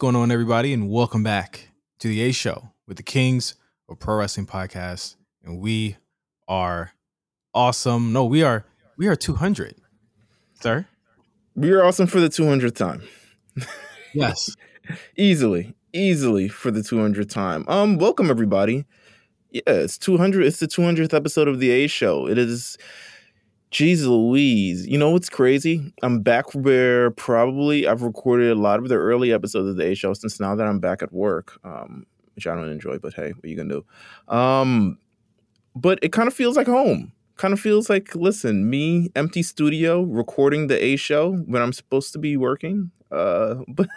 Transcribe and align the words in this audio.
going 0.00 0.16
on, 0.16 0.30
everybody, 0.30 0.72
and 0.72 0.88
welcome 0.88 1.22
back 1.22 1.68
to 1.98 2.08
the 2.08 2.22
A 2.22 2.32
Show 2.32 2.70
with 2.88 2.96
the 2.96 3.02
Kings 3.02 3.54
of 3.86 3.98
Pro 3.98 4.16
Wrestling 4.16 4.46
Podcast. 4.46 5.16
And 5.44 5.60
we 5.60 5.98
are 6.48 6.92
awesome. 7.52 8.10
No, 8.10 8.24
we 8.24 8.42
are 8.42 8.64
we 8.96 9.08
are 9.08 9.14
200, 9.14 9.74
sir. 10.54 10.86
We 11.54 11.70
are 11.72 11.84
awesome 11.84 12.06
for 12.06 12.18
the 12.18 12.30
200th 12.30 12.76
time. 12.76 13.02
Yes. 14.14 14.56
easily, 15.18 15.74
easily 15.92 16.48
for 16.48 16.70
the 16.70 16.80
200th 16.80 17.28
time. 17.28 17.66
Um, 17.68 17.98
welcome 17.98 18.30
everybody. 18.30 18.86
Yeah, 19.50 19.60
it's 19.66 19.98
200. 19.98 20.46
It's 20.46 20.60
the 20.60 20.66
200th 20.66 21.12
episode 21.12 21.46
of 21.46 21.60
the 21.60 21.70
A 21.72 21.86
Show. 21.88 22.26
It 22.26 22.38
is. 22.38 22.78
Jeez 23.72 24.04
Louise. 24.04 24.86
You 24.86 24.98
know 24.98 25.10
what's 25.10 25.28
crazy? 25.28 25.92
I'm 26.02 26.22
back 26.22 26.54
where 26.54 27.12
probably 27.12 27.86
I've 27.86 28.02
recorded 28.02 28.50
a 28.50 28.60
lot 28.60 28.80
of 28.80 28.88
the 28.88 28.96
early 28.96 29.32
episodes 29.32 29.68
of 29.68 29.76
the 29.76 29.86
A 29.86 29.94
Show 29.94 30.12
since 30.12 30.40
now 30.40 30.56
that 30.56 30.66
I'm 30.66 30.80
back 30.80 31.02
at 31.02 31.12
work, 31.12 31.58
um, 31.62 32.04
which 32.34 32.48
I 32.48 32.54
don't 32.54 32.68
enjoy, 32.68 32.98
but 32.98 33.14
hey, 33.14 33.30
what 33.30 33.44
are 33.44 33.48
you 33.48 33.56
going 33.56 33.68
to 33.68 33.84
do? 34.28 34.34
Um, 34.34 34.98
but 35.76 36.00
it 36.02 36.12
kind 36.12 36.26
of 36.26 36.34
feels 36.34 36.56
like 36.56 36.66
home. 36.66 37.12
Kind 37.36 37.54
of 37.54 37.60
feels 37.60 37.88
like, 37.88 38.14
listen, 38.16 38.68
me, 38.68 39.10
empty 39.14 39.42
studio, 39.42 40.02
recording 40.02 40.66
the 40.66 40.82
A 40.84 40.96
Show 40.96 41.32
when 41.32 41.62
I'm 41.62 41.72
supposed 41.72 42.12
to 42.14 42.18
be 42.18 42.36
working. 42.36 42.90
Uh, 43.12 43.56
but 43.68 43.88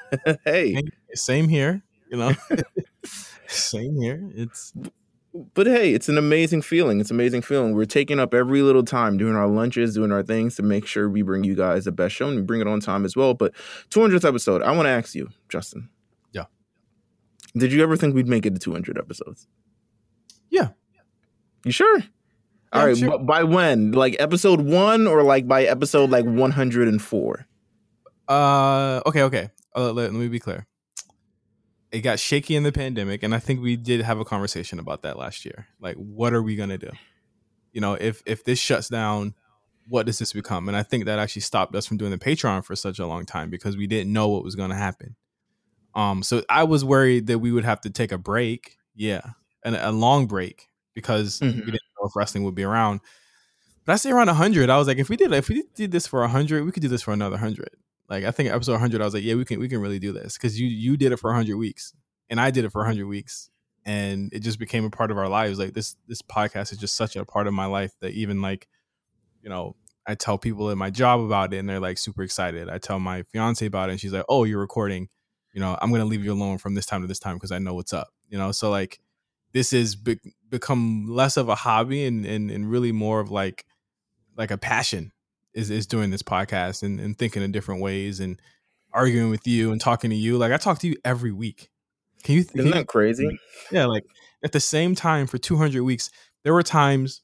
hey. 0.46 0.84
Same 1.16 1.50
here, 1.50 1.82
you 2.12 2.18
know. 2.18 2.34
Same 3.48 4.00
here. 4.00 4.30
It's 4.36 4.72
but 5.56 5.66
hey, 5.68 5.94
it's 5.94 6.10
an 6.10 6.18
amazing 6.18 6.62
feeling. 6.62 7.00
It's 7.00 7.10
an 7.10 7.16
amazing 7.16 7.42
feeling. 7.42 7.74
We're 7.74 7.86
taking 7.86 8.20
up 8.20 8.34
every 8.34 8.62
little 8.62 8.84
time, 8.84 9.18
doing 9.18 9.36
our 9.36 9.48
lunches, 9.48 9.96
doing 9.96 10.12
our 10.12 10.22
things 10.24 10.56
to 10.58 10.64
make 10.64 10.86
sure 10.86 11.10
we 11.10 11.22
bring 11.24 11.44
you 11.44 11.56
guys 11.56 11.86
the 11.86 11.92
best 11.92 12.14
show 12.16 12.28
and 12.28 12.36
we 12.36 12.42
bring 12.44 12.62
it 12.62 12.68
on 12.68 12.80
time 12.80 13.04
as 13.06 13.16
well. 13.16 13.34
But 13.34 13.54
200th 13.90 14.28
episode, 14.28 14.62
I 14.62 14.72
want 14.72 14.86
to 14.86 14.92
ask 14.92 15.16
you, 15.16 15.30
Justin. 15.50 15.90
Yeah. 16.34 16.46
Did 17.56 17.72
you 17.74 17.82
ever 17.82 17.98
think 17.98 18.14
we'd 18.16 18.28
make 18.28 18.46
it 18.46 18.54
to 18.54 18.60
200 18.60 18.98
episodes? 18.98 19.48
Yeah. 20.50 20.70
You 21.66 21.72
sure? 21.72 21.98
Yeah, 22.00 22.06
All 22.74 22.86
right. 22.88 22.98
sure. 22.98 23.10
But 23.10 23.26
by 23.26 23.44
when? 23.44 23.92
Like 23.92 24.16
episode 24.20 24.62
one 24.62 25.08
or 25.08 25.24
like 25.24 25.48
by 25.48 25.64
episode 25.64 26.10
like 26.12 26.26
104? 26.26 27.48
Uh, 28.28 29.02
okay, 29.06 29.24
okay. 29.24 29.50
Uh, 29.76 29.92
let, 29.92 30.12
let 30.12 30.14
me 30.14 30.28
be 30.28 30.40
clear. 30.40 30.68
It 31.94 32.02
got 32.02 32.20
shaky 32.20 32.56
in 32.56 32.64
the 32.64 32.72
pandemic, 32.72 33.22
and 33.24 33.34
I 33.36 33.40
think 33.40 33.62
we 33.62 33.76
did 33.78 34.02
have 34.02 34.20
a 34.20 34.26
conversation 34.26 34.80
about 34.80 35.04
that 35.04 35.18
last 35.18 35.46
year. 35.46 35.68
Like, 35.80 35.96
what 35.96 36.34
are 36.34 36.42
we 36.42 36.56
gonna 36.56 36.78
do? 36.80 36.90
You 37.72 37.82
know, 37.82 37.94
if 37.94 38.22
if 38.26 38.44
this 38.44 38.60
shuts 38.60 38.90
down, 38.90 39.36
what 39.88 40.06
does 40.08 40.18
this 40.20 40.34
become? 40.34 40.68
And 40.68 40.76
I 40.76 40.82
think 40.84 41.06
that 41.06 41.20
actually 41.20 41.44
stopped 41.44 41.76
us 41.76 41.86
from 41.86 41.98
doing 41.98 42.12
the 42.12 42.18
Patreon 42.18 42.66
for 42.66 42.76
such 42.76 42.98
a 43.00 43.06
long 43.06 43.26
time 43.26 43.50
because 43.50 43.78
we 43.78 43.86
didn't 43.88 44.12
know 44.12 44.28
what 44.28 44.44
was 44.44 44.56
gonna 44.56 44.76
happen. 44.76 45.16
Um, 45.96 46.24
so 46.24 46.44
I 46.50 46.64
was 46.64 46.84
worried 46.84 47.28
that 47.28 47.38
we 47.40 47.52
would 47.52 47.64
have 47.66 47.80
to 47.82 47.90
take 47.92 48.12
a 48.12 48.18
break, 48.18 48.78
yeah, 48.96 49.22
and 49.64 49.76
a 49.76 49.92
long 49.92 50.26
break 50.26 50.70
because 50.96 51.40
Mhm. 51.40 51.54
we 51.58 51.72
didn't 51.72 51.74
know 52.02 52.08
if 52.08 52.16
wrestling 52.16 52.44
would 52.44 52.56
be 52.56 52.64
around. 52.64 53.02
But 53.86 53.94
I 53.94 53.96
say 53.98 54.10
around 54.12 54.30
hundred. 54.30 54.72
I 54.72 54.78
was 54.78 54.88
like, 54.88 54.98
if 54.98 55.10
we 55.10 55.16
did 55.18 55.32
if 55.32 55.48
we 55.50 55.64
did 55.76 55.92
this 55.92 56.08
for 56.08 56.28
hundred, 56.28 56.64
we 56.66 56.72
could 56.72 56.82
do 56.82 56.90
this 56.90 57.04
for 57.04 57.14
another 57.14 57.38
hundred. 57.38 57.70
Like 58.14 58.26
I 58.26 58.32
think 58.32 58.50
episode 58.52 58.74
100, 58.74 59.02
I 59.02 59.06
was 59.06 59.16
like, 59.16 59.24
yeah, 59.24 59.34
we 59.34 59.44
can 59.44 59.60
we 59.60 59.68
can 59.68 59.82
really 59.82 59.98
do 59.98 60.12
this 60.12 60.38
because 60.38 60.60
you 60.60 60.68
you 60.68 60.98
did 60.98 61.12
it 61.12 61.18
for 61.18 61.32
100 61.32 61.58
weeks 61.58 61.94
and 62.30 62.40
I 62.40 62.52
did 62.52 62.64
it 62.64 62.72
for 62.72 62.82
100 62.82 63.08
weeks 63.08 63.50
and 63.88 64.32
it 64.32 64.42
just 64.42 64.60
became 64.60 64.86
a 64.86 64.92
part 64.92 65.10
of 65.10 65.18
our 65.18 65.28
lives. 65.28 65.58
Like 65.58 65.74
this 65.74 65.96
this 66.08 66.22
podcast 66.22 66.72
is 66.72 66.78
just 66.78 66.96
such 66.96 67.16
a 67.16 67.26
part 67.26 67.48
of 67.48 67.56
my 67.56 67.66
life 67.66 67.92
that 68.02 68.12
even 68.12 68.40
like, 68.40 68.68
you 69.42 69.50
know, 69.50 69.76
I 70.06 70.14
tell 70.14 70.38
people 70.38 70.70
at 70.70 70.78
my 70.78 70.92
job 70.92 71.22
about 71.22 71.56
it 71.56 71.58
and 71.58 71.68
they're 71.68 71.80
like 71.80 71.98
super 71.98 72.22
excited. 72.22 72.70
I 72.70 72.78
tell 72.78 73.00
my 73.00 73.24
fiance 73.24 73.66
about 73.66 73.90
it 73.90 73.94
and 73.94 74.00
she's 74.00 74.14
like, 74.14 74.26
oh, 74.30 74.44
you're 74.44 74.60
recording. 74.60 75.10
You 75.52 75.62
know, 75.62 75.76
I'm 75.82 75.92
gonna 75.92 76.06
leave 76.06 76.24
you 76.24 76.34
alone 76.34 76.60
from 76.60 76.76
this 76.76 76.86
time 76.86 77.02
to 77.02 77.08
this 77.08 77.20
time 77.20 77.38
because 77.38 77.52
I 77.52 77.58
know 77.58 77.74
what's 77.74 77.94
up. 77.94 78.10
You 78.30 78.38
know, 78.38 78.52
so 78.52 78.70
like 78.70 79.00
this 79.54 79.74
is 79.74 79.96
be- 79.96 80.20
become 80.52 81.08
less 81.10 81.36
of 81.36 81.50
a 81.50 81.56
hobby 81.56 82.06
and, 82.06 82.28
and 82.28 82.52
and 82.52 82.70
really 82.70 82.92
more 82.92 83.20
of 83.22 83.32
like 83.32 83.66
like 84.38 84.52
a 84.52 84.58
passion 84.60 85.14
is 85.54 85.70
is 85.70 85.88
doing 85.88 86.10
this 86.10 86.24
podcast 86.24 86.84
and, 86.84 87.00
and 87.00 87.18
thinking 87.18 87.44
in 87.44 87.52
different 87.52 87.82
ways 87.82 88.20
and 88.20 88.42
arguing 88.92 89.30
with 89.30 89.48
you 89.48 89.72
and 89.72 89.82
talking 89.82 90.10
to 90.10 90.16
you. 90.16 90.38
Like 90.38 90.52
I 90.52 90.58
talk 90.58 90.80
to 90.80 90.88
you 90.88 90.96
every 91.04 91.32
week. 91.32 91.70
Can 92.24 92.36
you? 92.36 92.46
Can 92.46 92.60
Isn't 92.60 92.72
that 92.72 92.88
crazy? 92.88 93.40
yeah, 93.72 93.86
like 93.86 94.04
at 94.44 94.52
the 94.52 94.60
same 94.60 94.96
time 94.96 95.28
for 95.28 95.38
200 95.38 95.84
weeks, 95.84 96.10
there 96.44 96.54
were 96.54 96.64
times 96.64 97.22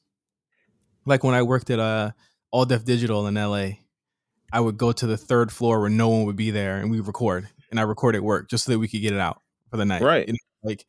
like 1.06 1.24
when 1.24 1.34
I 1.34 1.42
worked 1.42 1.70
at 1.70 1.78
uh 1.78 2.10
All 2.50 2.64
Def 2.64 2.84
Digital 2.84 3.26
in 3.26 3.34
LA, 3.34 3.68
I 4.52 4.60
would 4.60 4.76
go 4.76 4.92
to 4.92 5.06
the 5.06 5.16
third 5.16 5.52
floor 5.52 5.80
where 5.80 5.90
no 5.90 6.08
one 6.08 6.24
would 6.24 6.36
be 6.36 6.50
there 6.50 6.78
and 6.78 6.90
we 6.90 7.00
record 7.00 7.48
and 7.70 7.78
I 7.78 7.84
record 7.84 8.16
at 8.16 8.22
work 8.22 8.50
just 8.50 8.64
so 8.64 8.72
that 8.72 8.78
we 8.78 8.88
could 8.88 9.00
get 9.00 9.12
it 9.12 9.20
out 9.20 9.40
for 9.70 9.76
the 9.76 9.84
night. 9.84 10.02
Right. 10.02 10.26
You 10.26 10.34
know, 10.34 10.38
like 10.68 10.86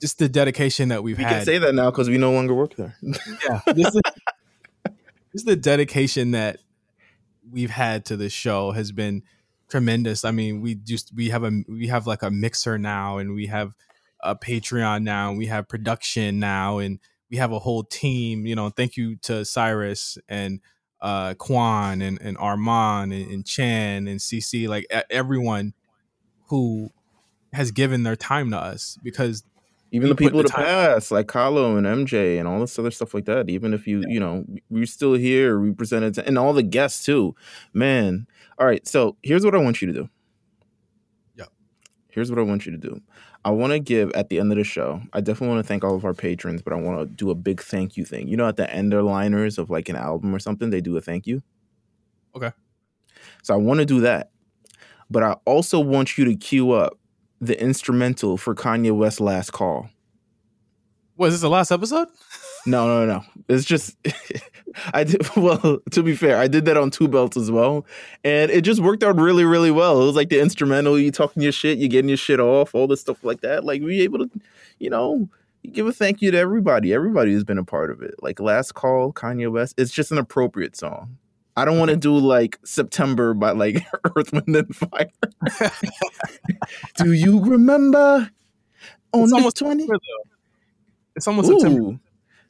just 0.00 0.18
the 0.18 0.28
dedication 0.28 0.88
that 0.90 1.02
we've 1.02 1.18
We 1.18 1.24
had 1.24 1.36
can 1.36 1.44
say 1.44 1.58
that 1.58 1.74
now 1.74 1.90
because 1.90 2.08
we 2.08 2.16
no 2.18 2.32
longer 2.32 2.54
work 2.54 2.76
there. 2.76 2.96
yeah 3.02 3.60
this 3.74 3.94
is, 3.94 4.00
this 5.32 5.44
the 5.44 5.56
dedication 5.56 6.32
that 6.32 6.58
we've 7.50 7.70
had 7.70 8.04
to 8.06 8.16
this 8.16 8.32
show 8.32 8.72
has 8.72 8.92
been 8.92 9.22
tremendous. 9.68 10.24
I 10.24 10.30
mean 10.30 10.60
we 10.60 10.74
just 10.74 11.14
we 11.14 11.30
have 11.30 11.44
a 11.44 11.62
we 11.68 11.88
have 11.88 12.06
like 12.06 12.22
a 12.22 12.30
mixer 12.30 12.78
now 12.78 13.18
and 13.18 13.34
we 13.34 13.46
have 13.46 13.74
a 14.22 14.36
patreon 14.36 15.02
now 15.02 15.30
and 15.30 15.38
we 15.38 15.46
have 15.46 15.68
production 15.68 16.38
now 16.38 16.78
and 16.78 16.98
we 17.30 17.36
have 17.36 17.52
a 17.52 17.58
whole 17.58 17.82
team 17.82 18.46
you 18.46 18.54
know 18.54 18.68
thank 18.68 18.96
you 18.96 19.16
to 19.16 19.44
cyrus 19.44 20.18
and 20.28 20.60
uh 21.00 21.34
kwan 21.34 22.02
and, 22.02 22.20
and 22.20 22.36
armand 22.38 23.12
and, 23.12 23.30
and 23.30 23.46
chan 23.46 24.06
and 24.06 24.20
cc 24.20 24.68
like 24.68 24.86
everyone 25.10 25.72
who 26.48 26.90
has 27.52 27.70
given 27.70 28.02
their 28.02 28.16
time 28.16 28.50
to 28.50 28.56
us 28.56 28.98
because 29.02 29.42
even 29.92 30.08
the 30.08 30.14
people 30.14 30.38
the 30.38 30.44
of 30.44 30.50
the 30.50 30.56
time- 30.56 30.64
past, 30.66 31.10
like 31.10 31.26
Carlo 31.26 31.76
and 31.76 31.86
MJ 31.86 32.38
and 32.38 32.46
all 32.46 32.60
this 32.60 32.78
other 32.78 32.90
stuff 32.90 33.14
like 33.14 33.24
that. 33.24 33.50
Even 33.50 33.74
if 33.74 33.86
you, 33.86 34.02
you 34.06 34.20
know, 34.20 34.44
we're 34.68 34.86
still 34.86 35.14
here, 35.14 35.56
represented, 35.56 36.18
and 36.18 36.38
all 36.38 36.52
the 36.52 36.62
guests 36.62 37.04
too. 37.04 37.34
Man, 37.72 38.26
all 38.58 38.66
right. 38.66 38.86
So 38.86 39.16
here's 39.22 39.44
what 39.44 39.54
I 39.54 39.58
want 39.58 39.82
you 39.82 39.88
to 39.88 39.94
do. 39.94 40.08
Yeah. 41.36 41.46
Here's 42.08 42.30
what 42.30 42.38
I 42.38 42.42
want 42.42 42.66
you 42.66 42.72
to 42.72 42.78
do. 42.78 43.00
I 43.44 43.50
want 43.50 43.72
to 43.72 43.78
give 43.78 44.12
at 44.12 44.28
the 44.28 44.38
end 44.38 44.52
of 44.52 44.58
the 44.58 44.64
show. 44.64 45.00
I 45.14 45.20
definitely 45.20 45.54
want 45.54 45.64
to 45.64 45.68
thank 45.68 45.82
all 45.82 45.94
of 45.94 46.04
our 46.04 46.12
patrons, 46.12 46.60
but 46.60 46.74
I 46.74 46.76
want 46.76 47.00
to 47.00 47.06
do 47.06 47.30
a 47.30 47.34
big 47.34 47.62
thank 47.62 47.96
you 47.96 48.04
thing. 48.04 48.28
You 48.28 48.36
know, 48.36 48.46
at 48.46 48.56
the 48.56 48.70
end 48.72 48.92
liners 48.92 49.58
of 49.58 49.70
like 49.70 49.88
an 49.88 49.96
album 49.96 50.34
or 50.34 50.38
something, 50.38 50.68
they 50.70 50.82
do 50.82 50.96
a 50.98 51.00
thank 51.00 51.26
you. 51.26 51.42
Okay. 52.36 52.52
So 53.42 53.54
I 53.54 53.56
want 53.56 53.80
to 53.80 53.86
do 53.86 54.00
that, 54.02 54.30
but 55.10 55.22
I 55.22 55.32
also 55.46 55.80
want 55.80 56.18
you 56.18 56.26
to 56.26 56.36
queue 56.36 56.72
up 56.72 56.99
the 57.40 57.60
instrumental 57.60 58.36
for 58.36 58.54
Kanye 58.54 58.96
West's 58.96 59.20
last 59.20 59.52
call. 59.52 59.88
was 61.16 61.34
this 61.34 61.40
the 61.40 61.48
last 61.48 61.70
episode 61.70 62.08
No, 62.66 62.86
no, 62.86 63.06
no. 63.06 63.24
It's 63.48 63.64
just 63.64 63.96
I 64.92 65.04
did 65.04 65.26
well, 65.36 65.78
to 65.90 66.02
be 66.02 66.14
fair, 66.14 66.38
I 66.38 66.48
did 66.48 66.64
that 66.66 66.76
on 66.76 66.90
two 66.90 67.08
belts 67.08 67.36
as 67.36 67.50
well. 67.50 67.86
And 68.24 68.50
it 68.50 68.62
just 68.62 68.80
worked 68.80 69.02
out 69.02 69.16
really, 69.16 69.44
really 69.44 69.70
well. 69.70 70.02
It 70.02 70.06
was 70.06 70.16
like 70.16 70.28
the 70.28 70.40
instrumental, 70.40 70.98
you 70.98 71.10
talking 71.10 71.42
your 71.42 71.52
shit, 71.52 71.78
you 71.78 71.88
getting 71.88 72.08
your 72.08 72.16
shit 72.16 72.40
off, 72.40 72.74
all 72.74 72.86
this 72.86 73.00
stuff 73.00 73.24
like 73.24 73.40
that. 73.40 73.64
Like 73.64 73.82
we 73.82 74.00
able 74.02 74.18
to, 74.18 74.30
you 74.78 74.90
know, 74.90 75.28
give 75.72 75.86
a 75.86 75.92
thank 75.92 76.22
you 76.22 76.30
to 76.30 76.38
everybody. 76.38 76.92
Everybody 76.92 77.32
who's 77.32 77.44
been 77.44 77.58
a 77.58 77.64
part 77.64 77.90
of 77.90 78.02
it. 78.02 78.14
Like 78.22 78.40
last 78.40 78.74
call, 78.74 79.12
Kanye 79.12 79.50
West. 79.50 79.74
It's 79.78 79.92
just 79.92 80.12
an 80.12 80.18
appropriate 80.18 80.76
song. 80.76 81.16
I 81.60 81.66
don't 81.66 81.78
want 81.78 81.90
to 81.90 81.96
do 81.96 82.16
like 82.16 82.58
September 82.64 83.34
by 83.34 83.50
like 83.50 83.84
Earth, 84.16 84.32
Wind, 84.32 84.56
and 84.56 84.74
Fire. 84.74 85.10
do 86.96 87.12
you 87.12 87.44
remember 87.44 88.30
on 89.12 89.22
It's 89.22 89.30
the 89.30 89.36
almost 89.36 89.56
20? 89.58 89.86
It's 91.16 91.28
almost 91.28 91.48
september 91.48 91.98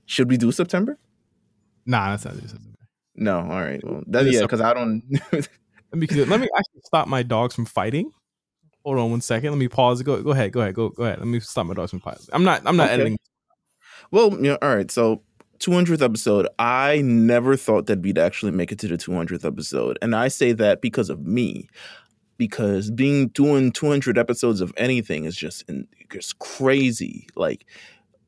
Should 0.07 0.31
we 0.31 0.37
do 0.37 0.53
September? 0.53 0.97
Nah, 1.87 2.11
that's 2.11 2.25
not 2.25 2.35
September. 2.35 2.77
No, 3.17 3.39
all 3.41 3.49
right. 3.49 3.81
Well, 3.83 4.03
that, 4.07 4.27
yeah, 4.27 4.43
because 4.43 4.61
I 4.61 4.75
don't. 4.75 5.03
Let 5.93 5.99
me 5.99 6.07
let 6.25 6.39
me 6.39 6.49
actually 6.57 6.83
stop 6.85 7.09
my 7.09 7.25
dogs 7.25 7.53
from 7.57 7.65
fighting. 7.65 8.13
Hold 8.85 8.99
on 8.99 9.11
one 9.11 9.21
second. 9.21 9.51
Let 9.51 9.59
me 9.59 9.67
pause. 9.67 10.01
Go 10.03 10.23
go 10.23 10.31
ahead. 10.31 10.53
Go 10.53 10.61
ahead. 10.61 10.77
Go 10.77 10.91
go 10.91 11.03
ahead. 11.03 11.19
Let 11.19 11.27
me 11.27 11.41
stop 11.41 11.67
my 11.67 11.75
dogs 11.75 11.91
from 11.91 11.99
fighting. 11.99 12.27
I'm 12.33 12.45
not 12.45 12.63
I'm 12.65 12.77
not 12.77 12.85
Okay. 12.91 12.95
editing. 12.95 13.19
well, 14.13 14.39
yeah, 14.41 14.57
all 14.63 14.73
right. 14.73 14.89
So, 14.89 15.23
200th 15.61 16.03
episode. 16.03 16.49
I 16.59 17.03
never 17.03 17.57
thought 17.57 17.87
that 17.87 18.01
we'd 18.01 18.19
actually 18.19 18.53
make 18.53 18.73
it 18.73 18.79
to 18.81 18.89
the 18.89 18.97
200th 18.97 19.45
episode, 19.45 19.99
and 20.03 20.17
I 20.17 20.29
say 20.29 20.53
that 20.53 20.81
because 20.81 21.11
of 21.11 21.27
me, 21.27 21.69
because 22.39 22.91
being 22.91 23.29
doing 23.29 23.73
200 23.73 24.19
episodes 24.19 24.61
of 24.61 24.73
anything 24.77 25.25
is 25.25 25.37
just 25.37 25.65
just 26.11 26.39
crazy. 26.39 27.27
Like. 27.37 27.67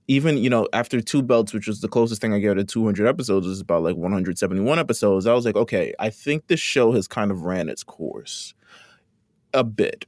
Even 0.09 0.37
you 0.37 0.51
know, 0.51 0.69
after 0.73 1.01
two 1.01 1.23
belts, 1.23 1.55
which 1.55 1.69
was 1.69 1.81
the 1.81 1.89
closest 1.89 2.21
thing 2.21 2.35
I 2.35 2.41
get 2.41 2.55
to 2.55 2.65
200 2.65 3.07
episodes, 3.07 3.47
was 3.47 3.61
about 3.61 3.85
like 3.85 3.97
171 3.97 4.79
episodes. 4.79 5.27
I 5.27 5.33
was 5.33 5.47
like, 5.47 5.55
okay, 5.57 5.95
I 5.99 6.11
think 6.11 6.49
this 6.49 6.59
show 6.61 6.93
has 6.93 7.07
kind 7.07 7.31
of 7.31 7.43
ran 7.43 7.69
its 7.69 7.85
course 7.85 8.53
a 9.55 9.65
bit. 9.65 10.05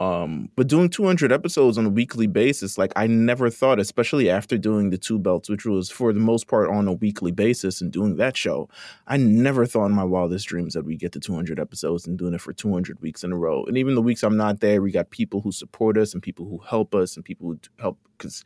Um, 0.00 0.48
but 0.56 0.66
doing 0.66 0.88
200 0.88 1.30
episodes 1.30 1.76
on 1.76 1.84
a 1.84 1.90
weekly 1.90 2.26
basis, 2.26 2.78
like 2.78 2.90
I 2.96 3.06
never 3.06 3.50
thought, 3.50 3.78
especially 3.78 4.30
after 4.30 4.56
doing 4.56 4.88
the 4.88 4.96
two 4.96 5.18
belts, 5.18 5.50
which 5.50 5.66
was 5.66 5.90
for 5.90 6.14
the 6.14 6.20
most 6.20 6.48
part 6.48 6.70
on 6.70 6.88
a 6.88 6.94
weekly 6.94 7.32
basis 7.32 7.82
and 7.82 7.92
doing 7.92 8.16
that 8.16 8.34
show, 8.34 8.70
I 9.06 9.18
never 9.18 9.66
thought 9.66 9.86
in 9.86 9.92
my 9.92 10.04
wildest 10.04 10.48
dreams 10.48 10.72
that 10.72 10.86
we 10.86 10.96
get 10.96 11.12
to 11.12 11.20
200 11.20 11.60
episodes 11.60 12.06
and 12.06 12.18
doing 12.18 12.32
it 12.32 12.40
for 12.40 12.54
200 12.54 12.98
weeks 13.02 13.22
in 13.22 13.30
a 13.30 13.36
row. 13.36 13.62
And 13.66 13.76
even 13.76 13.94
the 13.94 14.00
weeks 14.00 14.22
I'm 14.22 14.38
not 14.38 14.60
there, 14.60 14.80
we 14.80 14.90
got 14.90 15.10
people 15.10 15.42
who 15.42 15.52
support 15.52 15.98
us 15.98 16.14
and 16.14 16.22
people 16.22 16.46
who 16.46 16.58
help 16.66 16.94
us 16.94 17.16
and 17.16 17.24
people 17.24 17.48
who 17.48 17.58
help 17.78 17.98
because 18.16 18.42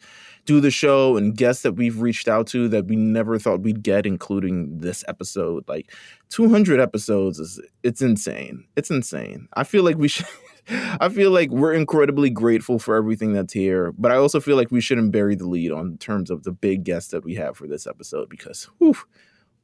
do 0.47 0.61
the 0.61 0.71
show 0.71 1.17
and 1.17 1.37
guests 1.37 1.63
that 1.63 1.73
we've 1.73 2.01
reached 2.01 2.27
out 2.27 2.47
to 2.49 2.69
that 2.69 2.87
we 2.87 2.97
never 2.97 3.39
thought 3.39 3.61
we'd 3.61 3.83
get, 3.83 4.07
including 4.07 4.79
this 4.79 5.05
episode. 5.07 5.65
Like 5.69 5.93
200 6.31 6.81
episodes 6.81 7.39
is 7.39 7.61
it's 7.85 8.03
insane. 8.03 8.65
It's 8.75 8.91
insane. 8.91 9.47
I 9.55 9.63
feel 9.63 9.85
like 9.85 9.97
we 9.97 10.09
should. 10.09 10.27
I 10.69 11.09
feel 11.11 11.31
like 11.31 11.51
we're 11.51 11.75
incredibly 11.75 12.31
grateful 12.31 12.79
for 12.79 12.97
everything 12.97 13.33
that's 13.33 13.53
here, 13.53 13.93
but 13.99 14.11
I 14.11 14.17
also 14.17 14.41
feel 14.41 14.57
like 14.57 14.71
we 14.71 14.81
shouldn't 14.81 15.13
bury 15.13 15.35
the 15.35 15.47
lead 15.47 15.73
on 15.73 15.99
terms 15.99 16.31
of 16.31 16.43
the 16.45 16.53
big 16.53 16.85
guests 16.85 17.11
that 17.11 17.25
we 17.25 17.35
have 17.35 17.57
for 17.57 17.67
this 17.67 17.87
episode 17.87 18.29
because, 18.29 18.69
whew, 18.79 18.97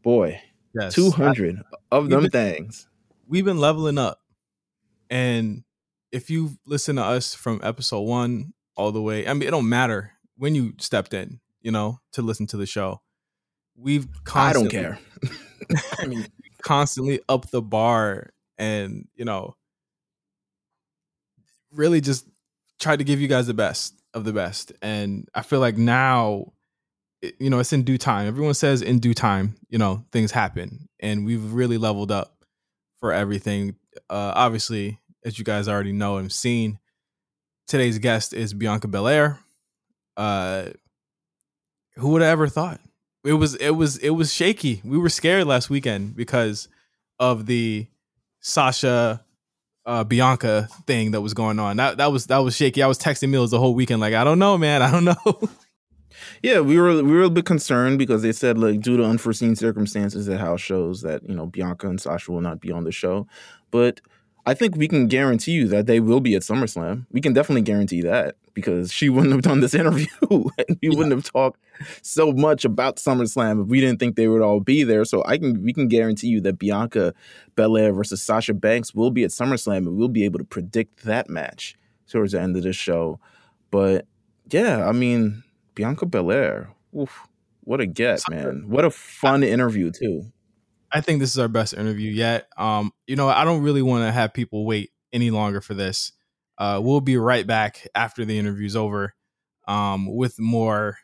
boy, 0.02 0.40
yes. 0.74 0.94
200 0.94 1.56
I, 1.58 1.76
of 1.90 2.10
them 2.10 2.22
been, 2.22 2.30
things. 2.30 2.88
We've 3.26 3.44
been 3.44 3.58
leveling 3.58 3.98
up. 3.98 4.20
And 5.08 5.64
if 6.12 6.30
you 6.30 6.52
listen 6.66 6.96
to 6.96 7.02
us 7.02 7.34
from 7.34 7.60
episode 7.62 8.02
one 8.02 8.52
all 8.76 8.92
the 8.92 9.02
way, 9.02 9.26
I 9.26 9.32
mean, 9.32 9.48
it 9.48 9.50
don't 9.52 9.68
matter 9.68 10.12
when 10.36 10.54
you 10.54 10.74
stepped 10.78 11.14
in, 11.14 11.40
you 11.62 11.70
know, 11.70 12.00
to 12.12 12.22
listen 12.22 12.46
to 12.48 12.56
the 12.56 12.66
show. 12.66 13.00
We've 13.74 14.06
constantly, 14.24 14.78
I 14.78 14.82
don't 14.82 14.98
care. 14.98 15.78
I 15.98 16.06
mean, 16.06 16.26
constantly 16.62 17.20
up 17.28 17.50
the 17.50 17.62
bar 17.62 18.30
and, 18.58 19.08
you 19.14 19.24
know, 19.24 19.56
really 21.72 22.00
just 22.00 22.26
tried 22.80 22.98
to 22.98 23.04
give 23.04 23.20
you 23.20 23.28
guys 23.28 23.46
the 23.46 23.54
best 23.54 23.94
of 24.14 24.24
the 24.24 24.32
best. 24.32 24.72
And 24.82 25.28
I 25.34 25.42
feel 25.42 25.60
like 25.60 25.76
now, 25.76 26.52
you 27.38 27.50
know, 27.50 27.58
it's 27.58 27.72
in 27.72 27.82
due 27.82 27.98
time. 27.98 28.26
Everyone 28.26 28.54
says 28.54 28.82
in 28.82 28.98
due 28.98 29.14
time, 29.14 29.56
you 29.68 29.78
know, 29.78 30.04
things 30.12 30.32
happen. 30.32 30.88
And 31.00 31.24
we've 31.24 31.52
really 31.52 31.78
leveled 31.78 32.10
up 32.10 32.44
for 32.98 33.12
everything. 33.12 33.76
Uh, 34.08 34.32
obviously, 34.34 34.98
as 35.24 35.38
you 35.38 35.44
guys 35.44 35.68
already 35.68 35.92
know 35.92 36.16
and 36.16 36.32
seen, 36.32 36.78
today's 37.66 37.98
guest 37.98 38.32
is 38.32 38.54
Bianca 38.54 38.88
Belair. 38.88 39.38
Uh, 40.16 40.70
who 41.96 42.08
would 42.10 42.22
have 42.22 42.30
ever 42.30 42.48
thought? 42.48 42.80
It 43.22 43.34
was 43.34 43.54
it 43.56 43.70
was 43.70 43.98
it 43.98 44.10
was 44.10 44.32
shaky. 44.32 44.80
We 44.82 44.96
were 44.96 45.10
scared 45.10 45.46
last 45.46 45.68
weekend 45.68 46.16
because 46.16 46.68
of 47.18 47.44
the 47.44 47.86
Sasha 48.40 49.22
uh, 49.86 50.04
Bianca 50.04 50.68
thing 50.86 51.12
that 51.12 51.20
was 51.20 51.34
going 51.34 51.58
on. 51.58 51.76
That 51.76 51.98
that 51.98 52.12
was 52.12 52.26
that 52.26 52.38
was 52.38 52.56
shaky. 52.56 52.82
I 52.82 52.86
was 52.86 52.98
texting 52.98 53.30
Meelz 53.30 53.50
the 53.50 53.58
whole 53.58 53.74
weekend, 53.74 54.00
like, 54.00 54.14
I 54.14 54.24
don't 54.24 54.38
know, 54.38 54.58
man. 54.58 54.82
I 54.82 54.90
don't 54.90 55.04
know. 55.04 55.50
yeah, 56.42 56.60
we 56.60 56.78
were 56.78 57.02
we 57.02 57.12
were 57.12 57.22
a 57.22 57.30
bit 57.30 57.44
concerned 57.46 57.98
because 57.98 58.22
they 58.22 58.32
said 58.32 58.58
like 58.58 58.80
due 58.80 58.96
to 58.96 59.04
unforeseen 59.04 59.56
circumstances 59.56 60.28
at 60.28 60.40
house 60.40 60.60
shows 60.60 61.02
that 61.02 61.28
you 61.28 61.34
know 61.34 61.46
Bianca 61.46 61.88
and 61.88 62.00
Sasha 62.00 62.32
will 62.32 62.40
not 62.40 62.60
be 62.60 62.72
on 62.72 62.84
the 62.84 62.92
show, 62.92 63.26
but 63.70 64.00
I 64.46 64.54
think 64.54 64.76
we 64.76 64.88
can 64.88 65.06
guarantee 65.06 65.52
you 65.52 65.68
that 65.68 65.86
they 65.86 66.00
will 66.00 66.20
be 66.20 66.34
at 66.34 66.42
SummerSlam. 66.42 67.06
We 67.10 67.20
can 67.20 67.32
definitely 67.32 67.62
guarantee 67.62 68.02
that 68.02 68.36
because 68.54 68.92
she 68.92 69.08
wouldn't 69.10 69.32
have 69.32 69.42
done 69.42 69.60
this 69.60 69.74
interview 69.74 70.06
and 70.30 70.78
we 70.82 70.88
yeah. 70.88 70.90
wouldn't 70.90 71.12
have 71.12 71.24
talked 71.24 71.60
so 72.02 72.32
much 72.32 72.64
about 72.64 72.96
SummerSlam 72.96 73.62
if 73.62 73.68
we 73.68 73.80
didn't 73.80 74.00
think 74.00 74.16
they 74.16 74.28
would 74.28 74.42
all 74.42 74.60
be 74.60 74.82
there. 74.82 75.04
So 75.04 75.22
I 75.26 75.38
can 75.38 75.62
we 75.62 75.72
can 75.72 75.88
guarantee 75.88 76.28
you 76.28 76.40
that 76.42 76.58
Bianca 76.58 77.14
Belair 77.56 77.92
versus 77.92 78.22
Sasha 78.22 78.54
Banks 78.54 78.94
will 78.94 79.10
be 79.10 79.24
at 79.24 79.30
SummerSlam 79.30 79.78
and 79.78 79.96
we'll 79.96 80.08
be 80.08 80.24
able 80.24 80.38
to 80.38 80.44
predict 80.44 81.04
that 81.04 81.28
match 81.28 81.76
towards 82.08 82.32
the 82.32 82.40
end 82.40 82.56
of 82.56 82.62
this 82.62 82.76
show. 82.76 83.20
But 83.70 84.06
yeah, 84.50 84.88
I 84.88 84.92
mean 84.92 85.44
Bianca 85.74 86.06
Belair, 86.06 86.70
oof, 86.98 87.26
what 87.62 87.80
a 87.80 87.86
get, 87.86 88.22
man! 88.28 88.64
What 88.68 88.84
a 88.84 88.90
fun 88.90 89.42
interview 89.42 89.90
too. 89.90 90.32
I 90.92 91.00
think 91.00 91.20
this 91.20 91.30
is 91.30 91.38
our 91.38 91.48
best 91.48 91.74
interview 91.74 92.10
yet. 92.10 92.48
Um, 92.56 92.92
you 93.06 93.16
know, 93.16 93.28
I 93.28 93.44
don't 93.44 93.62
really 93.62 93.82
want 93.82 94.04
to 94.04 94.12
have 94.12 94.34
people 94.34 94.66
wait 94.66 94.90
any 95.12 95.30
longer 95.30 95.60
for 95.60 95.74
this. 95.74 96.12
Uh, 96.58 96.80
we'll 96.82 97.00
be 97.00 97.16
right 97.16 97.46
back 97.46 97.86
after 97.94 98.24
the 98.24 98.38
interview's 98.38 98.76
over 98.76 99.14
um, 99.66 100.14
with 100.14 100.38
more 100.38 100.98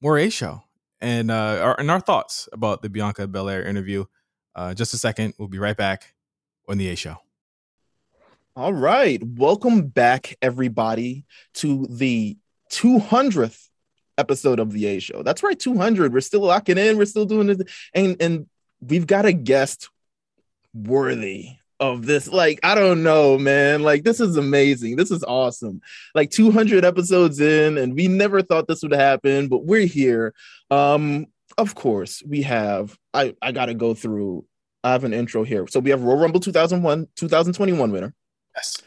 more 0.00 0.18
a 0.18 0.30
show 0.30 0.62
and 1.00 1.30
uh, 1.30 1.60
our, 1.62 1.80
and 1.80 1.90
our 1.90 2.00
thoughts 2.00 2.48
about 2.52 2.82
the 2.82 2.88
Bianca 2.88 3.26
Belair 3.26 3.62
interview. 3.62 4.04
Uh, 4.54 4.74
just 4.74 4.94
a 4.94 4.98
second, 4.98 5.34
we'll 5.38 5.48
be 5.48 5.58
right 5.58 5.76
back 5.76 6.14
on 6.68 6.78
the 6.78 6.88
A 6.88 6.96
show. 6.96 7.16
All 8.54 8.72
right, 8.72 9.22
welcome 9.22 9.88
back, 9.88 10.36
everybody, 10.40 11.26
to 11.54 11.86
the 11.90 12.38
200th 12.72 13.68
episode 14.16 14.58
of 14.58 14.72
the 14.72 14.86
A 14.86 14.98
show. 14.98 15.22
That's 15.22 15.42
right, 15.42 15.58
200. 15.58 16.12
We're 16.12 16.20
still 16.22 16.40
locking 16.40 16.78
in. 16.78 16.96
We're 16.96 17.04
still 17.04 17.26
doing 17.26 17.50
it, 17.50 17.68
and 17.94 18.16
and 18.20 18.46
we've 18.80 19.06
got 19.06 19.26
a 19.26 19.32
guest 19.32 19.90
worthy 20.74 21.56
of 21.80 22.06
this. 22.06 22.28
Like, 22.28 22.60
I 22.62 22.74
don't 22.74 23.02
know, 23.02 23.38
man. 23.38 23.82
Like, 23.82 24.04
this 24.04 24.20
is 24.20 24.36
amazing. 24.36 24.96
This 24.96 25.10
is 25.10 25.24
awesome. 25.24 25.80
Like 26.14 26.30
200 26.30 26.84
episodes 26.84 27.40
in, 27.40 27.78
and 27.78 27.94
we 27.94 28.08
never 28.08 28.42
thought 28.42 28.68
this 28.68 28.82
would 28.82 28.92
happen, 28.92 29.48
but 29.48 29.64
we're 29.64 29.86
here. 29.86 30.34
Um, 30.70 31.26
of 31.58 31.74
course, 31.74 32.22
we 32.26 32.42
have. 32.42 32.96
I 33.14 33.34
I 33.40 33.52
gotta 33.52 33.74
go 33.74 33.94
through. 33.94 34.44
I 34.84 34.92
have 34.92 35.04
an 35.04 35.14
intro 35.14 35.42
here. 35.42 35.66
So 35.66 35.80
we 35.80 35.90
have 35.90 36.02
Royal 36.02 36.18
Rumble 36.18 36.40
2001, 36.40 37.08
2021 37.16 37.90
winner. 37.90 38.14
Yes. 38.54 38.78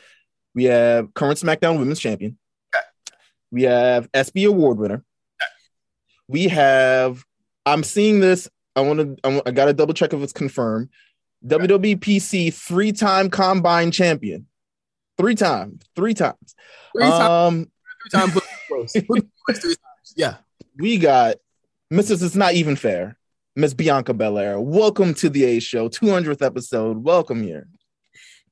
We 0.56 0.66
have 0.66 1.14
current 1.14 1.40
SmackDown 1.40 1.80
Women's 1.80 2.00
Champion. 2.00 2.38
Okay. 2.74 2.86
We 3.52 3.64
have 3.64 4.12
SB 4.12 4.48
Award 4.48 4.78
winner. 4.78 4.96
Okay. 4.96 5.52
We 6.28 6.48
have. 6.50 7.24
I'm 7.66 7.84
seeing 7.84 8.20
this 8.20 8.50
I 8.76 8.82
want 8.82 9.22
to. 9.24 9.44
I 9.46 9.52
got 9.52 9.66
to 9.66 9.74
double 9.74 9.94
check 9.94 10.14
if 10.14 10.22
it's 10.22 10.34
confirmed. 10.34 10.90
WWPC 11.46 12.54
three 12.54 12.92
time 12.92 13.30
combine 13.30 13.92
champion. 13.92 14.48
Three 15.18 15.36
times. 15.36 15.84
Three 15.96 16.14
times. 16.14 16.56
Three 16.96 17.04
times. 17.04 17.24
Um, 17.30 17.72
three 18.12 18.20
times. 18.20 18.92
three 18.92 19.54
times. 19.54 19.78
Yeah. 20.16 20.38
We 20.78 20.98
got 20.98 21.38
Mrs. 21.92 22.24
It's 22.24 22.36
Not 22.36 22.54
Even 22.54 22.76
Fair, 22.76 23.18
Miss 23.56 23.74
Bianca 23.74 24.14
Belair. 24.14 24.60
Welcome 24.60 25.14
to 25.16 25.30
the 25.30 25.44
A 25.44 25.60
Show, 25.60 25.90
200th 25.90 26.46
episode. 26.46 27.04
Welcome 27.04 27.44
here. 27.44 27.68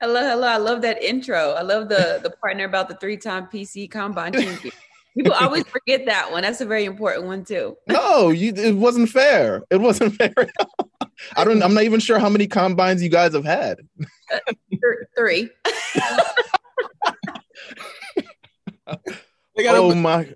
Hello, 0.02 0.22
hello. 0.22 0.48
I 0.48 0.58
love 0.58 0.82
that 0.82 1.02
intro. 1.02 1.52
I 1.52 1.62
love 1.62 1.90
the 1.90 2.20
the 2.22 2.30
partner 2.30 2.66
about 2.66 2.88
the 2.88 2.96
three 2.96 3.18
time 3.18 3.48
PC 3.48 3.90
combine 3.90 4.34
champion. 4.34 4.74
People 5.18 5.34
always 5.34 5.64
forget 5.68 6.06
that 6.06 6.32
one. 6.32 6.44
That's 6.44 6.62
a 6.62 6.66
very 6.66 6.86
important 6.86 7.26
one 7.26 7.44
too. 7.44 7.76
no, 7.88 8.30
you 8.30 8.54
it 8.56 8.76
wasn't 8.76 9.10
fair. 9.10 9.64
It 9.72 9.82
wasn't 9.82 10.14
fair. 10.16 10.34
I 11.36 11.44
don't 11.44 11.64
I'm 11.64 11.74
not 11.74 11.84
even 11.84 12.00
sure 12.00 12.20
how 12.20 12.30
many 12.30 12.46
combines 12.46 13.02
you 13.02 13.10
guys 13.10 13.34
have 13.34 13.44
had. 13.46 13.80
Uh, 14.32 14.40
three. 15.18 15.50
oh 19.58 19.96
my 19.96 20.34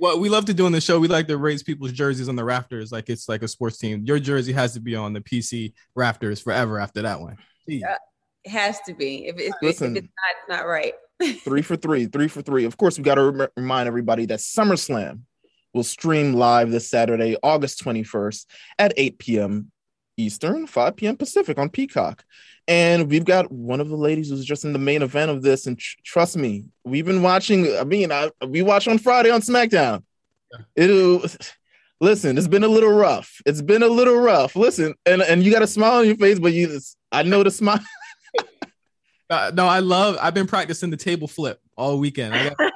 what 0.00 0.18
we 0.18 0.28
love 0.28 0.46
to 0.46 0.54
do 0.54 0.66
on 0.66 0.72
the 0.72 0.80
show, 0.80 0.98
we 0.98 1.08
like 1.08 1.28
to 1.28 1.36
raise 1.36 1.62
people's 1.62 1.92
jerseys 1.92 2.28
on 2.28 2.36
the 2.36 2.44
rafters 2.44 2.90
like 2.90 3.08
it's 3.08 3.28
like 3.28 3.42
a 3.42 3.48
sports 3.48 3.78
team. 3.78 4.02
Your 4.04 4.18
jersey 4.18 4.52
has 4.52 4.72
to 4.74 4.80
be 4.80 4.96
on 4.96 5.12
the 5.12 5.20
PC 5.20 5.74
rafters 5.94 6.40
forever 6.40 6.80
after 6.80 7.02
that 7.02 7.20
one. 7.20 7.36
Yeah, 7.66 7.96
it 8.44 8.50
has 8.50 8.80
to 8.86 8.94
be. 8.94 9.26
If, 9.26 9.38
if, 9.38 9.52
Listen, 9.62 9.96
if 9.96 10.04
it's 10.04 10.12
not, 10.12 10.36
it's 10.40 10.48
not 10.60 10.66
right 10.66 10.94
three 11.22 11.62
for 11.62 11.76
three, 11.76 12.06
three 12.06 12.28
for 12.28 12.42
three. 12.42 12.64
Of 12.64 12.76
course, 12.76 12.98
we 12.98 13.04
got 13.04 13.16
to 13.16 13.30
rem- 13.30 13.48
remind 13.56 13.86
everybody 13.86 14.26
that 14.26 14.40
SummerSlam 14.40 15.20
will 15.72 15.84
stream 15.84 16.34
live 16.34 16.70
this 16.70 16.88
Saturday, 16.88 17.36
August 17.42 17.84
21st 17.84 18.46
at 18.78 18.92
8 18.96 19.18
p.m. 19.18 19.70
Eastern, 20.16 20.66
5 20.66 20.96
p.m. 20.96 21.16
Pacific 21.16 21.58
on 21.58 21.68
Peacock. 21.68 22.24
And 22.66 23.10
we've 23.10 23.24
got 23.24 23.50
one 23.50 23.80
of 23.80 23.88
the 23.88 23.96
ladies 23.96 24.30
who's 24.30 24.44
just 24.44 24.64
in 24.64 24.72
the 24.72 24.78
main 24.78 25.02
event 25.02 25.30
of 25.30 25.42
this. 25.42 25.66
And 25.66 25.78
tr- 25.78 25.98
trust 26.04 26.36
me, 26.36 26.64
we've 26.84 27.04
been 27.04 27.22
watching. 27.22 27.76
I 27.76 27.84
mean, 27.84 28.10
I, 28.10 28.30
we 28.46 28.62
watch 28.62 28.88
on 28.88 28.98
Friday 28.98 29.30
on 29.30 29.42
SmackDown. 29.42 30.02
It'll 30.76 31.22
listen. 32.00 32.38
It's 32.38 32.48
been 32.48 32.64
a 32.64 32.68
little 32.68 32.92
rough. 32.92 33.40
It's 33.44 33.60
been 33.60 33.82
a 33.82 33.88
little 33.88 34.16
rough. 34.16 34.56
Listen, 34.56 34.94
and 35.04 35.20
and 35.20 35.42
you 35.42 35.52
got 35.52 35.62
a 35.62 35.66
smile 35.66 35.98
on 35.98 36.06
your 36.06 36.16
face, 36.16 36.38
but 36.38 36.52
you, 36.52 36.80
I 37.12 37.22
know 37.22 37.42
the 37.42 37.50
smile. 37.50 37.80
Uh, 39.30 39.50
no, 39.54 39.66
I 39.66 39.80
love. 39.80 40.18
I've 40.20 40.34
been 40.34 40.46
practicing 40.46 40.90
the 40.90 40.96
table 40.96 41.28
flip 41.28 41.60
all 41.76 41.98
weekend. 41.98 42.54
Got- 42.56 42.72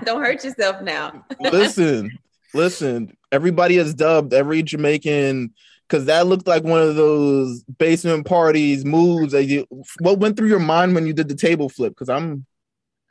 Don't 0.04 0.22
hurt 0.22 0.44
yourself 0.44 0.82
now. 0.82 1.24
listen, 1.40 2.18
listen. 2.54 3.16
Everybody 3.32 3.76
has 3.76 3.94
dubbed 3.94 4.32
every 4.32 4.62
Jamaican 4.62 5.52
because 5.88 6.06
that 6.06 6.26
looked 6.26 6.46
like 6.46 6.64
one 6.64 6.82
of 6.82 6.96
those 6.96 7.62
basement 7.78 8.26
parties 8.26 8.84
moves. 8.84 9.32
That 9.32 9.44
you, 9.44 9.66
what 10.00 10.18
went 10.18 10.36
through 10.36 10.48
your 10.48 10.58
mind 10.58 10.94
when 10.94 11.06
you 11.06 11.12
did 11.12 11.28
the 11.28 11.34
table 11.34 11.68
flip? 11.68 11.92
Because 11.92 12.08
I'm. 12.08 12.46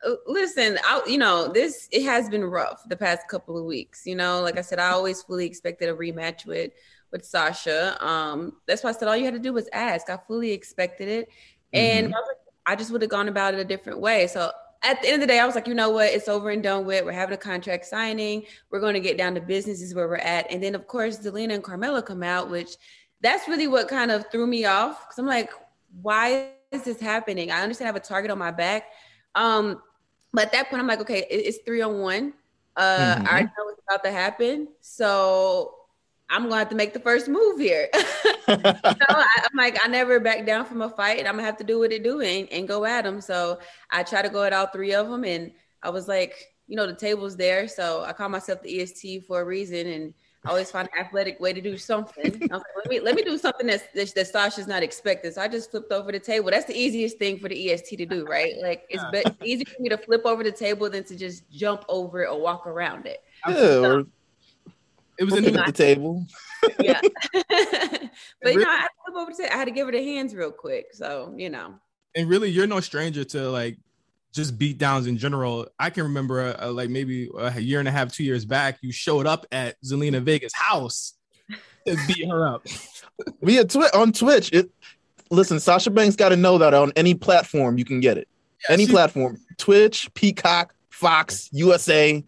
Uh, 0.05 0.11
listen, 0.27 0.77
I, 0.85 1.01
you 1.07 1.17
know 1.17 1.51
this. 1.51 1.87
It 1.91 2.03
has 2.03 2.29
been 2.29 2.43
rough 2.43 2.83
the 2.87 2.97
past 2.97 3.27
couple 3.27 3.57
of 3.57 3.65
weeks. 3.65 4.05
You 4.05 4.15
know, 4.15 4.41
like 4.41 4.57
I 4.57 4.61
said, 4.61 4.79
I 4.79 4.89
always 4.89 5.23
fully 5.23 5.45
expected 5.45 5.89
a 5.89 5.93
rematch 5.93 6.45
with 6.45 6.71
with 7.11 7.25
Sasha. 7.25 8.03
Um, 8.05 8.53
that's 8.67 8.83
why 8.83 8.91
I 8.91 8.93
said 8.93 9.07
all 9.07 9.17
you 9.17 9.25
had 9.25 9.33
to 9.33 9.39
do 9.39 9.53
was 9.53 9.69
ask. 9.73 10.09
I 10.09 10.19
fully 10.27 10.51
expected 10.51 11.07
it, 11.07 11.29
and 11.73 12.07
mm-hmm. 12.07 12.15
I 12.15 12.21
just 12.75 12.91
would 12.91 13.01
have 13.01 13.11
gone 13.11 13.27
about 13.27 13.53
it 13.53 13.59
a 13.59 13.65
different 13.65 13.99
way. 13.99 14.27
So 14.27 14.51
at 14.83 15.01
the 15.01 15.07
end 15.07 15.15
of 15.15 15.21
the 15.21 15.27
day, 15.27 15.39
I 15.39 15.45
was 15.45 15.55
like, 15.55 15.67
you 15.67 15.73
know 15.73 15.89
what? 15.89 16.11
It's 16.11 16.27
over 16.27 16.49
and 16.49 16.61
done 16.61 16.85
with. 16.85 17.03
We're 17.03 17.11
having 17.11 17.33
a 17.33 17.37
contract 17.37 17.85
signing. 17.85 18.43
We're 18.69 18.79
going 18.79 18.93
to 18.93 18.99
get 18.99 19.17
down 19.17 19.35
to 19.35 19.41
business, 19.41 19.81
is 19.81 19.95
where 19.95 20.07
we're 20.07 20.17
at. 20.17 20.51
And 20.51 20.61
then, 20.61 20.75
of 20.75 20.87
course, 20.87 21.17
Zelina 21.19 21.53
and 21.53 21.63
Carmella 21.63 22.05
come 22.05 22.23
out, 22.23 22.49
which 22.49 22.75
that's 23.21 23.47
really 23.47 23.67
what 23.67 23.87
kind 23.87 24.11
of 24.11 24.29
threw 24.31 24.45
me 24.45 24.65
off. 24.65 25.01
Because 25.01 25.17
I'm 25.17 25.25
like, 25.25 25.51
why 26.01 26.49
is 26.71 26.83
this 26.83 26.99
happening? 26.99 27.51
I 27.51 27.61
understand 27.61 27.87
I 27.87 27.89
have 27.89 27.95
a 27.95 27.99
target 27.99 28.29
on 28.29 28.37
my 28.37 28.51
back. 28.51 28.85
Um, 29.33 29.81
but 30.33 30.45
at 30.45 30.51
that 30.51 30.69
point, 30.69 30.81
I'm 30.81 30.87
like, 30.87 31.01
okay, 31.01 31.25
it's 31.29 31.59
three 31.65 31.81
on 31.81 31.99
one. 31.99 32.33
Uh, 32.75 33.15
mm-hmm. 33.15 33.27
I 33.27 33.41
know 33.41 33.65
what's 33.65 33.81
about 33.89 34.03
to 34.03 34.11
happen. 34.11 34.67
So 34.81 35.76
I'm 36.29 36.43
going 36.43 36.51
to 36.51 36.57
have 36.57 36.69
to 36.69 36.75
make 36.75 36.93
the 36.93 36.99
first 36.99 37.29
move 37.29 37.59
here. 37.59 37.89
so 37.93 38.01
I, 38.47 39.27
am 39.43 39.57
like, 39.57 39.77
I 39.83 39.87
never 39.87 40.19
back 40.19 40.45
down 40.45 40.65
from 40.65 40.81
a 40.81 40.89
fight, 40.89 41.19
and 41.19 41.27
I'm 41.27 41.35
gonna 41.35 41.45
have 41.45 41.57
to 41.57 41.63
do 41.63 41.79
what 41.79 41.91
it 41.91 42.03
do 42.03 42.21
and, 42.21 42.49
and 42.51 42.67
go 42.67 42.85
at 42.85 43.03
them. 43.03 43.21
So 43.21 43.59
I 43.91 44.03
try 44.03 44.21
to 44.21 44.29
go 44.29 44.43
at 44.43 44.53
all 44.53 44.67
three 44.67 44.93
of 44.93 45.09
them, 45.09 45.23
and 45.23 45.51
I 45.83 45.89
was 45.89 46.07
like, 46.07 46.35
you 46.67 46.75
know, 46.75 46.85
the 46.85 46.95
table's 46.95 47.37
there, 47.37 47.67
so 47.67 48.03
I 48.03 48.13
call 48.13 48.29
myself 48.29 48.61
the 48.61 48.81
EST 48.81 49.25
for 49.25 49.41
a 49.41 49.45
reason, 49.45 49.87
and 49.87 50.13
I 50.45 50.49
always 50.49 50.71
find 50.71 50.87
an 50.93 51.05
athletic 51.05 51.39
way 51.39 51.51
to 51.53 51.61
do 51.61 51.77
something. 51.77 52.25
I 52.25 52.55
was 52.55 52.63
like, 52.63 52.75
let 52.75 52.89
me 52.89 52.99
let 52.99 53.15
me 53.15 53.23
do 53.23 53.37
something 53.37 53.67
that's, 53.67 53.83
that, 53.95 54.13
that 54.15 54.27
Sasha's 54.27 54.67
not 54.67 54.83
expecting. 54.83 55.31
So 55.31 55.41
I 55.41 55.47
just 55.47 55.71
flipped 55.71 55.91
over 55.91 56.11
the 56.11 56.19
table. 56.19 56.51
That's 56.51 56.65
the 56.65 56.77
easiest 56.77 57.17
thing 57.17 57.39
for 57.39 57.49
the 57.49 57.71
EST 57.71 57.97
to 57.97 58.05
do, 58.05 58.25
right? 58.25 58.53
Like 58.61 58.83
it's 58.89 59.03
be- 59.11 59.47
easy 59.49 59.65
for 59.65 59.81
me 59.81 59.89
to 59.89 59.97
flip 59.97 60.25
over 60.25 60.43
the 60.43 60.51
table 60.51 60.89
than 60.89 61.03
to 61.05 61.15
just 61.15 61.49
jump 61.49 61.83
over 61.89 62.23
it 62.23 62.29
or 62.29 62.39
walk 62.39 62.67
around 62.67 63.05
it. 63.05 63.23
Yeah, 63.47 63.55
or 63.55 64.03
it 65.17 65.23
was 65.23 65.35
in 65.35 65.43
the, 65.43 65.51
the 65.51 65.71
table. 65.71 66.25
yeah. 66.79 67.01
but 67.33 68.53
you 68.53 68.59
know, 68.59 68.69
I 68.69 68.77
had, 68.77 68.89
over 69.15 69.31
to, 69.31 69.53
I 69.53 69.57
had 69.57 69.65
to 69.65 69.71
give 69.71 69.87
her 69.87 69.91
the 69.91 70.03
hands 70.03 70.35
real 70.35 70.51
quick. 70.51 70.87
So, 70.93 71.33
you 71.35 71.49
know. 71.49 71.75
And 72.15 72.29
really, 72.29 72.49
you're 72.49 72.67
no 72.67 72.79
stranger 72.79 73.23
to 73.25 73.49
like 73.49 73.77
just 74.33 74.57
beat 74.57 74.77
downs 74.77 75.07
in 75.07 75.17
general. 75.17 75.67
I 75.79 75.89
can 75.89 76.03
remember 76.03 76.55
uh, 76.59 76.71
like 76.71 76.89
maybe 76.89 77.29
a 77.37 77.59
year 77.59 77.79
and 77.79 77.87
a 77.87 77.91
half, 77.91 78.11
two 78.11 78.23
years 78.23 78.45
back, 78.45 78.77
you 78.81 78.91
showed 78.91 79.25
up 79.25 79.45
at 79.51 79.81
Zelina 79.83 80.21
Vega's 80.21 80.53
house 80.53 81.13
to 81.85 81.97
beat 82.07 82.29
her 82.29 82.47
up. 82.47 82.65
Via 83.41 83.65
Twitch 83.65 83.91
on 83.93 84.11
Twitch. 84.11 84.51
It 84.53 84.69
listen, 85.31 85.59
Sasha 85.59 85.89
Banks 85.89 86.15
got 86.15 86.29
to 86.29 86.35
know 86.35 86.57
that 86.57 86.73
on 86.73 86.91
any 86.95 87.15
platform 87.15 87.77
you 87.77 87.85
can 87.85 87.99
get 87.99 88.17
it. 88.17 88.27
Yeah, 88.67 88.73
any 88.73 88.85
she, 88.85 88.91
platform, 88.91 89.39
Twitch, 89.57 90.13
Peacock, 90.13 90.73
Fox, 90.89 91.49
USA. 91.51 92.23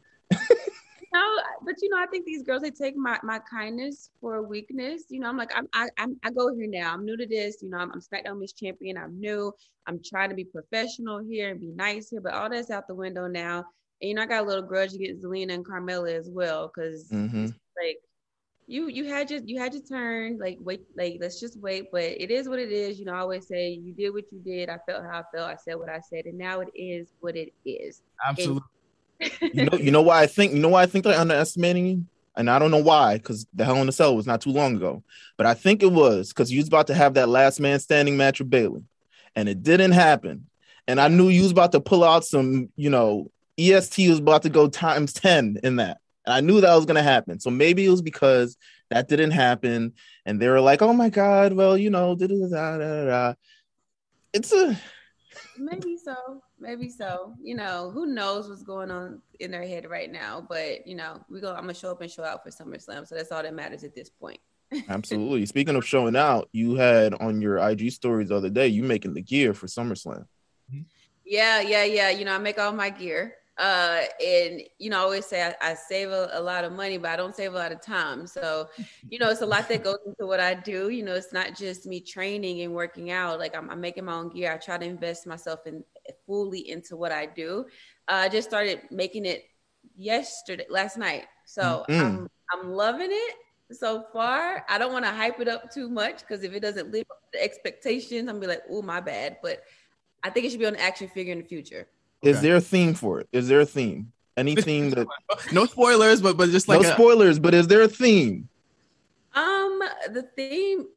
No, 1.69 1.73
but 1.73 1.81
you 1.81 1.89
know, 1.89 1.97
I 1.97 2.05
think 2.07 2.25
these 2.25 2.43
girls 2.43 2.61
they 2.61 2.71
take 2.71 2.95
my 2.95 3.19
my 3.23 3.39
kindness 3.39 4.09
for 4.19 4.35
a 4.35 4.41
weakness. 4.41 5.03
You 5.09 5.19
know, 5.19 5.29
I'm 5.29 5.37
like, 5.37 5.51
I'm 5.55 5.67
I 5.73 5.89
I'm, 5.97 6.17
I 6.23 6.31
go 6.31 6.53
here 6.53 6.67
now. 6.67 6.93
I'm 6.93 7.05
new 7.05 7.17
to 7.17 7.25
this. 7.25 7.61
You 7.61 7.69
know, 7.69 7.77
I'm, 7.77 7.91
I'm 7.91 8.01
SmackDown 8.01 8.39
Miss 8.39 8.53
Champion. 8.53 8.97
I'm 8.97 9.19
new. 9.19 9.51
I'm 9.87 9.99
trying 10.03 10.29
to 10.29 10.35
be 10.35 10.45
professional 10.45 11.19
here 11.19 11.49
and 11.49 11.59
be 11.59 11.71
nice 11.71 12.09
here, 12.09 12.21
but 12.21 12.33
all 12.33 12.49
that's 12.49 12.71
out 12.71 12.87
the 12.87 12.95
window 12.95 13.27
now. 13.27 13.65
And 14.01 14.09
you 14.09 14.13
know, 14.13 14.21
I 14.21 14.25
got 14.25 14.43
a 14.43 14.47
little 14.47 14.63
grudge 14.63 14.93
against 14.93 15.23
Zelina 15.23 15.53
and 15.53 15.65
Carmella 15.65 16.13
as 16.13 16.29
well 16.29 16.71
because 16.73 17.09
mm-hmm. 17.09 17.45
like 17.81 17.97
you 18.67 18.87
you 18.87 19.05
had 19.05 19.31
your 19.31 19.41
you 19.45 19.59
had 19.59 19.73
your 19.73 19.83
turn. 19.83 20.37
Like 20.39 20.57
wait, 20.61 20.81
like 20.95 21.17
let's 21.19 21.39
just 21.39 21.59
wait. 21.59 21.91
But 21.91 22.03
it 22.03 22.31
is 22.31 22.47
what 22.47 22.59
it 22.59 22.71
is. 22.71 22.99
You 22.99 23.05
know, 23.05 23.13
I 23.13 23.19
always 23.19 23.47
say 23.47 23.69
you 23.69 23.93
did 23.93 24.11
what 24.11 24.25
you 24.31 24.39
did. 24.39 24.69
I 24.69 24.77
felt 24.87 25.03
how 25.03 25.19
I 25.19 25.23
felt. 25.35 25.51
I 25.51 25.55
said 25.55 25.75
what 25.75 25.89
I 25.89 25.99
said, 25.99 26.25
and 26.25 26.37
now 26.37 26.61
it 26.61 26.69
is 26.75 27.13
what 27.19 27.35
it 27.35 27.53
is. 27.65 28.01
Absolutely. 28.27 28.57
And 28.57 28.78
you 29.41 29.65
know, 29.65 29.77
you 29.77 29.91
know 29.91 30.01
why 30.01 30.21
I 30.21 30.27
think 30.27 30.53
you 30.53 30.59
know 30.59 30.69
why 30.69 30.83
I 30.83 30.85
think 30.85 31.03
they're 31.03 31.19
underestimating 31.19 31.85
you, 31.85 32.05
and 32.35 32.49
I 32.49 32.59
don't 32.59 32.71
know 32.71 32.77
why, 32.77 33.17
because 33.17 33.45
the 33.53 33.65
Hell 33.65 33.77
in 33.77 33.85
the 33.85 33.91
Cell 33.91 34.15
was 34.15 34.27
not 34.27 34.41
too 34.41 34.51
long 34.51 34.75
ago, 34.75 35.03
but 35.37 35.45
I 35.45 35.53
think 35.53 35.83
it 35.83 35.91
was 35.91 36.29
because 36.29 36.51
you 36.51 36.59
was 36.59 36.67
about 36.67 36.87
to 36.87 36.93
have 36.93 37.15
that 37.15 37.29
last 37.29 37.59
man 37.59 37.79
standing 37.79 38.17
match 38.17 38.39
with 38.39 38.49
Bayley, 38.49 38.83
and 39.35 39.49
it 39.49 39.63
didn't 39.63 39.91
happen, 39.91 40.47
and 40.87 40.99
I 41.01 41.07
knew 41.07 41.29
you 41.29 41.43
was 41.43 41.51
about 41.51 41.71
to 41.73 41.79
pull 41.81 42.03
out 42.03 42.25
some, 42.25 42.69
you 42.75 42.89
know, 42.89 43.31
EST 43.57 44.09
was 44.09 44.19
about 44.19 44.43
to 44.43 44.49
go 44.49 44.67
times 44.67 45.13
ten 45.13 45.57
in 45.63 45.77
that, 45.77 45.99
and 46.25 46.33
I 46.33 46.41
knew 46.41 46.61
that 46.61 46.75
was 46.75 46.85
gonna 46.85 47.03
happen. 47.03 47.39
So 47.39 47.49
maybe 47.49 47.85
it 47.85 47.89
was 47.89 48.01
because 48.01 48.57
that 48.89 49.07
didn't 49.07 49.31
happen, 49.31 49.93
and 50.25 50.41
they 50.41 50.47
were 50.47 50.61
like, 50.61 50.81
"Oh 50.81 50.93
my 50.93 51.09
God, 51.09 51.53
well, 51.53 51.77
you 51.77 51.89
know, 51.89 52.15
da 52.15 52.27
da 52.27 52.47
da 52.47 52.77
da 52.77 53.05
da." 53.05 53.33
It's 54.33 54.53
a 54.53 54.79
maybe 55.57 55.97
so 55.97 56.41
maybe 56.59 56.89
so. 56.89 57.33
You 57.41 57.55
know, 57.55 57.91
who 57.93 58.05
knows 58.05 58.49
what's 58.49 58.63
going 58.63 58.91
on 58.91 59.21
in 59.39 59.51
their 59.51 59.67
head 59.67 59.89
right 59.89 60.11
now? 60.11 60.45
But 60.47 60.87
you 60.87 60.95
know, 60.95 61.19
we 61.29 61.41
go. 61.41 61.53
I'm 61.53 61.61
gonna 61.61 61.73
show 61.73 61.91
up 61.91 62.01
and 62.01 62.11
show 62.11 62.23
out 62.23 62.43
for 62.43 62.49
SummerSlam, 62.49 63.07
so 63.07 63.15
that's 63.15 63.31
all 63.31 63.43
that 63.43 63.53
matters 63.53 63.83
at 63.83 63.95
this 63.95 64.09
point. 64.09 64.39
Absolutely. 64.89 65.45
Speaking 65.45 65.75
of 65.75 65.85
showing 65.85 66.15
out, 66.15 66.49
you 66.51 66.75
had 66.75 67.13
on 67.15 67.41
your 67.41 67.57
IG 67.57 67.91
stories 67.91 68.29
the 68.29 68.35
other 68.35 68.49
day, 68.49 68.67
you 68.67 68.83
making 68.83 69.13
the 69.13 69.21
gear 69.21 69.53
for 69.53 69.67
SummerSlam. 69.67 70.25
Mm-hmm. 70.71 70.81
Yeah, 71.25 71.61
yeah, 71.61 71.83
yeah. 71.83 72.09
You 72.09 72.25
know, 72.25 72.35
I 72.35 72.37
make 72.39 72.59
all 72.59 72.71
my 72.71 72.89
gear. 72.89 73.35
Uh, 73.59 74.03
and 74.25 74.61
you 74.77 74.89
know, 74.89 74.99
I 74.99 75.01
always 75.01 75.25
say 75.25 75.43
I, 75.43 75.53
I 75.61 75.73
save 75.73 76.11
a, 76.11 76.29
a, 76.31 76.41
lot 76.41 76.63
of 76.63 76.71
money, 76.71 76.97
but 76.97 77.11
I 77.11 77.17
don't 77.17 77.35
save 77.35 77.53
a 77.53 77.57
lot 77.57 77.73
of 77.73 77.81
time. 77.81 78.25
So, 78.25 78.69
you 79.09 79.19
know, 79.19 79.29
it's 79.29 79.41
a 79.41 79.45
lot 79.45 79.67
that 79.67 79.83
goes 79.83 79.97
into 80.05 80.25
what 80.25 80.39
I 80.39 80.53
do. 80.53 80.87
You 80.87 81.03
know, 81.03 81.13
it's 81.13 81.33
not 81.33 81.57
just 81.57 81.85
me 81.85 81.99
training 81.99 82.61
and 82.61 82.73
working 82.73 83.11
out. 83.11 83.37
Like 83.37 83.57
I'm, 83.57 83.69
I'm 83.69 83.81
making 83.81 84.05
my 84.05 84.13
own 84.13 84.29
gear. 84.29 84.53
I 84.53 84.57
try 84.57 84.77
to 84.77 84.85
invest 84.85 85.27
myself 85.27 85.67
in 85.67 85.83
fully 86.25 86.69
into 86.69 86.95
what 86.95 87.11
I 87.11 87.25
do. 87.25 87.65
Uh, 88.07 88.13
I 88.13 88.29
just 88.29 88.47
started 88.47 88.79
making 88.91 89.25
it 89.25 89.43
yesterday, 89.97 90.65
last 90.69 90.97
night. 90.97 91.25
So 91.45 91.83
mm-hmm. 91.89 92.01
I'm, 92.01 92.29
I'm 92.53 92.71
loving 92.71 93.09
it 93.11 93.35
so 93.73 94.05
far. 94.13 94.65
I 94.69 94.77
don't 94.77 94.93
want 94.93 95.03
to 95.03 95.11
hype 95.11 95.41
it 95.41 95.49
up 95.49 95.69
too 95.69 95.89
much 95.89 96.19
because 96.21 96.43
if 96.43 96.53
it 96.53 96.61
doesn't 96.61 96.93
live 96.93 97.05
up 97.11 97.21
to 97.23 97.37
the 97.37 97.43
expectations, 97.43 98.29
I'm 98.29 98.35
gonna 98.35 98.39
be 98.39 98.47
like, 98.47 98.63
oh 98.69 98.81
my 98.81 99.01
bad. 99.01 99.37
But 99.43 99.63
I 100.23 100.29
think 100.29 100.45
it 100.45 100.51
should 100.51 100.59
be 100.59 100.65
on 100.65 100.75
an 100.75 100.79
action 100.79 101.09
figure 101.09 101.33
in 101.33 101.39
the 101.39 101.45
future. 101.45 101.87
Is 102.21 102.41
there 102.41 102.55
a 102.57 102.61
theme 102.61 102.93
for 102.93 103.21
it? 103.21 103.29
Is 103.31 103.47
there 103.47 103.61
a 103.61 103.65
theme? 103.65 104.11
Any 104.35 104.55
theme 104.55 104.89
that 104.91 105.07
no 105.51 105.65
spoilers, 105.65 106.21
but 106.21 106.37
but 106.37 106.49
just 106.49 106.67
like 106.67 106.81
no 106.81 106.89
a... 106.89 106.93
spoilers, 106.93 107.39
but 107.39 107.53
is 107.53 107.67
there 107.67 107.81
a 107.81 107.87
theme? 107.87 108.49
Um, 109.33 109.79
the 110.11 110.27
theme 110.35 110.87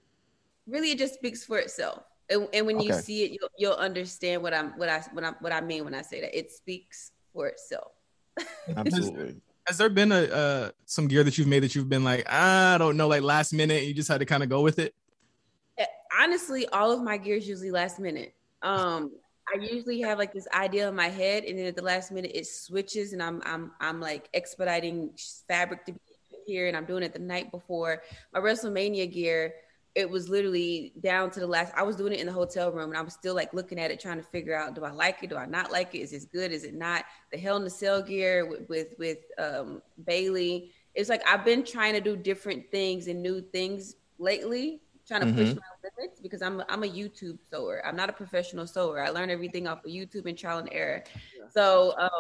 really 0.66 0.92
it 0.92 0.98
just 0.98 1.14
speaks 1.14 1.44
for 1.44 1.58
itself. 1.58 2.04
And, 2.30 2.48
and 2.52 2.66
when 2.66 2.76
okay. 2.76 2.86
you 2.86 2.92
see 2.94 3.24
it, 3.24 3.32
you'll, 3.32 3.50
you'll 3.58 3.74
understand 3.74 4.42
what 4.42 4.54
I'm 4.54 4.70
what 4.78 4.88
I 4.88 5.00
what 5.12 5.24
I 5.24 5.32
what 5.40 5.52
I 5.52 5.60
mean 5.60 5.84
when 5.84 5.94
I 5.94 6.02
say 6.02 6.20
that. 6.20 6.36
It 6.36 6.50
speaks 6.50 7.12
for 7.32 7.46
itself. 7.46 7.92
Absolutely. 8.76 9.36
Has 9.66 9.78
there 9.78 9.88
been 9.88 10.12
a 10.12 10.22
uh, 10.22 10.70
some 10.86 11.06
gear 11.06 11.22
that 11.24 11.38
you've 11.38 11.46
made 11.46 11.62
that 11.62 11.74
you've 11.74 11.88
been 11.88 12.04
like, 12.04 12.28
I 12.30 12.78
don't 12.78 12.96
know, 12.96 13.06
like 13.06 13.22
last 13.22 13.52
minute, 13.52 13.84
you 13.84 13.94
just 13.94 14.08
had 14.08 14.18
to 14.18 14.26
kind 14.26 14.42
of 14.42 14.48
go 14.48 14.60
with 14.60 14.78
it? 14.78 14.94
Eh, 15.78 15.86
honestly, 16.20 16.66
all 16.68 16.90
of 16.90 17.00
my 17.02 17.16
gear 17.16 17.36
is 17.36 17.46
usually 17.46 17.70
last 17.70 18.00
minute. 18.00 18.34
Um, 18.62 19.12
I 19.48 19.58
usually 19.58 20.00
have 20.00 20.18
like 20.18 20.32
this 20.32 20.48
idea 20.54 20.88
in 20.88 20.94
my 20.94 21.08
head, 21.08 21.44
and 21.44 21.58
then 21.58 21.66
at 21.66 21.76
the 21.76 21.82
last 21.82 22.12
minute 22.12 22.32
it 22.34 22.46
switches, 22.46 23.12
and 23.12 23.22
I'm 23.22 23.42
I'm 23.44 23.72
I'm 23.80 24.00
like 24.00 24.28
expediting 24.34 25.10
fabric 25.48 25.84
to 25.86 25.92
be 25.92 26.00
here, 26.46 26.68
and 26.68 26.76
I'm 26.76 26.84
doing 26.84 27.02
it 27.02 27.12
the 27.12 27.18
night 27.18 27.50
before. 27.50 28.02
My 28.32 28.40
WrestleMania 28.40 29.12
gear, 29.12 29.54
it 29.94 30.08
was 30.08 30.28
literally 30.28 30.92
down 31.00 31.30
to 31.32 31.40
the 31.40 31.46
last. 31.46 31.72
I 31.76 31.82
was 31.82 31.96
doing 31.96 32.12
it 32.12 32.20
in 32.20 32.26
the 32.26 32.32
hotel 32.32 32.70
room, 32.70 32.90
and 32.90 32.98
I 32.98 33.02
was 33.02 33.14
still 33.14 33.34
like 33.34 33.52
looking 33.52 33.80
at 33.80 33.90
it, 33.90 34.00
trying 34.00 34.18
to 34.18 34.22
figure 34.28 34.56
out: 34.56 34.74
do 34.74 34.84
I 34.84 34.90
like 34.90 35.22
it? 35.22 35.30
Do 35.30 35.36
I 35.36 35.46
not 35.46 35.72
like 35.72 35.94
it? 35.94 35.98
Is 35.98 36.12
this 36.12 36.24
good? 36.24 36.52
Is 36.52 36.64
it 36.64 36.74
not? 36.74 37.04
The 37.32 37.38
Hell 37.38 37.56
in 37.56 37.64
the 37.64 37.70
Cell 37.70 38.02
gear 38.02 38.46
with 38.46 38.68
with, 38.68 38.94
with 38.98 39.18
um, 39.38 39.82
Bayley. 40.04 40.72
It's 40.94 41.08
like 41.08 41.26
I've 41.26 41.44
been 41.44 41.64
trying 41.64 41.94
to 41.94 42.00
do 42.00 42.16
different 42.16 42.70
things 42.70 43.08
and 43.08 43.22
new 43.22 43.40
things 43.40 43.96
lately 44.18 44.82
trying 45.06 45.20
to 45.20 45.26
mm-hmm. 45.26 45.36
push 45.36 45.54
my 45.54 45.62
limits 45.82 46.20
because 46.20 46.42
I'm 46.42 46.62
I'm 46.68 46.82
a 46.84 46.88
YouTube 46.88 47.38
sewer. 47.50 47.84
I'm 47.86 47.96
not 47.96 48.08
a 48.08 48.12
professional 48.12 48.66
sewer. 48.66 49.02
I 49.02 49.10
learn 49.10 49.30
everything 49.30 49.66
off 49.66 49.84
of 49.84 49.90
YouTube 49.90 50.26
and 50.26 50.36
trial 50.36 50.58
and 50.58 50.68
error. 50.72 51.04
Yeah. 51.36 51.44
So 51.52 51.94
um, 51.98 52.10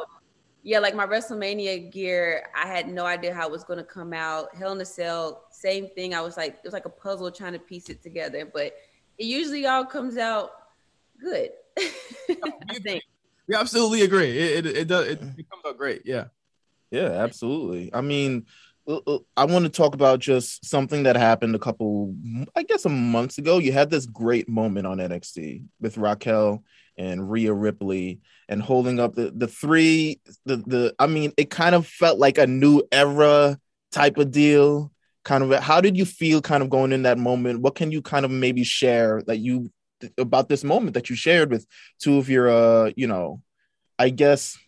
yeah, 0.62 0.78
like 0.78 0.94
my 0.94 1.06
WrestleMania 1.06 1.90
gear, 1.90 2.44
I 2.54 2.66
had 2.66 2.88
no 2.88 3.04
idea 3.04 3.34
how 3.34 3.46
it 3.46 3.52
was 3.52 3.64
going 3.64 3.78
to 3.78 3.84
come 3.84 4.12
out. 4.12 4.54
Hell 4.54 4.72
in 4.72 4.80
a 4.80 4.84
Cell, 4.84 5.44
same 5.50 5.88
thing. 5.88 6.14
I 6.14 6.20
was 6.20 6.36
like, 6.36 6.54
it 6.54 6.64
was 6.64 6.72
like 6.72 6.86
a 6.86 6.90
puzzle 6.90 7.30
trying 7.30 7.54
to 7.54 7.58
piece 7.58 7.88
it 7.88 8.02
together, 8.02 8.44
but 8.46 8.74
it 9.18 9.24
usually 9.24 9.66
all 9.66 9.84
comes 9.84 10.16
out 10.16 10.50
good. 11.20 11.50
I 11.78 12.78
think. 12.82 13.02
We 13.48 13.56
absolutely 13.56 14.02
agree. 14.02 14.38
It 14.38 14.66
it, 14.66 14.76
it 14.76 14.88
does 14.88 15.06
it, 15.06 15.20
it 15.20 15.50
comes 15.50 15.64
out 15.66 15.76
great. 15.76 16.02
Yeah. 16.04 16.26
Yeah, 16.92 17.08
absolutely. 17.08 17.92
I 17.94 18.02
mean, 18.02 18.44
I 18.88 19.44
want 19.44 19.64
to 19.64 19.68
talk 19.68 19.94
about 19.94 20.18
just 20.18 20.64
something 20.64 21.04
that 21.04 21.14
happened 21.16 21.54
a 21.54 21.58
couple, 21.58 22.14
I 22.56 22.64
guess, 22.64 22.84
a 22.84 22.88
months 22.88 23.38
ago. 23.38 23.58
You 23.58 23.72
had 23.72 23.90
this 23.90 24.06
great 24.06 24.48
moment 24.48 24.86
on 24.86 24.98
NXT 24.98 25.64
with 25.80 25.96
Raquel 25.96 26.64
and 26.98 27.30
Rhea 27.30 27.52
Ripley 27.52 28.20
and 28.48 28.60
holding 28.60 28.98
up 28.98 29.14
the 29.14 29.32
the 29.34 29.46
three. 29.46 30.20
The 30.46 30.56
the 30.56 30.94
I 30.98 31.06
mean, 31.06 31.32
it 31.36 31.48
kind 31.48 31.74
of 31.74 31.86
felt 31.86 32.18
like 32.18 32.38
a 32.38 32.46
new 32.46 32.82
era 32.90 33.58
type 33.92 34.18
of 34.18 34.32
deal. 34.32 34.90
Kind 35.24 35.44
of, 35.44 35.62
how 35.62 35.80
did 35.80 35.96
you 35.96 36.04
feel 36.04 36.42
kind 36.42 36.64
of 36.64 36.68
going 36.68 36.92
in 36.92 37.02
that 37.02 37.18
moment? 37.18 37.60
What 37.60 37.76
can 37.76 37.92
you 37.92 38.02
kind 38.02 38.24
of 38.24 38.32
maybe 38.32 38.64
share 38.64 39.22
that 39.28 39.38
you 39.38 39.70
about 40.18 40.48
this 40.48 40.64
moment 40.64 40.94
that 40.94 41.08
you 41.08 41.14
shared 41.14 41.50
with 41.50 41.64
two 42.00 42.18
of 42.18 42.28
your, 42.28 42.50
uh, 42.50 42.90
you 42.96 43.06
know, 43.06 43.40
I 44.00 44.08
guess, 44.08 44.58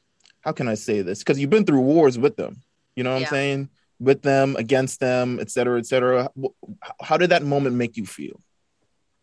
how 0.42 0.52
can 0.52 0.68
I 0.68 0.75
say 0.75 1.02
this? 1.02 1.18
Because 1.18 1.40
you've 1.40 1.50
been 1.50 1.64
through 1.64 1.80
wars 1.80 2.16
with 2.16 2.37
them. 2.37 2.62
You 2.94 3.02
know 3.02 3.12
what 3.12 3.23
yeah. 3.23 3.26
I'm 3.26 3.30
saying? 3.30 3.68
With 4.04 4.23
them, 4.23 4.56
against 4.56 5.00
them, 5.00 5.38
et 5.40 5.50
cetera, 5.50 5.78
et 5.78 5.87
cetera. 5.87 6.30
How 7.00 7.16
did 7.16 7.30
that 7.30 7.42
moment 7.42 7.76
make 7.76 7.96
you 7.96 8.06
feel? 8.06 8.40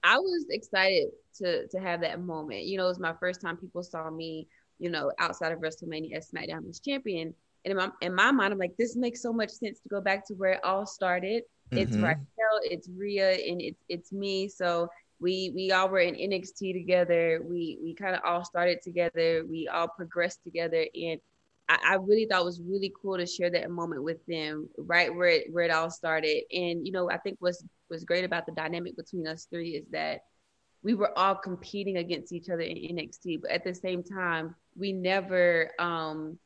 I 0.03 0.17
was 0.17 0.45
excited 0.49 1.09
to 1.37 1.67
to 1.67 1.79
have 1.79 2.01
that 2.01 2.19
moment. 2.21 2.63
You 2.63 2.77
know, 2.77 2.85
it 2.85 2.89
was 2.89 2.99
my 2.99 3.13
first 3.13 3.41
time 3.41 3.57
people 3.57 3.83
saw 3.83 4.09
me 4.09 4.47
you 4.81 4.89
know, 4.89 5.11
outside 5.19 5.51
of 5.51 5.59
WrestleMania 5.59 6.17
as 6.17 6.31
SmackDown 6.31 6.65
was 6.65 6.79
champion. 6.79 7.35
And 7.63 7.71
in 7.71 7.77
my, 7.77 7.91
in 8.01 8.15
my 8.15 8.31
mind, 8.31 8.51
I'm 8.51 8.57
like, 8.57 8.75
this 8.77 8.95
makes 8.95 9.21
so 9.21 9.31
much 9.31 9.51
sense 9.51 9.79
to 9.81 9.89
go 9.89 10.01
back 10.01 10.25
to 10.27 10.33
where 10.33 10.53
it 10.53 10.63
all 10.63 10.87
started. 10.87 11.43
It's 11.71 11.95
Mhm. 11.95 12.01
Raquel, 12.03 12.59
it's 12.63 12.89
Rhea, 12.89 13.31
and 13.47 13.61
it's 13.61 13.81
it's 13.87 14.11
me. 14.11 14.49
So 14.49 14.89
we 15.19 15.51
we 15.55 15.71
all 15.71 15.87
were 15.87 15.99
in 15.99 16.15
NXT 16.15 16.73
together. 16.73 17.41
We 17.43 17.77
we 17.83 17.93
kind 17.93 18.15
of 18.15 18.21
all 18.25 18.43
started 18.43 18.81
together. 18.81 19.45
We 19.47 19.67
all 19.67 19.87
progressed 19.87 20.43
together, 20.43 20.83
and 20.95 21.21
I, 21.71 21.93
I 21.93 21.95
really 21.95 22.25
thought 22.25 22.41
it 22.41 22.45
was 22.45 22.61
really 22.61 22.93
cool 23.01 23.17
to 23.17 23.25
share 23.25 23.49
that 23.51 23.69
moment 23.71 24.03
with 24.03 24.25
them, 24.27 24.69
right 24.77 25.13
where 25.13 25.27
it 25.29 25.47
where 25.51 25.63
it 25.65 25.71
all 25.71 25.89
started. 25.89 26.43
And 26.51 26.85
you 26.85 26.91
know, 26.91 27.09
I 27.09 27.17
think 27.17 27.37
what's 27.39 27.63
was 27.89 28.03
great 28.05 28.23
about 28.25 28.45
the 28.45 28.53
dynamic 28.53 28.95
between 28.95 29.27
us 29.27 29.47
three 29.51 29.71
is 29.71 29.85
that 29.91 30.21
we 30.83 30.93
were 30.95 31.17
all 31.17 31.35
competing 31.35 31.97
against 31.97 32.33
each 32.33 32.49
other 32.49 32.61
in 32.61 32.77
NXT, 32.77 33.41
but 33.41 33.51
at 33.51 33.63
the 33.63 33.73
same 33.75 34.03
time, 34.03 34.55
we 34.75 34.93
never 34.93 35.71
um 35.79 36.37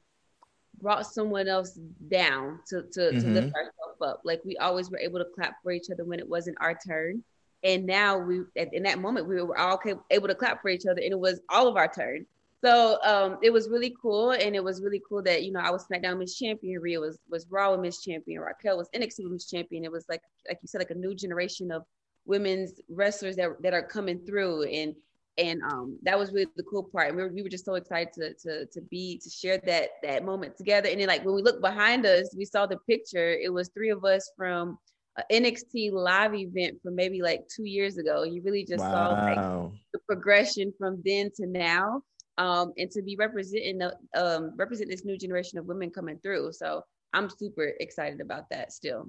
brought 0.82 1.06
someone 1.08 1.48
else 1.48 1.80
down 2.10 2.60
to 2.68 2.84
to, 2.94 3.14
to 3.14 3.28
Mhm. 3.28 3.34
lift 3.34 3.54
ourselves 3.56 4.02
up. 4.02 4.22
Like 4.26 4.42
we 4.46 4.58
always 4.58 4.90
were 4.90 5.00
able 5.00 5.20
to 5.20 5.26
clap 5.36 5.56
for 5.64 5.72
each 5.72 5.90
other 5.92 6.04
when 6.06 6.20
it 6.20 6.28
wasn't 6.28 6.58
our 6.60 6.78
turn. 6.88 7.24
And 7.64 7.86
now 7.86 8.18
we 8.18 8.42
at, 8.58 8.74
in 8.74 8.84
that 8.84 9.00
moment 9.00 9.28
we 9.28 9.42
were 9.42 9.58
all 9.58 9.80
able 10.12 10.28
to 10.28 10.36
clap 10.36 10.62
for 10.62 10.70
each 10.70 10.86
other 10.86 11.02
and 11.02 11.12
it 11.14 11.20
was 11.20 11.40
all 11.50 11.68
of 11.68 11.78
our 11.78 11.88
turn. 11.92 12.26
So 12.66 12.98
um 13.04 13.38
it 13.44 13.52
was 13.52 13.70
really 13.70 13.96
cool 14.02 14.32
and 14.32 14.56
it 14.56 14.64
was 14.64 14.82
really 14.82 15.02
cool 15.08 15.22
that 15.22 15.44
you 15.44 15.52
know 15.52 15.60
I 15.60 15.70
was 15.70 15.86
SmackDown 15.86 16.18
Miss 16.18 16.36
Champion, 16.36 16.82
Rhea 16.82 17.00
was 17.00 17.20
was 17.30 17.46
Raw 17.52 17.78
Miss 17.78 18.02
Champion, 18.02 18.42
Raquel 18.42 18.78
was 18.78 18.90
NXT 18.96 19.30
Miss 19.30 19.48
Champion. 19.48 19.84
It 19.84 19.92
was 19.92 20.06
like 20.10 20.22
like 20.50 20.58
you 20.64 20.68
said 20.68 20.80
like 20.80 20.90
a 20.90 20.96
new 20.96 21.14
generation 21.14 21.72
of 21.72 21.84
women's 22.26 22.82
wrestlers 22.90 23.36
that 23.36 23.50
that 23.62 23.76
are 23.76 23.84
coming 23.84 24.20
through 24.26 24.64
and 24.64 24.96
and 25.38 25.62
um 25.62 26.00
that 26.02 26.18
was 26.18 26.32
really 26.32 26.48
the 26.56 26.64
cool 26.64 26.84
part. 26.84 27.10
And 27.10 27.18
we 27.18 27.24
were, 27.24 27.30
we 27.30 27.44
were 27.44 27.50
just 27.50 27.66
so 27.66 27.76
excited 27.76 28.12
to 28.16 28.34
to 28.34 28.66
to 28.66 28.82
be 28.82 29.20
to 29.24 29.30
share 29.30 29.60
that 29.68 29.90
that 30.02 30.26
moment 30.26 30.58
together. 30.58 30.90
And 30.90 31.00
then 31.00 31.08
like 31.08 31.24
when 31.24 31.36
we 31.36 31.44
looked 31.44 31.62
behind 31.62 32.04
us 32.08 32.34
we 32.36 32.46
saw 32.46 32.66
the 32.66 32.78
picture. 32.90 33.30
It 33.34 33.54
was 33.54 33.70
three 33.76 33.92
of 33.92 34.04
us 34.04 34.32
from 34.36 34.80
a 35.20 35.24
NXT 35.32 35.92
live 35.92 36.34
event 36.34 36.82
from 36.82 36.96
maybe 36.96 37.22
like 37.22 37.42
two 37.56 37.66
years 37.66 38.00
ago. 38.00 38.24
You 38.24 38.42
really 38.42 38.66
just 38.66 38.84
saw 38.84 39.10
like 39.10 39.72
the 39.94 40.00
progression 40.08 40.74
from 40.80 41.04
then 41.06 41.30
to 41.36 41.46
now 41.46 42.02
um 42.38 42.74
and 42.78 42.92
to 42.92 43.02
be 43.02 43.16
representing 43.16 43.78
the 43.78 43.96
um 44.16 44.52
represent 44.56 44.90
this 44.90 45.06
new 45.06 45.18
generation 45.18 45.58
of 45.58 45.66
women 45.66 45.90
coming 45.90 46.20
through 46.20 46.52
so 46.52 46.84
i'm 47.14 47.30
super 47.30 47.72
excited 47.80 48.22
about 48.22 48.50
that 48.50 48.72
still 48.72 49.08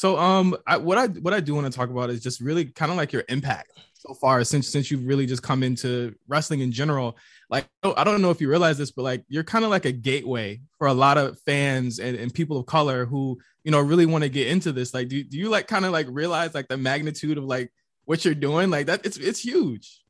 So 0.00 0.18
um 0.18 0.56
I, 0.66 0.78
what 0.78 0.96
I 0.96 1.08
what 1.08 1.34
I 1.34 1.40
do 1.40 1.54
want 1.54 1.70
to 1.70 1.78
talk 1.78 1.90
about 1.90 2.08
is 2.08 2.22
just 2.22 2.40
really 2.40 2.64
kind 2.64 2.90
of 2.90 2.96
like 2.96 3.12
your 3.12 3.22
impact 3.28 3.78
so 3.92 4.14
far 4.14 4.42
since 4.44 4.66
since 4.66 4.90
you've 4.90 5.06
really 5.06 5.26
just 5.26 5.42
come 5.42 5.62
into 5.62 6.14
wrestling 6.26 6.60
in 6.60 6.72
general. 6.72 7.18
Like 7.50 7.68
I 7.82 8.02
don't 8.02 8.22
know 8.22 8.30
if 8.30 8.40
you 8.40 8.48
realize 8.48 8.78
this, 8.78 8.92
but 8.92 9.02
like 9.02 9.24
you're 9.28 9.44
kind 9.44 9.62
of 9.62 9.70
like 9.70 9.84
a 9.84 9.92
gateway 9.92 10.62
for 10.78 10.86
a 10.86 10.94
lot 10.94 11.18
of 11.18 11.38
fans 11.40 11.98
and, 11.98 12.16
and 12.16 12.32
people 12.32 12.56
of 12.56 12.64
color 12.64 13.04
who 13.04 13.38
you 13.62 13.70
know 13.70 13.78
really 13.78 14.06
want 14.06 14.24
to 14.24 14.30
get 14.30 14.48
into 14.48 14.72
this. 14.72 14.94
Like 14.94 15.08
do, 15.08 15.22
do 15.22 15.36
you 15.36 15.50
like 15.50 15.66
kind 15.66 15.84
of 15.84 15.92
like 15.92 16.06
realize 16.08 16.54
like 16.54 16.68
the 16.68 16.78
magnitude 16.78 17.36
of 17.36 17.44
like 17.44 17.70
what 18.10 18.24
you're 18.24 18.34
doing? 18.34 18.70
Like 18.70 18.86
that 18.86 19.06
it's 19.06 19.16
it's 19.16 19.38
huge. 19.38 20.02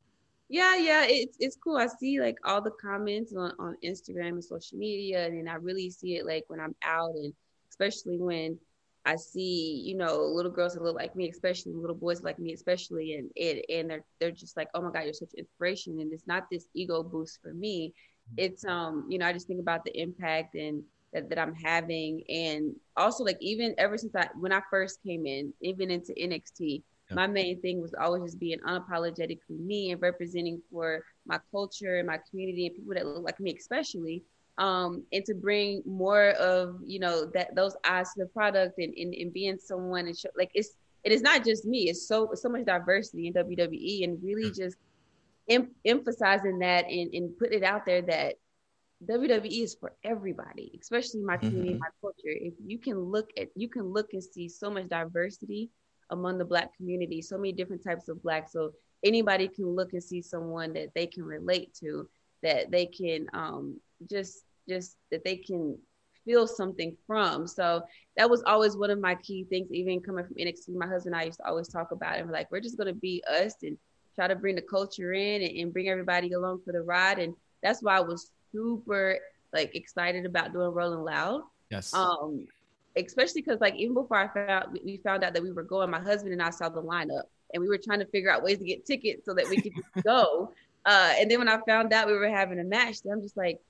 yeah 0.49 0.75
yeah 0.75 1.05
it's 1.07 1.37
it's 1.39 1.57
cool 1.63 1.77
i 1.77 1.87
see 1.87 2.21
like 2.21 2.37
all 2.45 2.61
the 2.61 2.73
comments 2.73 3.33
on, 3.37 3.53
on 3.59 3.77
instagram 3.85 4.31
and 4.31 4.45
social 4.45 4.77
media 4.79 5.27
and 5.27 5.49
i 5.49 5.55
really 5.55 5.89
see 5.91 6.17
it 6.17 6.27
like 6.27 6.45
when 6.49 6.59
i'm 6.59 6.75
out 6.83 7.15
and 7.15 7.33
especially 7.71 8.19
when 8.19 8.59
i 9.05 9.15
see 9.15 9.81
you 9.85 9.95
know 9.97 10.15
little 10.39 10.51
girls 10.51 10.75
that 10.75 10.83
look 10.83 10.97
like 10.97 11.15
me 11.15 11.29
especially 11.31 11.73
little 11.73 11.95
boys 11.95 12.23
like 12.23 12.39
me 12.39 12.53
especially 12.53 13.15
and 13.15 13.31
it 13.37 13.65
and 13.69 13.89
they're 13.89 14.05
they're 14.19 14.33
just 14.45 14.57
like 14.57 14.69
oh 14.75 14.83
my 14.83 14.91
god 14.91 15.05
you're 15.05 15.13
such 15.13 15.35
inspiration 15.39 16.01
and 16.01 16.13
it's 16.13 16.27
not 16.27 16.51
this 16.51 16.67
ego 16.75 17.03
boost 17.03 17.39
for 17.43 17.55
me 17.55 17.95
it's 18.37 18.65
um 18.65 19.07
you 19.09 19.19
know 19.19 19.27
i 19.27 19.33
just 19.33 19.47
think 19.47 19.61
about 19.61 19.85
the 19.85 19.95
impact 20.01 20.55
and 20.57 20.83
that, 21.13 21.29
that 21.29 21.39
i'm 21.39 21.55
having 21.55 22.25
and 22.29 22.75
also 22.97 23.23
like 23.23 23.39
even 23.41 23.75
ever 23.79 23.97
since 23.97 24.15
i 24.17 24.27
when 24.35 24.53
i 24.53 24.61
first 24.69 25.01
came 25.07 25.27
in 25.27 25.53
even 25.61 25.91
into 25.91 26.13
nxt 26.15 26.83
Yeah. 27.11 27.17
my 27.17 27.27
main 27.27 27.61
thing 27.61 27.81
was 27.81 27.95
always 28.01 28.23
just 28.25 28.41
being 28.41 28.59
unapologetically 28.67 29.59
me 29.61 29.91
and 29.93 30.01
representing 30.03 30.61
for 30.71 31.03
my 31.27 31.39
culture 31.51 31.99
and 31.99 32.07
my 32.09 32.19
community 32.31 32.67
and 32.67 32.77
people 32.77 32.95
that 32.95 33.07
look 33.07 33.19
like 33.19 33.35
me 33.35 33.49
especially 33.51 34.17
um 34.59 34.99
and 35.07 35.19
to 35.25 35.29
bring 35.35 35.83
more 35.87 36.31
of 36.31 36.77
you 36.85 36.99
know 37.01 37.27
that 37.35 37.55
those 37.55 37.77
eyes 37.87 38.09
to 38.13 38.21
the 38.21 38.27
product 38.27 38.75
and 38.79 38.95
and, 38.97 39.15
and 39.15 39.33
being 39.33 39.59
someone 39.59 40.07
and 40.07 40.17
show, 40.17 40.29
like 40.37 40.51
it's 40.55 40.77
it 41.05 41.13
is 41.13 41.23
not 41.23 41.45
just 41.45 41.65
me 41.67 41.89
it's 41.89 42.07
so 42.07 42.31
so 42.35 42.49
much 42.49 42.65
diversity 42.65 43.27
in 43.29 43.35
wwe 43.35 44.05
and 44.05 44.19
really 44.23 44.51
just 44.51 44.77
em- 45.49 45.75
emphasizing 45.85 46.59
that 46.61 46.85
and, 46.87 47.13
and 47.15 47.37
put 47.39 47.53
it 47.53 47.63
out 47.63 47.87
there 47.87 48.03
that 48.03 48.35
WWE 49.07 49.63
is 49.63 49.75
for 49.75 49.93
everybody, 50.05 50.79
especially 50.81 51.23
my 51.23 51.37
community, 51.39 51.75
Mhm. 51.75 51.81
my 51.81 51.89
culture. 52.01 52.17
If 52.27 52.55
you 52.65 52.79
can 52.79 52.99
look 52.99 53.31
at, 53.37 53.49
you 53.55 53.69
can 53.69 53.85
look 53.85 54.09
and 54.13 54.23
see 54.23 54.49
so 54.49 54.71
much 54.71 54.89
diversity 54.89 55.71
among 56.11 56.39
the 56.39 56.45
Black 56.45 56.77
community, 56.77 57.23
so 57.23 57.37
many 57.37 57.53
different 57.53 57.83
types 57.83 58.09
of 58.09 58.23
Black. 58.23 58.49
So 58.49 58.73
anybody 59.05 59.49
can 59.49 59.67
look 59.67 59.93
and 59.93 60.03
see 60.03 60.23
someone 60.23 60.73
that 60.75 60.95
they 60.95 61.07
can 61.07 61.25
relate 61.25 61.75
to, 61.81 62.09
that 62.43 62.71
they 62.71 62.87
can 62.87 63.27
um, 63.33 63.81
just, 64.09 64.45
just 64.69 64.97
that 65.11 65.25
they 65.25 65.37
can 65.37 65.79
feel 66.25 66.47
something 66.47 66.97
from. 67.07 67.47
So 67.47 67.83
that 68.17 68.29
was 68.29 68.43
always 68.47 68.77
one 68.77 68.91
of 68.91 69.01
my 69.01 69.15
key 69.17 69.45
things. 69.45 69.69
Even 69.73 70.01
coming 70.01 70.25
from 70.25 70.37
NXT, 70.37 70.75
my 70.75 70.87
husband 70.87 71.15
and 71.15 71.23
I 71.23 71.27
used 71.27 71.39
to 71.39 71.49
always 71.49 71.69
talk 71.69 71.93
about 71.93 72.19
it. 72.19 72.27
We're 72.27 72.33
like, 72.33 72.51
we're 72.51 72.61
just 72.61 72.79
gonna 72.79 72.93
be 72.93 73.23
us 73.29 73.55
and 73.63 73.77
try 74.15 74.29
to 74.29 74.37
bring 74.37 74.57
the 74.57 74.63
culture 74.63 75.13
in 75.13 75.43
and, 75.43 75.57
and 75.57 75.73
bring 75.73 75.89
everybody 75.89 76.33
along 76.33 76.61
for 76.65 76.73
the 76.73 76.83
ride. 76.83 77.19
And 77.19 77.35
that's 77.63 77.83
why 77.83 77.97
I 77.97 78.01
was 78.01 78.33
super 78.53 79.19
like 79.53 79.75
excited 79.75 80.27
about 80.27 80.53
doing 80.53 80.71
Rolling 80.71 81.05
Loud. 81.05 81.43
Yes. 81.71 81.95
Um, 81.95 82.47
especially 82.97 83.43
because 83.43 83.61
like 83.61 83.75
even 83.77 83.95
before 83.95 84.17
I 84.17 84.29
found 84.29 84.79
we 84.85 84.99
found 84.99 85.25
out 85.25 85.35
that 85.35 85.43
we 85.43 85.53
were 85.53 85.63
going, 85.63 85.91
my 85.91 86.01
husband 86.01 86.33
and 86.33 86.43
I 86.43 86.51
saw 86.51 86.69
the 86.69 86.83
lineup 86.83 87.25
and 87.53 87.63
we 87.63 87.69
were 87.69 87.79
trying 87.79 88.01
to 88.01 88.07
figure 88.07 88.31
out 88.31 88.43
ways 88.43 88.59
to 88.59 88.65
get 88.65 88.87
tickets 88.87 89.25
so 89.25 89.35
that 89.35 89.49
we 89.49 89.61
could 89.61 89.73
go. 90.05 90.53
Uh, 90.85 91.15
and 91.19 91.31
then 91.31 91.39
when 91.39 91.49
I 91.49 91.59
found 91.67 91.93
out 91.93 92.07
we 92.07 92.15
were 92.15 92.29
having 92.29 92.59
a 92.59 92.65
match, 92.65 92.99
I'm 93.11 93.21
just 93.21 93.37
like, 93.37 93.61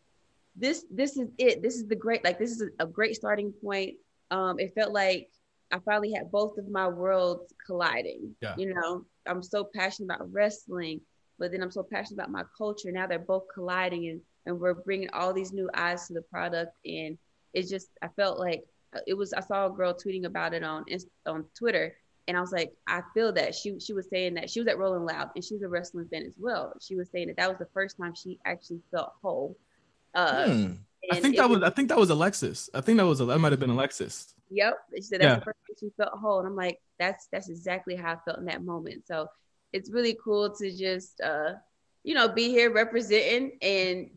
this 0.57 0.85
this 0.91 1.17
is 1.17 1.29
it. 1.39 1.63
This 1.63 1.77
is 1.77 1.87
the 1.87 1.97
great 1.97 2.25
like 2.25 2.39
this 2.39 2.51
is 2.51 2.63
a, 2.79 2.87
great 2.87 3.15
starting 3.15 3.53
point. 3.53 3.95
Um, 4.31 4.59
it 4.59 4.75
felt 4.75 4.93
like 4.93 5.31
I 5.73 5.79
finally 5.81 6.13
had 6.13 6.31
both 6.31 6.59
of 6.59 6.69
my 6.69 6.89
worlds 6.89 7.53
colliding. 7.65 8.35
Yeah. 8.41 8.55
You 8.57 8.75
know, 8.75 9.05
I'm 9.27 9.43
so 9.43 9.65
passionate 9.65 10.15
about 10.15 10.33
wrestling, 10.33 11.01
but 11.39 11.53
then 11.53 11.63
I'm 11.63 11.71
so 11.71 11.83
passionate 11.83 12.21
about 12.21 12.31
my 12.31 12.45
culture. 12.57 12.91
Now 12.91 13.07
they're 13.07 13.19
both 13.19 13.45
colliding 13.53 14.09
and 14.09 14.21
and 14.47 14.59
we're 14.59 14.75
bringing 14.75 15.11
all 15.11 15.33
these 15.33 15.53
new 15.53 15.71
eyes 15.75 16.07
to 16.09 16.15
the 16.15 16.23
product 16.23 16.73
and 16.85 17.17
it's 17.53 17.71
just 17.71 17.91
I 18.03 18.09
felt 18.09 18.39
like 18.39 18.65
it 19.07 19.15
was 19.15 19.33
I 19.33 19.41
saw 19.41 19.67
a 19.67 19.71
girl 19.71 19.95
tweeting 19.95 20.25
about 20.25 20.55
it 20.55 20.63
on 20.63 20.85
on 21.27 21.45
Twitter 21.57 21.95
and 22.29 22.37
I 22.37 22.41
was 22.41 22.53
like 22.53 22.73
I 22.87 23.03
feel 23.15 23.33
that 23.33 23.55
she 23.55 23.79
she 23.81 23.93
was 23.93 24.09
saying 24.09 24.35
that 24.35 24.51
she 24.51 24.61
was 24.61 24.69
at 24.69 24.79
Rolling 24.79 25.05
Loud 25.05 25.31
and 25.35 25.45
she 25.45 25.55
was 25.55 25.63
a 25.63 25.69
wrestling 25.69 26.07
fan 26.11 26.25
as 26.25 26.35
well. 26.39 26.73
She 26.81 26.97
was 26.97 27.09
saying 27.11 27.29
that 27.29 27.37
that 27.37 27.49
was 27.49 27.59
the 27.59 27.69
first 27.73 27.97
time 27.97 28.15
she 28.15 28.39
actually 28.45 28.81
felt 28.91 29.13
whole. 29.23 29.57
Uh, 30.15 30.47
Hmm. 30.47 30.73
I 31.13 31.19
think 31.19 31.35
it 31.35 31.39
that 31.39 31.49
was 31.49 31.63
I 31.63 31.71
think 31.71 31.89
that 31.89 31.99
was 31.99 32.11
Alexis. 32.11 32.69
I 32.75 32.81
think 32.83 32.99
that 32.99 33.07
was 33.07 33.19
that 33.21 33.39
might 33.39 33.53
have 33.53 33.61
been 33.61 33.71
Alexis. 33.71 34.35
Yep. 34.51 34.75
She 34.97 35.03
said 35.03 35.21
that's 35.21 35.29
Yeah. 35.29 35.37
the 35.39 35.45
first 35.45 35.59
time 35.67 35.77
she 35.81 35.91
felt 35.97 36.13
whole. 36.19 36.41
And 36.41 36.47
I'm 36.49 36.57
like, 36.57 36.81
that's 36.99 37.29
that's 37.33 37.49
exactly 37.49 37.97
how 37.97 38.13
I 38.15 38.17
felt 38.25 38.39
in 38.39 38.45
that 38.47 38.63
moment. 38.65 39.07
So 39.07 39.29
it's 39.73 39.91
really 39.91 40.19
cool 40.23 40.51
to 40.57 40.71
just 40.77 41.21
uh, 41.21 41.55
you 42.03 42.15
know, 42.15 42.29
be 42.29 42.49
here 42.51 42.73
representing 42.73 43.57
and 43.63 44.11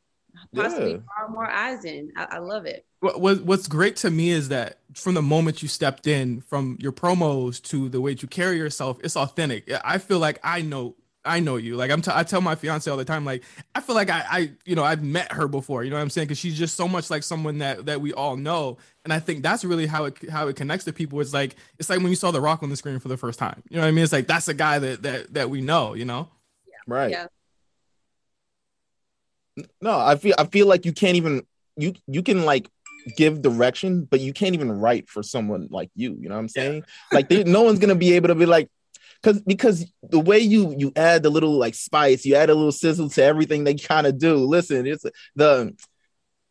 possibly 0.55 0.91
Yeah. 0.93 0.97
draw 0.97 1.27
more 1.29 1.49
eyes 1.49 1.85
in. 1.85 2.11
I, 2.17 2.23
I 2.31 2.37
love 2.39 2.65
it. 2.65 2.85
What, 3.03 3.19
what 3.19 3.41
what's 3.41 3.67
great 3.67 3.97
to 3.97 4.09
me 4.09 4.29
is 4.29 4.47
that 4.47 4.77
from 4.93 5.15
the 5.15 5.21
moment 5.21 5.61
you 5.61 5.67
stepped 5.67 6.07
in, 6.07 6.39
from 6.39 6.77
your 6.79 6.93
promos 6.93 7.61
to 7.63 7.89
the 7.89 7.99
way 7.99 8.11
you 8.11 8.29
carry 8.29 8.57
yourself, 8.57 8.97
it's 9.03 9.17
authentic. 9.17 9.69
I 9.83 9.97
feel 9.97 10.19
like 10.19 10.39
I 10.41 10.61
know 10.61 10.95
I 11.25 11.41
know 11.41 11.57
you. 11.57 11.75
Like 11.75 11.91
I'm 11.91 12.01
t- 12.01 12.11
I 12.13 12.23
tell 12.23 12.39
my 12.39 12.55
fiance 12.55 12.89
all 12.89 12.95
the 12.95 13.03
time, 13.03 13.25
like 13.25 13.43
I 13.75 13.81
feel 13.81 13.93
like 13.95 14.09
I 14.09 14.23
I 14.29 14.51
you 14.63 14.75
know 14.77 14.85
I've 14.85 15.03
met 15.03 15.33
her 15.33 15.49
before. 15.49 15.83
You 15.83 15.89
know 15.89 15.97
what 15.97 16.01
I'm 16.01 16.09
saying? 16.09 16.27
Because 16.27 16.37
she's 16.37 16.57
just 16.57 16.75
so 16.75 16.87
much 16.87 17.09
like 17.09 17.23
someone 17.23 17.57
that 17.57 17.87
that 17.87 17.99
we 17.99 18.13
all 18.13 18.37
know, 18.37 18.77
and 19.03 19.11
I 19.11 19.19
think 19.19 19.43
that's 19.43 19.65
really 19.65 19.85
how 19.85 20.05
it 20.05 20.29
how 20.29 20.47
it 20.47 20.55
connects 20.55 20.85
to 20.85 20.93
people. 20.93 21.19
It's 21.19 21.33
like 21.33 21.57
it's 21.79 21.89
like 21.89 21.99
when 21.99 22.07
you 22.07 22.15
saw 22.15 22.31
The 22.31 22.39
Rock 22.39 22.63
on 22.63 22.69
the 22.69 22.77
screen 22.77 22.99
for 22.99 23.09
the 23.09 23.17
first 23.17 23.37
time. 23.37 23.63
You 23.69 23.75
know 23.75 23.81
what 23.81 23.89
I 23.89 23.91
mean? 23.91 24.05
It's 24.05 24.13
like 24.13 24.27
that's 24.27 24.47
a 24.47 24.53
guy 24.53 24.79
that 24.79 25.03
that 25.03 25.33
that 25.33 25.49
we 25.49 25.59
know. 25.59 25.93
You 25.93 26.05
know? 26.05 26.29
Right. 26.87 27.11
Yeah. 27.11 27.27
No, 29.81 29.99
I 29.99 30.15
feel 30.15 30.35
I 30.37 30.45
feel 30.45 30.67
like 30.67 30.85
you 30.85 30.93
can't 30.93 31.17
even 31.17 31.45
you 31.75 31.93
you 32.07 32.23
can 32.23 32.45
like 32.45 32.69
give 33.15 33.41
direction, 33.41 34.05
but 34.05 34.19
you 34.19 34.33
can't 34.33 34.53
even 34.55 34.71
write 34.71 35.09
for 35.09 35.23
someone 35.23 35.67
like 35.69 35.89
you. 35.95 36.17
You 36.19 36.29
know 36.29 36.35
what 36.35 36.41
I'm 36.41 36.49
saying? 36.49 36.83
Like 37.11 37.29
they, 37.29 37.43
no 37.43 37.61
one's 37.61 37.79
gonna 37.79 37.95
be 37.95 38.13
able 38.13 38.29
to 38.29 38.35
be 38.35 38.45
like 38.45 38.69
because 39.21 39.41
because 39.41 39.85
the 40.03 40.19
way 40.19 40.39
you 40.39 40.75
you 40.77 40.91
add 40.95 41.23
the 41.23 41.29
little 41.29 41.57
like 41.57 41.75
spice, 41.75 42.25
you 42.25 42.35
add 42.35 42.49
a 42.49 42.55
little 42.55 42.71
sizzle 42.71 43.09
to 43.09 43.23
everything 43.23 43.63
they 43.63 43.75
kind 43.75 44.07
of 44.07 44.17
do. 44.17 44.35
Listen, 44.35 44.85
it's 44.85 45.05
the 45.35 45.75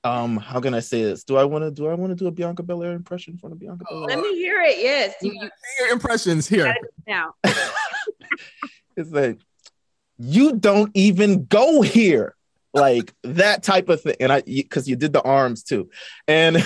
um 0.04 0.36
how 0.36 0.60
can 0.60 0.74
I 0.74 0.80
say 0.80 1.02
this? 1.02 1.24
Do 1.24 1.36
I 1.36 1.44
want 1.44 1.64
to 1.64 1.70
do 1.70 1.86
I 1.86 1.94
want 1.94 2.10
to 2.10 2.16
do 2.16 2.26
a 2.26 2.30
Bianca 2.32 2.62
Belair 2.62 2.92
impression 2.92 3.38
from 3.38 3.50
the 3.50 3.56
Bianca 3.56 3.84
Belair? 3.88 4.16
Let 4.16 4.20
me 4.20 4.34
hear 4.34 4.60
it. 4.62 4.78
Yes. 4.78 5.14
You, 5.22 5.32
you 5.32 5.50
Your 5.80 5.88
impressions 5.90 6.48
here. 6.48 6.74
now. 7.06 7.34
It's 8.94 9.10
like 9.10 9.38
you 10.18 10.56
don't 10.56 10.90
even 10.94 11.46
go 11.46 11.80
here 11.80 12.36
like 12.74 13.12
that 13.22 13.62
type 13.62 13.88
of 13.88 14.00
thing. 14.00 14.16
And 14.20 14.32
i 14.32 14.42
because 14.42 14.88
you 14.88 14.96
did 14.96 15.12
the 15.12 15.22
arms 15.22 15.62
too. 15.62 15.90
And 16.26 16.56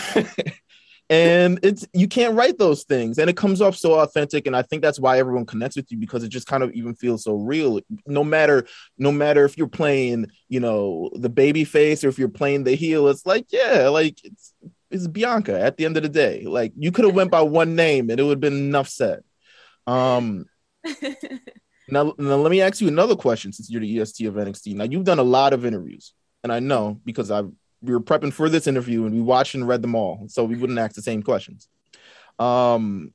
and 1.11 1.61
it's 1.63 1.87
you 1.93 2.09
can't 2.09 2.35
write 2.35 2.59
those 2.59 2.85
things. 2.85 3.19
And 3.19 3.31
it 3.31 3.37
comes 3.37 3.61
off 3.61 3.77
so 3.77 3.95
authentic. 4.01 4.47
And 4.47 4.57
i 4.57 4.63
think 4.63 4.83
that's 4.83 5.01
why 5.01 5.19
everyone 5.19 5.47
connects 5.47 5.77
with 5.77 5.91
you 5.91 5.99
because 5.99 6.23
it 6.25 6.29
just 6.29 6.47
kind 6.47 6.63
of 6.63 6.73
even 6.73 6.95
feels 6.95 7.25
so 7.25 7.35
real. 7.35 7.81
No 8.07 8.25
matter 8.25 8.67
no 8.99 9.13
matter 9.13 9.45
if 9.45 9.57
you're 9.57 9.69
playing 9.69 10.31
you 10.49 10.61
know 10.61 11.11
the 11.15 11.31
baby 11.31 11.65
face 11.65 12.05
or 12.05 12.09
if 12.09 12.19
you're 12.19 12.29
playing 12.29 12.65
the 12.65 12.75
heel 12.75 13.09
it's 13.09 13.27
like 13.27 13.47
yeah 13.51 13.89
like 13.89 14.25
it's 14.25 14.55
it's 14.91 15.07
bianca 15.09 15.61
at 15.61 15.77
the 15.77 15.85
end 15.85 15.97
of 15.97 16.03
the 16.03 16.09
day. 16.09 16.45
Like 16.47 16.73
you 16.77 16.93
could 16.93 17.05
have 17.05 17.15
went 17.15 17.31
by 17.31 17.43
one 17.43 17.75
name 17.75 18.11
and 18.11 18.21
it 18.21 18.23
would 18.23 18.31
have 18.31 18.41
been 18.41 18.55
enough 18.55 18.89
said. 18.89 19.23
Um 19.87 20.47
now, 21.89 22.15
now 22.19 22.37
let 22.37 22.51
me 22.51 22.61
ask 22.61 22.81
you 22.81 22.89
another 22.89 23.17
question 23.17 23.53
since 23.53 23.71
you're 23.71 23.81
the 23.81 23.99
est 24.01 24.25
of 24.27 24.35
nxt 24.35 24.75
now 24.75 24.85
you've 24.85 25.05
done 25.05 25.19
a 25.19 25.23
lot 25.25 25.53
of 25.53 25.65
interviews 25.65 26.13
and 26.43 26.53
i 26.53 26.59
know 26.59 27.01
because 27.05 27.31
i've 27.31 27.51
we 27.83 27.93
were 27.93 28.01
prepping 28.01 28.33
for 28.33 28.49
this 28.49 28.67
interview 28.67 29.05
and 29.05 29.15
we 29.15 29.21
watched 29.21 29.55
and 29.55 29.67
read 29.67 29.83
them 29.83 29.95
all, 29.95 30.27
so 30.29 30.45
we 30.45 30.57
wouldn't 30.57 30.79
ask 30.79 30.95
the 30.95 31.03
same 31.03 31.23
questions. 31.23 31.69
Um, 32.39 33.13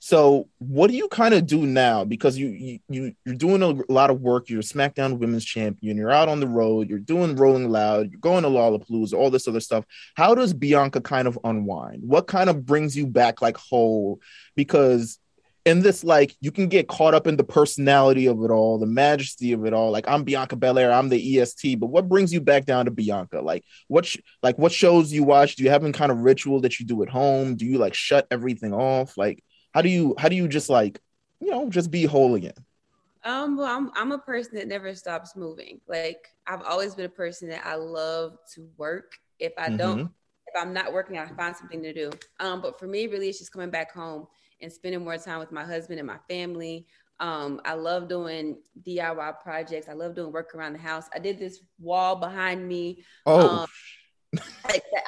so 0.00 0.48
what 0.58 0.88
do 0.88 0.96
you 0.96 1.08
kind 1.08 1.34
of 1.34 1.46
do 1.46 1.66
now? 1.66 2.04
Because 2.04 2.38
you 2.38 2.78
you 2.88 3.14
you're 3.24 3.34
doing 3.34 3.62
a 3.62 3.92
lot 3.92 4.10
of 4.10 4.20
work. 4.20 4.48
You're 4.48 4.60
a 4.60 4.62
SmackDown 4.62 5.18
Women's 5.18 5.44
Champion. 5.44 5.96
You're 5.96 6.10
out 6.10 6.28
on 6.28 6.38
the 6.38 6.46
road. 6.46 6.88
You're 6.88 7.00
doing 7.00 7.34
Rolling 7.34 7.68
Loud. 7.68 8.12
You're 8.12 8.20
going 8.20 8.44
to 8.44 8.48
Lollapalooza. 8.48 9.14
All 9.14 9.30
this 9.30 9.48
other 9.48 9.60
stuff. 9.60 9.84
How 10.14 10.36
does 10.36 10.54
Bianca 10.54 11.00
kind 11.00 11.26
of 11.26 11.38
unwind? 11.42 12.04
What 12.04 12.28
kind 12.28 12.48
of 12.48 12.64
brings 12.64 12.96
you 12.96 13.08
back 13.08 13.42
like 13.42 13.56
whole? 13.56 14.20
Because 14.54 15.18
in 15.68 15.80
this, 15.80 16.02
like 16.02 16.34
you 16.40 16.50
can 16.50 16.68
get 16.68 16.88
caught 16.88 17.14
up 17.14 17.26
in 17.26 17.36
the 17.36 17.44
personality 17.44 18.26
of 18.26 18.42
it 18.42 18.50
all, 18.50 18.78
the 18.78 18.86
majesty 18.86 19.52
of 19.52 19.66
it 19.66 19.74
all. 19.74 19.90
Like 19.90 20.08
I'm 20.08 20.24
Bianca 20.24 20.56
Belair, 20.56 20.90
I'm 20.90 21.10
the 21.10 21.38
EST, 21.38 21.78
but 21.78 21.88
what 21.88 22.08
brings 22.08 22.32
you 22.32 22.40
back 22.40 22.64
down 22.64 22.86
to 22.86 22.90
Bianca? 22.90 23.40
Like 23.42 23.64
what, 23.86 24.06
sh- 24.06 24.18
like 24.42 24.58
what 24.58 24.72
shows 24.72 25.12
you 25.12 25.24
watch? 25.24 25.56
Do 25.56 25.64
you 25.64 25.70
have 25.70 25.84
any 25.84 25.92
kind 25.92 26.10
of 26.10 26.18
ritual 26.18 26.60
that 26.62 26.80
you 26.80 26.86
do 26.86 27.02
at 27.02 27.10
home? 27.10 27.54
Do 27.54 27.66
you 27.66 27.76
like 27.76 27.94
shut 27.94 28.26
everything 28.30 28.72
off? 28.72 29.18
Like 29.18 29.44
how 29.74 29.82
do 29.82 29.90
you, 29.90 30.14
how 30.18 30.28
do 30.28 30.36
you 30.36 30.48
just 30.48 30.70
like, 30.70 30.98
you 31.38 31.50
know, 31.50 31.68
just 31.68 31.90
be 31.90 32.04
whole 32.04 32.34
again? 32.34 32.54
Um, 33.24 33.58
well, 33.58 33.66
I'm 33.66 33.90
I'm 33.94 34.12
a 34.12 34.18
person 34.18 34.54
that 34.54 34.68
never 34.68 34.94
stops 34.94 35.36
moving. 35.36 35.80
Like 35.86 36.28
I've 36.46 36.62
always 36.62 36.94
been 36.94 37.04
a 37.04 37.10
person 37.10 37.48
that 37.50 37.66
I 37.66 37.74
love 37.74 38.38
to 38.54 38.68
work. 38.78 39.12
If 39.38 39.52
I 39.58 39.68
don't, 39.68 39.98
mm-hmm. 39.98 40.06
if 40.46 40.62
I'm 40.62 40.72
not 40.72 40.92
working, 40.92 41.18
I 41.18 41.26
find 41.26 41.54
something 41.54 41.82
to 41.82 41.92
do. 41.92 42.10
Um, 42.40 42.62
but 42.62 42.78
for 42.78 42.86
me, 42.86 43.06
really, 43.06 43.28
it's 43.28 43.38
just 43.38 43.52
coming 43.52 43.70
back 43.70 43.92
home 43.92 44.28
and 44.60 44.72
spending 44.72 45.04
more 45.04 45.18
time 45.18 45.38
with 45.38 45.52
my 45.52 45.64
husband 45.64 45.98
and 45.98 46.06
my 46.06 46.18
family. 46.28 46.86
Um, 47.20 47.60
I 47.64 47.74
love 47.74 48.08
doing 48.08 48.58
DIY 48.86 49.40
projects. 49.40 49.88
I 49.88 49.92
love 49.92 50.14
doing 50.14 50.32
work 50.32 50.54
around 50.54 50.74
the 50.74 50.78
house. 50.78 51.06
I 51.12 51.18
did 51.18 51.38
this 51.38 51.60
wall 51.80 52.16
behind 52.16 52.66
me. 52.66 53.02
Oh. 53.26 53.66
Um, 54.30 54.40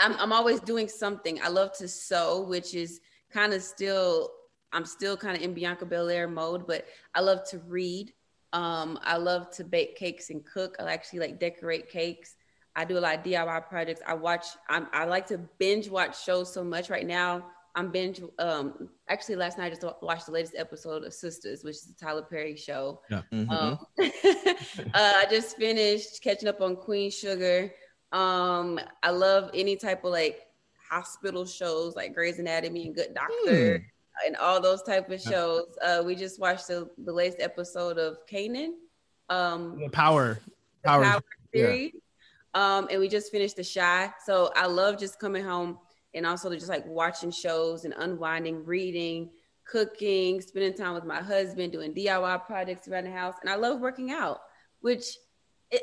I'm, 0.00 0.14
I'm 0.18 0.32
always 0.32 0.60
doing 0.60 0.88
something. 0.88 1.40
I 1.42 1.48
love 1.48 1.72
to 1.78 1.86
sew, 1.86 2.42
which 2.42 2.74
is 2.74 3.00
kind 3.32 3.52
of 3.52 3.62
still, 3.62 4.30
I'm 4.72 4.84
still 4.84 5.16
kind 5.16 5.36
of 5.36 5.42
in 5.42 5.54
Bianca 5.54 5.86
Belair 5.86 6.26
mode, 6.26 6.66
but 6.66 6.86
I 7.14 7.20
love 7.20 7.48
to 7.50 7.58
read. 7.58 8.12
Um, 8.52 8.98
I 9.02 9.16
love 9.16 9.50
to 9.52 9.64
bake 9.64 9.96
cakes 9.96 10.30
and 10.30 10.44
cook. 10.44 10.76
I 10.80 10.92
actually 10.92 11.20
like 11.20 11.38
decorate 11.38 11.88
cakes. 11.90 12.34
I 12.74 12.84
do 12.84 12.98
a 12.98 13.00
lot 13.00 13.18
of 13.18 13.24
DIY 13.24 13.68
projects. 13.68 14.00
I 14.06 14.14
watch, 14.14 14.46
I'm, 14.68 14.88
I 14.92 15.04
like 15.04 15.26
to 15.28 15.38
binge 15.58 15.88
watch 15.88 16.24
shows 16.24 16.52
so 16.52 16.64
much 16.64 16.90
right 16.90 17.06
now. 17.06 17.46
I'm 17.74 17.90
binge. 17.90 18.20
Um, 18.38 18.88
actually, 19.08 19.36
last 19.36 19.58
night 19.58 19.66
I 19.66 19.74
just 19.74 20.02
watched 20.02 20.26
the 20.26 20.32
latest 20.32 20.54
episode 20.56 21.04
of 21.04 21.14
Sisters, 21.14 21.62
which 21.62 21.76
is 21.76 21.84
the 21.84 21.94
Tyler 21.94 22.22
Perry 22.22 22.56
show. 22.56 23.00
Yeah. 23.10 23.22
Mm-hmm. 23.32 23.50
Um, 23.50 23.78
uh, 24.94 25.12
I 25.16 25.26
just 25.30 25.56
finished 25.56 26.22
catching 26.22 26.48
up 26.48 26.60
on 26.60 26.76
Queen 26.76 27.10
Sugar. 27.10 27.72
Um, 28.12 28.80
I 29.02 29.10
love 29.10 29.50
any 29.54 29.76
type 29.76 30.04
of 30.04 30.10
like 30.10 30.46
hospital 30.90 31.46
shows, 31.46 31.94
like 31.94 32.14
Grey's 32.14 32.38
Anatomy 32.38 32.86
and 32.86 32.94
Good 32.94 33.14
Doctor, 33.14 33.78
mm. 33.78 33.84
and 34.26 34.36
all 34.36 34.60
those 34.60 34.82
type 34.82 35.08
of 35.10 35.20
shows. 35.20 35.66
Uh, 35.82 36.02
we 36.04 36.16
just 36.16 36.40
watched 36.40 36.68
the, 36.68 36.90
the 36.98 37.12
latest 37.12 37.40
episode 37.40 37.98
of 37.98 38.18
Kanan. 38.30 38.72
Um, 39.28 39.78
the 39.78 39.88
Power, 39.90 40.40
the 40.82 40.88
Power, 40.88 41.04
Power 41.04 41.22
series. 41.54 41.92
Yeah. 41.94 42.00
Um, 42.52 42.88
and 42.90 42.98
we 43.00 43.08
just 43.08 43.30
finished 43.30 43.56
The 43.56 43.64
Chi. 43.64 44.12
So 44.26 44.50
I 44.56 44.66
love 44.66 44.98
just 44.98 45.20
coming 45.20 45.44
home 45.44 45.78
and 46.14 46.26
also 46.26 46.50
just 46.50 46.68
like 46.68 46.86
watching 46.86 47.30
shows 47.30 47.84
and 47.84 47.94
unwinding, 47.96 48.64
reading, 48.64 49.30
cooking, 49.64 50.40
spending 50.40 50.74
time 50.74 50.94
with 50.94 51.04
my 51.04 51.20
husband, 51.20 51.72
doing 51.72 51.94
DIY 51.94 52.46
projects 52.46 52.88
around 52.88 53.04
the 53.04 53.12
house. 53.12 53.34
And 53.40 53.50
I 53.50 53.56
love 53.56 53.80
working 53.80 54.10
out, 54.10 54.40
which 54.80 55.04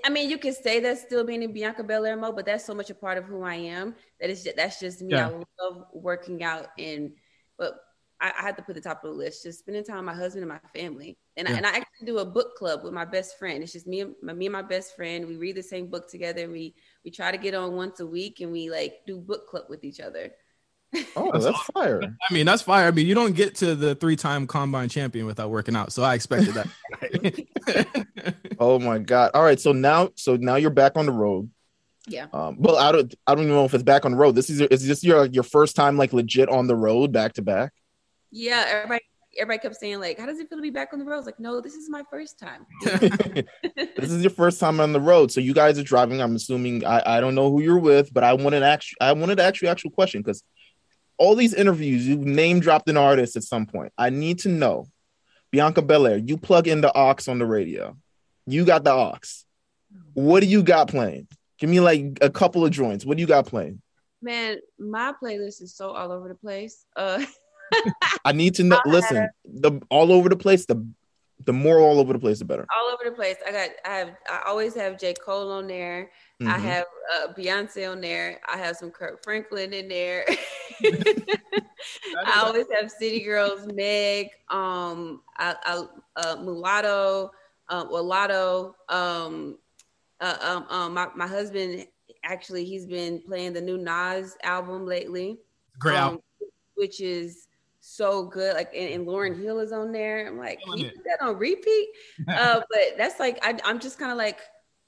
I 0.04 0.10
mean, 0.10 0.30
you 0.30 0.38
could 0.38 0.56
say 0.56 0.80
that's 0.82 1.02
still 1.02 1.24
being 1.24 1.44
in 1.44 1.54
Bianca 1.54 1.84
Belair 1.84 2.18
mode, 2.18 2.36
but 2.36 2.46
that's 2.46 2.66
so 2.66 2.74
much 2.74 2.90
a 2.90 2.96
part 2.96 3.18
of 3.18 3.24
who 3.24 3.44
I 3.44 3.56
am 3.56 3.96
that 4.20 4.30
is 4.30 4.44
just, 4.44 4.58
that's 4.58 4.80
just 4.80 5.02
me. 5.02 5.14
Yeah. 5.14 5.30
I 5.30 5.64
love 5.64 5.86
working 5.94 6.44
out 6.44 6.68
and 6.78 7.14
but 7.58 7.80
I, 8.20 8.34
I, 8.38 8.42
had 8.42 8.58
to 8.58 8.64
put 8.64 8.76
the 8.76 8.82
top 8.82 9.04
of 9.04 9.12
the 9.12 9.18
list, 9.18 9.44
just 9.44 9.60
spending 9.60 9.84
time 9.84 9.98
with 9.98 10.06
my 10.06 10.14
husband 10.14 10.44
and 10.44 10.50
my 10.50 10.80
family. 10.80 11.18
And, 11.36 11.48
yeah. 11.48 11.54
I, 11.54 11.58
and 11.58 11.66
I 11.66 11.70
actually 11.70 12.06
do 12.06 12.20
a 12.20 12.26
book 12.26 12.56
club 12.56 12.84
with 12.84 12.94
my 12.94 13.06
best 13.06 13.38
friend. 13.38 13.64
It's 13.64 13.74
just 13.74 13.88
me 13.88 14.02
and 14.02 14.16
my, 14.22 14.34
me 14.34 14.48
and 14.48 14.54
my 14.54 14.62
best 14.62 14.96
friend. 14.96 15.28
We 15.28 15.38
read 15.38 15.56
the 15.56 15.64
same 15.64 15.88
book 15.88 16.10
together. 16.10 16.44
And 16.44 16.52
we 16.52 16.76
we 17.08 17.12
try 17.12 17.32
to 17.32 17.38
get 17.38 17.54
on 17.54 17.72
once 17.72 18.02
a 18.02 18.06
week, 18.06 18.42
and 18.42 18.52
we 18.52 18.70
like 18.70 19.00
do 19.08 19.18
book 19.18 19.48
club 19.48 19.64
with 19.70 19.86
each 19.86 20.02
other. 20.02 20.34
Oh, 21.16 21.32
that's 21.40 21.58
fire! 21.74 22.02
I 22.04 22.34
mean, 22.34 22.46
that's 22.46 22.62
fire. 22.62 22.86
I 22.86 22.92
mean, 22.92 23.08
you 23.08 23.16
don't 23.16 23.34
get 23.34 23.56
to 23.56 23.76
the 23.76 23.96
three-time 23.96 24.46
combine 24.46 24.90
champion 24.90 25.26
without 25.26 25.50
working 25.50 25.74
out, 25.74 25.94
so 25.94 26.04
I 26.04 26.16
expected 26.16 26.56
that. 26.56 27.96
oh 28.60 28.78
my 28.78 29.00
god! 29.00 29.32
All 29.34 29.42
right, 29.42 29.58
so 29.58 29.72
now, 29.72 30.10
so 30.16 30.36
now 30.36 30.56
you're 30.56 30.70
back 30.70 30.98
on 30.98 31.06
the 31.06 31.14
road. 31.14 31.50
Yeah. 32.10 32.28
Um, 32.34 32.58
well, 32.60 32.76
I 32.76 32.92
don't, 32.92 33.16
I 33.26 33.36
don't 33.36 33.46
even 33.46 33.56
know 33.56 33.64
if 33.64 33.74
it's 33.74 33.84
back 33.84 34.04
on 34.04 34.12
the 34.12 34.18
road. 34.18 34.36
This 34.36 34.50
is, 34.50 34.60
is 34.60 34.86
this 34.86 35.02
your 35.02 35.28
your 35.28 35.44
first 35.44 35.78
time 35.78 35.96
like 35.96 36.12
legit 36.12 36.50
on 36.50 36.68
the 36.68 36.76
road 36.76 37.14
back 37.14 37.36
to 37.36 37.42
back? 37.42 37.72
Yeah, 38.32 38.66
everybody 38.68 39.06
everybody 39.38 39.62
kept 39.62 39.76
saying 39.76 40.00
like, 40.00 40.20
"How 40.20 40.26
does 40.26 40.40
it 40.40 40.50
feel 40.50 40.58
to 40.58 40.62
be 40.62 40.70
back 40.70 40.90
on 40.94 41.00
the 41.00 41.06
road?" 41.06 41.16
I 41.16 41.18
was 41.18 41.26
like, 41.26 41.40
"No, 41.40 41.62
this 41.62 41.74
is 41.74 41.90
my 41.90 42.04
first 42.10 42.40
time." 42.40 42.66
this 42.82 44.12
is 44.12 44.22
your 44.22 44.32
first 44.32 44.60
time 44.60 44.80
on 44.80 44.94
the 44.94 45.02
road, 45.02 45.32
so 45.32 45.40
you 45.40 45.54
guys 45.54 45.78
are 45.80 45.84
driving. 45.84 46.22
I'm 46.22 46.36
assuming 46.36 46.86
I, 46.86 47.18
I 47.18 47.22
don't 47.22 47.36
know 47.36 47.52
who 47.52 47.62
you're 47.62 47.80
with, 47.80 48.14
but 48.14 48.24
I 48.24 48.34
wanted 48.34 48.62
to 48.62 48.66
ask 48.66 48.88
I 49.00 49.14
wanted 49.14 49.38
to 49.38 49.44
ask 49.44 49.62
you 49.62 49.68
actual 49.68 49.92
question 49.92 50.22
because 50.22 50.44
all 51.18 51.36
these 51.36 51.54
interviews 51.54 52.08
you've 52.08 52.20
name 52.20 52.60
dropped 52.60 52.90
an 52.90 52.98
artist 52.98 53.36
at 53.36 53.44
some 53.44 53.66
point. 53.66 53.92
I 53.98 54.10
need 54.10 54.40
to 54.40 54.50
know, 54.50 54.88
Bianca 55.52 55.82
Belair. 55.82 56.18
You 56.18 56.38
plug 56.38 56.68
in 56.68 56.82
the 56.82 56.96
aux 56.96 57.16
on 57.28 57.40
the 57.40 57.46
radio. 57.46 57.98
You 58.46 58.66
got 58.66 58.84
the 58.84 58.94
aux. 58.94 59.20
What 60.14 60.42
do 60.42 60.48
you 60.48 60.64
got 60.64 60.90
playing? 60.90 61.28
Give 61.60 61.70
me 61.70 61.80
like 61.80 62.20
a 62.22 62.30
couple 62.30 62.66
of 62.66 62.72
joints. 62.72 63.06
What 63.06 63.18
do 63.18 63.22
you 63.22 63.28
got 63.28 63.48
playing? 63.48 63.82
Man, 64.22 64.58
my 64.80 65.14
playlist 65.22 65.62
is 65.62 65.76
so 65.76 65.92
all 65.92 66.12
over 66.12 66.28
the 66.28 66.36
place. 66.36 66.86
Uh 66.96 67.24
I 68.26 68.32
need 68.32 68.56
to 68.56 68.64
know. 68.64 68.80
Listen, 68.86 69.30
the 69.46 69.82
all 69.90 70.12
over 70.12 70.30
the 70.30 70.36
place. 70.36 70.66
The 70.66 70.86
the 71.46 71.54
more 71.54 71.80
all 71.80 72.00
over 72.00 72.14
the 72.14 72.20
place, 72.20 72.40
the 72.40 72.46
better. 72.46 72.66
All 72.76 72.94
over 72.94 73.10
the 73.10 73.16
place. 73.16 73.38
I 73.48 73.52
got. 73.52 73.70
I 73.86 73.96
have. 73.98 74.10
I 74.30 74.44
always 74.48 74.76
have 74.76 75.00
J 75.00 75.14
Cole 75.14 75.52
on 75.52 75.68
there. 75.68 76.12
Mm-hmm. 76.42 76.52
I 76.52 76.58
have 76.58 76.86
uh, 77.14 77.28
Beyonce 77.34 77.90
on 77.90 78.02
there. 78.02 78.40
I 78.48 78.58
have 78.58 78.76
some 78.76 78.92
Kirk 78.92 79.24
Franklin 79.24 79.74
in 79.74 79.88
there. 79.88 80.26
I 80.84 82.42
always 82.44 82.66
have 82.76 82.92
City 82.92 83.22
Girls, 83.22 83.66
Meg, 83.74 84.30
um, 84.50 85.22
I, 85.38 85.56
I, 85.64 85.84
uh, 86.18 86.36
Mulatto, 86.38 87.32
uh, 87.70 87.86
Mulatto. 87.86 88.76
Um, 88.90 89.58
uh, 90.20 90.38
um, 90.42 90.66
um, 90.70 90.94
my 90.94 91.08
my 91.16 91.28
husband 91.28 91.88
actually 92.24 92.66
he's 92.66 92.86
been 92.86 93.22
playing 93.22 93.54
the 93.54 93.62
new 93.62 93.78
Nas 93.78 94.36
album 94.44 94.86
lately. 94.86 95.40
Great 95.80 95.98
um, 95.98 96.04
album. 96.04 96.22
Which 96.76 97.02
is 97.02 97.47
so 97.88 98.26
good. 98.26 98.56
Like, 98.56 98.74
and, 98.76 98.94
and 98.94 99.08
Lauryn 99.08 99.42
Hill 99.42 99.60
is 99.60 99.72
on 99.72 99.92
there. 99.92 100.28
I'm 100.28 100.38
like, 100.38 100.60
you 100.76 100.86
put 100.90 101.04
that 101.06 101.22
on 101.22 101.38
repeat? 101.38 101.88
uh, 102.28 102.62
but 102.70 102.98
that's 102.98 103.20
like, 103.20 103.40
I, 103.42 103.58
I'm 103.64 103.80
just 103.80 103.98
kind 103.98 104.12
of 104.12 104.18
like 104.18 104.40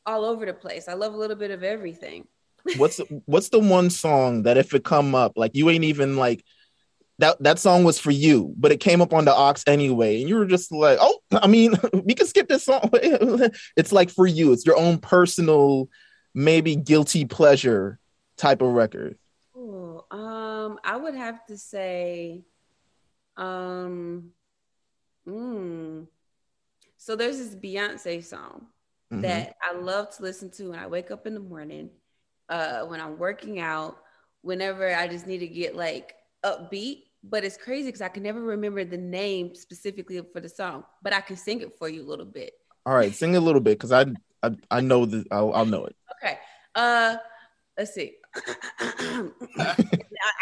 all 0.06 0.26
over 0.26 0.46
the 0.46 0.54
place. 0.54 0.88
I 0.88 0.94
love 0.94 1.14
a 1.14 1.18
little 1.18 1.36
bit 1.36 1.52
of 1.52 1.64
everything. 1.64 2.28
what's 2.78 3.00
what's 3.26 3.50
the 3.50 3.60
one 3.60 3.90
song 3.90 4.44
that 4.44 4.58
if 4.58 4.74
it 4.74 4.84
come 4.84 5.16
up, 5.16 5.34
like 5.38 5.56
you 5.56 5.70
ain't 5.70 5.86
even 5.86 6.18
like 6.18 6.44
that 7.20 7.42
that 7.42 7.60
song 7.60 7.84
was 7.84 8.00
for 8.00 8.12
you, 8.12 8.54
but 8.58 8.72
it 8.72 8.80
came 8.80 9.02
up 9.02 9.14
on 9.14 9.26
the 9.26 9.34
aux 9.34 9.56
anyway, 9.68 10.20
and 10.20 10.30
you 10.30 10.36
were 10.36 10.46
just 10.46 10.72
like, 10.72 10.98
oh, 11.02 11.20
I 11.32 11.48
mean, 11.48 11.74
we 12.06 12.14
can 12.14 12.28
skip 12.28 12.48
this 12.48 12.66
song. 12.66 12.90
it's 13.78 13.92
like 13.92 14.10
for 14.10 14.28
you. 14.28 14.52
It's 14.54 14.66
your 14.66 14.78
own 14.78 14.98
personal, 15.00 15.90
maybe 16.34 16.76
guilty 16.76 17.26
pleasure 17.26 18.00
type 18.38 18.62
of 18.62 18.70
record. 18.70 19.18
Oh, 19.56 20.06
um, 20.12 20.80
I 20.84 20.98
would 20.98 21.16
have 21.16 21.46
to 21.48 21.58
say 21.58 22.44
um, 23.40 24.32
mm, 25.28 26.08
so 26.98 27.16
there's 27.16 27.38
this 27.38 27.56
Beyonce 27.56 28.24
song 28.24 28.68
mm-hmm. 29.12 29.22
that 29.22 29.56
I 29.64 29.76
love 29.78 30.16
to 30.18 30.24
listen 30.24 30.52
to 30.52 30.72
when 30.72 30.80
I 30.80 30.88
wake 30.88 31.10
up 31.10 31.26
in 31.26 31.34
the 31.34 31.40
morning, 31.40 31.90
uh, 32.50 32.82
when 32.82 33.00
I'm 33.00 33.18
working 33.18 33.60
out, 33.60 33.98
whenever 34.42 34.94
I 34.94 35.08
just 35.08 35.26
need 35.26 35.40
to 35.40 35.48
get 35.48 35.76
like 35.76 36.16
upbeat. 36.46 37.04
But 37.24 37.44
it's 37.46 37.58
crazy 37.58 37.88
because 37.88 38.02
I 38.02 38.10
can 38.10 38.24
never 38.24 38.42
remember 38.42 38.84
the 38.84 38.98
name 38.98 39.56
specifically 39.56 40.22
for 40.34 40.42
the 40.42 40.50
song, 40.50 40.84
but 41.02 41.14
I 41.14 41.22
can 41.22 41.38
sing 41.38 41.62
it 41.62 41.78
for 41.78 41.90
you 41.90 42.02
a 42.02 42.08
little 42.08 42.26
bit. 42.26 42.54
All 42.86 42.94
right, 42.94 43.14
sing 43.14 43.36
a 43.36 43.42
little 43.42 43.62
bit 43.62 43.78
because 43.78 43.92
I, 43.92 44.06
I 44.44 44.56
I 44.72 44.82
know 44.82 45.06
that 45.06 45.28
I'll, 45.32 45.54
I'll 45.54 45.66
know 45.66 45.86
it. 45.86 45.96
Okay. 46.22 46.38
Uh, 46.76 47.16
let's 47.78 47.94
see. 47.94 48.16
I, 48.80 49.76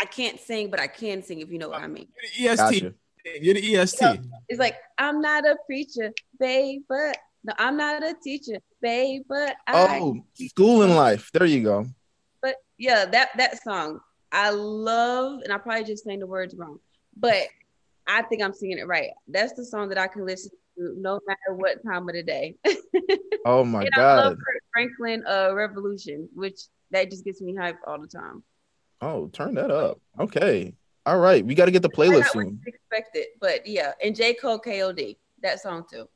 I 0.02 0.06
can't 0.06 0.40
sing, 0.40 0.70
but 0.70 0.80
I 0.80 0.88
can 0.88 1.24
sing 1.24 1.40
if 1.40 1.50
you 1.50 1.58
know 1.58 1.70
what 1.70 1.82
I 1.82 1.88
mean. 1.88 2.08
You're 2.38 2.56
the 2.56 2.64
EST. 2.64 2.84
Gotcha. 2.84 2.94
You're 3.42 3.54
the 3.56 3.76
EST. 3.76 4.02
Yeah. 4.02 4.16
It's 4.50 4.60
like 4.60 4.76
I'm 4.98 5.22
not 5.22 5.46
a 5.46 5.58
preacher, 5.66 6.12
babe, 6.40 6.84
but 6.88 7.18
no, 7.44 7.54
I'm 7.58 7.78
not 7.78 8.04
a 8.04 8.16
teacher, 8.24 8.60
babe, 8.82 9.24
but 9.28 9.56
I. 9.68 10.00
Oh, 10.00 10.18
school 10.34 10.84
and 10.84 10.96
life. 10.96 11.30
There 11.34 11.46
you 11.46 11.64
go. 11.64 11.86
But 12.42 12.56
yeah, 12.78 13.06
that 13.06 13.30
that 13.38 13.62
song 13.64 14.00
I 14.32 14.52
love, 14.52 15.42
and 15.44 15.52
I 15.52 15.58
probably 15.58 15.84
just 15.84 16.04
sang 16.04 16.20
the 16.20 16.28
words 16.28 16.56
wrong, 16.56 16.80
but 17.16 17.48
I 18.08 18.22
think 18.24 18.42
I'm 18.42 18.54
singing 18.54 18.80
it 18.80 18.88
right. 18.88 19.10
That's 19.28 19.54
the 19.54 19.66
song 19.66 19.90
that 19.90 19.98
I 19.98 20.08
can 20.08 20.26
listen 20.26 20.52
to 20.78 20.96
no 20.98 21.20
matter 21.28 21.56
what 21.56 21.84
time 21.84 22.08
of 22.08 22.16
the 22.16 22.24
day. 22.24 22.56
Oh 23.46 23.64
my 23.64 23.80
and 23.80 23.90
I 23.96 24.16
love 24.16 24.34
god. 24.34 24.44
Franklin 24.74 25.24
uh 25.26 25.54
Revolution, 25.54 26.28
which 26.34 26.60
that 26.91 27.10
just 27.10 27.26
gets 27.26 27.41
me 27.41 27.54
hyped 27.54 27.78
all 27.86 28.00
the 28.00 28.08
time. 28.08 28.43
Oh, 29.02 29.28
turn 29.28 29.56
that 29.56 29.71
up. 29.71 30.00
Okay. 30.19 30.73
All 31.06 31.19
right, 31.19 31.45
we 31.45 31.56
got 31.56 31.65
to 31.65 31.71
get 31.71 31.82
the 31.82 31.89
playlist 31.89 32.23
got 32.23 32.32
soon. 32.34 32.60
you 32.65 32.73
expected, 32.73 33.28
but 33.39 33.65
yeah, 33.65 33.93
and 34.04 34.13
J 34.13 34.34
Cole 34.34 34.60
KOD 34.60 35.15
that 35.41 35.62
song 35.62 35.86
too. 35.89 36.10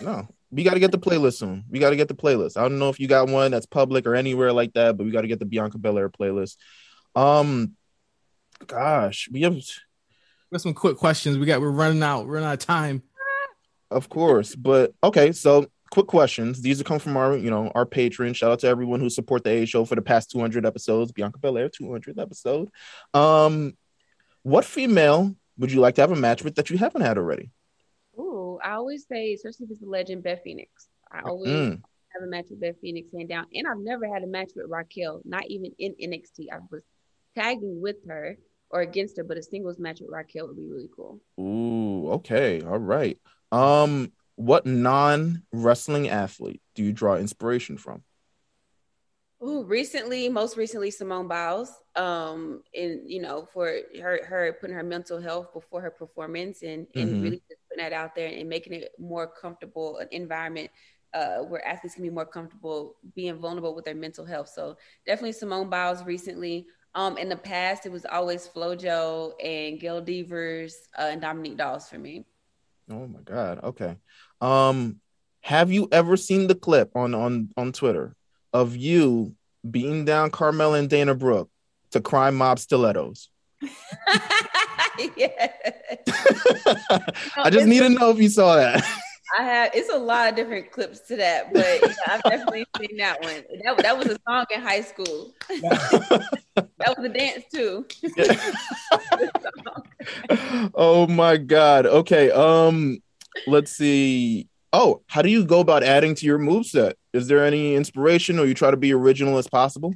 No, 0.00 0.28
we 0.50 0.62
got 0.62 0.74
to 0.74 0.80
get 0.80 0.92
the 0.92 0.98
playlist 0.98 1.38
soon. 1.38 1.64
We 1.68 1.78
got 1.78 1.90
to 1.90 1.96
get 1.96 2.08
the 2.08 2.14
playlist. 2.14 2.56
I 2.56 2.62
don't 2.62 2.78
know 2.78 2.88
if 2.88 3.00
you 3.00 3.08
got 3.08 3.28
one 3.28 3.50
that's 3.50 3.66
public 3.66 4.06
or 4.06 4.14
anywhere 4.14 4.52
like 4.52 4.72
that, 4.74 4.96
but 4.96 5.04
we 5.04 5.10
got 5.10 5.22
to 5.22 5.28
get 5.28 5.38
the 5.38 5.46
Bianca 5.46 5.78
Belair 5.78 6.08
playlist. 6.08 6.56
Um, 7.14 7.72
gosh, 8.66 9.28
we 9.32 9.42
have, 9.42 9.56
Got 10.52 10.60
some 10.60 10.74
quick 10.74 10.96
questions. 10.96 11.38
We 11.38 11.46
got 11.46 11.60
we're 11.60 11.70
running 11.70 12.02
out, 12.02 12.26
we're 12.26 12.34
running 12.34 12.48
out 12.48 12.54
of 12.54 12.58
time. 12.60 13.02
of 13.90 14.08
course, 14.08 14.54
but 14.54 14.94
okay. 15.02 15.32
So, 15.32 15.66
quick 15.90 16.06
questions. 16.06 16.62
These 16.62 16.80
are 16.80 16.84
come 16.84 16.98
from 16.98 17.16
our, 17.16 17.36
you 17.36 17.50
know, 17.50 17.70
our 17.74 17.86
patron. 17.86 18.34
Shout 18.34 18.52
out 18.52 18.60
to 18.60 18.68
everyone 18.68 19.00
who 19.00 19.10
support 19.10 19.44
the 19.44 19.50
A 19.50 19.66
Show 19.66 19.84
for 19.84 19.94
the 19.94 20.02
past 20.02 20.30
200 20.30 20.66
episodes. 20.66 21.12
Bianca 21.12 21.38
Belair, 21.38 21.68
200th 21.68 22.18
episode. 22.18 22.70
Um, 23.14 23.76
what 24.42 24.64
female 24.64 25.36
would 25.58 25.72
you 25.72 25.80
like 25.80 25.96
to 25.96 26.02
have 26.02 26.12
a 26.12 26.16
match 26.16 26.44
with 26.44 26.56
that 26.56 26.70
you 26.70 26.78
haven't 26.78 27.02
had 27.02 27.18
already? 27.18 27.50
Ooh, 28.18 28.58
I 28.62 28.72
always 28.72 29.06
say, 29.06 29.34
especially 29.34 29.64
if 29.66 29.70
it's 29.72 29.80
the 29.80 29.86
legend 29.88 30.22
Beth 30.22 30.40
Phoenix. 30.42 30.88
I 31.10 31.20
always 31.22 31.68
Mm, 31.68 31.82
have 32.14 32.22
a 32.22 32.26
match 32.26 32.46
with 32.50 32.60
Beth 32.60 32.80
Phoenix 32.80 33.10
hand 33.12 33.28
down, 33.28 33.46
and 33.54 33.66
I've 33.66 33.78
never 33.78 34.06
had 34.12 34.22
a 34.22 34.26
match 34.26 34.52
with 34.56 34.66
Raquel, 34.68 35.22
not 35.24 35.46
even 35.46 35.72
in 35.78 35.94
NXT. 36.00 36.48
I 36.52 36.58
was 36.70 36.82
tagging 37.36 37.80
with 37.80 37.96
her 38.08 38.38
or 38.70 38.80
against 38.80 39.16
her, 39.18 39.24
but 39.24 39.38
a 39.38 39.42
singles 39.42 39.78
match 39.78 40.00
with 40.00 40.10
Raquel 40.10 40.48
would 40.48 40.56
be 40.56 40.66
really 40.66 40.88
cool. 40.94 41.20
Ooh, 41.40 42.10
okay, 42.12 42.62
all 42.62 42.78
right. 42.78 43.18
Um, 43.52 44.12
what 44.36 44.66
non-wrestling 44.66 46.08
athlete 46.08 46.62
do 46.74 46.84
you 46.84 46.92
draw 46.92 47.16
inspiration 47.16 47.78
from? 47.78 48.02
Ooh, 49.44 49.64
recently, 49.64 50.28
most 50.30 50.56
recently, 50.56 50.90
Simone 50.90 51.28
Biles. 51.28 51.70
Um, 51.94 52.62
and 52.74 53.02
you 53.10 53.20
know, 53.20 53.46
for 53.52 53.80
her, 54.00 54.24
her 54.24 54.56
putting 54.60 54.74
her 54.74 54.82
mental 54.82 55.20
health 55.20 55.52
before 55.52 55.82
her 55.82 55.90
performance, 55.90 56.62
and 56.62 56.86
and 56.96 57.20
Mhm. 57.20 57.20
really 57.20 57.42
just 57.48 57.60
putting 57.68 57.84
that 57.84 57.92
out 57.92 58.14
there 58.14 58.28
and 58.28 58.48
making 58.48 58.72
it 58.72 58.92
more 58.98 59.26
comfortable, 59.26 59.98
an 59.98 60.08
environment 60.10 60.70
uh, 61.12 61.38
where 61.40 61.66
athletes 61.66 61.94
can 61.94 62.02
be 62.04 62.10
more 62.10 62.24
comfortable 62.26 62.96
being 63.14 63.36
vulnerable 63.36 63.74
with 63.74 63.84
their 63.84 63.94
mental 63.94 64.24
health. 64.24 64.48
So 64.48 64.76
definitely 65.06 65.32
Simone 65.32 65.68
Biles 65.68 66.02
recently. 66.04 66.66
Um, 66.94 67.18
in 67.18 67.28
the 67.28 67.36
past, 67.36 67.84
it 67.84 67.92
was 67.92 68.06
always 68.06 68.48
FloJo 68.48 69.32
and 69.44 69.78
Gail 69.78 70.00
Devers 70.00 70.76
uh, 70.98 71.08
and 71.10 71.20
Dominique 71.20 71.58
Dawes 71.58 71.90
for 71.90 71.98
me. 71.98 72.24
Oh 72.90 73.06
my 73.06 73.20
God. 73.22 73.60
Okay. 73.64 73.96
Um, 74.40 75.00
have 75.40 75.70
you 75.70 75.88
ever 75.92 76.16
seen 76.16 76.46
the 76.46 76.54
clip 76.54 76.96
on 76.96 77.14
on 77.14 77.50
on 77.56 77.72
Twitter 77.72 78.14
of 78.52 78.76
you 78.76 79.34
beating 79.68 80.04
down 80.04 80.30
Carmella 80.30 80.78
and 80.78 80.90
Dana 80.90 81.14
Brooke 81.14 81.50
to 81.92 82.00
crime 82.00 82.36
mob 82.36 82.58
stilettos? 82.58 83.28
yeah. 85.16 85.52
I 87.36 87.50
just 87.50 87.66
need 87.66 87.80
to 87.80 87.88
know 87.90 88.10
if 88.10 88.18
you 88.18 88.28
saw 88.28 88.56
that. 88.56 88.84
I 89.38 89.42
have 89.42 89.70
it's 89.74 89.92
a 89.92 89.98
lot 89.98 90.28
of 90.28 90.36
different 90.36 90.70
clips 90.70 91.00
to 91.08 91.16
that, 91.16 91.52
but 91.52 91.80
yeah, 91.82 91.94
I've 92.06 92.22
definitely 92.30 92.64
seen 92.78 92.96
that 92.98 93.22
one. 93.22 93.44
That, 93.64 93.78
that 93.78 93.98
was 93.98 94.06
a 94.06 94.18
song 94.28 94.46
in 94.54 94.60
high 94.60 94.82
school. 94.82 95.34
That 96.78 96.96
was 96.96 97.06
a 97.06 97.08
dance 97.08 97.44
too. 97.52 97.86
oh 100.74 101.06
my 101.06 101.36
God. 101.36 101.86
Okay. 101.86 102.30
Um, 102.30 103.02
let's 103.46 103.72
see. 103.72 104.48
Oh, 104.72 105.02
how 105.06 105.22
do 105.22 105.28
you 105.28 105.44
go 105.44 105.60
about 105.60 105.82
adding 105.82 106.14
to 106.16 106.26
your 106.26 106.38
moveset? 106.38 106.94
Is 107.12 107.28
there 107.28 107.44
any 107.44 107.74
inspiration 107.74 108.38
or 108.38 108.46
you 108.46 108.54
try 108.54 108.70
to 108.70 108.76
be 108.76 108.92
original 108.92 109.38
as 109.38 109.48
possible? 109.48 109.94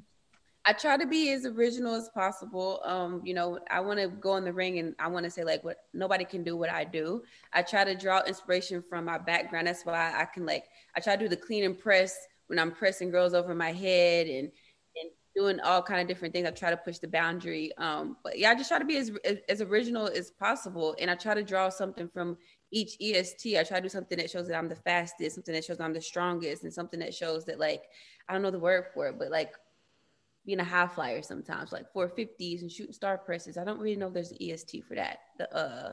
I 0.67 0.73
try 0.75 0.97
to 0.99 1.07
be 1.07 1.33
as 1.33 1.47
original 1.47 1.95
as 1.95 2.11
possible. 2.11 2.81
Um, 2.85 3.23
you 3.25 3.33
know, 3.33 3.59
I 3.71 3.81
want 3.81 3.99
to 3.99 4.09
go 4.09 4.37
in 4.37 4.45
the 4.45 4.53
ring 4.53 4.79
and 4.79 4.95
I 4.99 5.09
want 5.09 5.25
to 5.25 5.31
say 5.31 5.43
like 5.43 5.65
what 5.65 5.79
nobody 5.95 6.25
can 6.25 6.45
do 6.45 6.57
what 6.57 6.71
I 6.71 6.85
do. 6.85 7.23
I 7.53 7.63
try 7.63 7.85
to 7.85 7.95
draw 7.95 8.23
inspiration 8.27 8.85
from 8.89 9.07
my 9.07 9.17
background. 9.19 9.67
That's 9.67 9.85
why 9.85 10.13
I 10.15 10.27
can 10.27 10.45
like 10.45 10.65
I 10.97 11.01
try 11.01 11.17
to 11.17 11.23
do 11.23 11.29
the 11.29 11.37
clean 11.37 11.65
and 11.65 11.79
press 11.79 12.15
when 12.49 12.59
I'm 12.59 12.73
pressing 12.73 13.11
girls 13.11 13.33
over 13.33 13.55
my 13.55 13.73
head 13.73 14.27
and 14.27 14.51
and 14.97 15.11
doing 15.35 15.61
all 15.61 15.83
kind 15.83 16.01
of 16.01 16.09
different 16.09 16.35
things. 16.35 16.47
I 16.47 16.51
try 16.51 16.71
to 16.71 16.77
push 16.77 16.99
the 16.99 17.09
boundary. 17.09 17.73
Um, 17.79 18.19
but 18.23 18.39
yeah, 18.39 18.51
I 18.51 18.55
just 18.55 18.69
try 18.69 18.79
to 18.79 18.85
be 18.85 18.99
as 18.99 19.11
as 19.49 19.63
original 19.63 20.09
as 20.09 20.31
possible, 20.31 20.95
and 21.01 21.11
I 21.11 21.15
try 21.15 21.35
to 21.35 21.43
draw 21.43 21.71
something 21.71 22.09
from 22.09 22.37
each 22.71 22.97
EST. 23.01 23.59
I 23.59 23.65
try 23.65 23.79
to 23.79 23.83
do 23.83 23.89
something 23.89 24.19
that 24.19 24.31
shows 24.31 24.49
that 24.49 24.57
I'm 24.57 24.69
the 24.69 24.77
fastest, 24.77 25.35
something 25.35 25.55
that 25.55 25.65
shows 25.65 25.81
I'm 25.81 25.93
the 25.93 26.01
strongest, 26.01 26.65
and 26.65 26.73
something 26.73 27.01
that 27.01 27.15
shows 27.15 27.45
that 27.47 27.59
like 27.59 27.85
I 28.29 28.33
don't 28.33 28.43
know 28.43 28.51
the 28.51 28.59
word 28.59 28.87
for 28.95 29.09
it, 29.09 29.19
but 29.19 29.31
like 29.31 29.53
being 30.47 30.61
a 30.61 30.65
high 30.65 30.87
flyer 30.87 31.23
sometimes, 31.23 31.73
like 31.73 31.93
450s 31.93 32.63
and 32.63 32.71
shooting 32.73 32.93
star 32.93 33.19
presses. 33.19 33.59
I 33.59 33.65
don't 33.65 33.79
really 33.79 33.97
know 33.97 34.09
if 34.09 34.15
there's 34.15 34.31
an 34.33 34.39
EST 34.41 34.85
for 34.87 34.95
that. 34.95 35.19
The 35.39 35.55
uh 35.55 35.93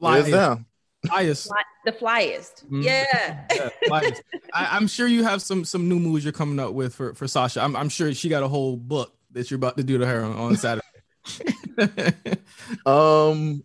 Yes, 0.00 0.26
Flyest. 0.26 0.30
now. 0.30 0.64
Flyest. 1.06 1.46
fly, 1.46 1.62
the 1.84 1.92
flyest. 1.92 2.66
Mhm. 2.68 2.84
Yeah. 2.84 3.46
Yeah, 3.54 3.68
flyest. 3.88 4.20
I, 4.52 4.76
I'm 4.76 4.86
sure 4.86 5.06
you 5.06 5.22
have 5.24 5.42
some 5.42 5.64
some 5.64 5.88
new 5.88 5.98
moves 5.98 6.24
you're 6.24 6.32
coming 6.32 6.58
up 6.58 6.72
with 6.72 6.94
for, 6.94 7.14
for 7.14 7.28
Sasha. 7.28 7.62
I'm, 7.62 7.76
I'm 7.76 7.88
sure 7.88 8.12
she 8.14 8.28
got 8.28 8.42
a 8.42 8.48
whole 8.48 8.76
book 8.76 9.14
that 9.32 9.50
you're 9.50 9.56
about 9.56 9.76
to 9.76 9.84
do 9.84 9.98
to 9.98 10.06
her 10.06 10.24
on, 10.24 10.36
on 10.36 10.56
Saturday. 10.56 10.86
Um, 12.86 13.64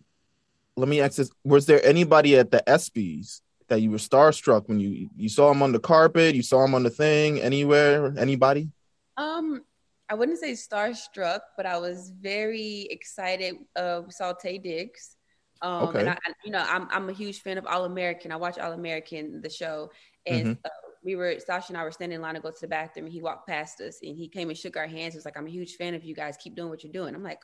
let 0.80 0.88
me 0.88 1.00
ask 1.00 1.16
this: 1.16 1.30
Was 1.44 1.66
there 1.66 1.84
anybody 1.84 2.36
at 2.36 2.50
the 2.50 2.62
ESPYS 2.66 3.40
that 3.68 3.80
you 3.80 3.90
were 3.90 3.98
starstruck 3.98 4.68
when 4.68 4.80
you 4.80 5.08
you 5.16 5.28
saw 5.28 5.50
him 5.50 5.62
on 5.62 5.72
the 5.72 5.78
carpet, 5.78 6.34
you 6.34 6.42
saw 6.42 6.64
him 6.64 6.74
on 6.74 6.82
the 6.82 6.90
thing, 6.90 7.40
anywhere, 7.40 8.12
anybody? 8.18 8.68
Um, 9.16 9.62
I 10.08 10.14
wouldn't 10.14 10.38
say 10.38 10.52
starstruck, 10.52 11.40
but 11.56 11.66
I 11.66 11.78
was 11.78 12.12
very 12.20 12.88
excited. 12.90 13.54
Uh, 13.76 14.02
we 14.04 14.10
saw 14.10 14.32
Taye 14.34 14.62
Diggs. 14.62 15.16
Um, 15.62 15.90
Okay. 15.90 16.00
and 16.00 16.08
I, 16.10 16.16
you 16.44 16.50
know, 16.50 16.64
I'm 16.66 16.88
I'm 16.90 17.08
a 17.08 17.12
huge 17.12 17.42
fan 17.42 17.58
of 17.58 17.66
All 17.66 17.84
American. 17.84 18.32
I 18.32 18.36
watch 18.36 18.58
All 18.58 18.72
American, 18.72 19.40
the 19.42 19.50
show, 19.50 19.90
and 20.26 20.56
uh, 20.64 20.68
we 21.04 21.16
were 21.16 21.36
Sasha 21.38 21.66
and 21.68 21.76
I 21.78 21.84
were 21.84 21.92
standing 21.92 22.16
in 22.16 22.22
line 22.22 22.34
to 22.34 22.40
go 22.40 22.50
to 22.50 22.60
the 22.60 22.66
bathroom, 22.66 23.06
and 23.06 23.12
he 23.12 23.20
walked 23.22 23.46
past 23.46 23.80
us, 23.80 23.98
and 24.02 24.16
he 24.16 24.26
came 24.26 24.48
and 24.48 24.58
shook 24.58 24.76
our 24.76 24.86
hands. 24.86 25.14
He 25.14 25.18
was 25.18 25.24
like, 25.24 25.36
"I'm 25.36 25.46
a 25.46 25.50
huge 25.50 25.76
fan 25.76 25.94
of 25.94 26.02
you 26.02 26.14
guys. 26.14 26.36
Keep 26.38 26.56
doing 26.56 26.70
what 26.70 26.82
you're 26.82 26.92
doing." 26.92 27.14
I'm 27.14 27.22
like, 27.22 27.40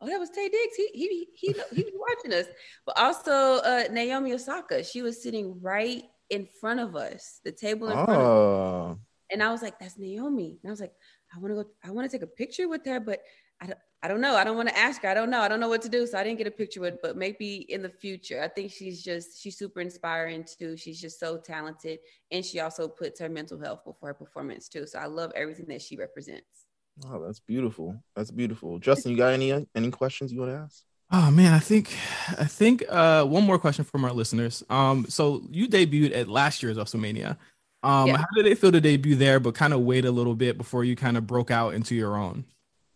"Oh, 0.00 0.06
that 0.06 0.18
was 0.20 0.30
Taye 0.30 0.50
Diggs. 0.50 0.76
He 0.76 0.88
he 0.92 1.28
he 1.34 1.52
he 1.74 1.84
was 1.84 1.94
watching 1.94 2.32
us." 2.38 2.46
But 2.86 2.98
also 2.98 3.32
uh, 3.32 3.84
Naomi 3.90 4.32
Osaka. 4.32 4.82
She 4.84 5.02
was 5.02 5.22
sitting 5.22 5.60
right 5.60 6.04
in 6.30 6.46
front 6.60 6.80
of 6.80 6.94
us, 6.96 7.40
the 7.44 7.52
table 7.52 7.88
in 7.88 7.94
front 7.94 8.10
of 8.10 8.16
us. 8.16 8.22
Oh, 8.26 8.98
And 9.30 9.42
I 9.42 9.50
was 9.50 9.62
like, 9.62 9.78
that's 9.78 9.98
Naomi. 9.98 10.58
And 10.62 10.70
I 10.70 10.72
was 10.72 10.80
like, 10.80 10.92
I 11.34 11.38
want 11.38 11.52
to 11.52 11.62
go, 11.62 11.70
I 11.84 11.90
want 11.90 12.10
to 12.10 12.14
take 12.14 12.22
a 12.22 12.26
picture 12.30 12.68
with 12.68 12.84
her, 12.84 13.00
but 13.00 13.22
I 13.60 13.66
don't, 13.66 13.78
I 14.02 14.08
don't 14.08 14.20
know. 14.20 14.36
I 14.36 14.44
don't 14.44 14.56
want 14.56 14.68
to 14.68 14.78
ask 14.78 15.02
her. 15.02 15.08
I 15.08 15.14
don't 15.14 15.30
know. 15.30 15.40
I 15.40 15.48
don't 15.48 15.58
know 15.58 15.68
what 15.68 15.82
to 15.82 15.88
do. 15.88 16.06
So 16.06 16.18
I 16.18 16.24
didn't 16.24 16.38
get 16.38 16.46
a 16.46 16.50
picture 16.52 16.80
with, 16.80 17.00
but 17.02 17.16
maybe 17.16 17.66
in 17.70 17.82
the 17.82 17.88
future. 17.88 18.42
I 18.42 18.48
think 18.48 18.70
she's 18.70 19.02
just, 19.02 19.40
she's 19.42 19.56
super 19.58 19.80
inspiring 19.80 20.44
too. 20.44 20.76
She's 20.76 21.00
just 21.00 21.18
so 21.18 21.38
talented. 21.38 21.98
And 22.30 22.44
she 22.44 22.60
also 22.60 22.88
puts 22.88 23.18
her 23.20 23.28
mental 23.28 23.58
health 23.58 23.84
before 23.84 24.10
her 24.10 24.14
performance 24.14 24.68
too. 24.68 24.86
So 24.86 24.98
I 24.98 25.06
love 25.06 25.32
everything 25.34 25.66
that 25.68 25.82
she 25.82 25.96
represents. 25.96 26.66
Oh, 27.06 27.24
that's 27.24 27.40
beautiful. 27.40 27.96
That's 28.16 28.30
beautiful. 28.30 28.78
Justin, 28.78 29.12
you 29.12 29.18
got 29.18 29.32
any 29.32 29.66
any 29.74 29.90
questions 29.90 30.32
you 30.32 30.40
want 30.40 30.52
to 30.52 30.58
ask? 30.58 30.84
Oh 31.10 31.30
man, 31.30 31.54
I 31.54 31.58
think 31.58 31.96
I 32.38 32.44
think 32.44 32.84
uh 32.88 33.24
one 33.24 33.44
more 33.44 33.58
question 33.58 33.84
from 33.84 34.04
our 34.04 34.12
listeners. 34.12 34.62
Um, 34.68 35.06
so 35.08 35.42
you 35.50 35.68
debuted 35.68 36.14
at 36.14 36.28
last 36.28 36.62
year's 36.62 36.76
WrestleMania. 36.76 37.36
Um, 37.82 38.08
Yeah. 38.08 38.16
how 38.18 38.26
did 38.34 38.46
it 38.46 38.58
feel 38.58 38.72
to 38.72 38.80
debut 38.80 39.14
there, 39.14 39.40
but 39.40 39.54
kind 39.54 39.72
of 39.72 39.80
wait 39.80 40.04
a 40.04 40.10
little 40.10 40.34
bit 40.34 40.58
before 40.58 40.84
you 40.84 40.96
kind 40.96 41.16
of 41.16 41.26
broke 41.26 41.50
out 41.50 41.74
into 41.74 41.94
your 41.94 42.16
own? 42.16 42.44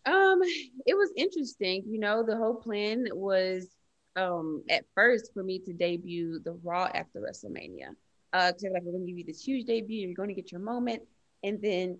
Um, 0.04 0.40
it 0.86 0.94
was 0.94 1.12
interesting. 1.16 1.84
You 1.86 2.00
know, 2.00 2.22
the 2.24 2.36
whole 2.36 2.56
plan 2.56 3.06
was 3.12 3.68
um 4.16 4.62
at 4.68 4.84
first 4.94 5.32
for 5.32 5.42
me 5.42 5.58
to 5.60 5.72
debut 5.72 6.38
the 6.40 6.52
Raw 6.62 6.88
after 6.92 7.20
WrestleMania. 7.20 7.90
Uh, 8.34 8.48
because 8.52 8.64
like 8.72 8.82
we're 8.82 8.92
gonna 8.92 9.06
give 9.06 9.18
you 9.18 9.24
this 9.24 9.42
huge 9.42 9.66
debut, 9.66 10.06
you're 10.06 10.14
gonna 10.14 10.34
get 10.34 10.50
your 10.52 10.60
moment, 10.60 11.02
and 11.42 11.62
then 11.62 11.98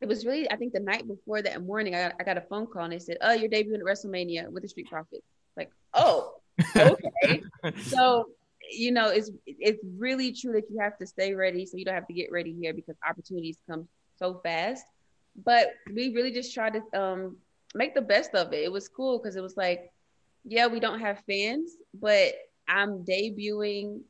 it 0.00 0.06
was 0.06 0.24
really 0.24 0.50
I 0.50 0.56
think 0.56 0.72
the 0.72 0.80
night 0.80 1.06
before 1.06 1.42
that 1.42 1.62
morning 1.62 1.94
I 1.94 2.02
got, 2.02 2.14
I 2.20 2.24
got 2.24 2.36
a 2.38 2.42
phone 2.42 2.66
call 2.66 2.84
and 2.84 2.92
they 2.92 2.98
said, 2.98 3.18
"Oh, 3.20 3.32
you're 3.32 3.50
debuting 3.50 3.74
at 3.74 3.84
WrestleMania 3.84 4.50
with 4.50 4.62
the 4.62 4.68
Street 4.68 4.88
Profits." 4.88 5.26
Like, 5.56 5.70
oh, 5.94 6.34
okay. 6.76 7.42
so 7.82 8.26
you 8.70 8.92
know, 8.92 9.08
it's 9.08 9.30
it's 9.46 9.82
really 9.96 10.32
true 10.32 10.52
that 10.52 10.64
you 10.70 10.78
have 10.80 10.98
to 10.98 11.06
stay 11.06 11.34
ready, 11.34 11.66
so 11.66 11.76
you 11.76 11.84
don't 11.84 11.94
have 11.94 12.06
to 12.06 12.12
get 12.12 12.30
ready 12.30 12.54
here 12.58 12.74
because 12.74 12.96
opportunities 13.08 13.58
come 13.68 13.88
so 14.18 14.40
fast. 14.42 14.84
But 15.44 15.70
we 15.92 16.14
really 16.14 16.32
just 16.32 16.54
tried 16.54 16.74
to 16.74 17.00
um, 17.00 17.36
make 17.74 17.94
the 17.94 18.02
best 18.02 18.34
of 18.34 18.52
it. 18.52 18.64
It 18.64 18.72
was 18.72 18.88
cool 18.88 19.18
because 19.18 19.36
it 19.36 19.42
was 19.42 19.56
like, 19.56 19.92
yeah, 20.44 20.66
we 20.66 20.80
don't 20.80 21.00
have 21.00 21.22
fans, 21.26 21.76
but 21.94 22.34
I'm 22.68 23.04
debuting 23.04 24.00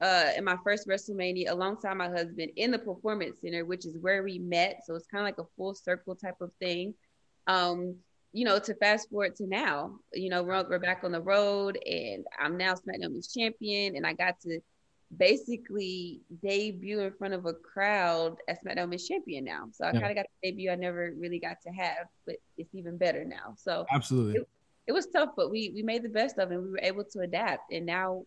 uh, 0.00 0.30
in 0.36 0.44
my 0.44 0.56
first 0.64 0.88
WrestleMania 0.88 1.50
alongside 1.50 1.94
my 1.94 2.08
husband 2.08 2.50
in 2.56 2.70
the 2.70 2.78
Performance 2.78 3.40
Center, 3.40 3.64
which 3.64 3.86
is 3.86 3.96
where 3.98 4.22
we 4.22 4.38
met. 4.38 4.82
So 4.84 4.94
it's 4.94 5.06
kind 5.06 5.22
of 5.22 5.26
like 5.26 5.38
a 5.38 5.48
full 5.56 5.74
circle 5.74 6.14
type 6.14 6.40
of 6.40 6.50
thing. 6.60 6.94
Um, 7.46 7.96
you 8.32 8.44
know, 8.44 8.58
to 8.58 8.74
fast 8.74 9.10
forward 9.10 9.36
to 9.36 9.46
now, 9.46 9.92
you 10.12 10.28
know, 10.28 10.42
we're, 10.42 10.68
we're 10.68 10.80
back 10.80 11.04
on 11.04 11.12
the 11.12 11.20
road 11.20 11.78
and 11.86 12.26
I'm 12.38 12.56
now 12.56 12.74
SmackDown 12.74 13.02
Women's 13.02 13.32
Champion 13.32 13.96
and 13.96 14.04
I 14.04 14.12
got 14.12 14.40
to 14.40 14.58
basically 15.16 16.20
debut 16.42 17.00
in 17.00 17.12
front 17.12 17.34
of 17.34 17.46
a 17.46 17.52
crowd 17.52 18.38
as 18.48 18.58
SmackDown 18.58 18.86
Women's 18.86 19.06
Champion 19.06 19.44
now. 19.44 19.68
So 19.70 19.84
I 19.84 19.92
yeah. 19.92 20.00
kind 20.00 20.10
of 20.10 20.16
got 20.16 20.26
a 20.26 20.50
debut 20.50 20.70
I 20.70 20.74
never 20.74 21.12
really 21.16 21.38
got 21.38 21.58
to 21.62 21.70
have, 21.70 22.08
but 22.26 22.36
it's 22.58 22.74
even 22.74 22.96
better 22.96 23.24
now. 23.24 23.54
So 23.56 23.86
absolutely. 23.92 24.40
It, 24.40 24.48
it 24.88 24.92
was 24.92 25.06
tough, 25.06 25.30
but 25.36 25.50
we 25.50 25.70
we 25.74 25.82
made 25.82 26.02
the 26.02 26.08
best 26.08 26.38
of 26.38 26.50
it. 26.50 26.54
And 26.54 26.64
we 26.64 26.70
were 26.70 26.80
able 26.82 27.04
to 27.04 27.20
adapt, 27.20 27.72
and 27.72 27.86
now 27.86 28.24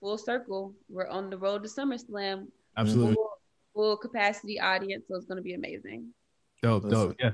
full 0.00 0.18
circle, 0.18 0.74
we're 0.88 1.08
on 1.08 1.30
the 1.30 1.38
road 1.38 1.62
to 1.62 1.68
SummerSlam. 1.68 2.46
Absolutely, 2.76 3.14
full, 3.14 3.30
full 3.74 3.96
capacity 3.96 4.60
audience, 4.60 5.04
so 5.08 5.16
it's 5.16 5.26
going 5.26 5.36
to 5.36 5.42
be 5.42 5.54
amazing. 5.54 6.08
Dope, 6.62 6.88
dope, 6.88 7.16
yeah. 7.18 7.32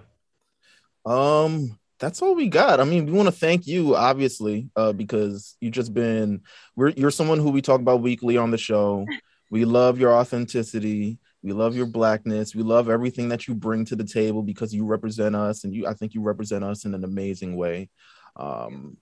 Um, 1.06 1.78
that's 1.98 2.22
all 2.22 2.34
we 2.34 2.48
got. 2.48 2.80
I 2.80 2.84
mean, 2.84 3.06
we 3.06 3.12
want 3.12 3.28
to 3.28 3.32
thank 3.32 3.66
you, 3.66 3.94
obviously, 3.94 4.68
uh, 4.76 4.92
because 4.92 5.56
you've 5.60 5.72
just 5.72 5.94
been 5.94 6.42
we're 6.76 6.90
you're 6.90 7.10
someone 7.10 7.38
who 7.38 7.50
we 7.50 7.62
talk 7.62 7.80
about 7.80 8.02
weekly 8.02 8.36
on 8.36 8.50
the 8.50 8.58
show. 8.58 9.06
we 9.50 9.64
love 9.64 9.98
your 9.98 10.12
authenticity. 10.12 11.18
We 11.42 11.52
love 11.52 11.76
your 11.76 11.86
blackness. 11.86 12.54
We 12.54 12.62
love 12.62 12.88
everything 12.88 13.28
that 13.28 13.46
you 13.46 13.54
bring 13.54 13.84
to 13.86 13.96
the 13.96 14.04
table 14.04 14.42
because 14.42 14.74
you 14.74 14.84
represent 14.84 15.36
us, 15.36 15.64
and 15.64 15.74
you 15.74 15.86
I 15.86 15.94
think 15.94 16.14
you 16.14 16.22
represent 16.22 16.64
us 16.64 16.84
in 16.84 16.94
an 16.94 17.04
amazing 17.04 17.56
way. 17.56 17.90
Um, 18.36 18.96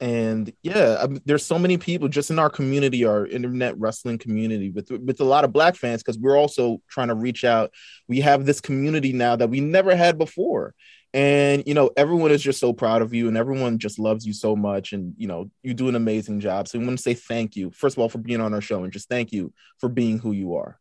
and 0.00 0.52
yeah, 0.62 0.98
I 1.00 1.06
mean, 1.06 1.20
there's 1.24 1.44
so 1.44 1.58
many 1.58 1.78
people 1.78 2.08
just 2.08 2.30
in 2.30 2.38
our 2.38 2.50
community, 2.50 3.04
our 3.04 3.26
internet 3.26 3.78
wrestling 3.78 4.18
community, 4.18 4.70
with 4.70 4.90
with 4.90 5.20
a 5.20 5.24
lot 5.24 5.44
of 5.44 5.52
black 5.52 5.76
fans, 5.76 6.02
because 6.02 6.18
we're 6.18 6.38
also 6.38 6.80
trying 6.88 7.08
to 7.08 7.14
reach 7.14 7.44
out. 7.44 7.70
We 8.08 8.20
have 8.20 8.44
this 8.44 8.60
community 8.60 9.12
now 9.12 9.36
that 9.36 9.50
we 9.50 9.60
never 9.60 9.94
had 9.94 10.18
before, 10.18 10.74
and 11.12 11.62
you 11.66 11.74
know 11.74 11.90
everyone 11.96 12.32
is 12.32 12.42
just 12.42 12.60
so 12.60 12.72
proud 12.72 13.00
of 13.00 13.14
you 13.14 13.28
and 13.28 13.36
everyone 13.36 13.78
just 13.78 13.98
loves 13.98 14.26
you 14.26 14.32
so 14.32 14.56
much. 14.56 14.92
And 14.92 15.14
you 15.16 15.28
know 15.28 15.50
you 15.62 15.72
do 15.72 15.88
an 15.88 15.94
amazing 15.94 16.40
job. 16.40 16.68
So 16.68 16.78
we 16.78 16.84
want 16.84 16.98
to 16.98 17.02
say 17.02 17.14
thank 17.14 17.56
you 17.56 17.70
first 17.70 17.96
of 17.96 18.00
all 18.00 18.08
for 18.08 18.18
being 18.18 18.40
on 18.40 18.52
our 18.52 18.60
show 18.60 18.82
and 18.84 18.92
just 18.92 19.08
thank 19.08 19.32
you 19.32 19.52
for 19.78 19.88
being 19.88 20.18
who 20.18 20.32
you 20.32 20.56
are. 20.56 20.78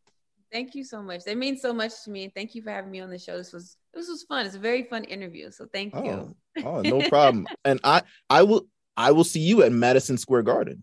Thank 0.54 0.76
you 0.76 0.84
so 0.84 1.02
much. 1.02 1.22
It 1.26 1.38
means 1.38 1.64
so 1.64 1.74
much 1.74 2.04
to 2.04 2.12
me. 2.12 2.26
And 2.26 2.34
thank 2.36 2.54
you 2.54 2.62
for 2.62 2.70
having 2.70 2.92
me 2.92 3.00
on 3.00 3.10
the 3.10 3.18
show. 3.18 3.38
This 3.38 3.52
was 3.52 3.76
this 3.92 4.08
was 4.08 4.24
fun. 4.24 4.46
It's 4.46 4.56
a 4.56 4.60
very 4.60 4.84
fun 4.84 5.04
interview. 5.04 5.50
So 5.50 5.66
thank 5.74 5.96
oh, 5.96 6.04
you 6.04 6.36
oh 6.64 6.82
no 6.82 7.08
problem. 7.10 7.48
And 7.66 7.80
i 7.84 8.02
i 8.30 8.44
will 8.44 8.68
i 8.98 9.12
will 9.12 9.24
see 9.24 9.40
you 9.40 9.64
at 9.64 9.72
madison 9.72 10.18
square 10.18 10.42
garden 10.42 10.82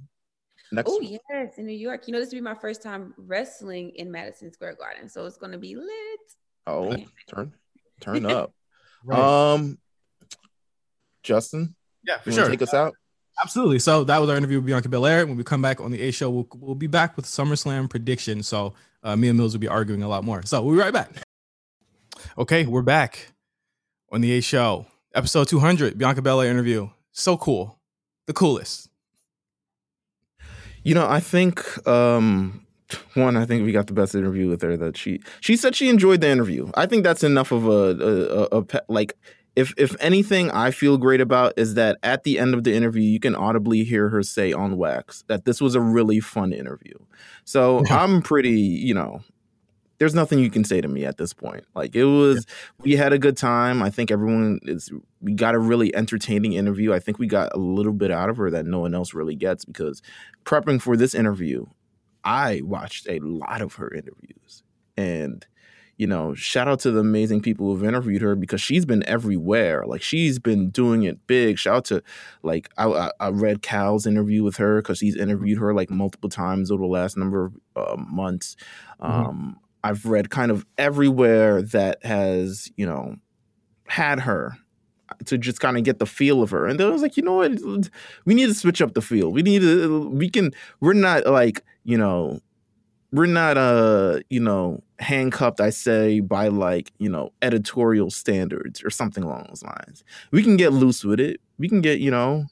oh 0.87 1.01
yes 1.01 1.59
in 1.59 1.67
new 1.67 1.73
york 1.73 2.07
you 2.07 2.13
know 2.13 2.21
this 2.21 2.29
will 2.29 2.39
be 2.39 2.41
my 2.41 2.55
first 2.55 2.83
time 2.83 3.13
wrestling 3.17 3.91
in 3.97 4.11
madison 4.11 4.53
square 4.53 4.75
garden 4.75 5.09
so 5.09 5.27
it's 5.27 5.37
going 5.37 5.53
to 5.53 5.59
be 5.59 5.75
lit 5.75 5.89
oh 6.67 6.97
turn 7.29 7.53
turn 8.01 8.27
up 8.27 8.53
Right. 9.05 9.55
Um, 9.55 9.79
Justin, 11.23 11.75
yeah, 12.05 12.19
for 12.19 12.33
sure. 12.33 12.49
Take 12.49 12.63
us 12.63 12.75
out. 12.75 12.95
Absolutely. 13.43 13.79
So 13.79 14.05
that 14.05 14.19
was 14.19 14.29
our 14.29 14.37
interview 14.37 14.59
with 14.59 14.67
Bianca 14.67 14.89
Belair. 14.89 15.27
When 15.27 15.37
we 15.37 15.45
come 15.45 15.63
back 15.63 15.81
on 15.81 15.91
the 15.91 16.03
A 16.03 16.11
show, 16.11 16.29
we'll, 16.29 16.49
we'll 16.57 16.75
be 16.75 16.87
back 16.87 17.17
with 17.17 17.25
SummerSlam 17.25 17.89
prediction. 17.89 18.43
So 18.43 18.75
uh, 19.03 19.17
me 19.17 19.29
and 19.29 19.41
Meelz 19.41 19.53
will 19.53 19.61
be 19.61 19.69
arguing 19.69 20.03
a 20.03 20.09
lot 20.09 20.25
more. 20.25 20.43
So 20.43 20.61
we'll 20.63 20.75
be 20.75 20.81
right 20.81 20.93
back. 20.93 21.11
Okay, 22.37 22.67
we're 22.67 22.83
back 22.83 23.33
on 24.13 24.21
the 24.21 24.33
A 24.33 24.41
show, 24.43 24.87
episode 25.15 25.49
200, 25.49 25.97
Bianca 25.97 26.21
Belair 26.21 26.51
interview. 26.51 26.91
So 27.13 27.39
cool, 27.39 27.79
the 28.31 28.35
coolest. 28.35 28.89
You 30.85 30.95
know, 30.95 31.07
I 31.07 31.19
think 31.19 31.87
um, 31.87 32.65
one, 33.15 33.37
I 33.37 33.45
think 33.45 33.67
we 33.67 33.73
got 33.73 33.89
the 33.89 33.93
best 33.93 34.15
interview 34.15 34.49
with 34.49 34.63
her. 34.63 34.77
That 34.77 34.97
she 34.97 35.21
she 35.41 35.57
said 35.57 35.75
she 35.75 35.89
enjoyed 35.89 36.21
the 36.21 36.29
interview. 36.29 36.71
I 36.75 36.87
think 36.87 37.03
that's 37.03 37.25
enough 37.25 37.51
of 37.51 37.67
a, 37.67 37.71
a, 37.71 38.59
a, 38.59 38.65
a 38.71 38.83
like 38.89 39.17
if 39.57 39.75
if 39.77 39.97
anything 40.01 40.49
I 40.53 40.71
feel 40.71 40.97
great 40.97 41.21
about 41.21 41.55
is 41.57 41.75
that 41.75 41.99
at 42.05 42.23
the 42.23 42.39
end 42.39 42.55
of 42.55 42.63
the 42.63 42.73
interview 42.73 43.03
you 43.03 43.19
can 43.19 43.35
audibly 43.35 43.83
hear 43.83 44.09
her 44.11 44.23
say 44.23 44.53
on 44.53 44.77
wax 44.77 45.25
that 45.27 45.45
this 45.45 45.61
was 45.61 45.75
a 45.75 45.81
really 45.81 46.21
fun 46.21 46.53
interview. 46.53 46.95
So 47.45 47.83
I'm 47.91 48.23
pretty, 48.23 48.61
you 48.61 48.95
know, 48.95 49.23
there's 50.01 50.15
nothing 50.15 50.39
you 50.39 50.51
can 50.51 50.65
say 50.65 50.81
to 50.81 50.89
me 50.89 51.05
at 51.05 51.19
this 51.19 51.35
point. 51.35 51.65
Like 51.75 51.95
it 51.95 52.07
was 52.07 52.47
yeah. 52.49 52.83
we 52.85 52.97
had 52.97 53.13
a 53.13 53.19
good 53.19 53.37
time. 53.37 53.83
I 53.83 53.91
think 53.91 54.11
everyone 54.11 54.59
is 54.63 54.91
we 55.21 55.35
got 55.35 55.55
a 55.55 55.59
really 55.59 55.95
entertaining 55.95 56.55
interview. 56.55 56.93
I 56.95 56.99
think 56.99 57.19
we 57.19 57.27
got 57.27 57.55
a 57.55 57.59
little 57.59 57.93
bit 57.93 58.11
out 58.11 58.31
of 58.31 58.39
her 58.39 58.51
that 58.51 58.65
no 58.65 58.81
one 58.81 58.95
else 58.95 59.13
really 59.13 59.37
gets 59.37 59.67
because 59.67 60.01
prepping 60.45 60.81
for 60.81 60.97
this 60.97 61.15
interview, 61.15 61.67
I 62.25 62.63
watched 62.65 63.09
a 63.11 63.21
lot 63.21 63.61
of 63.61 63.75
her 63.75 63.93
interviews. 63.93 64.63
And, 64.97 65.47
you 65.99 66.07
know, 66.07 66.33
shout 66.33 66.67
out 66.67 66.81
to 66.81 66.91
the 66.91 67.01
amazing 67.01 67.43
people 67.43 67.67
who've 67.67 67.85
interviewed 67.85 68.23
her 68.23 68.35
because 68.35 68.63
she's 68.63 68.87
been 68.87 69.07
everywhere. 69.07 69.85
Like 69.87 70.01
she's 70.01 70.39
been 70.39 70.71
doing 70.71 71.03
it 71.03 71.27
big. 71.27 71.59
Shout 71.59 71.77
out 71.77 71.85
to 71.87 72.03
like 72.43 72.71
I, 72.79 73.11
I 73.21 73.29
read 73.29 73.61
Cal's 73.61 74.07
interview 74.07 74.45
with 74.45 74.57
her 74.57 74.81
because 74.81 75.01
he's 75.01 75.17
interviewed 75.17 75.59
her 75.59 75.75
like 75.75 75.91
multiple 75.91 76.31
times 76.31 76.71
over 76.71 76.85
the 76.85 76.89
last 76.89 77.19
number 77.19 77.45
of 77.45 77.55
uh, 77.77 77.97
months. 78.03 78.57
Mm-hmm. 78.99 79.51
I've 79.83 80.05
read 80.05 80.31
kind 80.31 80.51
of 80.51 80.67
everywhere 80.79 81.63
that 81.63 82.05
has 82.05 82.71
you 82.77 82.87
know 82.87 83.17
had 83.87 84.21
her 84.21 84.57
to 85.25 85.39
just 85.39 85.61
kind 85.61 85.77
of 85.77 85.85
get 85.85 85.99
the 85.99 86.07
feel 86.07 86.43
of 86.43 86.51
her. 86.51 86.67
And 86.67 86.79
then 86.79 86.87
I 86.87 86.91
was 86.91 87.03
like, 87.03 87.17
you 87.17 87.23
know 87.23 87.35
what? 87.35 87.91
We 88.25 88.35
need 88.35 88.47
to 88.47 88.55
switch 88.55 88.81
up 88.81 88.95
the 88.95 89.03
feel. 89.03 89.31
We 89.33 89.43
need 89.43 89.61
to, 89.63 90.09
we 90.09 90.31
can, 90.31 90.53
we're 90.81 90.93
not 90.93 91.27
like, 91.27 91.65
you 91.85 91.99
know, 91.99 92.41
we're 93.13 93.27
not, 93.27 93.59
uh, 93.59 94.21
you 94.31 94.41
know, 94.41 94.83
handcuffed, 95.01 95.61
I 95.61 95.71
say, 95.71 96.21
by 96.21 96.49
like, 96.49 96.93
you 96.99 97.09
know, 97.09 97.33
editorial 97.43 98.11
standards 98.11 98.85
or 98.85 98.91
something 98.91 99.25
along 99.25 99.47
those 99.49 99.65
lines. 99.65 100.05
We 100.31 100.43
can 100.43 100.57
get 100.57 100.73
loose 100.73 101.05
with 101.05 101.19
it. 101.19 101.41
We 101.59 101.69
can 101.69 101.81
get, 101.81 101.99
you 101.99 102.11
know, 102.11 102.47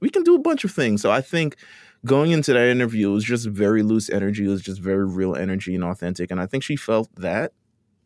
we 0.00 0.10
can 0.10 0.22
do 0.22 0.36
a 0.36 0.40
bunch 0.40 0.62
of 0.62 0.70
things. 0.70 1.02
So 1.02 1.10
I 1.10 1.20
think 1.20 1.56
going 2.04 2.30
into 2.30 2.52
that 2.52 2.68
interview, 2.68 3.10
it 3.10 3.14
was 3.14 3.24
just 3.24 3.46
very 3.46 3.82
loose 3.82 4.10
energy. 4.10 4.44
It 4.44 4.48
was 4.48 4.62
just 4.62 4.80
very 4.80 5.06
real 5.06 5.34
energy 5.34 5.74
and 5.74 5.84
authentic. 5.84 6.30
And 6.30 6.40
I 6.40 6.46
think 6.46 6.62
she 6.62 6.76
felt 6.76 7.08
that 7.16 7.52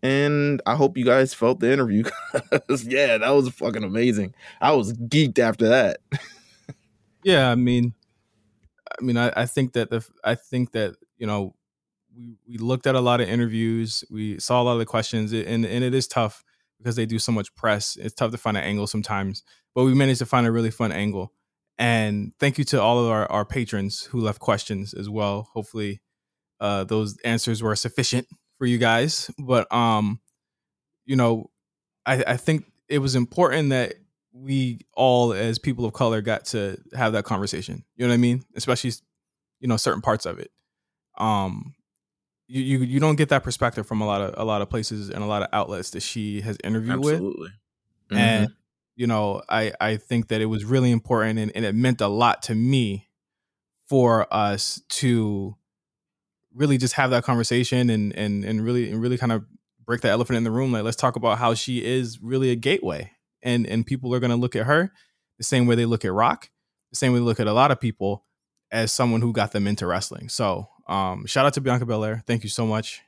and 0.03 0.61
I 0.67 0.75
hope 0.75 0.99
you 0.99 1.05
guys 1.05 1.33
felt 1.33 1.61
the 1.61 1.73
interview. 1.73 2.05
because, 2.51 2.85
yeah, 2.85 3.19
that 3.19 3.31
was 3.31 3.49
fucking 3.51 3.85
amazing. 3.85 4.35
I 4.61 4.73
was 4.73 4.93
geeked 4.93 5.39
after 5.39 5.69
that. 5.69 5.99
yeah, 7.23 7.51
I 7.51 7.55
mean, 7.55 7.95
I 9.01 9.05
mean, 9.05 9.17
I, 9.17 9.33
I 9.37 9.47
think 9.47 9.75
that 9.75 9.91
the 9.91 10.07
I 10.25 10.35
think 10.35 10.73
that 10.73 10.97
you 11.19 11.27
know 11.27 11.55
we 12.15 12.37
we 12.47 12.59
looked 12.59 12.87
at 12.87 12.95
a 12.95 13.01
lot 13.01 13.21
of 13.21 13.29
interviews, 13.29 14.05
we 14.11 14.39
saw 14.41 14.61
a 14.61 14.65
lot 14.65 14.73
of 14.73 14.81
the 14.81 14.87
questions, 14.87 15.33
and 15.33 15.65
and 15.65 15.85
it 15.85 15.95
is 15.95 16.09
tough 16.09 16.45
because 16.79 16.97
they 16.97 17.07
do 17.07 17.19
so 17.19 17.31
much 17.31 17.55
press. 17.55 17.97
It's 17.97 18.15
tough 18.15 18.33
to 18.33 18.39
find 18.39 18.57
an 18.57 18.65
angle 18.65 18.89
sometimes, 18.89 19.45
but 19.75 19.85
we 19.85 19.95
managed 19.95 20.19
to 20.19 20.27
find 20.27 20.47
a 20.47 20.53
really 20.53 20.73
fun 20.73 20.91
angle. 20.91 21.33
And 21.79 22.33
thank 22.39 22.59
you 22.59 22.65
to 22.65 22.81
all 22.81 22.99
of 22.99 23.11
our, 23.11 23.31
our 23.31 23.45
patrons 23.45 24.05
who 24.05 24.21
left 24.21 24.41
questions 24.41 24.95
as 24.95 25.09
well. 25.09 25.49
Hopefully, 25.55 26.01
uh, 26.61 26.85
those 26.85 27.19
answers 27.25 27.63
were 27.63 27.75
sufficient 27.75 28.29
for 28.57 28.67
you 28.67 28.79
guys, 28.79 29.31
but 29.39 29.73
um, 29.73 30.21
you 31.05 31.17
know, 31.17 31.51
I, 32.07 32.23
I 32.27 32.37
think 32.37 32.65
it 32.89 32.99
was 32.99 33.15
important 33.15 33.71
that 33.71 33.95
we 34.33 34.81
all 34.95 35.33
as 35.33 35.59
people 35.59 35.85
of 35.85 35.93
color 35.93 36.21
got 36.21 36.47
to 36.47 36.79
have 36.95 37.13
that 37.15 37.25
conversation. 37.25 37.85
You 37.97 38.07
know 38.07 38.11
what 38.11 38.15
I 38.15 38.19
mean? 38.19 38.45
Especially, 38.55 38.93
you 39.61 39.69
know, 39.69 39.77
certain 39.77 40.03
parts 40.03 40.27
of 40.27 40.39
it. 40.39 40.51
Um, 41.19 41.75
you, 42.47 42.63
you 42.63 42.79
you 42.85 43.01
don't 43.01 43.17
get 43.17 43.31
that 43.31 43.43
perspective 43.43 43.87
from 43.87 44.01
a 44.01 44.07
lot 44.07 44.21
of 44.21 44.35
a 44.37 44.45
lot 44.45 44.63
of 44.63 44.71
places 44.71 45.11
and 45.11 45.23
a 45.23 45.27
lot 45.27 45.43
of 45.43 45.49
outlets 45.53 45.91
that 45.91 46.03
she 46.03 46.41
has 46.43 46.57
interviewed 46.63 46.99
Absolutely. 46.99 47.43
with. 47.43 47.51
Mm-hmm. 48.11 48.17
And 48.17 48.49
you 48.97 49.07
know, 49.07 49.43
I 49.49 49.73
I 49.81 49.97
think 49.97 50.29
that 50.29 50.41
it 50.41 50.47
was 50.47 50.65
really 50.65 50.91
important 50.91 51.39
and, 51.39 51.53
and 51.55 51.65
it 51.65 51.75
meant 51.75 52.01
a 52.01 52.09
lot 52.09 52.43
to 52.43 52.55
me 52.55 53.09
for 53.89 54.33
us 54.33 54.81
to 54.89 55.57
really 56.55 56.79
just 56.79 56.95
have 56.95 57.11
that 57.11 57.25
conversation 57.25 57.91
and 57.91 58.15
and 58.17 58.45
and 58.45 58.65
really 58.65 58.91
and 58.91 59.01
really 59.01 59.19
kind 59.19 59.33
of 59.33 59.45
break 59.85 60.01
the 60.01 60.09
elephant 60.09 60.37
in 60.37 60.45
the 60.45 60.51
room. 60.51 60.73
Like 60.73 60.85
let's 60.85 60.97
talk 60.97 61.17
about 61.17 61.39
how 61.39 61.55
she 61.55 61.85
is 61.85 62.21
really 62.23 62.51
a 62.51 62.57
gateway, 62.57 63.13
and 63.43 63.67
and 63.67 63.87
people 63.87 64.15
are 64.15 64.21
going 64.21 64.31
to 64.31 64.37
look 64.37 64.57
at 64.57 64.67
her 64.67 64.93
the 65.39 65.45
same 65.45 65.67
way 65.67 65.75
they 65.75 65.87
look 65.87 66.05
at 66.05 66.13
Rock, 66.13 66.51
the 66.91 66.97
same 66.97 67.13
way 67.13 67.19
they 67.19 67.25
look 67.25 67.41
at 67.41 67.47
a 67.47 67.53
lot 67.53 67.71
of 67.71 67.81
people 67.81 68.25
as 68.71 68.93
someone 68.93 69.21
who 69.21 69.33
got 69.33 69.53
them 69.53 69.67
into 69.67 69.87
wrestling. 69.87 70.29
So 70.29 70.69
um, 70.89 71.27
shout 71.27 71.47
out 71.47 71.55
to 71.55 71.61
Bianca 71.61 71.87
Belair. 71.87 72.23
Thank 72.27 72.43
you 72.43 72.49
so 72.49 72.67
much 72.67 73.03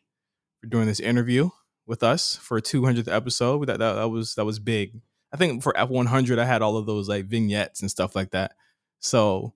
for 0.61 0.67
doing 0.67 0.87
this 0.87 1.01
interview 1.01 1.51
with 1.87 2.03
us 2.03 2.37
for 2.37 2.57
a 2.57 2.63
200th 2.63 3.13
episode. 3.13 3.67
That, 3.67 3.79
that 3.79 3.95
that 3.95 4.09
was 4.09 4.35
that 4.35 4.45
was 4.45 4.59
big. 4.59 5.01
I 5.35 5.37
think 5.37 5.65
for 5.65 5.73
F100 5.73 6.39
I 6.39 6.45
had 6.45 6.63
all 6.63 6.77
of 6.77 6.87
those 6.87 7.09
like 7.09 7.25
vignettes 7.27 7.83
and 7.83 7.91
stuff 7.91 8.15
like 8.15 8.31
that. 8.31 8.53
So 9.01 9.53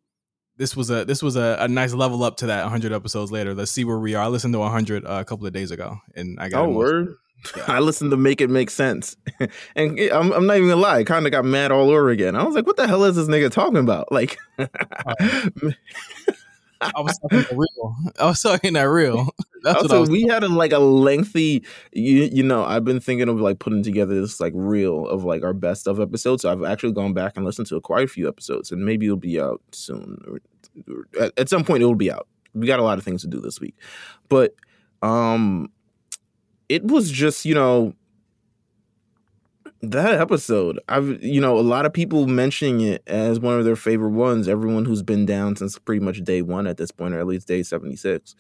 this 0.56 0.76
was 0.76 0.90
a 0.90 1.04
this 1.04 1.22
was 1.22 1.36
a, 1.36 1.56
a 1.60 1.68
nice 1.68 1.94
level 1.94 2.24
up 2.24 2.38
to 2.38 2.46
that 2.46 2.62
100 2.62 2.92
episodes 2.92 3.30
later. 3.30 3.54
Let's 3.54 3.70
see 3.70 3.84
where 3.84 4.00
we 4.00 4.16
are. 4.16 4.24
I 4.24 4.26
listened 4.26 4.54
to 4.54 4.58
100 4.58 5.06
uh, 5.06 5.08
a 5.20 5.24
couple 5.24 5.46
of 5.46 5.52
days 5.52 5.70
ago, 5.70 5.98
and 6.16 6.36
I 6.40 6.48
got 6.48 6.66
oh 6.66 6.70
word. 6.70 7.14
I 7.68 7.78
listened 7.78 8.10
to 8.10 8.16
Make 8.16 8.40
It 8.40 8.50
Make 8.50 8.70
Sense, 8.70 9.16
and 9.76 10.00
I'm, 10.00 10.32
I'm 10.32 10.48
not 10.48 10.56
even 10.56 10.68
gonna 10.68 10.80
lie, 10.80 10.98
I 10.98 11.04
kind 11.04 11.26
of 11.26 11.30
got 11.30 11.44
mad 11.44 11.70
all 11.70 11.90
over 11.90 12.10
again. 12.10 12.34
I 12.34 12.42
was 12.42 12.56
like, 12.56 12.66
"What 12.66 12.76
the 12.76 12.88
hell 12.88 13.04
is 13.04 13.14
this 13.14 13.28
nigga 13.28 13.48
talking 13.48 13.76
about?" 13.76 14.10
Like, 14.10 14.36
I 16.80 17.00
was 17.00 17.18
talking 17.18 17.38
that 17.38 17.56
real. 17.56 17.96
I 18.18 18.26
was 18.26 18.42
talking 18.42 18.72
that 18.74 18.82
real. 18.82 19.28
That's 19.62 19.82
also, 19.82 20.06
we 20.06 20.22
had 20.22 20.44
a, 20.44 20.48
like 20.48 20.72
a 20.72 20.78
lengthy. 20.78 21.64
You, 21.92 22.28
you 22.32 22.42
know, 22.42 22.64
I've 22.64 22.84
been 22.84 23.00
thinking 23.00 23.28
of 23.28 23.40
like 23.40 23.58
putting 23.58 23.82
together 23.82 24.20
this 24.20 24.40
like 24.40 24.52
reel 24.54 25.06
of 25.08 25.24
like 25.24 25.42
our 25.42 25.52
best 25.52 25.88
of 25.88 25.98
episodes. 25.98 26.42
So 26.42 26.52
I've 26.52 26.62
actually 26.62 26.92
gone 26.92 27.12
back 27.12 27.36
and 27.36 27.44
listened 27.44 27.66
to 27.68 27.76
a 27.76 27.80
quite 27.80 28.04
a 28.04 28.08
few 28.08 28.28
episodes, 28.28 28.70
and 28.70 28.84
maybe 28.84 29.06
it'll 29.06 29.16
be 29.16 29.40
out 29.40 29.60
soon. 29.72 30.22
Or, 30.26 30.38
or 30.94 31.08
at, 31.20 31.32
at 31.38 31.48
some 31.48 31.64
point, 31.64 31.82
it 31.82 31.86
will 31.86 31.96
be 31.96 32.12
out. 32.12 32.28
We 32.54 32.66
got 32.66 32.78
a 32.78 32.84
lot 32.84 32.98
of 32.98 33.04
things 33.04 33.22
to 33.22 33.28
do 33.28 33.40
this 33.40 33.60
week, 33.60 33.74
but 34.28 34.54
um, 35.02 35.70
it 36.68 36.84
was 36.84 37.10
just 37.10 37.44
you 37.44 37.54
know 37.54 37.94
that 39.80 40.14
episode 40.20 40.78
i've 40.88 41.22
you 41.22 41.40
know 41.40 41.56
a 41.56 41.60
lot 41.60 41.86
of 41.86 41.92
people 41.92 42.26
mentioning 42.26 42.80
it 42.80 43.02
as 43.06 43.38
one 43.38 43.58
of 43.58 43.64
their 43.64 43.76
favorite 43.76 44.10
ones 44.10 44.48
everyone 44.48 44.84
who's 44.84 45.02
been 45.04 45.24
down 45.24 45.54
since 45.54 45.78
pretty 45.78 46.04
much 46.04 46.22
day 46.24 46.42
one 46.42 46.66
at 46.66 46.76
this 46.76 46.90
point 46.90 47.14
or 47.14 47.20
at 47.20 47.26
least 47.26 47.46
day 47.46 47.62
76 47.62 48.34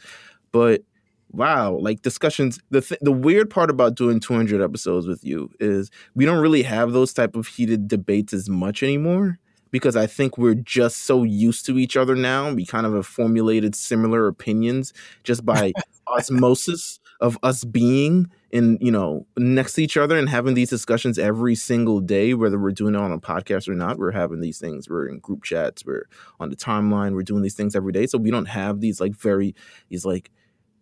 but 0.50 0.82
wow 1.30 1.72
like 1.72 2.02
discussions 2.02 2.58
the 2.70 2.80
th- 2.80 3.00
the 3.02 3.12
weird 3.12 3.50
part 3.50 3.70
about 3.70 3.94
doing 3.94 4.18
200 4.18 4.60
episodes 4.60 5.06
with 5.06 5.22
you 5.22 5.48
is 5.60 5.90
we 6.16 6.24
don't 6.24 6.40
really 6.40 6.62
have 6.62 6.92
those 6.92 7.12
type 7.12 7.36
of 7.36 7.46
heated 7.46 7.86
debates 7.86 8.32
as 8.32 8.48
much 8.48 8.82
anymore 8.82 9.38
because 9.70 9.94
i 9.94 10.06
think 10.06 10.38
we're 10.38 10.54
just 10.54 11.04
so 11.04 11.22
used 11.22 11.64
to 11.66 11.78
each 11.78 11.96
other 11.96 12.16
now 12.16 12.52
we 12.52 12.66
kind 12.66 12.86
of 12.86 12.94
have 12.94 13.06
formulated 13.06 13.76
similar 13.76 14.26
opinions 14.26 14.92
just 15.22 15.46
by 15.46 15.72
osmosis 16.08 16.98
of 17.20 17.38
us 17.42 17.64
being 17.64 18.30
in 18.50 18.78
you 18.80 18.90
know 18.90 19.26
next 19.36 19.74
to 19.74 19.82
each 19.82 19.96
other 19.96 20.16
and 20.16 20.28
having 20.28 20.54
these 20.54 20.70
discussions 20.70 21.18
every 21.18 21.54
single 21.54 22.00
day 22.00 22.32
whether 22.32 22.58
we're 22.58 22.70
doing 22.70 22.94
it 22.94 23.00
on 23.00 23.12
a 23.12 23.18
podcast 23.18 23.68
or 23.68 23.74
not 23.74 23.98
we're 23.98 24.12
having 24.12 24.40
these 24.40 24.58
things 24.58 24.88
we're 24.88 25.06
in 25.08 25.18
group 25.18 25.42
chats 25.42 25.84
we're 25.84 26.06
on 26.40 26.48
the 26.48 26.56
timeline 26.56 27.14
we're 27.14 27.22
doing 27.22 27.42
these 27.42 27.54
things 27.54 27.74
every 27.74 27.92
day. 27.92 28.06
So 28.06 28.18
we 28.18 28.30
don't 28.30 28.46
have 28.46 28.80
these 28.80 29.00
like 29.00 29.14
very 29.14 29.54
these 29.88 30.04
like 30.04 30.30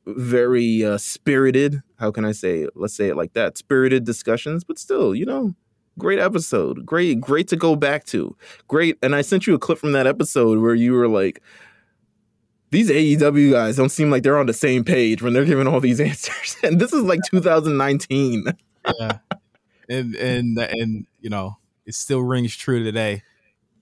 very 0.06 0.84
uh, 0.84 0.98
spirited 0.98 1.82
how 1.98 2.12
can 2.12 2.24
i 2.24 2.30
say 2.30 2.68
let's 2.76 2.94
say 2.94 3.08
it 3.08 3.16
like 3.16 3.32
that 3.32 3.58
spirited 3.58 4.04
discussions 4.04 4.62
but 4.62 4.78
still 4.78 5.16
you 5.16 5.26
know 5.26 5.52
great 5.98 6.20
episode 6.20 6.86
great 6.86 7.20
great 7.20 7.48
to 7.48 7.56
go 7.56 7.74
back 7.74 8.04
to. 8.04 8.36
Great 8.68 8.98
and 9.02 9.16
i 9.16 9.22
sent 9.22 9.46
you 9.46 9.54
a 9.54 9.58
clip 9.58 9.78
from 9.78 9.92
that 9.92 10.06
episode 10.06 10.60
where 10.60 10.74
you 10.74 10.92
were 10.92 11.08
like 11.08 11.42
these 12.70 12.90
AEW 12.90 13.52
guys 13.52 13.76
don't 13.76 13.90
seem 13.90 14.10
like 14.10 14.22
they're 14.22 14.38
on 14.38 14.46
the 14.46 14.52
same 14.52 14.84
page 14.84 15.22
when 15.22 15.32
they're 15.32 15.44
giving 15.44 15.66
all 15.66 15.80
these 15.80 16.00
answers. 16.10 16.56
And 16.62 16.80
this 16.80 16.92
is 16.92 17.02
like 17.02 17.20
2019. 17.30 18.44
yeah. 18.98 19.18
And 19.88 20.16
and 20.16 20.58
and 20.58 21.06
you 21.20 21.30
know, 21.30 21.58
it 21.84 21.94
still 21.94 22.20
rings 22.20 22.56
true 22.56 22.82
today. 22.82 23.22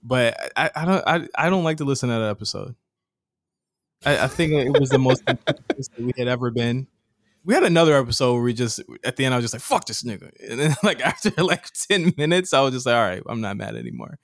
But 0.02 0.36
I, 0.56 0.70
I 0.76 0.84
don't 0.84 1.04
I, 1.06 1.28
I 1.46 1.50
don't 1.50 1.64
like 1.64 1.78
to 1.78 1.84
listen 1.84 2.10
to 2.10 2.14
that 2.14 2.28
episode. 2.28 2.74
I, 4.04 4.24
I 4.24 4.28
think 4.28 4.52
it 4.52 4.78
was 4.78 4.90
the 4.90 4.98
most 4.98 5.22
we 5.98 6.12
had 6.18 6.28
ever 6.28 6.50
been. 6.50 6.86
We 7.42 7.54
had 7.54 7.62
another 7.62 7.96
episode 7.98 8.34
where 8.34 8.42
we 8.42 8.52
just 8.52 8.80
at 9.02 9.16
the 9.16 9.24
end 9.24 9.34
I 9.34 9.38
was 9.38 9.44
just 9.44 9.54
like, 9.54 9.62
fuck 9.62 9.86
this 9.86 10.02
nigga. 10.02 10.30
And 10.50 10.60
then 10.60 10.76
like 10.82 11.00
after 11.00 11.30
like 11.42 11.70
10 11.72 12.14
minutes, 12.18 12.52
I 12.52 12.60
was 12.60 12.74
just 12.74 12.86
like, 12.86 12.94
all 12.94 13.02
right, 13.02 13.22
I'm 13.26 13.40
not 13.40 13.56
mad 13.56 13.76
anymore. 13.76 14.18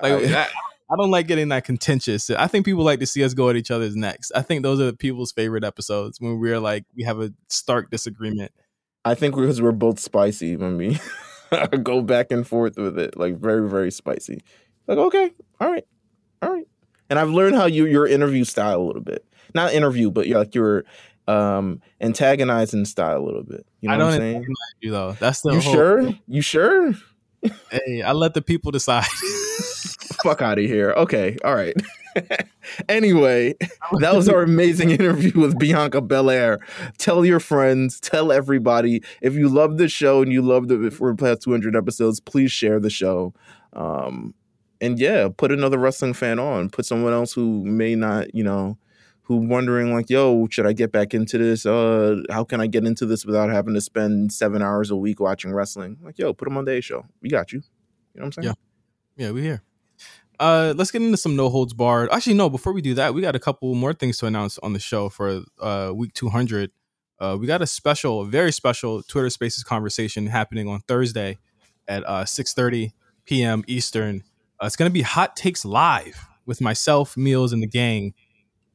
Like 0.00 0.12
I, 0.12 0.48
I 0.90 0.96
don't 0.96 1.10
like 1.10 1.26
getting 1.26 1.48
that 1.48 1.64
contentious. 1.64 2.28
I 2.30 2.46
think 2.46 2.66
people 2.66 2.84
like 2.84 3.00
to 3.00 3.06
see 3.06 3.24
us 3.24 3.32
go 3.32 3.48
at 3.48 3.56
each 3.56 3.70
other's 3.70 3.96
necks. 3.96 4.30
I 4.34 4.42
think 4.42 4.62
those 4.62 4.80
are 4.80 4.92
people's 4.92 5.32
favorite 5.32 5.64
episodes 5.64 6.20
when 6.20 6.38
we're 6.38 6.60
like 6.60 6.84
we 6.94 7.04
have 7.04 7.20
a 7.20 7.32
stark 7.48 7.90
disagreement. 7.90 8.52
I 9.04 9.14
think 9.14 9.34
because 9.34 9.62
we're 9.62 9.72
both 9.72 9.98
spicy 9.98 10.56
when 10.56 10.76
we 10.76 10.98
go 11.82 12.02
back 12.02 12.30
and 12.30 12.46
forth 12.46 12.76
with 12.76 12.98
it, 12.98 13.16
like 13.16 13.38
very 13.38 13.68
very 13.68 13.90
spicy. 13.90 14.42
Like 14.86 14.98
okay, 14.98 15.32
all 15.60 15.70
right, 15.70 15.86
all 16.42 16.52
right. 16.52 16.66
And 17.08 17.18
I've 17.18 17.30
learned 17.30 17.56
how 17.56 17.66
you 17.66 17.86
your 17.86 18.06
interview 18.06 18.44
style 18.44 18.80
a 18.80 18.84
little 18.84 19.02
bit. 19.02 19.24
Not 19.54 19.72
interview, 19.72 20.10
but 20.10 20.26
you're 20.26 20.38
like 20.38 20.54
your 20.54 20.84
um 21.26 21.80
antagonizing 22.02 22.84
style 22.84 23.18
a 23.18 23.24
little 23.24 23.42
bit. 23.42 23.66
You 23.80 23.88
know 23.88 23.94
I 23.94 23.98
don't 23.98 24.06
what 24.08 24.14
I'm 24.14 24.20
saying? 24.20 24.46
You 24.80 24.90
though. 24.90 25.12
That's 25.18 25.40
the 25.40 25.52
you 25.54 25.60
whole- 25.60 25.72
sure? 25.72 26.14
You 26.28 26.42
sure? 26.42 26.92
hey, 27.70 28.02
I 28.02 28.12
let 28.12 28.34
the 28.34 28.42
people 28.42 28.70
decide. 28.70 29.04
Fuck 30.24 30.40
out 30.40 30.58
of 30.58 30.64
here. 30.64 30.94
Okay, 30.96 31.36
all 31.44 31.54
right. 31.54 31.76
anyway, 32.88 33.54
that 34.00 34.14
was 34.14 34.26
our 34.26 34.42
amazing 34.42 34.90
interview 34.90 35.38
with 35.38 35.58
Bianca 35.58 36.00
Belair. 36.00 36.60
Tell 36.96 37.26
your 37.26 37.40
friends, 37.40 38.00
tell 38.00 38.32
everybody. 38.32 39.02
If 39.20 39.34
you 39.34 39.50
love 39.50 39.76
the 39.76 39.86
show 39.86 40.22
and 40.22 40.32
you 40.32 40.40
love 40.40 40.68
the 40.68 40.82
if 40.86 40.98
we're 40.98 41.14
past 41.14 41.42
200 41.42 41.76
episodes, 41.76 42.20
please 42.20 42.50
share 42.50 42.80
the 42.80 42.88
show. 42.88 43.34
Um, 43.74 44.32
and 44.80 44.98
yeah, 44.98 45.28
put 45.28 45.52
another 45.52 45.76
wrestling 45.76 46.14
fan 46.14 46.38
on. 46.38 46.70
Put 46.70 46.86
someone 46.86 47.12
else 47.12 47.34
who 47.34 47.62
may 47.62 47.94
not, 47.94 48.34
you 48.34 48.44
know, 48.44 48.78
who 49.24 49.36
wondering 49.36 49.92
like, 49.92 50.08
yo, 50.08 50.48
should 50.50 50.64
I 50.64 50.72
get 50.72 50.90
back 50.90 51.12
into 51.12 51.36
this? 51.36 51.66
Uh, 51.66 52.22
how 52.30 52.44
can 52.44 52.62
I 52.62 52.66
get 52.66 52.86
into 52.86 53.04
this 53.04 53.26
without 53.26 53.50
having 53.50 53.74
to 53.74 53.80
spend 53.82 54.32
seven 54.32 54.62
hours 54.62 54.90
a 54.90 54.96
week 54.96 55.20
watching 55.20 55.52
wrestling? 55.52 55.98
Like, 56.02 56.18
yo, 56.18 56.32
put 56.32 56.48
them 56.48 56.56
on 56.56 56.64
the 56.64 56.78
A 56.78 56.80
show. 56.80 57.04
We 57.20 57.28
got 57.28 57.52
you. 57.52 57.58
You 58.14 58.20
know 58.20 58.26
what 58.26 58.38
I'm 58.38 58.42
saying? 58.44 58.54
Yeah, 59.18 59.26
yeah, 59.26 59.30
we 59.30 59.42
here. 59.42 59.62
Uh, 60.40 60.74
let's 60.76 60.90
get 60.90 61.02
into 61.02 61.16
some 61.16 61.36
no 61.36 61.48
holds 61.48 61.72
barred. 61.72 62.08
Actually, 62.12 62.34
no. 62.34 62.50
Before 62.50 62.72
we 62.72 62.82
do 62.82 62.94
that, 62.94 63.14
we 63.14 63.20
got 63.20 63.36
a 63.36 63.38
couple 63.40 63.74
more 63.74 63.92
things 63.92 64.18
to 64.18 64.26
announce 64.26 64.58
on 64.58 64.72
the 64.72 64.78
show 64.78 65.08
for 65.08 65.42
uh 65.60 65.92
week 65.94 66.12
200. 66.14 66.70
Uh, 67.20 67.36
we 67.40 67.46
got 67.46 67.62
a 67.62 67.66
special, 67.66 68.24
very 68.24 68.52
special 68.52 69.02
Twitter 69.02 69.30
Spaces 69.30 69.62
conversation 69.62 70.26
happening 70.26 70.68
on 70.68 70.80
Thursday 70.80 71.38
at 71.86 72.04
uh 72.04 72.24
6:30 72.24 72.92
p.m. 73.24 73.64
Eastern. 73.66 74.24
Uh, 74.60 74.66
it's 74.66 74.76
gonna 74.76 74.90
be 74.90 75.02
hot 75.02 75.36
takes 75.36 75.64
live 75.64 76.26
with 76.46 76.60
myself, 76.60 77.14
Meelz, 77.14 77.52
and 77.52 77.62
the 77.62 77.66
gang, 77.66 78.14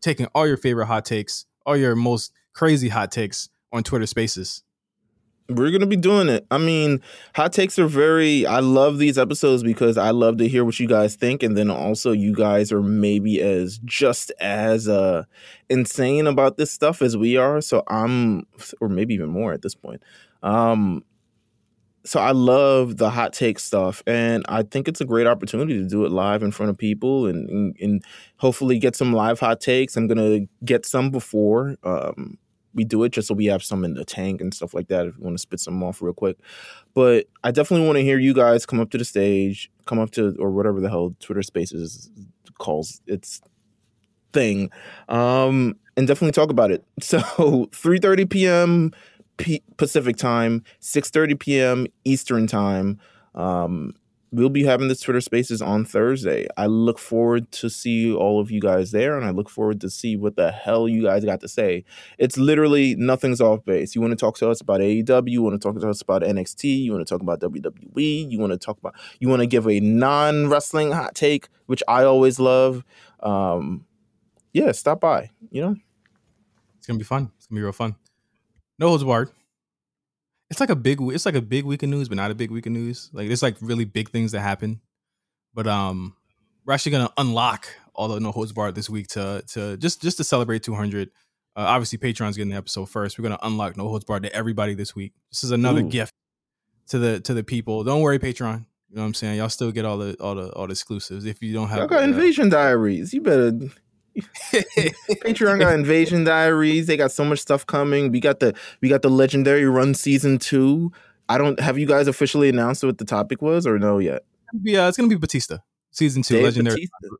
taking 0.02 0.26
all 0.28 0.48
your 0.48 0.58
favorite 0.58 0.88
hot 0.88 1.06
takes, 1.06 1.46
all 1.66 1.78
your 1.78 1.96
most 1.96 2.32
crazy 2.54 2.90
hot 2.90 3.12
takes 3.12 3.50
on 3.72 3.84
Twitter 3.84 4.08
Spaces. 4.08 4.64
We're 5.50 5.72
gonna 5.72 5.88
be 5.88 5.96
doing 5.96 6.30
it. 6.30 6.46
I 6.52 6.60
mean, 6.60 7.02
hot 7.34 7.54
takes 7.54 7.80
are 7.80 7.88
very. 7.88 8.46
I 8.46 8.60
love 8.60 9.00
these 9.00 9.18
episodes 9.18 9.64
because 9.64 9.98
I 9.98 10.12
love 10.12 10.38
to 10.38 10.48
hear 10.48 10.64
what 10.64 10.80
you 10.80 10.88
guys 10.88 11.16
think, 11.16 11.42
and 11.42 11.58
then 11.58 11.72
also 11.72 12.12
you 12.12 12.36
guys 12.36 12.72
are 12.72 12.84
maybe 12.84 13.42
as 13.42 13.80
just 13.84 14.32
as 14.40 14.88
uh 14.88 15.24
insane 15.68 16.28
about 16.28 16.58
this 16.58 16.72
stuff 16.72 17.02
as 17.02 17.18
we 17.18 17.36
are. 17.36 17.62
So 17.62 17.82
I'm, 17.88 18.46
or 18.80 18.90
maybe 18.90 19.16
even 19.16 19.30
more 19.30 19.52
at 19.52 19.64
this 19.64 19.74
point. 19.74 20.04
Um, 20.44 21.04
so 22.06 22.20
I 22.20 22.32
love 22.32 22.98
the 22.98 23.10
hot 23.10 23.34
take 23.34 23.58
stuff, 23.58 24.04
and 24.06 24.46
I 24.48 24.62
think 24.64 24.88
it's 24.88 25.02
a 25.02 25.06
great 25.06 25.28
opportunity 25.28 25.80
to 25.80 25.88
do 25.88 26.06
it 26.06 26.12
live 26.12 26.44
in 26.44 26.52
front 26.52 26.70
of 26.70 26.78
people, 26.78 27.26
and 27.26 27.50
and, 27.50 27.76
and 27.82 28.04
hopefully 28.38 28.78
get 28.78 28.96
some 28.96 29.14
live 29.14 29.40
hot 29.40 29.62
takes. 29.62 29.98
I'm 29.98 30.08
gonna 30.08 30.42
get 30.64 30.86
some 30.86 31.10
before. 31.10 31.76
Um, 31.84 32.38
we 32.74 32.84
do 32.84 33.04
it 33.04 33.12
just 33.12 33.28
so 33.28 33.34
we 33.34 33.46
have 33.46 33.64
some 33.64 33.84
in 33.84 33.94
the 33.94 34.06
tank 34.06 34.42
and 34.42 34.54
stuff 34.54 34.74
like 34.74 34.88
that 34.88 35.08
if 35.08 35.18
you 35.18 35.24
want 35.24 35.36
to 35.36 35.42
spit 35.42 35.60
some 35.60 35.82
off 35.84 36.02
real 36.02 36.14
quick. 36.14 36.38
But 36.94 37.28
I 37.44 37.52
definitely 37.52 37.86
want 37.86 37.98
to 37.98 38.04
hear 38.04 38.20
you 38.20 38.34
guys 38.34 38.66
come 38.66 38.80
up 38.80 38.90
to 38.92 38.98
the 38.98 39.06
stage, 39.06 39.72
come 39.86 40.00
up 40.00 40.12
to 40.12 40.36
or 40.40 40.52
whatever 40.52 40.80
the 40.80 40.90
hell 40.90 41.16
Twitter 41.20 41.44
Spaces 41.44 42.10
calls 42.60 43.02
its 43.08 43.42
thing, 44.34 44.70
um, 45.08 45.76
and 45.98 46.08
definitely 46.08 46.32
talk 46.32 46.50
about 46.50 46.72
it. 46.72 46.84
So 47.02 47.20
3:30 47.20 48.30
p.m. 48.30 48.92
Pacific 49.78 50.18
time, 50.18 50.64
6:30 50.82 51.40
p.m. 51.40 51.88
Eastern 52.06 52.46
time. 52.48 53.00
Um, 53.36 53.94
we'll 54.32 54.50
be 54.50 54.64
having 54.64 54.88
this 54.88 55.02
Twitter 55.02 55.22
Spaces 55.22 55.62
on 55.62 55.86
Thursday. 55.86 56.48
I 56.58 56.68
look 56.68 57.00
forward 57.00 57.52
to 57.54 57.70
see 57.70 58.14
all 58.14 58.40
of 58.40 58.52
you 58.52 58.62
guys 58.62 58.92
there, 58.92 59.18
and 59.18 59.26
I 59.26 59.32
look 59.32 59.50
forward 59.50 59.82
to 59.82 59.90
see 59.90 60.16
what 60.16 60.36
the 60.36 60.52
hell 60.52 60.88
you 60.88 61.04
guys 61.04 61.26
got 61.26 61.42
to 61.42 61.48
say. 61.48 61.84
It's 62.18 62.38
literally 62.38 62.96
nothing's 62.96 63.42
off 63.42 63.66
base. 63.66 63.96
You 63.96 64.02
want 64.02 64.12
to 64.12 64.18
talk 64.18 64.38
to 64.38 64.50
us 64.50 64.62
about 64.62 64.82
AEW, 64.82 65.30
you 65.30 65.42
want 65.42 65.60
to 65.60 65.68
talk 65.68 65.80
to 65.80 65.90
us 65.90 66.02
about 66.02 66.22
NXT, 66.22 66.84
you 66.84 66.92
want 66.92 67.06
to 67.06 67.12
talk 67.12 67.22
about 67.22 67.40
WWE, 67.40 68.32
you 68.32 68.40
want 68.40 68.52
to 68.52 68.58
talk 68.58 68.78
about, 68.78 68.96
you 69.20 69.30
want 69.30 69.42
to 69.42 69.48
give 69.48 69.68
a 69.68 69.80
non 69.80 70.48
wrestling 70.48 70.92
hot 70.92 71.16
take, 71.16 71.50
which 71.66 71.84
I 71.88 72.04
always 72.04 72.40
love. 72.40 72.84
Um, 73.22 73.86
yeah, 74.54 74.72
stop 74.72 75.02
by. 75.02 75.32
You 75.52 75.62
know, 75.62 75.76
it's 76.78 76.88
gonna 76.88 77.00
be 77.00 77.06
fun. 77.06 77.32
It's 77.38 77.48
gonna 77.48 77.60
be 77.60 77.64
real 77.64 77.72
fun. 77.72 77.96
No 78.78 78.88
holds 78.88 79.04
barred 79.04 79.30
it's 80.50 80.60
like 80.60 80.70
a 80.70 80.76
big 80.76 81.00
it's 81.02 81.26
like 81.26 81.36
a 81.36 81.42
big 81.42 81.66
week 81.66 81.84
of 81.84 81.90
news, 81.90 82.10
but 82.10 82.16
not 82.16 82.32
a 82.32 82.36
big 82.36 82.52
week 82.52 82.66
of 82.66 82.72
news. 82.72 83.10
Like 83.14 83.28
there's 83.28 83.44
like 83.44 83.58
really 83.62 83.86
big 83.86 84.10
things 84.10 84.32
that 84.32 84.42
happen. 84.42 84.82
But 85.54 85.68
um 85.68 86.16
we're 86.66 86.74
actually 86.74 86.94
gonna 86.94 87.14
unlock 87.18 87.68
all 87.94 88.08
the 88.08 88.20
no 88.20 88.32
holds 88.32 88.54
barred 88.54 88.76
this 88.76 88.90
week 88.90 89.08
to 89.10 89.44
to 89.48 89.78
just 89.78 90.02
just 90.02 90.18
to 90.18 90.24
celebrate 90.24 90.64
200. 90.64 91.10
Uh, 91.56 91.62
obviously, 91.62 91.98
Patreon's 91.98 92.38
getting 92.38 92.52
the 92.52 92.58
episode 92.58 92.90
first. 92.90 93.18
We're 93.18 93.24
gonna 93.24 93.40
unlock 93.42 93.76
no 93.76 93.88
holds 93.88 94.06
barred 94.06 94.24
to 94.24 94.34
everybody 94.34 94.74
this 94.74 94.96
week. 94.96 95.14
This 95.32 95.44
is 95.44 95.52
another 95.52 95.82
Ooh. 95.82 95.90
gift 95.90 96.14
to 96.90 97.00
the 97.00 97.20
to 97.22 97.34
the 97.34 97.44
people. 97.44 97.84
Don't 97.84 98.02
worry, 98.02 98.20
Patreon. 98.20 98.66
You 98.90 98.96
know 98.96 99.02
what 99.02 99.08
I'm 99.08 99.14
saying? 99.14 99.38
Y'all 99.38 99.50
still 99.50 99.72
get 99.72 99.86
all 99.86 99.98
the 99.98 100.16
all 100.20 100.36
the 100.36 100.50
all 100.54 100.68
the 100.68 100.72
exclusives 100.72 101.26
if 101.26 101.42
you 101.42 101.54
don't 101.54 101.68
have. 101.68 101.80
Y'all 101.80 101.88
got 101.88 102.02
uh, 102.02 102.06
invasion 102.06 102.50
diaries. 102.50 103.14
You 103.14 103.22
better 103.22 103.52
Patreon 104.52 105.60
got 105.60 105.74
Invasion 105.74 106.24
Diaries. 106.24 106.88
They 106.88 106.98
got 106.98 107.12
so 107.12 107.24
much 107.24 107.40
stuff 107.40 107.66
coming. 107.66 108.12
We 108.12 108.20
got 108.20 108.40
the 108.40 108.54
we 108.82 108.90
got 108.90 109.02
the 109.02 109.10
Legendary 109.10 109.66
Run 109.66 109.94
season 109.94 110.38
two. 110.38 110.92
I 111.28 111.38
don't 111.38 111.60
have 111.60 111.78
you 111.78 111.86
guys 111.86 112.08
officially 112.08 112.50
announced 112.50 112.84
what 112.84 112.98
the 112.98 113.06
topic 113.06 113.42
was 113.42 113.68
or 113.68 113.78
no 113.78 114.00
yet. 114.00 114.24
Yeah, 114.64 114.88
it's 114.88 114.98
gonna 114.98 115.10
be 115.10 115.16
Batista 115.16 115.58
season 115.92 116.24
two, 116.24 116.36
Dave 116.36 116.44
legendary. 116.46 116.76
Bautista. 116.76 117.18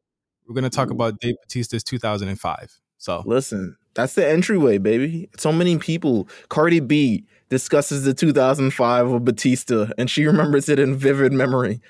We're 0.48 0.56
gonna 0.56 0.70
talk 0.70 0.90
Ooh. 0.90 0.94
about 0.94 1.20
Dave 1.20 1.36
Batista's 1.42 1.84
2005. 1.84 2.80
So 2.98 3.24
Listen, 3.26 3.78
that's 3.94 4.16
the 4.16 4.28
entryway, 4.28 4.78
baby. 4.78 5.30
So 5.38 5.52
many 5.52 5.78
people. 5.78 6.28
Cardi 6.50 6.80
B 6.80 7.26
discusses 7.50 8.04
the 8.04 8.14
2005 8.14 9.12
of 9.12 9.26
Batista, 9.26 9.90
and 9.98 10.10
she 10.10 10.26
remembers 10.26 10.70
it 10.70 10.80
in 10.80 10.96
vivid 10.96 11.34
memory. 11.34 11.82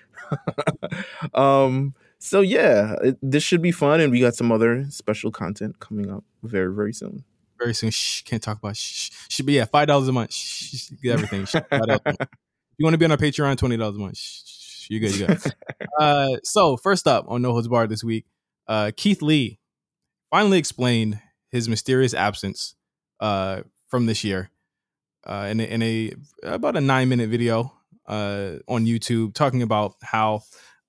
um. 1.33 1.93
So 2.19 2.41
yeah, 2.41 2.95
it, 3.01 3.17
this 3.21 3.43
should 3.43 3.61
be 3.61 3.71
fun, 3.71 4.01
and 4.01 4.11
we 4.11 4.19
got 4.19 4.35
some 4.35 4.51
other 4.51 4.85
special 4.89 5.31
content 5.31 5.79
coming 5.79 6.11
up 6.11 6.23
very, 6.43 6.73
very 6.73 6.93
soon. 6.93 7.23
very 7.57 7.73
soon, 7.73 7.89
shh, 7.91 8.21
can't 8.23 8.43
talk 8.43 8.57
about 8.59 8.75
shh. 8.75 9.09
Should 9.29 9.45
be 9.45 9.53
yeah, 9.53 9.65
five 9.65 9.87
dollars 9.87 10.07
a 10.09 10.11
month. 10.11 10.33
Shh, 10.33 10.89
get 11.01 11.13
everything. 11.13 11.45
Shh, 11.45 11.55
$5 11.55 11.65
a 11.71 11.87
month. 11.87 12.01
If 12.21 12.77
you 12.77 12.85
want 12.85 12.93
to 12.93 12.97
be 12.97 13.05
on 13.05 13.11
our 13.11 13.17
Patreon, 13.17 13.57
twenty 13.57 13.77
dollars 13.77 13.95
a 13.95 13.99
month. 13.99 14.17
Shh, 14.17 14.41
shh, 14.45 14.89
you 14.89 14.99
good, 14.99 15.15
you 15.15 15.27
good. 15.27 15.39
uh, 15.99 16.37
so 16.43 16.77
first 16.77 17.07
up 17.07 17.25
on 17.27 17.41
No 17.41 17.51
Holds 17.51 17.67
Barred 17.67 17.89
this 17.89 18.03
week, 18.03 18.25
uh, 18.67 18.91
Keith 18.95 19.21
Lee 19.21 19.59
finally 20.29 20.57
explained 20.57 21.19
his 21.51 21.67
mysterious 21.69 22.13
absence 22.13 22.75
uh, 23.19 23.61
from 23.87 24.05
this 24.05 24.23
year 24.23 24.51
uh, 25.25 25.47
in 25.49 25.59
a, 25.59 25.63
in 25.63 25.81
a 25.81 26.11
about 26.43 26.75
a 26.77 26.81
nine 26.81 27.09
minute 27.09 27.29
video 27.29 27.73
uh, 28.07 28.55
on 28.67 28.85
YouTube 28.85 29.33
talking 29.33 29.61
about 29.61 29.95
how 30.01 30.41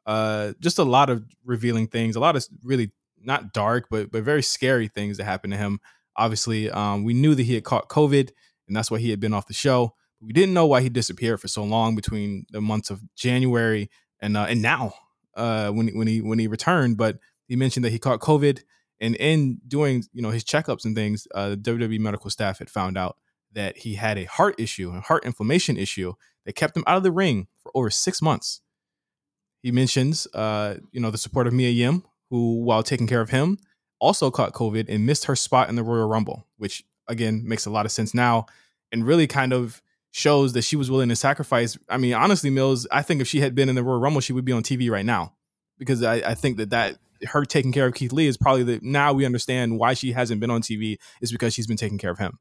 uh, 0.07 0.53
just 0.61 0.79
a 0.79 0.85
lot 0.85 1.11
of 1.11 1.25
revealing 1.45 1.87
things, 1.87 2.17
a 2.17 2.21
lot 2.21 2.37
of 2.37 2.47
really 2.63 2.91
not 3.23 3.53
dark 3.53 3.87
but 3.91 4.11
but 4.11 4.23
very 4.23 4.43
scary 4.43 4.89
things 4.89 5.19
that 5.19 5.25
happened 5.25 5.53
to 5.53 5.59
him. 5.59 5.81
Obviously, 6.17 6.71
um, 6.71 7.05
we 7.05 7.15
knew 7.15 7.35
that 7.35 7.43
he 7.43 7.55
had 7.55 7.65
caught 7.65 7.89
COVID, 7.89 8.31
and 8.67 8.77
that's 8.77 8.91
why 8.91 8.99
he 8.99 9.11
had 9.11 9.21
been 9.21 9.35
off 9.35 9.47
the 9.47 9.55
show. 9.55 9.95
We 10.21 10.33
didn't 10.33 10.55
know 10.55 10.67
why 10.67 10.83
he 10.83 10.89
disappeared 10.89 11.41
for 11.41 11.49
so 11.49 11.65
long 11.65 11.95
between 11.95 12.47
the 12.51 12.61
months 12.61 12.91
of 12.91 13.01
January 13.17 13.89
and 14.21 14.37
uh, 14.37 14.47
and 14.49 14.61
now 14.61 14.95
uh, 15.35 15.71
when 15.71 15.89
when 15.89 16.07
he 16.07 16.21
when 16.21 16.39
he 16.39 16.47
returned. 16.47 16.97
But 16.97 17.19
he 17.47 17.57
mentioned 17.57 17.85
that 17.85 17.91
he 17.91 17.99
caught 17.99 18.21
COVID, 18.21 18.61
and 19.01 19.17
in 19.17 19.61
doing 19.67 20.05
you 20.13 20.23
know 20.23 20.31
his 20.31 20.45
checkups 20.45 20.85
and 20.85 20.95
things, 20.95 21.27
uh, 21.35 21.51
the 21.51 21.57
WWE 21.57 22.01
medical 22.01 22.31
staff 22.31 22.59
had 22.59 22.71
found 22.71 22.99
out 22.99 23.17
that 23.53 23.79
he 23.79 23.95
had 23.95 24.19
a 24.19 24.25
heart 24.25 24.55
issue, 24.59 24.93
a 24.95 25.01
heart 25.01 25.25
inflammation 25.25 25.77
issue 25.77 26.15
that 26.45 26.55
kept 26.55 26.77
him 26.77 26.85
out 26.87 26.97
of 26.97 27.03
the 27.03 27.13
ring 27.13 27.49
for 27.59 27.73
over 27.75 27.91
six 27.91 28.23
months. 28.23 28.61
He 29.63 29.73
mentions, 29.73 30.27
uh, 30.35 30.77
you 30.93 31.01
know, 31.01 31.11
the 31.11 31.19
support 31.19 31.47
of 31.47 31.53
Mia 31.53 31.71
Yim, 31.71 32.05
who, 32.31 32.63
while 32.63 32.83
taking 32.83 33.07
care 33.07 33.21
of 33.21 33.31
him, 33.31 33.59
also 33.99 34.31
caught 34.31 34.53
COVID 34.53 34.87
and 34.89 35.05
missed 35.05 35.27
her 35.27 35.37
spot 35.37 35.69
in 35.69 35.77
the 35.77 35.83
Royal 35.83 36.09
Rumble, 36.09 36.47
which 36.57 36.85
again 37.09 37.43
makes 37.47 37.67
a 37.67 37.71
lot 37.71 37.87
of 37.87 37.93
sense 37.93 38.15
now 38.15 38.47
and 38.93 39.07
really 39.07 39.27
kind 39.27 39.53
of 39.53 39.83
shows 40.13 40.53
that 40.55 40.63
she 40.63 40.77
was 40.77 40.91
willing 40.91 41.09
to 41.09 41.17
sacrifice. 41.17 41.79
I 41.89 41.99
mean, 41.99 42.15
honestly, 42.15 42.51
Meelz, 42.51 42.87
I 42.91 43.03
think 43.03 43.21
if 43.21 43.29
she 43.29 43.41
had 43.41 43.55
been 43.55 43.69
in 43.69 43.75
the 43.75 43.83
Royal 43.83 44.01
Rumble, 44.01 44.21
she 44.21 44.33
would 44.33 44.45
be 44.45 44.53
on 44.53 44.63
TV 44.63 44.91
right 44.91 45.05
now 45.05 45.35
because 45.79 46.03
I, 46.03 46.15
I 46.17 46.35
think 46.35 46.57
that 46.57 46.71
that 46.71 46.99
her 47.29 47.45
taking 47.45 47.73
care 47.73 47.87
of 47.87 47.95
Keith 47.95 48.13
Lee 48.13 48.27
is 48.27 48.37
probably 48.37 48.63
the 48.63 48.81
now 48.83 49.13
we 49.13 49.27
understand 49.27 49.79
why 49.79 49.95
she 49.95 50.13
hasn't 50.13 50.41
been 50.41 50.51
on 50.51 50.63
TV 50.63 50.97
is 51.21 51.31
because 51.31 51.53
she's 51.53 51.67
been 51.67 51.77
taking 51.77 51.99
care 51.99 52.11
of 52.11 52.19
him. 52.19 52.39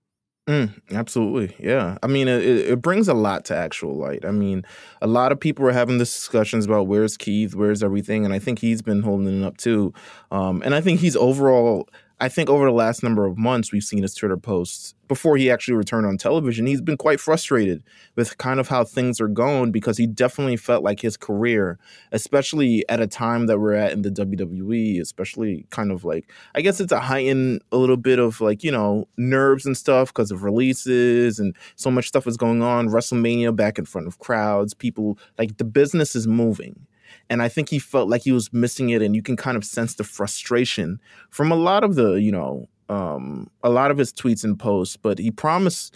Mm, 0.49 0.71
absolutely. 0.91 1.55
Yeah. 1.63 1.99
I 2.01 2.07
mean, 2.07 2.27
it, 2.27 2.43
it 2.43 2.81
brings 2.81 3.07
a 3.07 3.13
lot 3.13 3.45
to 3.45 3.55
actual 3.55 3.95
light. 3.95 4.25
I 4.25 4.31
mean, 4.31 4.65
a 4.99 5.05
lot 5.05 5.31
of 5.31 5.39
people 5.39 5.63
are 5.67 5.71
having 5.71 5.99
this 5.99 6.11
discussions 6.11 6.65
about 6.65 6.87
where's 6.87 7.17
Keith, 7.17 7.53
where's 7.53 7.83
everything. 7.83 8.25
And 8.25 8.33
I 8.33 8.39
think 8.39 8.57
he's 8.57 8.81
been 8.81 9.03
holding 9.03 9.43
it 9.43 9.45
up 9.45 9.57
too. 9.57 9.93
Um, 10.31 10.63
and 10.65 10.73
I 10.73 10.81
think 10.81 11.01
he's 11.01 11.15
overall, 11.15 11.87
I 12.22 12.28
think 12.28 12.49
over 12.49 12.65
the 12.65 12.72
last 12.72 13.01
number 13.01 13.26
of 13.26 13.38
months, 13.38 13.72
we've 13.72 13.84
seen 13.84 14.01
his 14.01 14.13
Twitter 14.13 14.36
posts 14.36 14.93
before 15.07 15.38
he 15.38 15.49
actually 15.49 15.76
returned 15.76 16.05
on 16.05 16.17
television. 16.17 16.67
He's 16.67 16.82
been 16.82 16.97
quite 16.97 17.20
frustrated 17.20 17.82
with 18.15 18.38
kind 18.38 18.59
of 18.59 18.67
how 18.67 18.84
things 18.84 19.22
are 19.22 19.30
going 19.30 19.72
because 19.72 19.97
he 19.97 20.05
definitely 20.05 20.57
felt 20.57 20.84
like 20.84 20.99
his 20.99 21.15
career, 21.15 21.80
especially 22.11 22.88
at 22.89 22.99
a 22.99 23.07
time 23.07 23.47
that 23.47 23.59
we're 23.59 23.74
at 23.74 23.93
in 23.93 24.01
the 24.01 24.11
WWE, 24.11 24.99
especially 24.99 25.65
kind 25.70 25.93
of 25.93 26.03
like, 26.03 26.30
I 26.55 26.61
guess 26.61 26.82
it's 26.82 26.91
a 26.91 26.99
heightened 26.99 27.61
a 27.72 27.78
little 27.78 27.97
bit 27.97 28.20
of 28.20 28.41
like, 28.41 28.65
you 28.65 28.72
know, 28.72 29.07
nerves 29.17 29.65
and 29.65 29.78
stuff 29.78 30.09
because 30.09 30.30
of 30.30 30.43
releases 30.43 31.39
and 31.39 31.55
so 31.78 31.89
much 31.89 32.09
stuff 32.09 32.28
is 32.28 32.38
going 32.38 32.61
on. 32.61 32.89
WrestleMania 32.89 33.55
back 33.55 33.80
in 33.80 33.86
front 33.86 34.07
of 34.07 34.20
crowds, 34.20 34.74
people 34.74 35.17
like 35.38 35.57
the 35.57 35.63
business 35.63 36.15
is 36.17 36.28
moving. 36.28 36.86
And 37.30 37.41
I 37.41 37.47
think 37.47 37.69
he 37.69 37.80
felt 37.80 38.09
like 38.09 38.23
he 38.23 38.32
was 38.32 38.51
missing 38.51 38.89
it, 38.89 39.01
and 39.01 39.15
you 39.15 39.21
can 39.21 39.36
kind 39.36 39.55
of 39.55 39.63
sense 39.63 39.95
the 39.95 40.03
frustration 40.03 40.99
from 41.30 41.51
a 41.51 41.55
lot 41.55 41.84
of 41.84 41.95
the, 41.95 42.13
you 42.13 42.32
know, 42.32 42.67
um, 42.89 43.49
a 43.63 43.69
lot 43.69 43.91
of 43.91 43.97
his 43.97 44.11
tweets 44.11 44.43
and 44.43 44.57
posts. 44.57 44.97
But 44.97 45.19
he 45.19 45.32
promised 45.32 45.95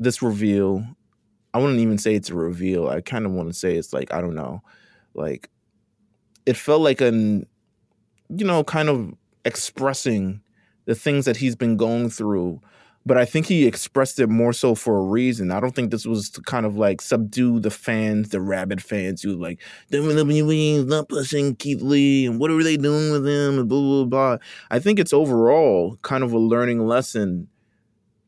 this 0.00 0.22
reveal. 0.22 0.86
I 1.52 1.58
wouldn't 1.58 1.80
even 1.80 1.98
say 1.98 2.14
it's 2.14 2.30
a 2.30 2.34
reveal. 2.34 2.88
I 2.88 3.00
kind 3.00 3.26
of 3.26 3.32
want 3.32 3.48
to 3.48 3.54
say 3.54 3.76
it's 3.76 3.92
like 3.92 4.12
I 4.12 4.20
don't 4.20 4.34
know, 4.34 4.62
like 5.14 5.50
it 6.46 6.56
felt 6.56 6.80
like 6.80 7.00
an, 7.00 7.46
you 8.28 8.44
know, 8.44 8.64
kind 8.64 8.88
of 8.88 9.14
expressing 9.44 10.40
the 10.86 10.94
things 10.94 11.24
that 11.24 11.38
he's 11.38 11.56
been 11.56 11.76
going 11.76 12.10
through 12.10 12.60
but 13.06 13.18
I 13.18 13.24
think 13.24 13.46
he 13.46 13.66
expressed 13.66 14.18
it 14.18 14.28
more 14.28 14.52
so 14.52 14.74
for 14.74 14.96
a 14.96 15.02
reason. 15.02 15.50
I 15.50 15.60
don't 15.60 15.74
think 15.74 15.90
this 15.90 16.06
was 16.06 16.30
to 16.30 16.42
kind 16.42 16.64
of 16.64 16.76
like 16.76 17.02
subdue 17.02 17.60
the 17.60 17.70
fans, 17.70 18.30
the 18.30 18.40
rabid 18.40 18.82
fans 18.82 19.22
who 19.22 19.36
like 19.36 19.60
WWE 19.92 20.76
is 20.76 20.86
not 20.86 21.08
pushing 21.08 21.54
Keith 21.56 21.82
Lee 21.82 22.26
and 22.26 22.40
what 22.40 22.50
are 22.50 22.62
they 22.62 22.76
doing 22.76 23.12
with 23.12 23.26
him 23.26 23.58
and 23.58 23.68
blah 23.68 23.80
blah 23.80 24.04
blah. 24.04 24.38
I 24.70 24.78
think 24.78 24.98
it's 24.98 25.12
overall 25.12 25.98
kind 26.02 26.24
of 26.24 26.32
a 26.32 26.38
learning 26.38 26.86
lesson 26.86 27.48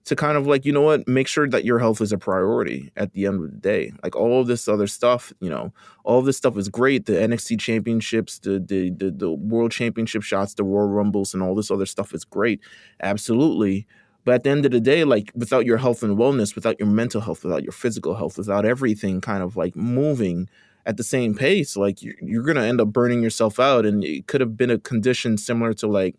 to 0.04 0.14
kind 0.14 0.36
of 0.36 0.46
like 0.46 0.66
you 0.66 0.72
know 0.72 0.82
what? 0.82 1.08
Make 1.08 1.26
sure 1.26 1.48
that 1.48 1.64
your 1.64 1.78
health 1.78 2.02
is 2.02 2.12
a 2.12 2.18
priority 2.18 2.92
at 2.96 3.14
the 3.14 3.24
end 3.26 3.42
of 3.42 3.50
the 3.50 3.56
day. 3.56 3.92
Like 4.02 4.14
all 4.14 4.40
of 4.42 4.46
this 4.46 4.68
other 4.68 4.86
stuff 4.86 5.32
you 5.40 5.48
know 5.48 5.72
all 6.04 6.20
this 6.20 6.36
stuff 6.36 6.58
is 6.58 6.68
great. 6.68 7.06
The 7.06 7.14
nxt 7.14 7.58
championships 7.60 8.38
the 8.40 8.60
the 8.60 8.90
the, 8.90 9.10
the 9.10 9.30
world 9.30 9.72
championship 9.72 10.22
shots 10.22 10.52
the 10.52 10.64
world 10.64 10.94
rumbles 10.94 11.32
and 11.32 11.42
all 11.42 11.54
this 11.54 11.70
other 11.70 11.86
stuff 11.86 12.12
is 12.12 12.24
great. 12.26 12.60
Absolutely 13.02 13.86
but 14.26 14.34
at 14.34 14.42
the 14.42 14.50
end 14.50 14.66
of 14.66 14.72
the 14.72 14.80
day, 14.80 15.04
like 15.04 15.30
without 15.36 15.64
your 15.64 15.76
health 15.76 16.02
and 16.02 16.18
wellness, 16.18 16.56
without 16.56 16.80
your 16.80 16.88
mental 16.88 17.20
health, 17.20 17.44
without 17.44 17.62
your 17.62 17.70
physical 17.70 18.16
health, 18.16 18.36
without 18.36 18.66
everything 18.66 19.20
kind 19.20 19.40
of 19.40 19.56
like 19.56 19.76
moving 19.76 20.48
at 20.84 20.96
the 20.96 21.04
same 21.04 21.32
pace, 21.32 21.76
like 21.76 22.02
you're, 22.02 22.16
you're 22.20 22.42
going 22.42 22.56
to 22.56 22.64
end 22.64 22.80
up 22.80 22.88
burning 22.88 23.22
yourself 23.22 23.60
out. 23.60 23.86
And 23.86 24.02
it 24.02 24.26
could 24.26 24.40
have 24.40 24.56
been 24.56 24.68
a 24.68 24.78
condition 24.78 25.38
similar 25.38 25.72
to 25.74 25.86
like, 25.86 26.16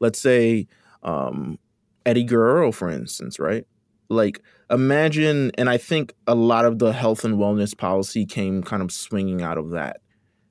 let's 0.00 0.18
say, 0.18 0.66
um, 1.02 1.58
Eddie 2.06 2.24
Guerrero, 2.24 2.72
for 2.72 2.88
instance, 2.88 3.38
right? 3.38 3.66
Like 4.08 4.40
imagine, 4.70 5.52
and 5.58 5.68
I 5.68 5.76
think 5.76 6.14
a 6.26 6.34
lot 6.34 6.64
of 6.64 6.78
the 6.78 6.94
health 6.94 7.22
and 7.22 7.34
wellness 7.34 7.76
policy 7.76 8.24
came 8.24 8.62
kind 8.62 8.80
of 8.80 8.90
swinging 8.90 9.42
out 9.42 9.58
of 9.58 9.70
that 9.72 9.98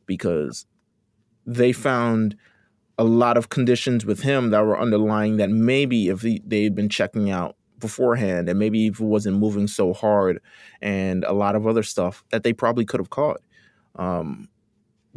because 0.06 0.68
they 1.48 1.72
found 1.72 2.36
a 2.98 3.04
lot 3.04 3.38
of 3.38 3.50
conditions 3.50 4.06
with 4.06 4.22
him 4.22 4.50
that 4.50 4.66
were 4.66 4.80
underlying 4.80 5.38
that 5.38 5.50
maybe 5.50 6.10
if 6.10 6.22
he, 6.22 6.42
they 6.46 6.64
had 6.64 6.76
been 6.76 6.90
checking 6.90 7.30
out 7.30 7.56
beforehand 7.80 8.50
and 8.50 8.58
maybe 8.58 8.88
if 8.88 9.00
it 9.00 9.06
wasn't 9.06 9.38
moving 9.38 9.68
so 9.68 9.94
hard 9.94 10.42
and 10.82 11.24
a 11.26 11.34
lot 11.34 11.56
of 11.56 11.68
other 11.68 11.84
stuff 11.84 12.24
that 12.32 12.44
they 12.44 12.54
probably 12.54 12.86
could 12.86 13.00
have 13.00 13.10
caught. 13.10 13.42
Um, 13.96 14.50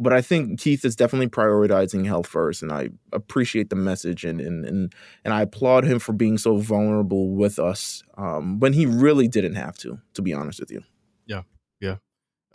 but 0.01 0.13
I 0.13 0.21
think 0.21 0.59
Keith 0.59 0.83
is 0.83 0.95
definitely 0.95 1.27
prioritizing 1.27 2.07
health 2.07 2.25
first, 2.25 2.63
and 2.63 2.71
I 2.71 2.89
appreciate 3.13 3.69
the 3.69 3.75
message 3.75 4.25
and 4.25 4.41
and 4.41 4.65
and, 4.65 4.95
and 5.23 5.33
I 5.33 5.43
applaud 5.43 5.83
him 5.83 5.99
for 5.99 6.11
being 6.11 6.39
so 6.39 6.57
vulnerable 6.57 7.29
with 7.29 7.59
us 7.59 8.03
um, 8.17 8.59
when 8.59 8.73
he 8.73 8.87
really 8.87 9.27
didn't 9.27 9.55
have 9.55 9.77
to. 9.79 9.99
To 10.15 10.23
be 10.23 10.33
honest 10.33 10.59
with 10.59 10.71
you, 10.71 10.81
Yeah, 11.27 11.43
yeah. 11.79 11.97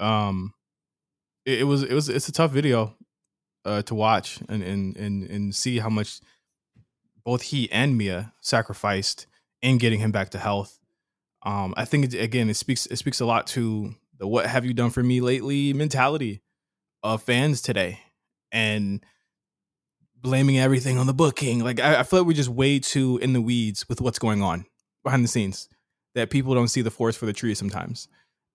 Um, 0.01 0.55
it, 1.45 1.61
it 1.61 1.65
was 1.65 1.85
it 1.85 1.93
was 1.93 2.09
it's 2.09 2.29
a 2.29 2.33
tough 2.33 2.51
video 2.51 2.97
uh, 3.67 3.83
to 3.83 3.95
watch 3.95 4.39
and 4.49 4.63
and 4.63 4.97
and 4.97 5.29
and 5.29 5.55
see 5.55 5.79
how 5.79 5.91
much 5.91 6.21
both 7.25 7.43
he 7.43 7.71
and 7.73 7.99
Mia 7.99 8.33
sacrificed 8.41 9.27
in 9.61 9.79
getting 9.79 9.99
him 9.99 10.13
back 10.13 10.31
to 10.31 10.39
health. 10.39 10.79
Um, 11.45 11.75
I 11.77 11.85
think 11.85 12.15
again 12.15 12.49
it 12.49 12.55
speaks 12.55 12.87
it 12.87 12.97
speaks 12.97 13.21
a 13.21 13.27
lot 13.27 13.47
to 13.49 13.95
the 14.19 14.27
"what 14.27 14.47
have 14.47 14.65
you 14.65 14.73
done 14.73 14.91
for 14.91 15.03
me 15.03 15.21
lately" 15.21 15.73
mentality 15.73 16.41
of 17.03 17.23
fans 17.23 17.61
today, 17.61 18.01
and 18.53 19.05
blaming 20.17 20.59
everything 20.59 20.99
on 20.99 21.07
the 21.07 21.15
booking. 21.15 21.63
Like 21.63 21.81
I, 21.81 22.01
I 22.01 22.03
feel 22.05 22.21
like 22.21 22.29
we're 22.29 22.33
just 22.35 22.49
way 22.49 22.79
too 22.79 23.19
in 23.21 23.33
the 23.33 23.41
weeds 23.41 23.89
with 23.89 24.01
what's 24.01 24.19
going 24.19 24.43
on 24.43 24.67
behind 25.05 25.25
the 25.25 25.29
scenes 25.29 25.69
that 26.15 26.31
people 26.31 26.55
don't 26.55 26.69
see 26.69 26.83
the 26.83 26.91
forest 26.91 27.19
for 27.19 27.27
the 27.27 27.33
trees 27.33 27.59
sometimes. 27.59 28.09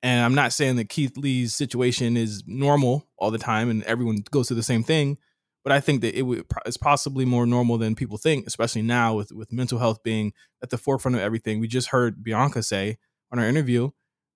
And 0.03 0.25
I'm 0.25 0.35
not 0.35 0.53
saying 0.53 0.77
that 0.77 0.89
Keith 0.89 1.15
Lee's 1.15 1.53
situation 1.53 2.17
is 2.17 2.43
normal 2.47 3.07
all 3.17 3.29
the 3.29 3.37
time 3.37 3.69
and 3.69 3.83
everyone 3.83 4.23
goes 4.31 4.47
through 4.47 4.57
the 4.57 4.63
same 4.63 4.83
thing, 4.83 5.17
but 5.63 5.71
I 5.71 5.79
think 5.79 6.01
that 6.01 6.17
it 6.17 6.23
would, 6.23 6.45
it's 6.65 6.77
possibly 6.77 7.23
more 7.23 7.45
normal 7.45 7.77
than 7.77 7.95
people 7.95 8.17
think, 8.17 8.47
especially 8.47 8.81
now 8.81 9.13
with 9.13 9.31
with 9.31 9.51
mental 9.51 9.77
health 9.79 10.01
being 10.03 10.33
at 10.63 10.69
the 10.71 10.77
forefront 10.77 11.15
of 11.15 11.21
everything. 11.21 11.59
We 11.59 11.67
just 11.67 11.89
heard 11.89 12.23
Bianca 12.23 12.63
say 12.63 12.97
on 13.31 13.39
our 13.39 13.47
interview 13.47 13.91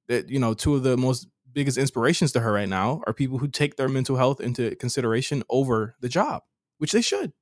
that 0.07 0.29
you 0.29 0.39
know 0.39 0.53
two 0.53 0.75
of 0.75 0.83
the 0.83 0.97
most 0.97 1.27
biggest 1.51 1.77
inspirations 1.77 2.31
to 2.33 2.41
her 2.41 2.51
right 2.51 2.69
now 2.69 3.01
are 3.07 3.13
people 3.13 3.39
who 3.39 3.47
take 3.47 3.77
their 3.77 3.89
mental 3.89 4.17
health 4.17 4.39
into 4.39 4.75
consideration 4.75 5.41
over 5.49 5.95
the 6.01 6.09
job, 6.09 6.43
which 6.77 6.91
they 6.91 7.01
should. 7.01 7.33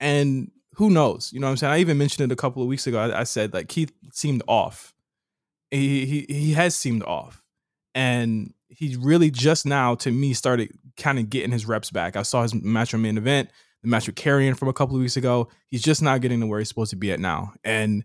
And 0.00 0.50
who 0.74 0.90
knows? 0.90 1.32
You 1.32 1.40
know 1.40 1.46
what 1.46 1.52
I'm 1.52 1.56
saying? 1.56 1.72
I 1.72 1.78
even 1.78 1.96
mentioned 1.96 2.30
it 2.30 2.34
a 2.34 2.36
couple 2.36 2.60
of 2.60 2.68
weeks 2.68 2.86
ago. 2.86 2.98
I, 2.98 3.20
I 3.20 3.24
said 3.24 3.54
like 3.54 3.68
Keith 3.68 3.92
seemed 4.12 4.42
off. 4.46 4.92
He, 5.74 6.06
he 6.06 6.26
he 6.28 6.52
has 6.52 6.74
seemed 6.74 7.02
off. 7.02 7.42
And 7.94 8.54
he 8.68 8.96
really 8.96 9.30
just 9.30 9.66
now 9.66 9.94
to 9.96 10.10
me 10.10 10.34
started 10.34 10.70
kind 10.96 11.18
of 11.18 11.30
getting 11.30 11.52
his 11.52 11.66
reps 11.66 11.90
back. 11.90 12.16
I 12.16 12.22
saw 12.22 12.42
his 12.42 12.54
match 12.54 12.94
on 12.94 13.02
main 13.02 13.18
event, 13.18 13.50
the 13.82 13.88
match 13.88 14.06
with 14.06 14.16
Karrion 14.16 14.56
from 14.56 14.68
a 14.68 14.72
couple 14.72 14.96
of 14.96 15.00
weeks 15.00 15.16
ago. 15.16 15.48
He's 15.66 15.82
just 15.82 16.02
not 16.02 16.20
getting 16.20 16.40
to 16.40 16.46
where 16.46 16.58
he's 16.58 16.68
supposed 16.68 16.90
to 16.90 16.96
be 16.96 17.12
at 17.12 17.20
now. 17.20 17.52
And, 17.62 18.04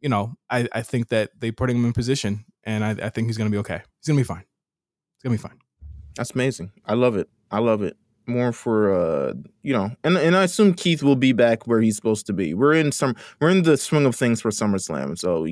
you 0.00 0.08
know, 0.08 0.36
I, 0.50 0.68
I 0.72 0.82
think 0.82 1.08
that 1.08 1.30
they 1.38 1.50
putting 1.50 1.76
him 1.76 1.84
in 1.84 1.92
position 1.92 2.44
and 2.64 2.84
I, 2.84 2.90
I 3.06 3.08
think 3.08 3.28
he's 3.28 3.38
gonna 3.38 3.50
be 3.50 3.58
okay. 3.58 3.80
He's 4.00 4.08
gonna 4.08 4.20
be 4.20 4.24
fine. 4.24 4.44
It's 5.16 5.22
gonna 5.22 5.34
be 5.34 5.42
fine. 5.42 5.58
That's 6.16 6.32
amazing. 6.32 6.72
I 6.84 6.94
love 6.94 7.16
it. 7.16 7.28
I 7.50 7.60
love 7.60 7.82
it. 7.82 7.96
More 8.26 8.52
for 8.52 8.92
uh, 8.92 9.32
you 9.62 9.72
know, 9.72 9.90
and 10.04 10.18
and 10.18 10.36
I 10.36 10.44
assume 10.44 10.74
Keith 10.74 11.02
will 11.02 11.16
be 11.16 11.32
back 11.32 11.66
where 11.66 11.80
he's 11.80 11.96
supposed 11.96 12.26
to 12.26 12.34
be. 12.34 12.52
We're 12.52 12.74
in 12.74 12.92
some 12.92 13.16
we're 13.40 13.48
in 13.48 13.62
the 13.62 13.78
swing 13.78 14.04
of 14.04 14.14
things 14.14 14.42
for 14.42 14.50
SummerSlam, 14.50 15.16
so 15.16 15.46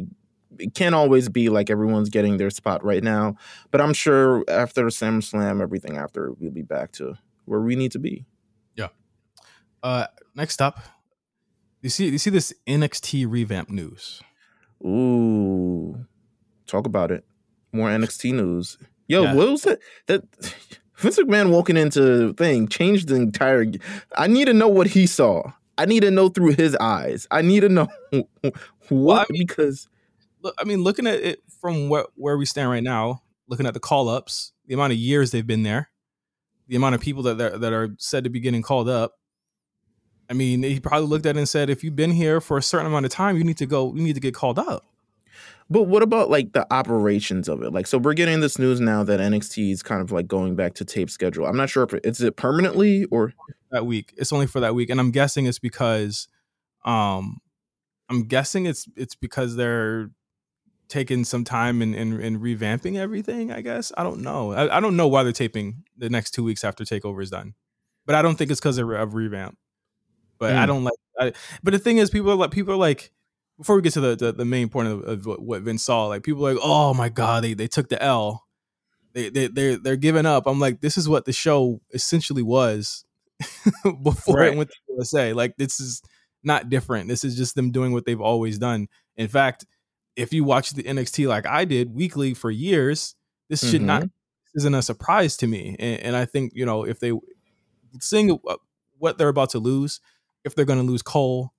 it 0.58 0.74
can't 0.74 0.94
always 0.94 1.28
be 1.28 1.48
like 1.48 1.70
everyone's 1.70 2.08
getting 2.08 2.36
their 2.36 2.50
spot 2.50 2.84
right 2.84 3.02
now. 3.02 3.36
But 3.70 3.80
I'm 3.80 3.92
sure 3.94 4.44
after 4.48 4.84
SummerSlam, 4.86 5.60
everything 5.60 5.96
after 5.96 6.32
we'll 6.38 6.50
be 6.50 6.62
back 6.62 6.92
to 6.92 7.14
where 7.44 7.60
we 7.60 7.76
need 7.76 7.92
to 7.92 7.98
be. 7.98 8.26
Yeah. 8.74 8.88
Uh, 9.82 10.06
next 10.34 10.60
up, 10.62 10.80
you 11.82 11.88
see 11.90 12.08
you 12.08 12.18
see 12.18 12.30
this 12.30 12.52
NXT 12.66 13.26
revamp 13.30 13.70
news. 13.70 14.20
Ooh, 14.84 16.06
talk 16.66 16.86
about 16.86 17.10
it. 17.10 17.24
More 17.72 17.88
NXT 17.88 18.32
news. 18.34 18.78
Yo, 19.08 19.22
Yeah. 19.22 19.34
what 19.34 19.48
was 19.50 19.62
that? 19.62 19.78
That 20.06 20.22
Vince 20.96 21.18
McMahon 21.18 21.50
walking 21.50 21.76
into 21.76 22.32
thing 22.34 22.68
changed 22.68 23.08
the 23.08 23.16
entire. 23.16 23.64
I 24.16 24.26
need 24.26 24.46
to 24.46 24.54
know 24.54 24.68
what 24.68 24.86
he 24.88 25.06
saw. 25.06 25.52
I 25.78 25.84
need 25.84 26.00
to 26.00 26.10
know 26.10 26.28
through 26.30 26.52
his 26.54 26.74
eyes. 26.76 27.26
I 27.30 27.42
need 27.42 27.60
to 27.60 27.68
know 27.68 27.88
what 28.88 29.26
I 29.28 29.32
mean- 29.32 29.46
because 29.46 29.88
I 30.58 30.64
mean, 30.64 30.82
looking 30.82 31.06
at 31.06 31.20
it 31.20 31.42
from 31.60 31.88
where 31.88 32.06
where 32.14 32.36
we 32.36 32.46
stand 32.46 32.70
right 32.70 32.82
now, 32.82 33.22
looking 33.48 33.66
at 33.66 33.74
the 33.74 33.80
call 33.80 34.08
ups, 34.08 34.52
the 34.66 34.74
amount 34.74 34.92
of 34.92 34.98
years 34.98 35.30
they've 35.30 35.46
been 35.46 35.62
there, 35.62 35.90
the 36.68 36.76
amount 36.76 36.94
of 36.94 37.00
people 37.00 37.22
that 37.24 37.38
that, 37.38 37.60
that 37.60 37.72
are 37.72 37.90
said 37.98 38.24
to 38.24 38.30
be 38.30 38.40
getting 38.40 38.62
called 38.62 38.88
up. 38.88 39.14
I 40.28 40.32
mean, 40.32 40.62
he 40.62 40.80
probably 40.80 41.06
looked 41.06 41.26
at 41.26 41.36
it 41.36 41.38
and 41.38 41.48
said, 41.48 41.70
if 41.70 41.84
you've 41.84 41.94
been 41.94 42.10
here 42.10 42.40
for 42.40 42.58
a 42.58 42.62
certain 42.62 42.86
amount 42.86 43.06
of 43.06 43.12
time, 43.12 43.36
you 43.36 43.44
need 43.44 43.58
to 43.58 43.66
go. 43.66 43.94
You 43.94 44.02
need 44.02 44.14
to 44.14 44.20
get 44.20 44.34
called 44.34 44.58
up. 44.58 44.84
But 45.68 45.84
what 45.84 46.02
about 46.02 46.30
like 46.30 46.52
the 46.52 46.72
operations 46.72 47.48
of 47.48 47.62
it? 47.62 47.72
Like, 47.72 47.86
so 47.86 47.98
we're 47.98 48.14
getting 48.14 48.40
this 48.40 48.58
news 48.58 48.80
now 48.80 49.02
that 49.02 49.18
NXT 49.18 49.72
is 49.72 49.82
kind 49.82 50.00
of 50.00 50.12
like 50.12 50.28
going 50.28 50.54
back 50.54 50.74
to 50.74 50.84
tape 50.84 51.10
schedule. 51.10 51.46
I'm 51.46 51.56
not 51.56 51.70
sure 51.70 51.82
if 51.82 51.92
it, 51.92 52.06
is 52.06 52.20
it 52.20 52.36
permanently 52.36 53.04
or 53.06 53.32
that 53.70 53.84
week. 53.84 54.14
It's 54.16 54.32
only 54.32 54.46
for 54.46 54.60
that 54.60 54.74
week, 54.74 54.90
and 54.90 55.00
I'm 55.00 55.10
guessing 55.10 55.46
it's 55.46 55.58
because, 55.58 56.28
um, 56.84 57.40
I'm 58.08 58.24
guessing 58.28 58.66
it's 58.66 58.86
it's 58.96 59.16
because 59.16 59.56
they're 59.56 60.10
taking 60.88 61.24
some 61.24 61.44
time 61.44 61.82
and 61.82 61.94
and, 61.94 62.20
and 62.20 62.40
revamping 62.40 62.96
everything. 62.96 63.50
I 63.52 63.60
guess 63.60 63.92
I 63.96 64.02
don't 64.02 64.20
know. 64.22 64.52
I, 64.52 64.76
I 64.76 64.80
don't 64.80 64.96
know 64.96 65.08
why 65.08 65.22
they're 65.22 65.32
taping 65.32 65.84
the 65.96 66.10
next 66.10 66.30
two 66.32 66.44
weeks 66.44 66.64
after 66.64 66.84
Takeover 66.84 67.22
is 67.22 67.30
done, 67.30 67.54
but 68.06 68.14
I 68.14 68.22
don't 68.22 68.36
think 68.36 68.50
it's 68.50 68.60
because 68.60 68.78
of 68.78 68.90
of 68.90 69.14
revamp. 69.14 69.56
But 70.38 70.54
I 70.54 70.64
Mm. 70.64 70.66
don't 70.66 70.84
like. 70.84 70.94
I, 71.18 71.32
but 71.62 71.72
the 71.72 71.78
thing 71.78 71.96
is, 71.98 72.10
people 72.10 72.30
are 72.30 72.34
like 72.36 72.50
people 72.50 72.72
are 72.74 72.78
like. 72.78 73.12
Before 73.58 73.74
we 73.74 73.80
get 73.80 73.94
to 73.94 74.00
the, 74.02 74.16
the, 74.16 74.32
the 74.32 74.44
main 74.44 74.68
point 74.68 74.88
of, 74.88 75.02
of 75.04 75.24
what- 75.24 75.62
Vince 75.62 75.82
saw, 75.82 76.08
like 76.08 76.22
people 76.22 76.46
are 76.46 76.52
like, 76.52 76.62
oh 76.62 76.92
my 76.92 77.08
god, 77.08 77.42
they, 77.42 77.54
they 77.54 77.66
took 77.66 77.88
the 77.88 78.02
L, 78.02 78.46
they 79.14 79.30
they 79.30 79.46
they're 79.46 79.78
they're 79.78 79.96
giving 79.96 80.26
up. 80.26 80.46
I'm 80.46 80.60
like, 80.60 80.82
this 80.82 80.98
is 80.98 81.08
what 81.08 81.24
the 81.24 81.32
show 81.32 81.80
essentially 81.94 82.42
was 82.42 83.06
before 84.02 84.40
Right. 84.40 84.52
it 84.52 84.58
went 84.58 84.68
to 84.68 84.76
USA. 84.90 85.32
Like 85.32 85.56
this 85.56 85.80
is 85.80 86.02
not 86.44 86.68
different. 86.68 87.08
This 87.08 87.24
is 87.24 87.34
just 87.34 87.54
them 87.54 87.70
doing 87.70 87.92
what 87.92 88.04
they've 88.04 88.20
always 88.20 88.58
done. 88.58 88.88
In 89.16 89.28
fact, 89.28 89.64
if 90.16 90.32
you 90.32 90.42
watch 90.44 90.70
the 90.72 90.82
NXT 90.82 91.28
like 91.28 91.46
I 91.46 91.64
did 91.64 91.94
weekly 91.94 92.34
for 92.34 92.50
years, 92.50 93.14
this 93.48 93.68
should 93.68 93.82
not 93.82 94.02
this 94.02 94.62
isn't 94.62 94.74
a 94.74 94.82
surprise 94.82 95.36
to 95.38 95.46
me. 95.46 95.76
And, 95.78 96.00
and 96.00 96.16
I 96.16 96.24
think 96.24 96.52
you 96.54 96.64
know 96.64 96.84
if 96.84 96.98
they 96.98 97.12
seeing 98.00 98.38
what 98.98 99.18
they're 99.18 99.28
about 99.28 99.50
to 99.50 99.58
lose, 99.58 100.00
if 100.44 100.54
they're 100.54 100.64
going 100.64 100.80
to 100.80 100.84
lose 100.84 101.02
Cole, 101.02 101.52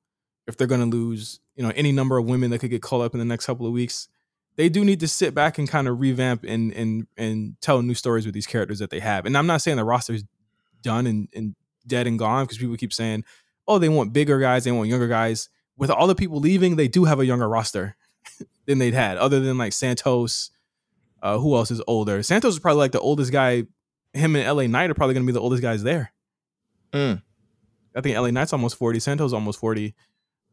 if 0.47 0.57
they're 0.57 0.67
going 0.67 0.89
to 0.89 0.97
lose 0.97 1.39
you 1.55 1.63
know 1.63 1.71
any 1.75 1.91
number 1.91 2.17
of 2.17 2.25
women 2.25 2.49
that 2.51 2.59
could 2.59 2.71
get 2.71 2.81
called 2.81 3.03
up 3.03 3.13
in 3.13 3.19
the 3.19 3.25
next 3.25 3.45
couple 3.45 3.65
of 3.65 3.71
weeks, 3.71 4.09
they 4.55 4.69
do 4.69 4.83
need 4.83 4.99
to 4.99 5.07
sit 5.07 5.33
back 5.33 5.57
and 5.57 5.69
kind 5.69 5.87
of 5.87 5.99
revamp 5.99 6.43
and 6.43 6.73
and 6.73 7.07
and 7.15 7.55
tell 7.61 7.81
new 7.81 7.93
stories 7.93 8.25
with 8.25 8.33
these 8.33 8.47
characters 8.47 8.79
that 8.79 8.89
they 8.89 8.99
have. 8.99 9.25
And 9.25 9.37
I'm 9.37 9.47
not 9.47 9.61
saying 9.61 9.77
the 9.77 9.85
roster's 9.85 10.23
done 10.81 11.07
and, 11.07 11.27
and 11.33 11.55
dead 11.85 12.07
and 12.07 12.19
gone 12.19 12.45
because 12.45 12.57
people 12.57 12.75
keep 12.75 12.93
saying, 12.93 13.23
oh, 13.67 13.79
they 13.79 13.89
want 13.89 14.13
bigger 14.13 14.39
guys, 14.39 14.63
they 14.63 14.71
want 14.71 14.89
younger 14.89 15.07
guys. 15.07 15.49
With 15.77 15.91
all 15.91 16.07
the 16.07 16.15
people 16.15 16.39
leaving, 16.39 16.75
they 16.75 16.87
do 16.87 17.05
have 17.05 17.19
a 17.19 17.25
younger 17.25 17.47
roster 17.47 17.95
than 18.65 18.77
they'd 18.77 18.93
had, 18.93 19.17
other 19.17 19.39
than 19.39 19.57
like 19.57 19.73
Santos. 19.73 20.51
Uh, 21.21 21.39
who 21.39 21.55
else 21.55 21.71
is 21.71 21.81
older? 21.87 22.21
Santos 22.21 22.53
is 22.53 22.59
probably 22.59 22.79
like 22.79 22.91
the 22.91 22.99
oldest 22.99 23.31
guy. 23.31 23.63
Him 24.13 24.35
and 24.35 24.47
LA 24.47 24.67
Knight 24.67 24.91
are 24.91 24.93
probably 24.93 25.15
going 25.15 25.25
to 25.25 25.27
be 25.27 25.33
the 25.33 25.41
oldest 25.41 25.63
guys 25.63 25.81
there. 25.81 26.13
Mm. 26.93 27.21
I 27.95 28.01
think 28.01 28.15
LA 28.15 28.29
Knight's 28.29 28.53
almost 28.53 28.77
40. 28.77 28.99
Santos 28.99 29.33
almost 29.33 29.59
40. 29.59 29.95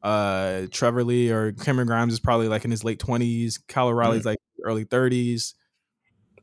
Uh, 0.03 0.67
Trevor 0.71 1.05
Lee 1.05 1.31
or 1.31 1.53
Cameron 1.53 1.87
Grimes 1.87 2.13
is 2.13 2.21
probably 2.21 2.49
like 2.49 2.65
in 2.65 2.71
his 2.71 2.83
late 2.83 2.99
20s. 2.99 3.59
Kyle 3.69 3.89
O'Reilly's 3.89 4.25
like 4.25 4.39
early 4.65 4.85
30s. 4.85 5.55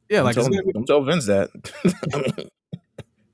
Yeah, 0.09 0.21
like 0.21 0.35
don't, 0.35 0.51
tell, 0.51 0.63
be- 0.63 0.71
don't 0.73 0.85
tell 0.85 1.03
Vince 1.03 1.25
that. 1.27 1.49
but 1.83 2.49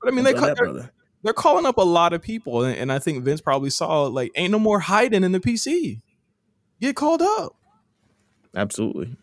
I 0.06 0.10
mean, 0.10 0.24
they 0.24 0.32
cut, 0.32 0.56
that, 0.56 0.72
they're, 0.72 0.90
they're 1.22 1.32
calling 1.32 1.66
up 1.66 1.76
a 1.76 1.82
lot 1.82 2.12
of 2.12 2.22
people, 2.22 2.62
and, 2.62 2.76
and 2.76 2.92
I 2.92 2.98
think 2.98 3.24
Vince 3.24 3.40
probably 3.40 3.70
saw 3.70 4.04
like 4.04 4.30
ain't 4.36 4.52
no 4.52 4.58
more 4.58 4.80
hiding 4.80 5.24
in 5.24 5.32
the 5.32 5.40
PC. 5.40 6.00
Get 6.80 6.94
called 6.94 7.20
up. 7.20 7.56
Absolutely. 8.56 9.16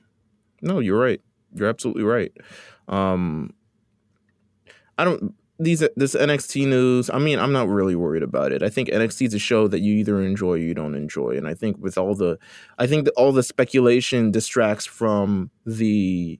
No, 0.61 0.79
you're 0.79 0.99
right. 0.99 1.21
You're 1.53 1.69
absolutely 1.69 2.03
right. 2.03 2.33
Um 2.87 3.53
I 4.97 5.03
don't 5.03 5.33
these 5.57 5.79
this 5.95 6.15
NXT 6.15 6.67
news, 6.67 7.09
I 7.09 7.17
mean, 7.17 7.39
I'm 7.39 7.53
not 7.53 7.69
really 7.69 7.95
worried 7.95 8.23
about 8.23 8.51
it. 8.51 8.61
I 8.61 8.69
think 8.69 8.89
NXT 8.89 9.27
is 9.27 9.33
a 9.33 9.39
show 9.39 9.67
that 9.69 9.79
you 9.79 9.93
either 9.95 10.21
enjoy 10.21 10.51
or 10.53 10.57
you 10.57 10.73
don't 10.73 10.95
enjoy. 10.95 11.31
And 11.37 11.47
I 11.47 11.53
think 11.53 11.77
with 11.79 11.97
all 11.97 12.13
the 12.13 12.37
I 12.77 12.87
think 12.87 13.05
that 13.05 13.13
all 13.15 13.31
the 13.31 13.43
speculation 13.43 14.31
distracts 14.31 14.85
from 14.85 15.49
the 15.65 16.39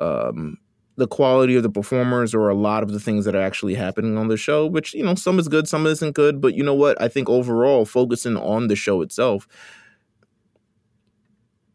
um 0.00 0.58
the 0.96 1.08
quality 1.08 1.56
of 1.56 1.62
the 1.62 1.70
performers 1.70 2.34
or 2.34 2.48
a 2.48 2.54
lot 2.54 2.82
of 2.82 2.92
the 2.92 3.00
things 3.00 3.24
that 3.26 3.34
are 3.34 3.42
actually 3.42 3.74
happening 3.74 4.18
on 4.18 4.28
the 4.28 4.36
show, 4.36 4.66
which, 4.66 4.94
you 4.94 5.04
know, 5.04 5.14
some 5.14 5.38
is 5.38 5.48
good, 5.48 5.68
some 5.68 5.86
isn't 5.86 6.12
good. 6.14 6.40
But 6.40 6.54
you 6.54 6.64
know 6.64 6.74
what? 6.74 7.00
I 7.00 7.08
think 7.08 7.28
overall, 7.30 7.84
focusing 7.86 8.36
on 8.36 8.68
the 8.68 8.76
show 8.76 9.02
itself, 9.02 9.46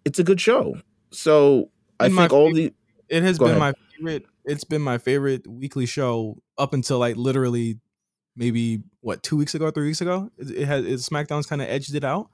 it's 0.06 0.20
a 0.20 0.24
good 0.24 0.40
show. 0.42 0.76
So 1.12 1.70
I 2.00 2.08
In 2.08 2.16
think 2.16 2.32
all 2.34 2.52
fav- 2.52 2.56
the 2.56 2.74
It 3.10 3.24
has 3.24 3.38
been 3.38 3.50
ahead. 3.50 3.60
my 3.60 3.74
favorite. 3.98 4.26
It's 4.46 4.64
been 4.64 4.82
my 4.82 4.98
favorite 4.98 5.46
weekly 5.48 5.86
show 5.86 6.42
up 6.58 6.74
until 6.74 6.98
like 7.00 7.16
literally 7.18 7.80
maybe 8.36 8.82
what 9.02 9.22
two 9.24 9.38
weeks 9.38 9.54
ago, 9.56 9.70
three 9.72 9.88
weeks 9.88 10.02
ago. 10.02 10.32
It, 10.38 10.52
it 10.52 10.66
has 10.66 10.86
it, 10.86 11.00
SmackDown's 11.00 11.46
kind 11.46 11.62
of 11.62 11.68
edged 11.68 11.94
it 11.96 12.04
out, 12.04 12.30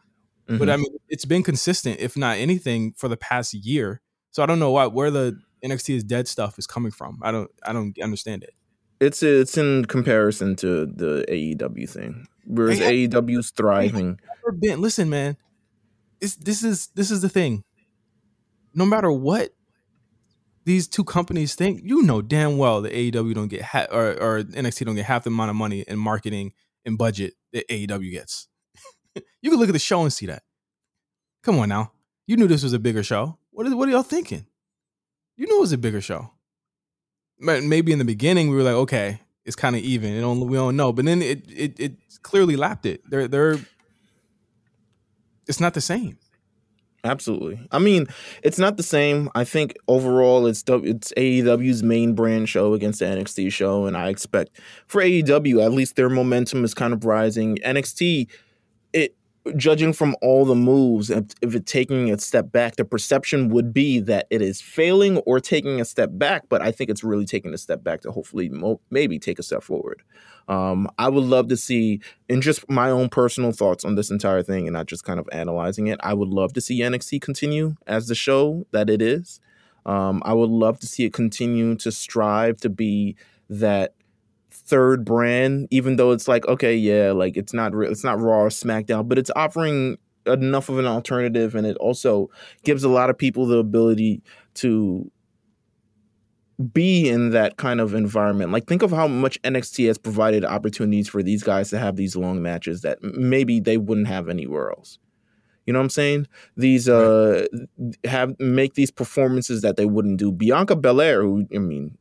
but 0.47 0.59
Mhm. 0.59 0.72
I 0.74 0.78
mean 0.78 0.95
it's 1.09 1.26
been 1.26 1.43
consistent, 1.43 1.99
if 1.99 2.15
not 2.15 2.38
anything, 2.38 2.93
for 2.93 3.07
the 3.09 3.18
past 3.18 3.53
year. 3.53 4.01
So 4.32 4.43
I 4.43 4.45
don't 4.45 4.59
know 4.59 4.72
why 4.72 4.86
where 4.88 5.11
the 5.11 5.38
NXT 5.63 5.95
is 5.95 6.03
dead 6.03 6.28
stuff 6.28 6.57
is 6.59 6.68
coming 6.68 6.91
from. 6.91 7.20
I 7.24 7.32
don't 7.32 7.49
I 7.63 7.74
don't 7.74 7.97
understand 8.01 8.43
it. 8.43 8.53
it's 8.99 9.22
it's 9.24 9.57
in 9.57 9.86
comparison 9.86 10.55
to 10.57 10.86
the 10.86 11.26
AEW 11.28 11.89
thing. 11.89 12.28
Whereas 12.45 12.80
AEW's 12.80 13.49
thriving. 13.51 14.20
Been. 14.61 14.80
Listen, 14.80 15.09
man. 15.09 15.36
This 16.20 16.36
this 16.36 16.63
is 16.63 16.88
this 16.95 17.11
is 17.11 17.22
the 17.22 17.30
thing. 17.30 17.63
No 18.74 18.86
matter 18.86 19.11
what 19.11 19.53
these 20.65 20.88
two 20.88 21.03
companies 21.03 21.55
think, 21.55 21.82
you 21.84 22.03
know 22.03 22.22
damn 22.22 22.57
well 22.57 22.82
that 22.82 22.91
AEW 22.91 23.34
don't 23.34 23.47
get 23.47 23.61
ha- 23.61 23.88
or, 23.91 24.11
or 24.22 24.43
NXT 24.43 24.86
don't 24.86 24.95
get 24.95 25.05
half 25.05 25.24
the 25.24 25.30
amount 25.30 25.49
of 25.49 25.55
money 25.55 25.86
in 25.88 25.97
marketing 25.97 26.51
and 26.86 26.97
budget 26.97 27.36
that 27.53 27.68
AEW 27.70 28.11
gets. 28.11 28.47
you 29.41 29.49
can 29.49 29.59
look 29.59 29.70
at 29.70 29.74
the 29.74 29.80
show 29.80 30.01
and 30.01 30.11
see 30.11 30.26
that. 30.26 30.43
Come 31.43 31.57
on 31.59 31.70
now, 31.70 31.93
you 32.26 32.36
knew 32.36 32.47
this 32.47 32.63
was 32.63 32.74
a 32.74 32.80
bigger 32.80 33.03
show. 33.03 33.38
What 33.51 33.65
is 33.65 33.74
what 33.74 33.88
are 33.88 33.91
y'all 33.91 34.03
thinking? 34.03 34.45
You 35.38 35.47
knew 35.47 35.57
it 35.57 35.61
was 35.61 35.72
a 35.72 35.78
bigger 35.78 36.01
show. 36.01 36.32
Maybe 37.39 37.91
in 37.91 37.99
the 37.99 38.05
beginning 38.05 38.49
we 38.49 38.55
were 38.55 38.63
like, 38.63 38.74
okay, 38.74 39.22
it's 39.45 39.55
kind 39.55 39.76
of 39.76 39.82
even. 39.84 40.13
It 40.13 40.22
don't, 40.22 40.41
we 40.41 40.57
don't 40.57 40.76
know, 40.76 40.91
but 40.91 41.05
then 41.05 41.22
it 41.22 41.49
it 41.49 41.80
it 41.80 41.93
clearly 42.22 42.57
lapped 42.57 42.86
it. 42.86 43.01
They're 43.09 43.28
they're 43.28 43.57
it's 45.48 45.60
not 45.60 45.74
the 45.74 45.82
same. 45.82 46.18
Absolutely. 47.04 47.60
I 47.72 47.80
mean, 47.80 48.08
it's 48.43 48.60
not 48.60 48.76
the 48.78 48.84
same. 48.84 49.30
I 49.36 49.43
think 49.43 49.78
overall 49.88 50.45
it's 50.48 50.64
it's 50.68 51.14
AEW's 51.16 51.84
main 51.84 52.14
brand 52.14 52.50
show 52.50 52.74
against 52.74 53.00
the 53.00 53.06
NXT 53.06 53.52
show, 53.52 53.86
and 53.86 53.95
I 53.95 54.10
expect 54.10 54.60
for 54.88 55.02
AEW 55.02 55.64
at 55.64 55.72
least 55.72 55.95
their 55.95 56.10
momentum 56.10 56.66
is 56.66 56.74
kind 56.74 56.93
of 56.93 57.06
rising. 57.06 57.58
NXT, 57.58 58.28
judging 59.56 59.93
from 59.93 60.16
all 60.22 60.45
the 60.45 60.56
moves, 60.56 61.10
if, 61.10 61.26
if 61.41 61.56
it 61.56 61.66
taking 61.66 62.12
a 62.12 62.18
step 62.20 62.52
back, 62.52 62.76
the 62.76 62.86
perception 62.86 63.50
would 63.50 63.74
be 63.74 64.00
that 64.02 64.28
it 64.30 64.41
is 64.41 64.62
failing 64.62 65.18
or 65.20 65.39
taking 65.39 65.80
a 65.80 65.86
step 65.86 66.10
back. 66.14 66.43
But 66.50 66.62
I 66.62 66.72
think 66.72 66.89
it's 66.89 67.04
really 67.04 67.26
taking 67.26 67.54
a 67.54 67.58
step 67.58 67.84
back 67.84 68.02
to 68.02 68.12
hopefully 68.12 68.50
mo- 68.50 68.82
maybe 68.89 69.20
take 69.20 69.39
a 69.39 69.43
step 69.43 69.64
forward. 69.64 70.02
Um, 70.48 70.89
I 70.98 71.10
would 71.10 71.24
love 71.24 71.50
to 71.50 71.58
see, 71.58 72.00
in 72.30 72.41
just 72.41 72.70
my 72.70 72.89
own 72.89 73.10
personal 73.10 73.52
thoughts 73.52 73.84
on 73.84 73.95
this 73.95 74.10
entire 74.10 74.43
thing 74.43 74.68
and 74.68 74.74
not 74.74 74.86
just 74.86 75.04
kind 75.04 75.20
of 75.20 75.28
analyzing 75.32 75.88
it, 75.88 76.00
I 76.02 76.14
would 76.14 76.30
love 76.30 76.54
to 76.54 76.62
see 76.62 76.82
NXT 76.82 77.22
continue 77.22 77.76
as 77.86 78.08
the 78.08 78.16
show 78.16 78.66
that 78.72 78.89
it 78.89 79.02
is. 79.02 79.41
Um, 79.86 80.22
I 80.26 80.34
would 80.34 80.50
love 80.50 80.80
to 80.80 80.88
see 80.88 81.06
it 81.06 81.14
continue 81.14 81.76
to 81.76 81.91
strive 81.91 82.58
to 82.58 82.70
be 82.70 83.16
that 83.50 83.93
third 84.68 85.05
brand, 85.05 85.68
even 85.72 85.95
though 85.95 86.11
it's 86.11 86.28
like, 86.28 86.47
okay, 86.47 86.76
yeah, 86.76 87.11
like 87.11 87.38
it's 87.38 87.53
not 87.53 87.74
real, 87.74 87.91
it's 87.91 88.03
not 88.03 88.20
Raw 88.20 88.41
or 88.41 88.49
SmackDown, 88.49 89.07
but 89.07 89.18
it's 89.18 89.32
offering 89.36 89.97
enough 90.26 90.70
of 90.70 90.78
an 90.78 90.86
alternative, 90.86 91.55
and 91.55 91.65
it 91.65 91.78
also 91.78 92.30
gives 92.63 92.84
a 92.84 92.89
lot 92.89 93.09
of 93.09 93.18
people 93.18 93.45
the 93.45 93.57
ability 93.57 94.22
to 94.55 95.09
be 96.74 97.07
in 97.07 97.32
that 97.32 97.57
kind 97.57 97.80
of 97.80 97.93
environment. 97.93 98.51
Like 98.51 98.68
think 98.68 98.82
of 98.82 98.91
how 98.91 99.07
much 99.07 99.41
NXT 99.43 99.88
has 99.88 99.97
provided 99.97 100.43
opportunities 100.43 101.07
for 101.07 101.22
these 101.22 101.43
guys 101.43 101.70
to 101.70 101.78
have 101.78 101.95
these 101.95 102.15
long 102.15 102.41
matches 102.41 102.82
that 102.82 103.01
maybe 103.03 103.59
they 103.59 103.78
wouldn't 103.78 104.07
have 104.07 104.28
anywhere 104.28 104.72
else. 104.72 104.97
You 105.65 105.74
know 105.74 105.80
what 105.80 105.84
I'm 105.84 105.89
saying? 105.89 106.28
These 106.55 106.89
uh 106.89 107.45
have 108.05 108.39
make 108.39 108.74
these 108.74 108.89
performances 108.89 109.61
that 109.61 109.76
they 109.76 109.86
wouldn't 109.86 110.18
do. 110.18 110.32
Bianca 110.32 110.76
Belair, 110.76 111.22
who 111.22 111.45
I 111.53 111.59
mean, 111.59 111.97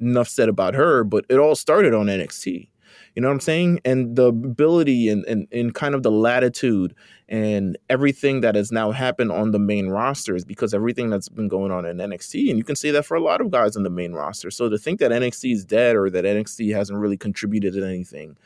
enough 0.00 0.28
said 0.28 0.48
about 0.48 0.74
her, 0.74 1.04
but 1.04 1.24
it 1.28 1.38
all 1.38 1.54
started 1.54 1.94
on 1.94 2.06
NXT. 2.06 2.68
You 3.14 3.22
know 3.22 3.28
what 3.28 3.34
I'm 3.34 3.40
saying? 3.40 3.80
And 3.84 4.14
the 4.14 4.26
ability 4.26 5.08
and, 5.08 5.24
and, 5.24 5.48
and 5.50 5.74
kind 5.74 5.94
of 5.94 6.02
the 6.02 6.10
latitude 6.10 6.94
and 7.30 7.78
everything 7.88 8.42
that 8.42 8.54
has 8.54 8.70
now 8.70 8.90
happened 8.90 9.32
on 9.32 9.52
the 9.52 9.58
main 9.58 9.88
roster 9.88 10.36
is 10.36 10.44
because 10.44 10.74
everything 10.74 11.08
that's 11.08 11.30
been 11.30 11.48
going 11.48 11.72
on 11.72 11.86
in 11.86 11.96
NXT. 11.96 12.50
And 12.50 12.58
you 12.58 12.64
can 12.64 12.76
say 12.76 12.90
that 12.90 13.06
for 13.06 13.16
a 13.16 13.20
lot 13.20 13.40
of 13.40 13.50
guys 13.50 13.74
on 13.74 13.84
the 13.84 13.90
main 13.90 14.12
roster. 14.12 14.50
So 14.50 14.68
to 14.68 14.76
think 14.76 15.00
that 15.00 15.12
NXT 15.12 15.50
is 15.50 15.64
dead 15.64 15.96
or 15.96 16.10
that 16.10 16.26
NXT 16.26 16.74
hasn't 16.74 16.98
really 16.98 17.16
contributed 17.16 17.72
to 17.72 17.86
anything, 17.86 18.36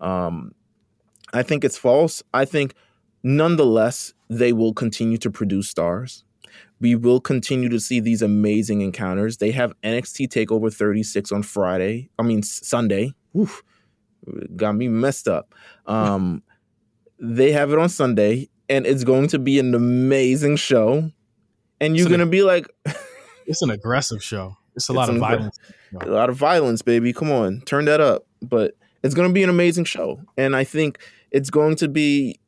um, 0.00 0.52
I 1.32 1.42
think 1.42 1.64
it's 1.64 1.78
false. 1.78 2.22
I 2.34 2.44
think 2.44 2.74
nonetheless, 3.22 4.12
they 4.28 4.52
will 4.52 4.74
continue 4.74 5.16
to 5.18 5.30
produce 5.30 5.70
stars 5.70 6.24
we 6.80 6.94
will 6.94 7.20
continue 7.20 7.68
to 7.68 7.80
see 7.80 8.00
these 8.00 8.22
amazing 8.22 8.80
encounters. 8.80 9.38
They 9.38 9.50
have 9.52 9.72
NXT 9.82 10.28
Takeover 10.28 10.72
36 10.72 11.32
on 11.32 11.42
Friday. 11.42 12.10
I 12.18 12.22
mean 12.22 12.42
Sunday. 12.42 13.14
Oof, 13.36 13.62
got 14.56 14.72
me 14.72 14.88
messed 14.88 15.28
up. 15.28 15.54
Um, 15.86 16.42
they 17.18 17.52
have 17.52 17.72
it 17.72 17.78
on 17.78 17.88
Sunday, 17.88 18.48
and 18.68 18.86
it's 18.86 19.04
going 19.04 19.28
to 19.28 19.38
be 19.38 19.58
an 19.58 19.74
amazing 19.74 20.56
show. 20.56 21.10
And 21.80 21.96
you're 21.96 22.08
gonna 22.08 22.26
be 22.26 22.42
like, 22.42 22.68
it's 23.46 23.62
an 23.62 23.70
aggressive 23.70 24.22
show. 24.22 24.56
It's 24.74 24.88
a 24.88 24.92
it's 24.92 24.96
lot 24.96 25.08
of 25.08 25.16
violence. 25.16 25.58
A 26.00 26.08
lot 26.08 26.28
of 26.28 26.36
violence, 26.36 26.82
baby. 26.82 27.12
Come 27.12 27.30
on, 27.30 27.60
turn 27.62 27.84
that 27.86 28.00
up. 28.00 28.26
But 28.42 28.74
it's 29.02 29.14
gonna 29.14 29.32
be 29.32 29.42
an 29.42 29.50
amazing 29.50 29.84
show, 29.84 30.20
and 30.36 30.56
I 30.56 30.64
think 30.64 30.98
it's 31.30 31.50
going 31.50 31.76
to 31.76 31.88
be 31.88 32.40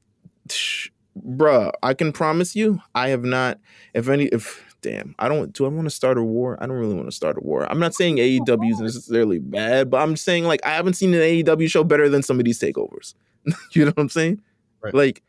bruh, 1.20 1.72
I 1.82 1.94
can 1.94 2.12
promise 2.12 2.54
you, 2.56 2.80
I 2.94 3.08
have 3.08 3.24
not. 3.24 3.58
If 3.94 4.08
any, 4.08 4.26
if 4.26 4.76
damn, 4.82 5.14
I 5.18 5.28
don't. 5.28 5.52
Do 5.52 5.64
I 5.64 5.68
want 5.68 5.86
to 5.86 5.90
start 5.90 6.18
a 6.18 6.22
war? 6.22 6.58
I 6.60 6.66
don't 6.66 6.76
really 6.76 6.94
want 6.94 7.08
to 7.08 7.14
start 7.14 7.36
a 7.36 7.40
war. 7.40 7.70
I'm 7.70 7.78
not 7.78 7.94
saying 7.94 8.16
AEW 8.16 8.70
is 8.70 8.80
necessarily 8.80 9.38
bad, 9.38 9.90
but 9.90 10.00
I'm 10.00 10.16
saying 10.16 10.44
like 10.44 10.60
I 10.64 10.70
haven't 10.70 10.94
seen 10.94 11.14
an 11.14 11.20
AEW 11.20 11.70
show 11.70 11.84
better 11.84 12.08
than 12.08 12.22
some 12.22 12.38
of 12.38 12.44
these 12.44 12.60
takeovers. 12.60 13.14
you 13.72 13.84
know 13.84 13.92
what 13.92 14.02
I'm 14.02 14.08
saying? 14.08 14.40
Right. 14.82 14.94
Like, 14.94 15.22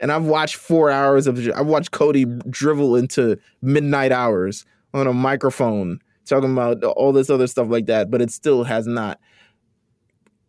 and 0.00 0.12
I've 0.12 0.24
watched 0.24 0.56
four 0.56 0.90
hours 0.90 1.26
of. 1.26 1.38
I've 1.54 1.66
watched 1.66 1.90
Cody 1.90 2.24
drivel 2.24 2.96
into 2.96 3.38
midnight 3.62 4.12
hours 4.12 4.64
on 4.94 5.06
a 5.06 5.12
microphone 5.12 6.00
talking 6.26 6.52
about 6.52 6.84
all 6.84 7.12
this 7.12 7.30
other 7.30 7.46
stuff 7.46 7.68
like 7.68 7.86
that, 7.86 8.10
but 8.10 8.20
it 8.20 8.30
still 8.30 8.64
has 8.64 8.86
not 8.86 9.18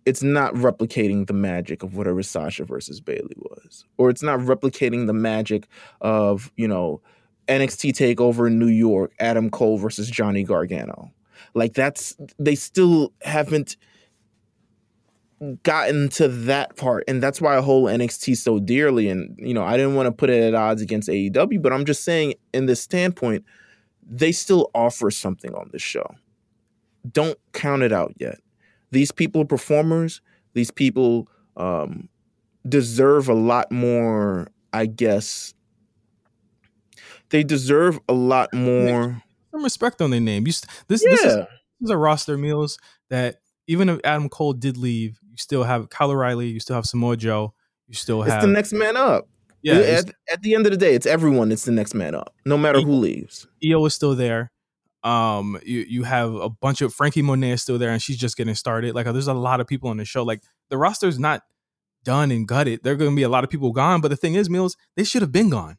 it's 0.05 0.23
not 0.23 0.53
replicating 0.53 1.27
the 1.27 1.33
magic 1.33 1.83
of 1.83 1.95
whatever 1.95 2.23
Sasha 2.23 2.65
versus 2.65 3.01
Bayley 3.01 3.35
was, 3.37 3.85
or 3.97 4.09
it's 4.09 4.23
not 4.23 4.39
replicating 4.39 5.07
the 5.07 5.13
magic 5.13 5.67
of 6.01 6.51
you 6.55 6.67
know 6.67 7.01
NXT 7.47 7.93
Takeover 7.93 8.47
in 8.47 8.59
New 8.59 8.67
York, 8.67 9.13
Adam 9.19 9.49
Cole 9.49 9.77
versus 9.77 10.09
Johnny 10.09 10.43
Gargano. 10.43 11.11
Like 11.53 11.73
that's 11.73 12.15
they 12.37 12.55
still 12.55 13.13
haven't 13.21 13.77
gotten 15.63 16.09
to 16.09 16.27
that 16.27 16.75
part, 16.75 17.03
and 17.07 17.21
that's 17.21 17.41
why 17.41 17.57
I 17.57 17.61
hold 17.61 17.89
NXT 17.89 18.37
so 18.37 18.59
dearly. 18.59 19.09
And 19.09 19.37
you 19.37 19.53
know, 19.53 19.63
I 19.63 19.77
didn't 19.77 19.95
want 19.95 20.07
to 20.07 20.11
put 20.11 20.29
it 20.29 20.41
at 20.41 20.55
odds 20.55 20.81
against 20.81 21.09
AEW, 21.09 21.61
but 21.61 21.73
I'm 21.73 21.85
just 21.85 22.03
saying, 22.03 22.35
in 22.53 22.65
this 22.65 22.81
standpoint, 22.81 23.45
they 24.03 24.31
still 24.31 24.69
offer 24.73 25.11
something 25.11 25.53
on 25.53 25.69
this 25.71 25.81
show. 25.81 26.15
Don't 27.09 27.37
count 27.53 27.83
it 27.83 27.93
out 27.93 28.13
yet 28.17 28.39
these 28.91 29.11
people 29.11 29.41
are 29.41 29.45
performers. 29.45 30.21
These 30.53 30.71
people 30.71 31.27
um, 31.57 32.09
deserve 32.67 33.29
a 33.29 33.33
lot 33.33 33.71
more, 33.71 34.47
I 34.73 34.85
guess. 34.85 35.53
They 37.29 37.43
deserve 37.43 37.99
a 38.09 38.13
lot 38.13 38.53
more. 38.53 39.21
Some 39.51 39.63
respect 39.63 40.01
on 40.01 40.11
their 40.11 40.19
name. 40.19 40.47
You, 40.47 40.53
this, 40.87 41.03
yeah. 41.03 41.11
this, 41.11 41.23
is, 41.23 41.35
this 41.35 41.45
is 41.81 41.89
a 41.89 41.97
roster 41.97 42.37
Meelz 42.37 42.77
that 43.09 43.37
even 43.67 43.89
if 43.89 43.99
Adam 44.03 44.29
Cole 44.29 44.53
did 44.53 44.77
leave, 44.77 45.19
you 45.29 45.37
still 45.37 45.63
have 45.63 45.89
Kyle 45.89 46.11
O'Reilly, 46.11 46.47
you 46.47 46.59
still 46.59 46.75
have 46.75 46.85
Samoa 46.85 47.17
Joe, 47.17 47.53
you 47.87 47.93
still 47.93 48.21
have 48.23 48.35
it's 48.35 48.45
the 48.45 48.51
next 48.51 48.73
man 48.73 48.97
up. 48.97 49.27
Yeah. 49.61 49.75
At, 49.75 50.11
at, 50.31 50.41
the 50.41 50.55
end 50.55 50.65
of 50.65 50.71
the 50.71 50.77
day, 50.77 50.95
it's 50.95 51.05
everyone. 51.05 51.51
It's 51.51 51.65
the 51.65 51.71
next 51.71 51.93
man 51.93 52.15
up, 52.15 52.33
no 52.45 52.57
matter 52.57 52.79
who 52.81 52.93
leaves. 52.93 53.45
Io 53.63 53.83
is 53.85 53.93
still 53.93 54.15
there. 54.15 54.51
Um, 55.03 55.59
you 55.63 55.85
you 55.87 56.03
have 56.03 56.33
a 56.33 56.49
bunch 56.49 56.81
of 56.81 56.93
Franky 56.93 57.21
Monet 57.21 57.51
is 57.51 57.61
still 57.61 57.77
there, 57.77 57.91
and 57.91 58.01
she's 58.01 58.17
just 58.17 58.35
getting 58.35 58.55
started. 58.55 58.95
Like, 58.95 59.05
there's 59.05 59.27
a 59.27 59.33
lot 59.33 59.61
of 59.61 59.67
people 59.67 59.89
on 59.89 59.97
the 59.97 60.05
show. 60.05 60.23
Like, 60.23 60.41
the 60.69 60.77
roster's 60.77 61.17
not 61.17 61.43
done 62.03 62.31
and 62.31 62.47
gutted. 62.47 62.81
There 62.83 62.93
are 62.93 62.97
going 62.97 63.11
to 63.11 63.15
be 63.15 63.23
a 63.23 63.29
lot 63.29 63.43
of 63.43 63.49
people 63.49 63.71
gone, 63.71 64.01
but 64.01 64.09
the 64.09 64.17
thing 64.17 64.35
is, 64.35 64.49
Meelz, 64.49 64.75
they 64.95 65.03
should 65.03 65.21
have 65.21 65.31
been 65.31 65.49
gone. 65.49 65.77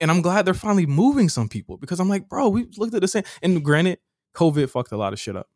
And 0.00 0.10
I'm 0.10 0.20
glad 0.20 0.44
they're 0.44 0.54
finally 0.54 0.86
moving 0.86 1.28
some 1.28 1.48
people 1.48 1.76
because 1.76 2.00
I'm 2.00 2.08
like, 2.08 2.28
bro, 2.28 2.48
we 2.48 2.66
looked 2.76 2.94
at 2.94 3.00
the 3.00 3.08
same. 3.08 3.22
And 3.42 3.64
granted, 3.64 3.98
COVID 4.34 4.68
fucked 4.68 4.92
a 4.92 4.96
lot 4.96 5.12
of 5.12 5.20
shit 5.20 5.36
up. 5.36 5.48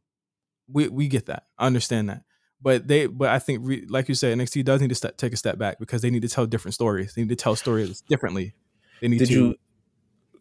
We 0.68 0.88
we 0.88 1.09
get 1.09 1.26
that. 1.26 1.44
I 1.59 1.66
understand 1.66 2.09
that. 2.09 2.22
But 2.61 2.88
they, 2.88 3.07
but 3.07 3.28
I 3.28 3.38
think, 3.38 3.61
re, 3.62 3.84
like 3.88 4.09
you 4.09 4.14
said, 4.14 4.36
NXT 4.38 4.64
does 4.64 4.80
need 4.80 4.88
to 4.88 4.94
step, 4.94 5.16
take 5.18 5.32
a 5.32 5.36
step 5.36 5.59
back 5.59 5.78
because 5.78 6.01
they 6.01 6.11
need 6.11 6.22
to 6.22 6.28
tell 6.28 6.47
different 6.47 6.74
stories. 6.74 7.14
They 7.14 7.22
need 7.22 7.28
to 7.28 7.36
tell 7.36 7.55
stories 7.55 8.01
differently. 8.03 8.55
They 9.01 9.09
need 9.09 9.18
Did 9.18 9.28
to. 9.28 9.57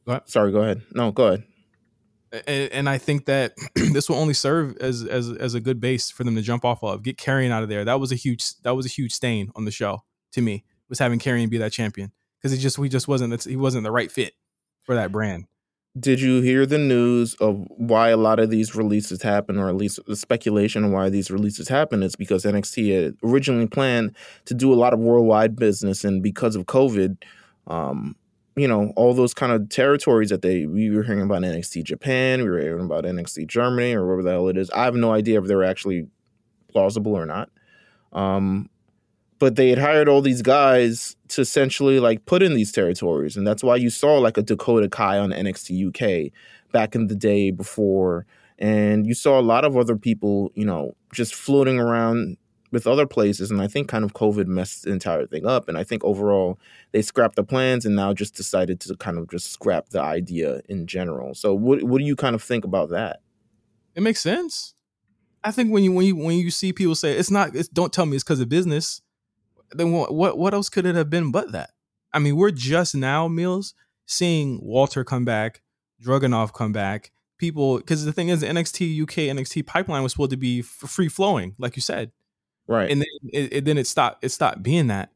You, 0.07 0.21
Sorry, 0.25 0.51
go 0.51 0.61
ahead. 0.61 0.81
No, 0.93 1.11
go 1.11 1.27
ahead 1.27 1.43
and, 2.31 2.71
and 2.71 2.89
I 2.89 2.97
think 2.97 3.25
that 3.25 3.53
this 3.75 4.09
will 4.09 4.17
only 4.17 4.33
serve 4.33 4.77
as 4.77 5.03
as 5.03 5.31
as 5.31 5.53
a 5.53 5.59
good 5.59 5.79
base 5.79 6.09
for 6.09 6.23
them 6.23 6.35
to 6.35 6.41
jump 6.41 6.65
off 6.65 6.83
of. 6.83 7.03
Get 7.03 7.17
Karrion 7.17 7.51
out 7.51 7.63
of 7.63 7.69
there. 7.69 7.85
That 7.85 7.99
was 7.99 8.11
a 8.11 8.15
huge 8.15 8.57
that 8.63 8.75
was 8.75 8.85
a 8.85 8.89
huge 8.89 9.13
stain 9.13 9.51
on 9.55 9.65
the 9.65 9.71
show 9.71 10.03
to 10.33 10.41
me. 10.41 10.63
Was 10.89 10.99
having 10.99 11.19
Karrion 11.19 11.49
be 11.49 11.57
that 11.57 11.71
champion 11.71 12.11
because 12.39 12.51
he 12.51 12.57
just 12.59 12.77
he 12.77 12.89
just 12.89 13.07
wasn't 13.07 13.43
he 13.43 13.55
wasn't 13.55 13.83
the 13.83 13.91
right 13.91 14.11
fit 14.11 14.33
for 14.83 14.95
that 14.95 15.11
brand. 15.11 15.45
Did 15.97 16.19
you 16.19 16.41
hear 16.41 16.65
the 16.65 16.77
news 16.77 17.35
of 17.35 17.65
why 17.69 18.09
a 18.09 18.17
lot 18.17 18.39
of 18.39 18.49
these 18.49 18.75
releases 18.75 19.21
happen, 19.21 19.57
or 19.57 19.69
at 19.69 19.75
least 19.75 19.99
the 20.05 20.17
speculation 20.17 20.83
on 20.83 20.91
why 20.91 21.09
these 21.09 21.31
releases 21.31 21.69
happen? 21.69 22.03
Is 22.03 22.17
because 22.17 22.43
NXT 22.43 23.03
had 23.03 23.15
originally 23.23 23.67
planned 23.67 24.13
to 24.43 24.53
do 24.53 24.73
a 24.73 24.75
lot 24.75 24.93
of 24.93 24.99
worldwide 24.99 25.55
business, 25.55 26.03
and 26.03 26.21
because 26.21 26.57
of 26.57 26.65
COVID, 26.65 27.23
um, 27.67 28.15
you 28.55 28.67
know, 28.67 28.93
all 28.95 29.13
those 29.13 29.33
kind 29.33 29.51
of 29.51 29.69
territories 29.69 30.29
that 30.29 30.41
they 30.41 30.65
we 30.65 30.89
were 30.89 31.03
hearing 31.03 31.21
about 31.21 31.41
NXT 31.41 31.83
Japan, 31.83 32.41
we 32.41 32.49
were 32.49 32.59
hearing 32.59 32.85
about 32.85 33.03
NXT 33.03 33.47
Germany 33.47 33.93
or 33.93 34.05
whatever 34.05 34.23
the 34.23 34.31
hell 34.31 34.47
it 34.47 34.57
is. 34.57 34.69
I 34.71 34.85
have 34.85 34.95
no 34.95 35.11
idea 35.11 35.39
if 35.41 35.47
they're 35.47 35.63
actually 35.63 36.07
plausible 36.69 37.13
or 37.13 37.25
not. 37.25 37.49
Um, 38.13 38.69
but 39.39 39.57
they 39.57 39.69
had 39.69 39.79
hired 39.79 40.07
all 40.07 40.21
these 40.21 40.41
guys 40.41 41.17
to 41.29 41.41
essentially 41.41 41.99
like 41.99 42.25
put 42.25 42.41
in 42.41 42.53
these 42.53 42.71
territories, 42.71 43.35
and 43.35 43.45
that's 43.45 43.63
why 43.63 43.75
you 43.75 43.89
saw 43.89 44.17
like 44.17 44.37
a 44.37 44.41
Dakota 44.41 44.87
Kai 44.87 45.19
on 45.19 45.31
NXT 45.31 45.87
UK 45.89 46.31
back 46.71 46.95
in 46.95 47.07
the 47.07 47.15
day 47.15 47.51
before, 47.51 48.25
and 48.57 49.05
you 49.05 49.13
saw 49.13 49.37
a 49.39 49.41
lot 49.41 49.65
of 49.65 49.75
other 49.75 49.97
people, 49.97 50.51
you 50.55 50.65
know, 50.65 50.95
just 51.13 51.35
floating 51.35 51.79
around 51.79 52.37
with 52.71 52.87
other 52.87 53.05
places. 53.05 53.51
And 53.51 53.61
I 53.61 53.67
think 53.67 53.87
kind 53.87 54.03
of 54.03 54.13
COVID 54.13 54.47
messed 54.47 54.83
the 54.83 54.91
entire 54.91 55.25
thing 55.25 55.45
up. 55.45 55.69
And 55.69 55.77
I 55.77 55.83
think 55.83 56.03
overall 56.03 56.59
they 56.91 57.01
scrapped 57.01 57.35
the 57.35 57.43
plans 57.43 57.85
and 57.85 57.95
now 57.95 58.13
just 58.13 58.35
decided 58.35 58.79
to 58.81 58.95
kind 58.95 59.17
of 59.17 59.29
just 59.29 59.51
scrap 59.51 59.89
the 59.89 60.01
idea 60.01 60.61
in 60.67 60.87
general. 60.87 61.33
So 61.35 61.53
what 61.53 61.83
what 61.83 61.99
do 61.99 62.05
you 62.05 62.15
kind 62.15 62.35
of 62.35 62.43
think 62.43 62.65
about 62.65 62.89
that? 62.89 63.21
It 63.95 64.03
makes 64.03 64.21
sense. 64.21 64.73
I 65.43 65.51
think 65.51 65.71
when 65.71 65.83
you 65.83 65.91
when 65.91 66.05
you 66.05 66.15
when 66.15 66.37
you 66.37 66.51
see 66.51 66.73
people 66.73 66.95
say 66.95 67.13
it's 67.13 67.31
not 67.31 67.55
it's 67.55 67.69
don't 67.69 67.93
tell 67.93 68.05
me 68.05 68.15
it's 68.15 68.23
because 68.23 68.39
of 68.39 68.49
business, 68.49 69.01
then 69.71 69.91
what, 69.91 70.37
what 70.37 70.53
else 70.53 70.69
could 70.69 70.85
it 70.85 70.95
have 70.95 71.09
been 71.09 71.31
but 71.31 71.51
that? 71.51 71.71
I 72.13 72.19
mean, 72.19 72.35
we're 72.35 72.51
just 72.51 72.95
now, 72.95 73.27
Meelz, 73.27 73.73
seeing 74.05 74.59
Walter 74.63 75.03
come 75.03 75.25
back, 75.25 75.61
Dragunov 76.01 76.53
come 76.53 76.71
back, 76.71 77.11
people 77.37 77.77
because 77.77 78.05
the 78.05 78.13
thing 78.13 78.29
is 78.29 78.41
NXT 78.41 79.01
UK 79.01 79.35
NXT 79.35 79.65
pipeline 79.65 80.03
was 80.03 80.13
supposed 80.13 80.31
to 80.31 80.37
be 80.37 80.61
free 80.61 81.09
flowing, 81.09 81.55
like 81.57 81.75
you 81.75 81.81
said. 81.81 82.11
Right. 82.67 82.89
And 82.89 83.01
then 83.01 83.07
it, 83.31 83.53
it, 83.53 83.65
then 83.65 83.77
it 83.77 83.87
stopped 83.87 84.23
it 84.23 84.29
stopped 84.29 84.63
being 84.63 84.87
that. 84.87 85.11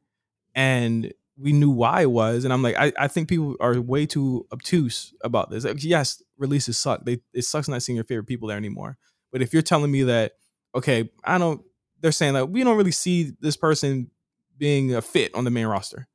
And 0.56 1.14
we 1.38 1.54
knew 1.54 1.70
why 1.70 2.02
it 2.02 2.12
was. 2.12 2.44
And 2.44 2.54
I'm 2.54 2.62
like, 2.62 2.76
I, 2.78 2.92
I 2.98 3.08
think 3.08 3.30
people 3.30 3.56
are 3.60 3.80
way 3.80 4.06
too 4.06 4.46
obtuse 4.52 5.14
about 5.24 5.50
this. 5.50 5.64
Like, 5.64 5.84
yes, 5.84 6.22
releases 6.38 6.78
suck. 6.78 7.06
They 7.06 7.20
it 7.34 7.44
sucks 7.44 7.68
not 7.68 7.82
seeing 7.82 7.96
your 7.96 8.06
favorite 8.06 8.28
people 8.28 8.48
there 8.48 8.58
anymore. 8.58 8.98
But 9.32 9.42
if 9.42 9.54
you're 9.54 9.62
telling 9.62 9.92
me 9.92 10.04
that, 10.04 10.34
okay, 10.76 11.10
I 11.24 11.38
don't 11.38 11.62
they're 12.02 12.12
saying 12.12 12.34
that 12.34 12.50
we 12.50 12.64
don't 12.64 12.78
really 12.78 12.92
see 12.92 13.34
this 13.42 13.58
person 13.58 14.10
being 14.58 14.94
a 14.96 15.02
fit 15.02 15.34
on 15.36 15.44
the 15.44 15.52
main 15.52 15.68
roster. 15.68 16.08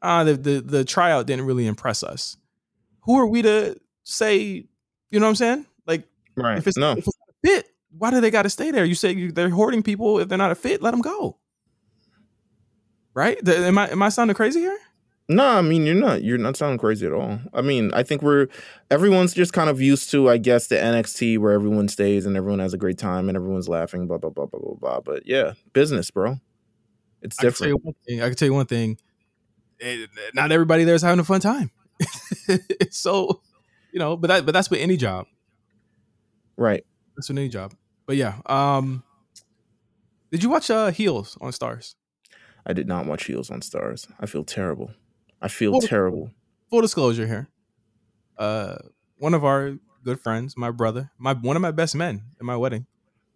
Uh 0.00 0.24
the 0.24 0.34
the, 0.34 0.60
the 0.60 0.84
tryout 0.84 1.26
didn't 1.26 1.46
really 1.46 1.66
impress 1.66 2.02
us. 2.02 2.36
Who 3.02 3.18
are 3.18 3.26
we 3.26 3.42
to 3.42 3.76
say, 4.04 4.66
you 5.10 5.20
know 5.20 5.26
what 5.26 5.30
I'm 5.30 5.36
saying? 5.36 5.66
Like 5.86 6.08
Right. 6.36 6.56
if 6.58 6.66
it's, 6.66 6.78
no. 6.78 6.92
if 6.92 6.98
it's 6.98 7.06
not 7.06 7.28
a 7.28 7.46
fit, 7.46 7.66
why 7.96 8.10
do 8.10 8.20
they 8.20 8.30
got 8.30 8.42
to 8.42 8.50
stay 8.50 8.70
there? 8.70 8.84
You 8.84 8.94
say 8.94 9.28
they're 9.30 9.50
hoarding 9.50 9.82
people. 9.82 10.18
If 10.18 10.28
they're 10.28 10.38
not 10.38 10.52
a 10.52 10.54
fit, 10.56 10.82
let 10.82 10.92
them 10.92 11.00
go. 11.00 11.38
Right? 13.14 13.46
Am 13.46 13.76
I 13.78 13.90
am 13.90 14.02
I 14.02 14.08
sounding 14.08 14.34
crazy 14.34 14.60
here? 14.60 14.78
No, 15.28 15.46
I 15.46 15.62
mean 15.62 15.84
you're 15.86 15.94
not. 15.94 16.22
You're 16.24 16.38
not 16.38 16.56
sounding 16.56 16.78
crazy 16.78 17.06
at 17.06 17.12
all. 17.12 17.38
I 17.52 17.60
mean, 17.62 17.92
I 17.94 18.02
think 18.02 18.22
we're 18.22 18.48
everyone's 18.90 19.34
just 19.34 19.52
kind 19.52 19.68
of 19.70 19.80
used 19.80 20.10
to, 20.10 20.28
I 20.30 20.38
guess, 20.38 20.66
the 20.66 20.76
NXT 20.76 21.38
where 21.38 21.52
everyone 21.52 21.88
stays 21.88 22.26
and 22.26 22.36
everyone 22.36 22.58
has 22.60 22.74
a 22.74 22.78
great 22.78 22.98
time 22.98 23.28
and 23.28 23.36
everyone's 23.36 23.68
laughing, 23.68 24.06
blah 24.06 24.18
blah 24.18 24.30
blah 24.30 24.46
blah 24.46 24.60
blah 24.60 24.74
blah. 24.74 25.00
But 25.00 25.26
yeah, 25.26 25.52
business, 25.72 26.10
bro. 26.10 26.38
It's 27.20 27.38
I 27.38 27.42
can 27.44 27.52
tell 27.52 27.68
you 27.68 27.74
different. 27.76 27.84
one 27.84 27.94
thing. 28.06 28.22
I 28.22 28.28
can 28.28 28.36
tell 28.36 28.48
you 28.48 28.54
one 28.54 28.66
thing. 28.66 28.98
Eh, 29.80 30.06
Not 30.34 30.52
everybody 30.52 30.84
there 30.84 30.94
is 30.94 31.02
having 31.02 31.20
a 31.20 31.24
fun 31.24 31.40
time. 31.40 31.70
so, 32.90 33.42
you 33.92 33.98
know, 33.98 34.16
but 34.16 34.28
that 34.28 34.46
but 34.46 34.52
that's 34.52 34.70
with 34.70 34.80
any 34.80 34.96
job. 34.96 35.26
Right. 36.56 36.84
That's 37.16 37.28
with 37.28 37.38
any 37.38 37.48
job. 37.48 37.74
But 38.06 38.16
yeah, 38.16 38.40
um, 38.46 39.02
did 40.30 40.42
you 40.42 40.48
watch 40.50 40.70
uh 40.70 40.90
Heels 40.90 41.36
on 41.40 41.52
Starz? 41.52 41.94
I 42.66 42.72
did 42.72 42.86
not 42.86 43.06
watch 43.06 43.24
Heels 43.24 43.50
on 43.50 43.60
Starz. 43.60 44.06
I 44.20 44.26
feel 44.26 44.44
terrible. 44.44 44.92
I 45.40 45.48
feel 45.48 45.72
Well, 45.72 45.80
terrible. 45.80 46.30
Full 46.70 46.80
disclosure 46.80 47.26
here. 47.26 47.48
Uh, 48.38 48.76
one 49.18 49.34
of 49.34 49.44
our 49.44 49.74
good 50.04 50.20
friends, 50.20 50.56
my 50.56 50.70
brother, 50.70 51.10
my 51.18 51.34
one 51.34 51.56
of 51.56 51.62
my 51.62 51.70
best 51.70 51.94
men 51.94 52.22
at 52.38 52.44
my 52.44 52.56
wedding, 52.56 52.86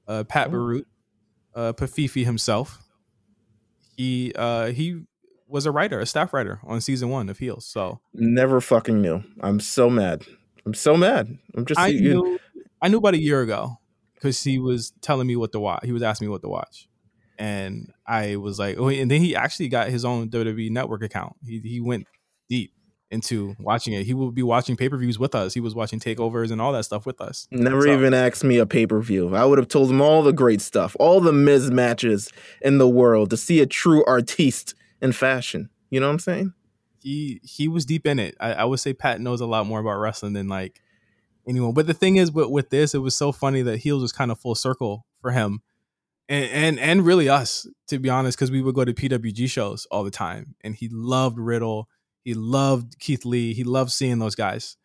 uh, 0.08 0.24
Pat 0.24 0.48
Oh. 0.48 0.50
Barut, 0.52 0.84
uh, 1.54 1.72
Pafifi 1.72 2.24
himself. 2.24 2.82
He 3.96 4.32
uh 4.36 4.66
he 4.72 5.02
was 5.48 5.64
a 5.66 5.70
writer, 5.70 6.00
a 6.00 6.06
staff 6.06 6.32
writer 6.32 6.60
on 6.64 6.80
season 6.80 7.08
one 7.08 7.28
of 7.28 7.38
Heels. 7.38 7.64
So 7.66 8.00
Never 8.14 8.60
fucking 8.60 9.00
knew. 9.00 9.22
I'm 9.40 9.60
so 9.60 9.88
mad. 9.88 10.24
I'm 10.64 10.74
so 10.74 10.96
mad. 10.96 11.38
I'm 11.54 11.64
just 11.64 11.78
I 11.80 11.88
you- 11.88 12.00
knew 12.00 12.38
I 12.82 12.88
knew 12.88 12.98
about 12.98 13.14
a 13.14 13.18
year 13.20 13.40
ago 13.42 13.78
because 14.14 14.42
he 14.42 14.58
was 14.58 14.92
telling 15.00 15.26
me 15.26 15.36
what 15.36 15.52
to 15.52 15.60
watch. 15.60 15.80
He 15.84 15.92
was 15.92 16.02
asking 16.02 16.28
me 16.28 16.30
what 16.32 16.42
to 16.42 16.48
watch, 16.48 16.88
and 17.38 17.92
I 18.06 18.36
was 18.36 18.58
like, 18.58 18.76
oh, 18.78 18.88
and 18.88 19.10
then 19.10 19.20
he 19.20 19.34
actually 19.36 19.68
got 19.68 19.88
his 19.88 20.04
own 20.04 20.28
WWE 20.30 20.70
Network 20.70 21.02
account. 21.02 21.34
He 21.44 21.58
he 21.60 21.80
went 21.80 22.06
deep 22.48 22.72
into 23.10 23.54
watching 23.60 23.92
it. 23.94 24.04
He 24.04 24.14
would 24.14 24.34
be 24.34 24.42
watching 24.42 24.76
pay 24.76 24.88
per 24.88 24.96
views 24.96 25.18
with 25.18 25.34
us. 25.34 25.54
He 25.54 25.60
was 25.60 25.74
watching 25.74 26.00
takeovers 26.00 26.50
and 26.50 26.60
all 26.60 26.72
that 26.72 26.84
stuff 26.84 27.06
with 27.06 27.20
us. 27.20 27.46
Never 27.52 27.82
So- 27.82 27.94
even 27.96 28.12
asked 28.14 28.42
me 28.44 28.58
a 28.58 28.66
pay 28.66 28.86
per 28.86 29.00
view. 29.00 29.34
I 29.34 29.44
would 29.44 29.58
have 29.58 29.68
told 29.68 29.90
him 29.90 30.00
all 30.00 30.22
the 30.22 30.32
great 30.32 30.60
stuff, 30.60 30.96
all 30.98 31.20
the 31.20 31.32
Miz 31.32 31.70
matches 31.70 32.30
in 32.62 32.78
the 32.78 32.88
world 32.88 33.30
to 33.30 33.36
see 33.36 33.60
a 33.60 33.66
true 33.66 34.04
artiste 34.06 34.74
in 35.00 35.12
fashion. 35.12 35.70
You 35.90 36.00
know 36.00 36.06
what 36.08 36.14
I'm 36.14 36.18
saying? 36.18 36.52
He 37.00 37.40
he 37.44 37.68
was 37.68 37.84
deep 37.86 38.06
in 38.06 38.18
it. 38.18 38.34
I, 38.40 38.54
I 38.54 38.64
would 38.64 38.80
say 38.80 38.92
Pat 38.92 39.20
knows 39.20 39.40
a 39.40 39.46
lot 39.46 39.66
more 39.66 39.78
about 39.78 39.98
wrestling 39.98 40.32
than 40.32 40.48
like 40.48 40.80
anyone. 41.48 41.74
But 41.74 41.86
the 41.86 41.94
thing 41.94 42.16
is, 42.16 42.32
with 42.32 42.48
with 42.50 42.70
this, 42.70 42.94
it 42.94 42.98
was 42.98 43.16
so 43.16 43.32
funny 43.32 43.62
that 43.62 43.78
heels 43.78 44.02
was 44.02 44.12
kind 44.12 44.30
of 44.30 44.38
full 44.38 44.54
circle 44.54 45.06
for 45.20 45.30
him. 45.32 45.60
and 46.28 46.50
and 46.50 46.80
and 46.80 47.06
really 47.06 47.28
us 47.28 47.66
to 47.88 47.98
be 47.98 48.08
honest 48.10 48.36
because 48.36 48.50
we 48.50 48.62
would 48.62 48.74
go 48.74 48.84
to 48.84 48.92
pwg 48.92 49.48
shows 49.50 49.86
all 49.90 50.04
the 50.04 50.10
time. 50.10 50.54
And 50.62 50.74
he 50.74 50.88
loved 50.90 51.38
riddle. 51.38 51.88
He 52.24 52.34
loved 52.34 52.98
keith 52.98 53.24
lee. 53.24 53.54
He 53.54 53.64
loved 53.64 53.92
seeing 53.92 54.18
those 54.18 54.34
guys. 54.34 54.76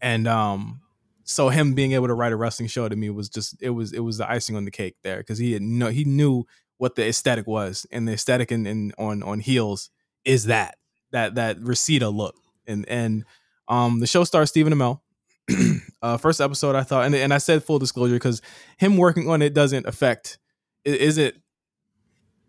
And 0.00 0.26
um 0.26 0.80
so 1.24 1.48
him 1.48 1.74
being 1.74 1.92
able 1.92 2.08
to 2.08 2.14
write 2.14 2.32
a 2.32 2.36
wrestling 2.36 2.68
show 2.68 2.88
to 2.88 2.96
me 2.96 3.08
was 3.10 3.28
just 3.28 3.56
it 3.62 3.70
was 3.70 3.92
it 3.92 4.00
was 4.00 4.18
the 4.18 4.28
icing 4.30 4.56
on 4.56 4.64
the 4.64 4.70
cake 4.72 4.96
there 5.02 5.18
because 5.18 5.38
he 5.38 5.52
had 5.52 5.62
no 5.62 5.88
he 5.88 6.04
knew 6.04 6.44
what 6.78 6.96
the 6.96 7.06
aesthetic 7.06 7.46
was. 7.46 7.86
And 7.92 8.08
the 8.08 8.12
aesthetic 8.14 8.50
in, 8.50 8.66
in 8.66 8.92
on 8.98 9.22
on 9.22 9.40
heels 9.40 9.90
is 10.24 10.46
that 10.46 10.76
that 11.12 11.36
that 11.36 11.60
Reseda 11.60 12.08
look. 12.10 12.34
And 12.66 12.88
and 12.88 13.24
um 13.68 14.00
the 14.00 14.08
show 14.08 14.24
stars 14.24 14.48
Stephen 14.50 14.72
Amell 14.72 15.00
uh 16.02 16.16
first 16.16 16.40
episode 16.40 16.76
I 16.76 16.82
thought 16.82 17.06
and 17.06 17.14
and 17.14 17.32
I 17.32 17.38
said 17.38 17.62
full 17.64 17.78
disclosure 17.78 18.14
because 18.14 18.42
him 18.78 18.96
working 18.96 19.28
on 19.28 19.42
it 19.42 19.54
doesn't 19.54 19.86
affect 19.86 20.38
is 20.84 21.18
it 21.18 21.36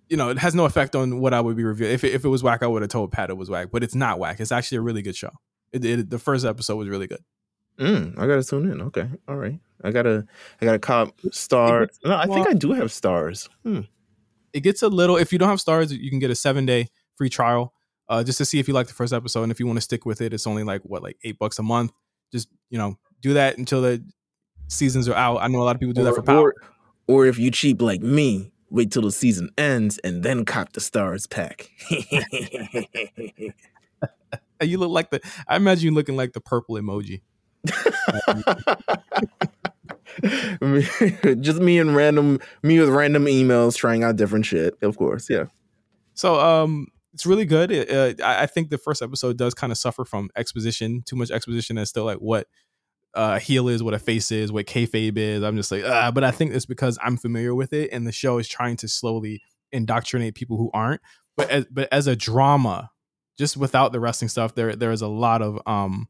you 0.10 0.18
know 0.18 0.30
it 0.30 0.38
has 0.38 0.56
no 0.56 0.66
effect 0.66 0.96
on 0.96 1.20
what 1.20 1.34
I 1.34 1.42
would 1.42 1.58
be 1.58 1.64
reviewing 1.64 1.94
if 1.94 2.04
it, 2.04 2.14
if 2.14 2.26
it 2.26 2.30
was 2.30 2.44
whack 2.44 2.64
I 2.64 2.68
would 2.68 2.82
have 2.82 2.92
told 2.92 3.12
Pat 3.12 3.30
it 3.30 3.38
was 3.38 3.50
whack 3.50 3.70
but 3.72 3.84
it's 3.84 3.96
not 3.96 4.20
whack 4.20 4.40
it's 4.40 4.52
actually 4.52 4.80
a 4.80 4.82
really 4.82 5.02
good 5.02 5.16
show 5.16 5.32
it, 5.72 5.84
it, 5.86 6.10
the 6.10 6.20
first 6.20 6.46
episode 6.46 6.76
was 6.78 6.90
really 6.90 7.08
good 7.08 7.24
Mm, 7.80 8.20
I 8.20 8.28
gotta 8.28 8.44
tune 8.44 8.70
in. 8.70 8.82
Okay, 8.82 9.10
all 9.28 9.38
right. 9.38 9.58
I 9.84 9.92
gotta, 9.92 10.28
I 10.62 10.66
gotta 10.66 10.78
cop 10.78 11.20
star. 11.32 11.88
No, 12.04 12.16
I 12.16 12.28
think 12.28 12.48
I 12.48 12.54
do 12.54 12.74
have 12.74 12.90
Starz. 12.90 13.50
Hmm. 13.64 13.82
it 14.54 14.60
gets 14.60 14.84
a 14.84 14.88
little 14.90 15.18
if 15.18 15.32
you 15.34 15.40
don't 15.40 15.50
have 15.50 15.60
Starz 15.60 15.98
you 15.98 16.10
can 16.10 16.20
get 16.20 16.30
a 16.30 16.36
seven 16.36 16.66
day 16.66 16.90
free 17.16 17.30
trial 17.30 17.74
uh 18.10 18.24
just 18.24 18.38
to 18.38 18.46
see 18.46 18.60
if 18.60 18.68
you 18.68 18.74
like 18.74 18.88
the 18.88 18.94
first 18.94 19.14
episode 19.14 19.44
and 19.44 19.52
if 19.52 19.60
you 19.60 19.66
want 19.66 19.78
to 19.78 19.82
stick 19.82 20.06
with 20.06 20.22
it 20.22 20.34
it's 20.34 20.46
only 20.46 20.64
like 20.64 20.82
what 20.84 21.02
like 21.02 21.18
eight 21.24 21.40
bucks 21.40 21.58
a 21.58 21.64
month 21.64 21.92
just 22.32 22.48
you 22.70 22.78
know 22.78 22.98
do 23.22 23.34
that 23.34 23.58
until 23.58 23.82
the 23.82 24.04
seasons 24.68 25.08
are 25.08 25.16
out 25.16 25.38
i 25.42 25.48
know 25.48 25.62
a 25.62 25.64
lot 25.64 25.76
of 25.76 25.80
people 25.80 25.94
do 25.94 26.04
that 26.04 26.16
for 26.16 26.22
power 26.22 26.54
or, 27.08 27.24
or 27.24 27.26
if 27.26 27.38
you 27.38 27.52
cheap 27.52 27.82
like 27.82 28.02
me, 28.02 28.52
wait 28.70 28.92
till 28.92 29.02
the 29.02 29.12
season 29.12 29.50
ends 29.58 29.98
and 30.00 30.24
then 30.24 30.46
cop 30.46 30.74
the 30.74 30.80
Starz 30.80 31.30
pack. 31.30 31.70
You 34.64 34.78
look 34.78 34.92
like 34.92 35.10
the 35.10 35.20
i 35.48 35.56
imagine 35.56 35.86
you 35.86 35.92
looking 35.92 36.16
like 36.16 36.34
the 36.34 36.40
purple 36.40 36.76
emoji 36.76 37.22
Just 41.42 41.60
me 41.60 41.80
and 41.80 41.96
random, 41.96 42.40
me 42.64 42.80
with 42.80 42.90
random 42.90 43.26
emails 43.26 43.76
trying 43.76 44.04
out 44.04 44.18
different 44.18 44.46
shit. 44.46 44.76
Of 44.82 44.98
course, 44.98 45.30
yeah. 45.30 45.46
so 46.14 46.40
um 46.40 46.88
it's 47.14 47.26
really 47.26 47.46
good 47.46 47.72
It, 47.72 47.92
uh, 47.92 48.26
I, 48.26 48.46
think 48.46 48.70
the 48.70 48.78
first 48.78 49.02
episode 49.02 49.38
does 49.38 49.54
kind 49.54 49.72
of 49.72 49.78
suffer 49.78 50.06
from 50.06 50.30
exposition 50.36 51.04
too 51.06 51.16
much 51.16 51.32
exposition 51.32 51.78
as 51.78 51.92
to 51.94 52.04
like 52.04 52.18
what 52.18 52.48
uh, 53.14 53.40
heel 53.40 53.68
is, 53.68 53.84
what 53.84 53.94
a 53.94 54.00
face 54.00 54.32
is, 54.32 54.52
what 54.52 54.66
kayfabe 54.66 55.18
is. 55.18 55.44
I'm 55.44 55.58
just 55.58 55.72
like, 55.72 55.84
ah, 55.86 56.12
but 56.12 56.24
I 56.24 56.32
think 56.32 56.54
it's 56.54 56.66
because 56.66 56.98
I'm 57.02 57.18
familiar 57.18 57.54
with 57.54 57.74
it, 57.74 57.90
and 57.92 58.08
the 58.08 58.12
show 58.12 58.38
is 58.38 58.48
trying 58.48 58.78
to 58.78 58.88
slowly 58.88 59.42
indoctrinate 59.72 60.36
people 60.36 60.58
who 60.58 60.70
aren't. 60.74 61.02
But 61.36 61.50
as, 61.50 61.66
but 61.70 61.90
as 61.92 62.08
a 62.08 62.16
drama, 62.16 62.90
just 63.38 63.58
without 63.58 63.92
the 63.92 64.00
wrestling 64.00 64.30
stuff, 64.30 64.56
there 64.56 64.76
there 64.76 64.92
is 64.92 65.02
a 65.02 65.08
lot 65.08 65.42
of 65.42 65.60
um, 65.66 66.08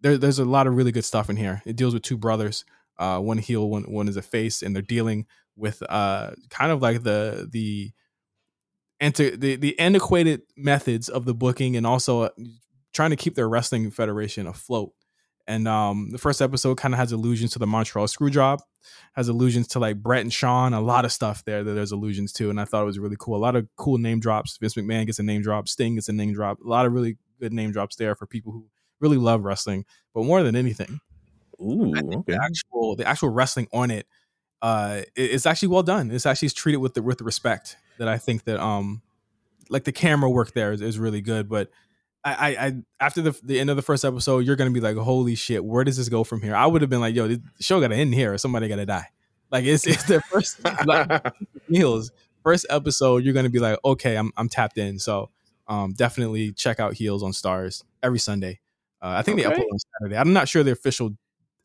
there 0.00 0.16
there's 0.16 0.38
a 0.38 0.44
lot 0.44 0.66
of 0.66 0.76
really 0.76 0.92
good 0.92 1.04
stuff 1.04 1.30
in 1.30 1.36
here. 1.36 1.62
It 1.66 1.76
deals 1.76 1.94
with 1.94 2.02
two 2.02 2.16
brothers, 2.16 2.64
uh, 2.98 3.18
one 3.18 3.38
heel, 3.38 3.68
one 3.68 3.84
one 3.84 4.08
is 4.08 4.16
a 4.16 4.22
face, 4.22 4.62
and 4.62 4.74
they're 4.74 4.82
dealing 4.82 5.26
with 5.56 5.82
uh, 5.88 6.32
kind 6.48 6.70
of 6.72 6.80
like 6.82 7.02
the 7.02 7.48
the 7.50 7.92
anti- 9.00 9.36
the 9.36 9.56
the 9.56 9.78
antiquated 9.78 10.42
methods 10.56 11.08
of 11.08 11.24
the 11.24 11.34
booking, 11.34 11.76
and 11.76 11.86
also 11.86 12.22
uh, 12.22 12.28
trying 12.92 13.10
to 13.10 13.16
keep 13.16 13.34
their 13.34 13.48
wrestling 13.48 13.90
federation 13.90 14.46
afloat. 14.46 14.92
And 15.46 15.66
um, 15.66 16.10
the 16.10 16.18
first 16.18 16.40
episode 16.40 16.76
kind 16.76 16.94
of 16.94 16.98
has 16.98 17.10
allusions 17.10 17.52
to 17.52 17.58
the 17.58 17.66
Montreal 17.66 18.06
Screwjob, 18.06 18.60
has 19.14 19.28
allusions 19.28 19.66
to 19.68 19.80
like 19.80 19.96
Brett 20.00 20.20
and 20.20 20.32
Shawn, 20.32 20.74
a 20.74 20.80
lot 20.80 21.04
of 21.04 21.10
stuff 21.10 21.44
there 21.44 21.64
that 21.64 21.72
there's 21.72 21.90
allusions 21.90 22.32
to, 22.34 22.50
and 22.50 22.60
I 22.60 22.64
thought 22.64 22.82
it 22.82 22.86
was 22.86 22.98
really 23.00 23.16
cool. 23.18 23.36
A 23.36 23.38
lot 23.38 23.56
of 23.56 23.66
cool 23.76 23.98
name 23.98 24.20
drops. 24.20 24.56
Vince 24.58 24.74
McMahon 24.74 25.06
gets 25.06 25.18
a 25.18 25.24
name 25.24 25.42
drop, 25.42 25.66
Sting 25.68 25.96
gets 25.96 26.08
a 26.08 26.12
name 26.12 26.32
drop. 26.34 26.60
A 26.60 26.68
lot 26.68 26.86
of 26.86 26.92
really 26.92 27.16
good 27.40 27.52
name 27.52 27.72
drops 27.72 27.96
there 27.96 28.14
for 28.14 28.26
people 28.26 28.52
who 28.52 28.66
really 29.00 29.16
love 29.16 29.42
wrestling. 29.44 29.86
But 30.14 30.24
more 30.24 30.42
than 30.44 30.54
anything, 30.54 31.00
Ooh, 31.60 31.94
okay. 31.96 32.32
the 32.34 32.40
actual 32.40 32.94
the 32.96 33.06
actual 33.08 33.30
wrestling 33.30 33.66
on 33.72 33.90
it, 33.90 34.06
uh, 34.62 35.00
it- 35.16 35.30
it's 35.32 35.46
actually 35.46 35.68
well 35.68 35.82
done. 35.82 36.10
It's 36.12 36.26
actually 36.26 36.50
treated 36.50 36.78
with 36.78 36.94
the 36.94 37.02
with 37.02 37.18
the 37.18 37.24
respect 37.24 37.76
that 38.00 38.08
I 38.08 38.18
think 38.18 38.44
that 38.44 38.58
um, 38.58 39.02
like 39.68 39.84
the 39.84 39.92
camera 39.92 40.28
work 40.28 40.52
there 40.52 40.72
is, 40.72 40.80
is 40.80 40.98
really 40.98 41.20
good. 41.20 41.48
But 41.48 41.70
I, 42.24 42.32
I, 42.32 42.66
I 42.66 42.72
after 42.98 43.22
the 43.22 43.38
the 43.42 43.60
end 43.60 43.70
of 43.70 43.76
the 43.76 43.82
first 43.82 44.04
episode, 44.04 44.44
you're 44.44 44.56
gonna 44.56 44.70
be 44.70 44.80
like, 44.80 44.96
holy 44.96 45.34
shit, 45.34 45.64
where 45.64 45.84
does 45.84 45.96
this 45.96 46.08
go 46.08 46.24
from 46.24 46.42
here? 46.42 46.56
I 46.56 46.66
would 46.66 46.80
have 46.80 46.90
been 46.90 47.00
like, 47.00 47.14
yo, 47.14 47.28
the 47.28 47.40
show 47.60 47.80
gotta 47.80 47.94
end 47.94 48.14
here, 48.14 48.32
or 48.32 48.38
somebody 48.38 48.68
gotta 48.68 48.86
die. 48.86 49.06
Like 49.52 49.64
it's 49.64 49.86
it's 49.86 50.04
the 50.04 50.20
first 50.22 50.64
like, 50.86 51.32
heels 51.68 52.10
first 52.42 52.66
episode. 52.70 53.24
You're 53.24 53.34
gonna 53.34 53.50
be 53.50 53.58
like, 53.58 53.78
okay, 53.84 54.16
I'm 54.16 54.32
I'm 54.36 54.48
tapped 54.48 54.78
in. 54.78 54.98
So 54.98 55.30
um, 55.68 55.92
definitely 55.92 56.52
check 56.52 56.80
out 56.80 56.94
Heels 56.94 57.22
on 57.22 57.32
Starz 57.32 57.84
every 58.02 58.18
Sunday. 58.18 58.60
Uh, 59.02 59.14
I 59.18 59.22
think 59.22 59.36
they 59.36 59.44
upload 59.44 59.60
on 59.60 59.78
Saturday. 60.00 60.16
I'm 60.16 60.32
not 60.32 60.48
sure 60.48 60.62
the 60.62 60.72
official 60.72 61.10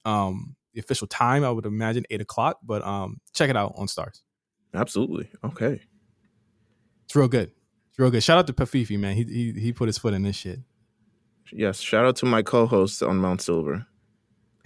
um 0.04 0.56
the 0.74 0.80
official 0.80 1.08
time. 1.08 1.44
I 1.44 1.52
would 1.52 1.66
imagine 1.66 2.06
eight 2.10 2.22
o'clock, 2.22 2.60
but 2.62 2.86
um 2.86 3.20
check 3.34 3.50
it 3.50 3.56
out 3.58 3.74
on 3.78 3.88
Starz. 3.88 4.22
Absolutely. 4.74 5.30
Okay. 5.44 5.82
It's 7.06 7.16
real 7.16 7.28
good. 7.28 7.52
It's 7.90 8.00
real 8.00 8.10
good. 8.12 8.24
Shout 8.24 8.38
out 8.38 8.48
to 8.48 8.54
Pafifi, 8.54 8.98
man. 9.00 9.16
He 9.16 9.24
he 9.24 9.52
he 9.60 9.74
put 9.74 9.88
his 9.88 9.98
foot 9.98 10.14
in 10.14 10.24
this 10.24 10.36
shit. 10.36 10.60
Yes. 11.52 11.80
Shout 11.80 12.06
out 12.06 12.16
to 12.18 12.26
my 12.26 12.42
co-host 12.42 13.02
on 13.04 13.18
Mount 13.18 13.42
Silver. 13.42 13.86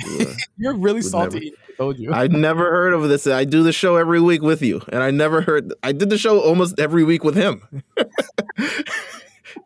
who, 0.04 0.22
uh, 0.22 0.34
You're 0.58 0.76
really 0.78 1.02
salty. 1.02 1.54
I 1.70 1.72
told 1.78 2.00
you. 2.00 2.12
I 2.14 2.28
never 2.28 2.72
heard 2.72 2.94
of 2.94 3.08
this. 3.10 3.28
I 3.28 3.44
do 3.46 3.64
the 3.64 3.74
show 3.74 3.96
every 3.98 4.20
week 4.22 4.42
with 4.42 4.62
you, 4.62 4.82
and 4.90 5.04
I 5.04 5.12
never 5.12 5.42
heard. 5.42 5.74
I 5.84 5.92
did 5.92 6.10
the 6.10 6.18
show 6.18 6.40
almost 6.40 6.80
every 6.80 7.04
week 7.04 7.24
with 7.24 7.36
him. 7.36 7.62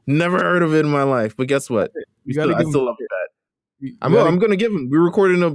Never 0.07 0.38
heard 0.39 0.63
of 0.63 0.74
it 0.74 0.80
in 0.86 0.91
my 0.91 1.03
life. 1.03 1.36
But 1.38 1.47
guess 1.47 1.69
what? 1.69 1.91
You 2.26 2.34
Still- 2.34 2.55
I 2.55 2.63
still 2.63 2.86
love 2.86 2.95
that. 2.99 3.28
you 3.80 3.95
I'm, 4.01 4.11
gotta- 4.13 4.28
I'm 4.28 4.39
gonna 4.39 4.55
give 4.55 4.71
him. 4.71 4.89
We're 4.89 5.01
recording 5.03 5.41
a 5.43 5.49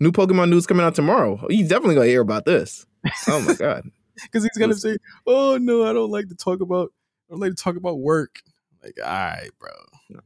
new 0.00 0.10
Pokemon 0.12 0.50
news 0.50 0.66
coming 0.66 0.84
out 0.84 0.94
tomorrow. 0.94 1.46
He's 1.48 1.68
definitely 1.68 1.94
gonna 1.96 2.06
hear 2.06 2.20
about 2.22 2.44
this. 2.44 2.86
Oh 3.28 3.40
my 3.40 3.54
god. 3.58 3.90
because 4.22 4.42
he's 4.44 4.56
gonna 4.58 4.74
say, 4.74 4.96
"Oh 5.26 5.58
no, 5.60 5.84
I 5.84 5.92
don't 5.92 6.10
like 6.10 6.28
to 6.28 6.34
talk 6.34 6.60
about. 6.60 6.92
I 7.28 7.32
don't 7.34 7.40
like 7.40 7.50
to 7.54 7.62
talk 7.62 7.76
about 7.76 7.98
work." 8.00 8.40
Like, 8.82 8.98
all 9.02 9.10
right, 9.10 9.50
bro. 9.58 9.70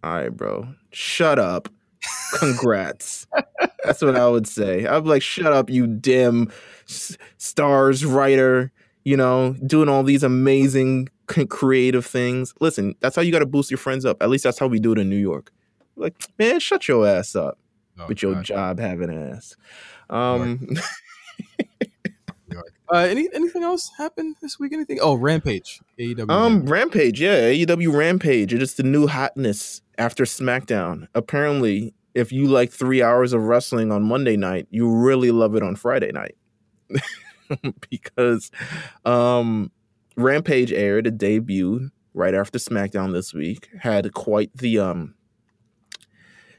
All 0.03 0.13
right, 0.15 0.29
bro. 0.31 0.69
Shut 0.93 1.39
up. 1.39 1.69
Congrats. 2.39 3.27
That's 3.85 4.03
what 4.03 4.17
I 4.17 4.29
would 4.29 4.47
say. 4.47 4.87
I'm 4.87 5.05
like, 5.05 5.23
shut 5.23 5.53
up, 5.53 5.71
you 5.71 5.87
dim 5.87 6.51
s- 6.89 7.17
Starz 7.39 8.05
writer. 8.11 8.73
You 9.05 9.17
know, 9.17 9.55
doing 9.67 9.89
all 9.89 10.03
these 10.03 10.23
amazing 10.23 11.09
creative 11.27 12.05
things. 12.05 12.53
Listen, 12.61 12.95
that's 13.01 13.17
how 13.17 13.23
you 13.23 13.33
got 13.33 13.39
to 13.39 13.47
boost 13.47 13.71
your 13.71 13.79
friends 13.79 14.05
up. 14.05 14.23
At 14.23 14.29
least 14.29 14.45
that's 14.45 14.59
how 14.59 14.67
we 14.67 14.79
do 14.79 14.93
it 14.93 14.99
in 14.99 15.09
New 15.09 15.17
York. 15.17 15.51
Like, 15.97 16.15
man, 16.39 16.61
shut 16.61 16.87
your 16.89 17.07
ass 17.07 17.35
up 17.35 17.59
Oh, 17.99 18.07
with 18.07 18.23
your 18.23 18.35
God. 18.35 18.45
job 18.45 18.79
having 18.81 19.11
ass. 19.11 19.57
Um, 20.11 20.69
Uh, 22.93 22.99
any 22.99 23.29
anything 23.33 23.63
else 23.63 23.91
happened 23.99 24.37
this 24.41 24.59
week? 24.59 24.73
Anything? 24.73 24.99
Oh, 25.01 25.15
Rampage. 25.15 25.81
AEW. 25.99 26.31
Um, 26.31 26.65
Rampage, 26.65 27.21
yeah, 27.21 27.41
AEW 27.41 27.93
Rampage. 27.95 28.53
It 28.53 28.63
is 28.63 28.71
just 28.71 28.77
the 28.79 28.83
new 28.83 29.07
hotness 29.07 29.83
after 29.99 30.25
SmackDown. 30.25 31.09
Apparently, 31.15 31.95
if 32.15 32.33
you 32.33 32.47
like 32.47 32.73
three 32.73 33.03
hours 33.03 33.33
of 33.33 33.43
wrestling 33.43 33.93
on 33.93 34.03
Monday 34.03 34.37
night, 34.37 34.67
you 34.71 34.91
really 34.91 35.31
love 35.31 35.55
it 35.55 35.63
on 35.63 35.77
Friday 35.77 36.11
night. 36.13 36.37
because 37.91 38.51
um 39.05 39.71
Rampage 40.17 40.73
aired, 40.73 41.07
it 41.07 41.19
debuted 41.19 41.91
right 42.13 42.35
after 42.35 42.59
SmackDown 42.59 43.13
this 43.13 43.33
week. 43.33 43.69
Had 43.81 44.13
quite 44.15 44.51
the 44.57 44.79
um 44.79 45.15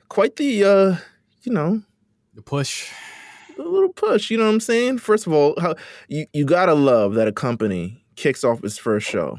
quite 0.07 0.37
the 0.37 0.63
uh 0.63 0.97
you 1.43 1.51
know 1.51 1.81
the 2.33 2.41
push. 2.41 2.91
A 3.59 3.69
little 3.69 3.93
push. 3.93 4.29
You 4.31 4.37
know 4.37 4.45
what 4.45 4.53
I'm 4.53 4.59
saying? 4.59 4.99
First 4.99 5.27
of 5.27 5.33
all, 5.33 5.55
how 5.59 5.75
you, 6.07 6.25
you 6.33 6.45
gotta 6.45 6.73
love 6.73 7.13
that 7.15 7.27
a 7.27 7.31
company 7.31 8.03
kicks 8.15 8.43
off 8.43 8.63
its 8.63 8.77
first 8.77 9.07
show, 9.07 9.37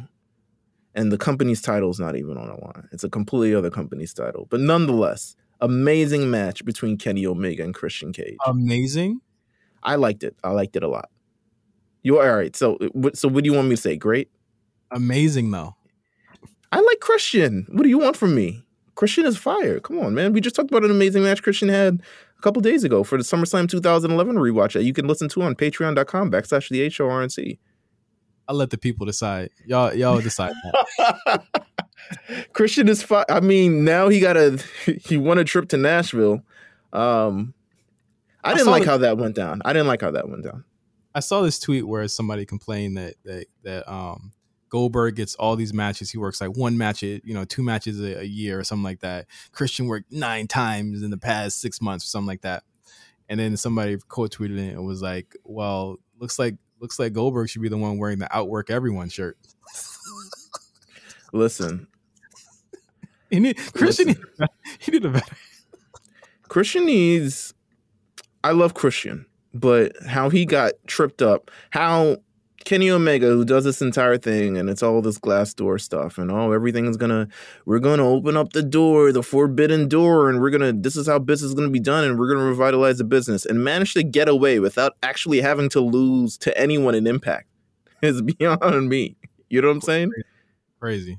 and 0.94 1.10
the 1.12 1.18
company's 1.18 1.60
title 1.62 1.90
is 1.90 2.00
not 2.00 2.16
even 2.16 2.36
on 2.36 2.48
the 2.48 2.54
line. 2.54 2.88
It's 2.92 3.04
a 3.04 3.08
completely 3.10 3.54
other 3.54 3.70
company's 3.70 4.14
title, 4.14 4.46
but 4.50 4.60
nonetheless, 4.60 5.36
amazing 5.60 6.30
match 6.30 6.64
between 6.64 6.96
Kenny 6.96 7.26
Omega 7.26 7.62
and 7.64 7.74
Christian 7.74 8.12
Cage. 8.12 8.36
Amazing. 8.46 9.20
I 9.82 9.96
liked 9.96 10.22
it. 10.24 10.36
I 10.44 10.50
liked 10.50 10.76
it 10.76 10.82
a 10.82 10.88
lot. 10.88 11.08
You 12.02 12.18
all 12.20 12.34
right? 12.34 12.54
So, 12.56 12.76
uh, 12.76 12.86
what- 12.92 13.16
so 13.16 13.28
what 13.28 13.44
do 13.44 13.50
you 13.50 13.56
want 13.56 13.68
me 13.68 13.76
to 13.76 13.80
say? 13.82 13.96
Great. 13.96 14.30
Amazing 14.90 15.50
though. 15.50 15.76
I 16.72 16.80
like 16.80 17.00
Christian. 17.00 17.66
What 17.70 17.82
do 17.82 17.88
you 17.88 17.98
want 17.98 18.16
from 18.16 18.34
me? 18.34 18.64
Christian 18.94 19.24
is 19.26 19.36
fire. 19.36 19.80
Come 19.80 19.98
on, 19.98 20.14
man. 20.14 20.32
We 20.32 20.40
just 20.40 20.54
talked 20.54 20.70
about 20.70 20.84
an 20.84 20.90
amazing 20.90 21.22
match 21.22 21.42
Christian 21.42 21.68
had 21.68 22.02
a 22.40 22.42
couple 22.42 22.62
days 22.62 22.84
ago 22.84 23.04
for 23.04 23.18
the 23.18 23.22
SummerSlam 23.24 23.68
2011 23.68 24.36
rewatch 24.36 24.72
that 24.72 24.82
you 24.84 24.94
can 24.94 25.06
listen 25.06 25.28
to 25.28 25.42
on 25.42 25.54
patreon.com 25.54 26.30
backslash 26.30 26.70
the 26.70 26.80
H 26.80 26.98
O 27.00 27.08
R 27.10 27.22
N 27.22 27.28
C. 27.28 27.58
I'll 28.48 28.56
let 28.56 28.70
the 28.70 28.78
people 28.78 29.04
decide. 29.04 29.50
Y'all, 29.66 29.94
y'all 29.94 30.20
decide. 30.20 30.54
That. 30.98 31.44
Christian 32.54 32.88
is 32.88 33.02
fine. 33.02 33.26
I 33.28 33.40
mean, 33.40 33.84
now 33.84 34.08
he 34.08 34.20
got 34.20 34.36
a 34.38 34.58
he 35.04 35.18
won 35.18 35.38
a 35.38 35.44
trip 35.44 35.68
to 35.68 35.76
Nashville. 35.76 36.42
Um 36.94 37.52
I 38.42 38.52
I 38.52 38.54
didn't 38.54 38.68
like 38.70 38.84
the- 38.84 38.88
how 38.90 38.96
that 38.98 39.18
went 39.18 39.36
down. 39.36 39.60
I 39.66 39.74
didn't 39.74 39.86
like 39.88 40.00
how 40.00 40.10
that 40.10 40.28
went 40.28 40.42
down. 40.44 40.64
I 41.14 41.20
saw 41.20 41.42
this 41.42 41.58
tweet 41.58 41.86
where 41.86 42.08
somebody 42.08 42.46
complained 42.46 42.96
that 42.96 43.14
that 43.24 43.46
that 43.64 43.92
um 43.92 44.32
Goldberg 44.70 45.16
gets 45.16 45.34
all 45.34 45.56
these 45.56 45.74
matches. 45.74 46.10
He 46.10 46.18
works 46.18 46.40
like 46.40 46.56
one 46.56 46.78
match, 46.78 47.02
you 47.02 47.20
know, 47.26 47.44
two 47.44 47.62
matches 47.62 48.00
a, 48.00 48.20
a 48.20 48.24
year 48.24 48.58
or 48.58 48.64
something 48.64 48.84
like 48.84 49.00
that. 49.00 49.26
Christian 49.52 49.86
worked 49.86 50.10
nine 50.10 50.46
times 50.46 51.02
in 51.02 51.10
the 51.10 51.18
past 51.18 51.60
six 51.60 51.82
months 51.82 52.04
or 52.06 52.08
something 52.08 52.28
like 52.28 52.42
that. 52.42 52.62
And 53.28 53.38
then 53.38 53.56
somebody 53.56 53.98
quote 54.08 54.32
tweeted 54.32 54.58
it 54.58 54.72
and 54.72 54.86
was 54.86 55.02
like, 55.02 55.36
"Well, 55.44 55.98
looks 56.18 56.38
like 56.38 56.56
looks 56.80 56.98
like 56.98 57.12
Goldberg 57.12 57.48
should 57.48 57.62
be 57.62 57.68
the 57.68 57.76
one 57.76 57.98
wearing 57.98 58.18
the 58.18 58.34
outwork 58.34 58.70
everyone 58.70 59.08
shirt." 59.08 59.36
Listen, 61.32 61.86
He 63.30 63.38
need, 63.38 63.56
Christian, 63.74 64.08
Listen. 64.08 64.24
he 64.80 64.90
did 64.90 65.04
a 65.04 65.10
better. 65.10 65.36
Christian 66.48 66.86
needs 66.86 67.54
I 68.42 68.50
love 68.52 68.74
Christian, 68.74 69.26
but 69.54 69.92
how 70.06 70.30
he 70.30 70.44
got 70.44 70.72
tripped 70.88 71.22
up, 71.22 71.50
how 71.70 72.16
Kenny 72.64 72.90
Omega, 72.90 73.26
who 73.26 73.44
does 73.44 73.64
this 73.64 73.80
entire 73.80 74.18
thing, 74.18 74.56
and 74.56 74.68
it's 74.68 74.82
all 74.82 75.00
this 75.00 75.18
glass 75.18 75.54
door 75.54 75.78
stuff, 75.78 76.18
and 76.18 76.30
oh, 76.30 76.52
everything's 76.52 76.96
gonna, 76.96 77.26
we're 77.64 77.78
gonna 77.78 78.06
open 78.06 78.36
up 78.36 78.52
the 78.52 78.62
door, 78.62 79.12
the 79.12 79.22
forbidden 79.22 79.88
door, 79.88 80.28
and 80.28 80.40
we're 80.40 80.50
gonna, 80.50 80.72
this 80.72 80.96
is 80.96 81.06
how 81.06 81.18
business 81.18 81.50
is 81.50 81.54
gonna 81.54 81.70
be 81.70 81.80
done, 81.80 82.04
and 82.04 82.18
we're 82.18 82.28
gonna 82.28 82.46
revitalize 82.46 82.98
the 82.98 83.04
business, 83.04 83.46
and 83.46 83.64
manage 83.64 83.94
to 83.94 84.02
get 84.02 84.28
away 84.28 84.60
without 84.60 84.92
actually 85.02 85.40
having 85.40 85.68
to 85.70 85.80
lose 85.80 86.36
to 86.38 86.56
anyone 86.58 86.94
in 86.94 87.06
Impact 87.06 87.48
is 88.02 88.22
beyond 88.22 88.88
me. 88.88 89.16
You 89.48 89.62
know 89.62 89.68
what 89.68 89.74
I'm 89.74 89.80
saying? 89.80 90.12
Crazy. 90.78 91.18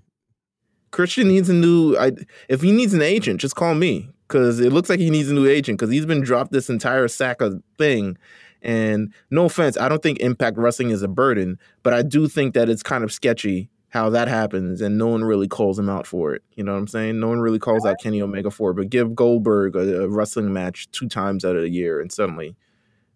Christian 0.92 1.28
needs 1.28 1.50
a 1.50 1.54
new. 1.54 1.98
I 1.98 2.12
if 2.50 2.62
he 2.62 2.72
needs 2.72 2.94
an 2.94 3.02
agent, 3.02 3.40
just 3.40 3.56
call 3.56 3.74
me 3.74 4.10
because 4.28 4.60
it 4.60 4.72
looks 4.72 4.90
like 4.90 5.00
he 5.00 5.10
needs 5.10 5.30
a 5.30 5.34
new 5.34 5.48
agent 5.48 5.80
because 5.80 5.92
he's 5.92 6.06
been 6.06 6.22
dropped 6.22 6.52
this 6.52 6.70
entire 6.70 7.08
sack 7.08 7.42
of 7.42 7.62
thing. 7.78 8.18
And 8.62 9.14
no 9.30 9.46
offense, 9.46 9.78
I 9.78 9.90
don't 9.90 10.04
think 10.04 10.20
Impact 10.20 10.58
Wrestling 10.58 10.92
is 10.92 11.02
a 11.02 11.08
burden, 11.08 11.58
but 11.84 11.94
I 11.94 12.02
do 12.04 12.28
think 12.28 12.54
that 12.54 12.70
it's 12.70 12.84
kind 12.84 13.04
of 13.04 13.12
sketchy 13.12 13.70
how 13.92 14.10
that 14.10 14.30
happens, 14.30 14.80
and 14.80 14.98
no 14.98 15.08
one 15.08 15.22
really 15.22 15.50
calls 15.50 15.78
him 15.78 15.90
out 15.90 16.08
for 16.08 16.34
it. 16.34 16.44
You 16.56 16.64
know 16.64 16.72
what 16.72 16.78
I'm 16.78 16.88
saying? 16.88 17.20
No 17.20 17.28
one 17.28 17.42
really 17.42 17.60
calls 17.60 17.86
out 17.86 17.98
Kenny 18.02 18.22
Omega 18.22 18.50
for 18.50 18.72
it, 18.72 18.76
but 18.76 18.90
give 18.90 19.16
Goldberg 19.16 19.76
a, 19.76 20.04
a 20.04 20.08
wrestling 20.08 20.54
match 20.54 20.90
two 20.92 21.10
times 21.10 21.44
out 21.44 21.58
of 21.58 21.64
a 21.64 21.70
year, 21.70 22.00
and 22.00 22.10
suddenly 22.10 22.56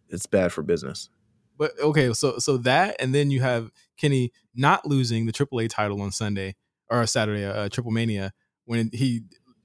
it's 0.10 0.26
bad 0.26 0.52
for 0.52 0.64
business. 0.64 1.10
But 1.58 1.72
okay, 1.80 2.12
so 2.12 2.40
so 2.40 2.58
that, 2.58 2.98
and 3.00 3.16
then 3.16 3.32
you 3.32 3.40
have 3.40 3.72
Kenny 3.96 4.34
not 4.54 4.86
losing 4.86 5.26
the 5.26 5.32
AAA 5.32 5.70
title 5.70 6.02
on 6.02 6.12
Sunday 6.12 6.56
or 6.90 7.08
Saturday, 7.08 7.46
uh, 7.46 7.70
Triplemania, 7.70 8.32
when 8.66 8.90
he 8.92 9.22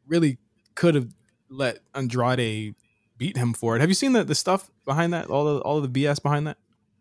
really 0.07 0.39
could 0.77 0.95
have 0.95 1.09
let 1.49 1.81
Andrade 1.93 2.77
beat 3.21 3.37
him 3.37 3.53
for 3.53 3.77
it. 3.77 3.81
Have 3.81 3.91
you 3.91 3.95
seen 3.95 4.15
the 4.15 4.25
the 4.25 4.35
stuff 4.35 4.71
behind 4.85 5.13
that? 5.13 5.27
All 5.27 5.45
the 5.45 5.61
all 5.61 5.77
of 5.79 5.93
the 5.93 6.05
BS 6.05 6.21
behind 6.21 6.49
that? 6.49 6.57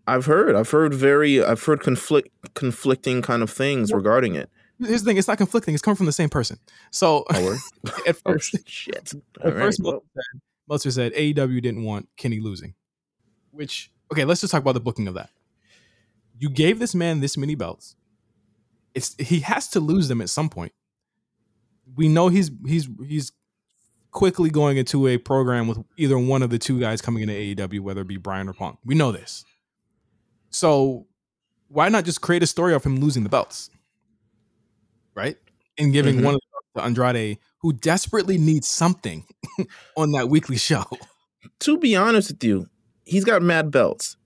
I've 0.05 0.25
heard, 0.25 0.55
I've 0.55 0.69
heard 0.69 0.93
very, 0.93 1.43
I've 1.43 1.63
heard 1.63 1.81
conflict, 1.81 2.29
conflicting 2.55 3.21
kind 3.21 3.43
of 3.43 3.49
things 3.49 3.93
regarding 3.93 4.35
it. 4.35 4.49
Here's 4.79 5.03
the 5.03 5.09
thing: 5.09 5.17
it's 5.17 5.27
not 5.27 5.37
conflicting. 5.37 5.73
It's 5.73 5.81
coming 5.81 5.95
from 5.95 6.07
the 6.07 6.11
same 6.11 6.29
person. 6.29 6.59
So 6.91 7.25
Oh, 7.33 7.57
at 8.07 8.17
oh 8.25 8.33
first, 8.33 8.57
shit! 8.67 9.13
at 9.39 9.45
All 9.45 9.51
right, 9.51 9.59
first 9.59 9.81
well. 9.83 10.03
Meltzer, 10.67 10.91
said, 10.91 11.13
said 11.13 11.35
AEW 11.35 11.61
didn't 11.61 11.83
want 11.83 12.09
Kenny 12.15 12.39
losing. 12.39 12.75
Which 13.51 13.91
okay, 14.11 14.25
let's 14.25 14.41
just 14.41 14.51
talk 14.51 14.61
about 14.61 14.73
the 14.73 14.79
booking 14.79 15.07
of 15.07 15.13
that. 15.15 15.29
You 16.37 16.49
gave 16.49 16.79
this 16.79 16.93
man 16.93 17.21
this 17.21 17.37
many 17.37 17.55
belts. 17.55 17.95
It's 18.93 19.15
he 19.19 19.39
has 19.41 19.67
to 19.69 19.79
lose 19.79 20.09
them 20.09 20.21
at 20.21 20.29
some 20.29 20.49
point. 20.49 20.73
We 21.95 22.07
know 22.07 22.27
he's 22.27 22.51
he's 22.65 22.89
he's 23.05 23.31
quickly 24.11 24.49
going 24.49 24.77
into 24.77 25.07
a 25.07 25.17
program 25.17 25.67
with 25.67 25.79
either 25.97 26.17
one 26.17 26.41
of 26.41 26.49
the 26.49 26.57
two 26.59 26.79
guys 26.79 27.01
coming 27.01 27.21
into 27.23 27.33
AEW, 27.33 27.79
whether 27.81 28.01
it 28.01 28.07
be 28.07 28.17
Brian 28.17 28.49
or 28.49 28.53
Punk. 28.53 28.79
We 28.83 28.95
know 28.95 29.11
this. 29.11 29.45
So 30.49 31.05
why 31.67 31.89
not 31.89 32.05
just 32.05 32.21
create 32.21 32.41
a 32.43 32.47
story 32.47 32.73
of 32.73 32.83
him 32.83 32.99
losing 32.99 33.23
the 33.23 33.29
belts? 33.29 33.69
Right? 35.15 35.37
And 35.77 35.93
giving 35.93 36.17
Mhm. 36.17 36.23
one 36.23 36.35
of 36.35 36.41
the 36.41 36.81
to 36.81 36.85
Andrade 36.85 37.37
who 37.61 37.73
desperately 37.73 38.37
needs 38.37 38.67
something 38.67 39.25
on 39.97 40.11
that 40.11 40.29
weekly 40.29 40.57
show. 40.57 40.85
to 41.59 41.77
be 41.77 41.95
honest 41.95 42.31
with 42.31 42.43
you, 42.43 42.69
he's 43.05 43.25
got 43.25 43.41
mad 43.41 43.71
belts. 43.71 44.17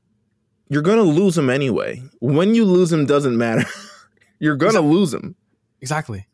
You're 0.70 0.82
gonna 0.82 1.04
lose 1.04 1.38
him 1.38 1.50
anyway. 1.50 2.02
When 2.20 2.56
you 2.56 2.66
lose 2.66 2.92
him 2.92 3.06
doesn't 3.06 3.38
matter. 3.38 3.66
You're 4.40 4.56
gonna 4.58 4.82
lose 4.82 5.14
him. 5.14 5.36
Exactly. 5.82 6.28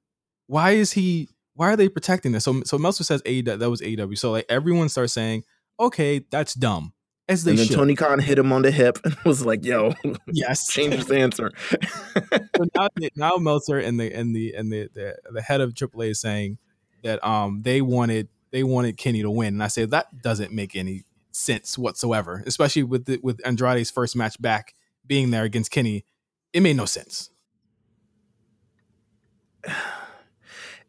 Why 0.48 0.72
is 0.72 0.94
he 0.94 1.30
why 1.60 1.74
are 1.74 1.76
they 1.76 1.90
protecting 1.90 2.32
this? 2.32 2.46
So 2.46 2.64
so 2.64 2.78
Meltzer 2.78 3.04
says 3.04 3.22
AEW 3.24 3.60
that 3.60 3.70
was 3.70 3.82
AEW. 3.82 4.18
So 4.18 4.32
like 4.32 4.46
everyone 4.48 4.88
starts 4.88 5.12
saying, 5.12 5.44
okay, 5.78 6.22
that's 6.32 6.54
dumb. 6.54 6.94
As 7.28 7.44
they 7.44 7.52
and 7.52 7.60
then 7.60 7.68
should. 7.68 7.76
Tony 7.76 7.96
Khan 7.96 8.20
hit 8.20 8.40
him 8.40 8.54
on 8.54 8.62
the 8.62 8.72
hip 8.72 8.98
and 9.04 9.14
was 9.26 9.46
like, 9.46 9.66
"Yo, 9.66 9.94
yes. 10.32 10.70
change 10.70 10.94
his 10.94 11.12
answer." 11.12 11.52
so 11.68 12.66
now, 12.76 12.88
now 13.18 13.36
Meltzer 13.36 13.78
and 13.78 14.00
the 14.00 14.12
and 14.14 14.34
the 14.34 14.54
and 14.54 14.72
the, 14.72 14.90
the 14.94 15.18
the 15.34 15.42
head 15.42 15.60
of 15.60 15.74
AAA 15.74 16.12
is 16.12 16.22
saying 16.22 16.60
that 17.04 17.22
um 17.28 17.62
they 17.64 17.82
wanted 17.82 18.30
they 18.52 18.64
wanted 18.64 18.96
Kenny 18.96 19.22
to 19.22 19.30
win, 19.30 19.56
and 19.56 19.64
I 19.64 19.68
say 19.68 19.84
that 19.84 20.22
doesn't 20.22 20.54
make 20.54 20.78
any 20.78 21.04
sense 21.32 21.78
whatsoever, 21.78 22.42
especially 22.48 22.84
with 22.84 23.04
the, 23.04 23.20
with 23.22 23.42
Andrade's 23.46 23.92
first 23.92 24.16
match 24.16 24.42
back 24.42 24.76
being 25.06 25.32
there 25.32 25.44
against 25.44 25.72
Kenny. 25.72 26.06
It 26.54 26.62
made 26.62 26.78
no 26.78 26.86
sense. 26.86 27.32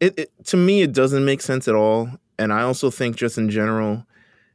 It, 0.01 0.19
it 0.19 0.31
to 0.45 0.57
me 0.57 0.83
it 0.83 0.93
doesn't 0.93 1.25
make 1.25 1.41
sense 1.41 1.69
at 1.69 1.75
all 1.75 2.09
and 2.39 2.53
i 2.53 2.63
also 2.63 2.91
think 2.91 3.17
just 3.17 3.39
in 3.39 3.49
general 3.51 4.05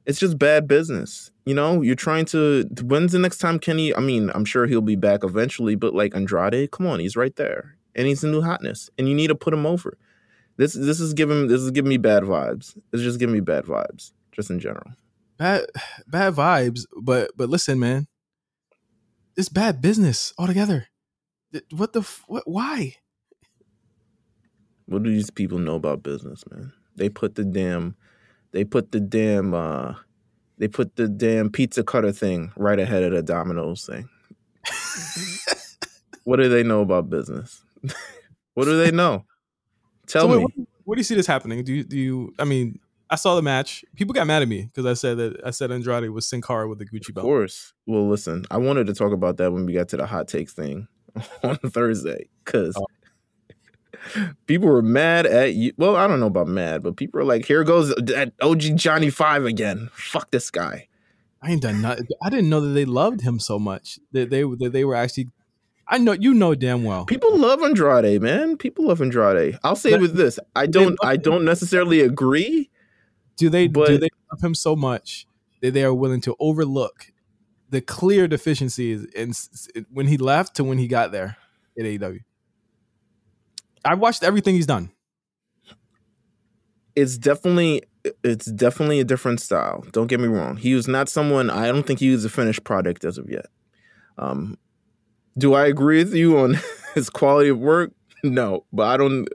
it's 0.06 0.20
just 0.20 0.38
bad 0.38 0.68
business 0.68 1.32
you 1.46 1.54
know 1.54 1.82
you're 1.82 1.96
trying 1.96 2.26
to 2.26 2.68
when's 2.84 3.12
the 3.12 3.20
next 3.20 3.38
time 3.38 3.60
kenny 3.60 3.96
i 3.96 4.00
mean 4.00 4.32
i'm 4.36 4.46
sure 4.46 4.66
he'll 4.68 4.82
be 4.82 4.96
back 4.96 5.24
eventually 5.24 5.76
but 5.76 5.94
like 5.94 6.16
andrade 6.16 6.72
come 6.72 6.88
on 6.88 7.00
he's 7.00 7.16
right 7.16 7.36
there 7.36 7.78
and 7.96 8.08
he's 8.08 8.24
a 8.24 8.28
new 8.28 8.42
hotness 8.42 8.90
and 8.98 9.08
you 9.08 9.16
need 9.16 9.28
to 9.28 9.36
put 9.36 9.54
him 9.54 9.66
over 9.66 9.98
This 10.58 10.74
this 10.74 11.00
is 11.00 11.14
giving 11.14 11.48
this 11.48 11.62
is 11.62 11.72
giving 11.72 11.90
me 11.90 11.98
bad 11.98 12.24
vibes. 12.24 12.78
It's 12.94 13.04
just 13.04 13.20
giving 13.20 13.34
me 13.34 13.42
bad 13.42 13.66
vibes, 13.66 14.14
just 14.32 14.50
in 14.50 14.60
general. 14.60 14.92
Bad 15.38 15.66
bad 16.08 16.34
vibes, 16.34 16.86
but 17.02 17.32
but 17.36 17.50
listen, 17.50 17.80
man. 17.80 18.08
It's 19.36 19.50
bad 19.50 19.82
business 19.82 20.34
altogether. 20.38 20.88
What 21.72 21.92
the 21.92 22.08
what 22.28 22.44
why? 22.48 22.96
What 24.88 25.04
do 25.04 25.10
these 25.10 25.32
people 25.32 25.58
know 25.60 25.76
about 25.76 26.04
business, 26.04 26.44
man? 26.52 26.72
They 26.96 27.10
put 27.10 27.36
the 27.36 27.44
damn, 27.44 27.96
they 28.52 28.64
put 28.64 28.92
the 28.92 29.00
damn, 29.00 29.54
uh, 29.54 29.96
they 30.58 30.68
put 30.68 30.96
the 30.96 31.08
damn 31.08 31.50
pizza 31.50 31.84
cutter 31.84 32.12
thing 32.12 32.52
right 32.56 32.80
ahead 32.80 33.04
of 33.04 33.12
the 33.12 33.24
Domino's 33.24 33.86
thing. 33.86 34.08
what 36.24 36.38
do 36.38 36.50
they 36.50 36.64
know 36.64 36.82
about 36.82 37.10
business? 37.10 37.62
what 38.54 38.66
do 38.66 38.78
they 38.78 38.92
know? 38.92 39.26
Tell 40.08 40.30
So 40.30 40.38
me. 40.38 40.44
what, 40.44 40.52
where 40.86 40.96
do 40.96 41.00
you 41.00 41.04
see 41.04 41.16
this 41.16 41.28
happening? 41.28 41.64
Do 41.64 41.74
you 41.74 41.84
do 41.84 41.98
you 41.98 42.34
I 42.40 42.46
mean, 42.46 42.80
I 43.10 43.16
saw 43.16 43.36
the 43.36 43.42
match. 43.42 43.84
People 43.96 44.14
got 44.14 44.28
mad 44.28 44.42
at 44.42 44.48
me 44.48 44.64
because 44.64 44.86
I 44.86 44.94
said 44.94 45.18
that 45.18 45.42
I 45.46 45.52
said 45.52 45.72
Andrade 45.72 46.10
was 46.12 46.26
Sin 46.26 46.42
Cara 46.42 46.68
with 46.68 46.80
the 46.80 46.86
Gucci 46.86 47.14
belt. 47.14 47.26
Of 47.26 47.30
course. 47.30 47.74
Well, 47.86 48.08
listen, 48.08 48.46
I 48.52 48.58
wanted 48.58 48.88
to 48.88 48.94
talk 48.94 49.12
about 49.12 49.38
that 49.38 49.52
when 49.52 49.66
we 49.66 49.74
got 49.74 49.90
to 49.90 49.98
the 49.98 50.06
hot 50.06 50.28
takes 50.28 50.54
thing 50.54 50.88
on 51.44 51.58
Thursday 51.58 52.30
because 52.44 52.76
Oh. 52.78 52.86
People 54.48 54.68
were 54.70 54.82
mad 54.82 55.26
at 55.26 55.54
you. 55.54 55.74
Well, 55.78 55.96
I 55.96 56.08
don't 56.08 56.20
know 56.20 56.28
about 56.28 56.48
mad, 56.48 56.84
but 56.84 56.96
people 56.98 57.20
are 57.20 57.26
like, 57.26 57.46
here 57.46 57.64
goes 57.64 57.90
that 57.96 58.34
OG 58.42 58.76
Johnny 58.76 59.10
Five 59.10 59.46
again. 59.46 59.90
Fuck 59.94 60.32
this 60.32 60.50
guy. 60.52 60.88
I 61.42 61.52
ain't 61.52 61.62
done 61.62 61.82
nothing. 61.82 62.08
I 62.24 62.30
didn't 62.30 62.50
know 62.50 62.62
that 62.62 62.70
they 62.70 62.86
loved 62.86 63.22
him 63.22 63.40
so 63.40 63.60
much. 63.60 64.00
That 64.12 64.30
they 64.30 64.42
that 64.44 64.72
they 64.72 64.84
were 64.86 64.96
actually 64.96 65.30
I 65.88 65.98
know 66.00 66.14
you 66.14 66.34
know 66.34 66.56
damn 66.56 66.84
well. 66.84 67.06
People 67.06 67.38
love 67.38 67.62
Andrade, 67.62 68.22
man. 68.22 68.58
People 68.58 68.88
love 68.88 69.02
Andrade. 69.02 69.60
I'll 69.64 69.76
say 69.76 69.92
But- 69.92 70.02
with 70.02 70.16
this, 70.16 70.40
I 70.56 70.66
don't, 70.66 70.98
I 71.04 71.18
don't 71.18 71.46
necessarily 71.46 72.02
agree. 72.02 72.70
Do 73.38 73.50
they 73.50 73.68
do 73.68 73.98
they 73.98 74.10
love 74.32 74.42
him 74.44 74.56
so 74.56 74.76
much 74.76 75.28
that 75.62 75.74
they 75.74 75.84
are 75.84 75.94
willing 75.94 76.22
to 76.22 76.36
overlook 76.40 77.12
the 77.70 77.82
clear 77.82 78.28
deficiencies 78.28 79.06
in 79.06 79.34
when 79.92 80.08
he 80.08 80.18
left 80.18 80.56
to 80.56 80.64
when 80.64 80.78
he 80.78 80.88
got 80.88 81.12
there 81.12 81.38
at 81.78 81.86
AEW? 81.86 82.22
I've 83.86 84.00
watched 84.00 84.24
everything 84.24 84.56
he's 84.56 84.66
done. 84.66 84.92
It's 86.96 87.18
definitely, 87.18 87.84
it's 88.24 88.46
definitely 88.46 89.00
a 89.00 89.04
different 89.04 89.42
style. 89.42 89.86
Don't 89.92 90.08
get 90.08 90.20
me 90.20 90.28
wrong. 90.28 90.58
He 90.58 90.74
was 90.74 90.88
not 90.88 91.10
someone. 91.10 91.50
I 91.50 91.68
don't 91.68 91.86
think 91.86 92.00
he 92.00 92.10
was 92.10 92.26
a 92.26 92.30
finished 92.30 92.64
product 92.64 93.06
as 93.06 93.18
of 93.18 93.30
yet. 93.30 93.48
Um, 94.18 94.58
do 95.38 95.54
I 95.54 95.68
agree 95.68 96.00
with 96.00 96.14
you 96.14 96.38
on 96.40 96.58
his 96.96 97.10
quality 97.10 97.50
of 97.50 97.60
work? 97.60 97.92
No, 98.24 98.66
but 98.74 98.88
I 98.88 98.98
don't. 98.98 99.28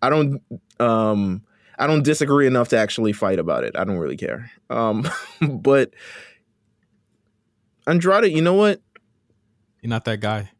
I 0.00 0.10
don't. 0.10 0.42
Um, 0.80 1.42
I 1.78 1.86
don't 1.86 2.02
disagree 2.02 2.46
enough 2.46 2.68
to 2.68 2.78
actually 2.78 3.12
fight 3.12 3.38
about 3.38 3.64
it. 3.64 3.76
I 3.76 3.84
don't 3.84 3.98
really 3.98 4.16
care. 4.16 4.50
Um, 4.70 5.08
but 5.48 5.92
Andrade, 7.86 8.32
you 8.32 8.42
know 8.42 8.54
what? 8.54 8.80
You're 9.80 9.90
not 9.90 10.04
that 10.04 10.20
guy. 10.20 10.50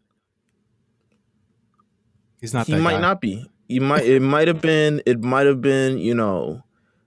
He's 2.43 2.53
not 2.53 2.67
he 2.67 2.75
that 2.75 2.81
might 2.81 2.95
guy. 2.97 3.01
not 3.01 3.21
be. 3.23 3.49
He 3.69 3.81
might. 3.81 4.05
It 4.05 4.21
might 4.21 4.49
have 4.49 4.61
been. 4.61 5.01
It 5.07 5.23
might 5.23 5.47
have 5.47 5.63
been. 5.63 5.97
You 5.97 6.15
know, 6.15 6.63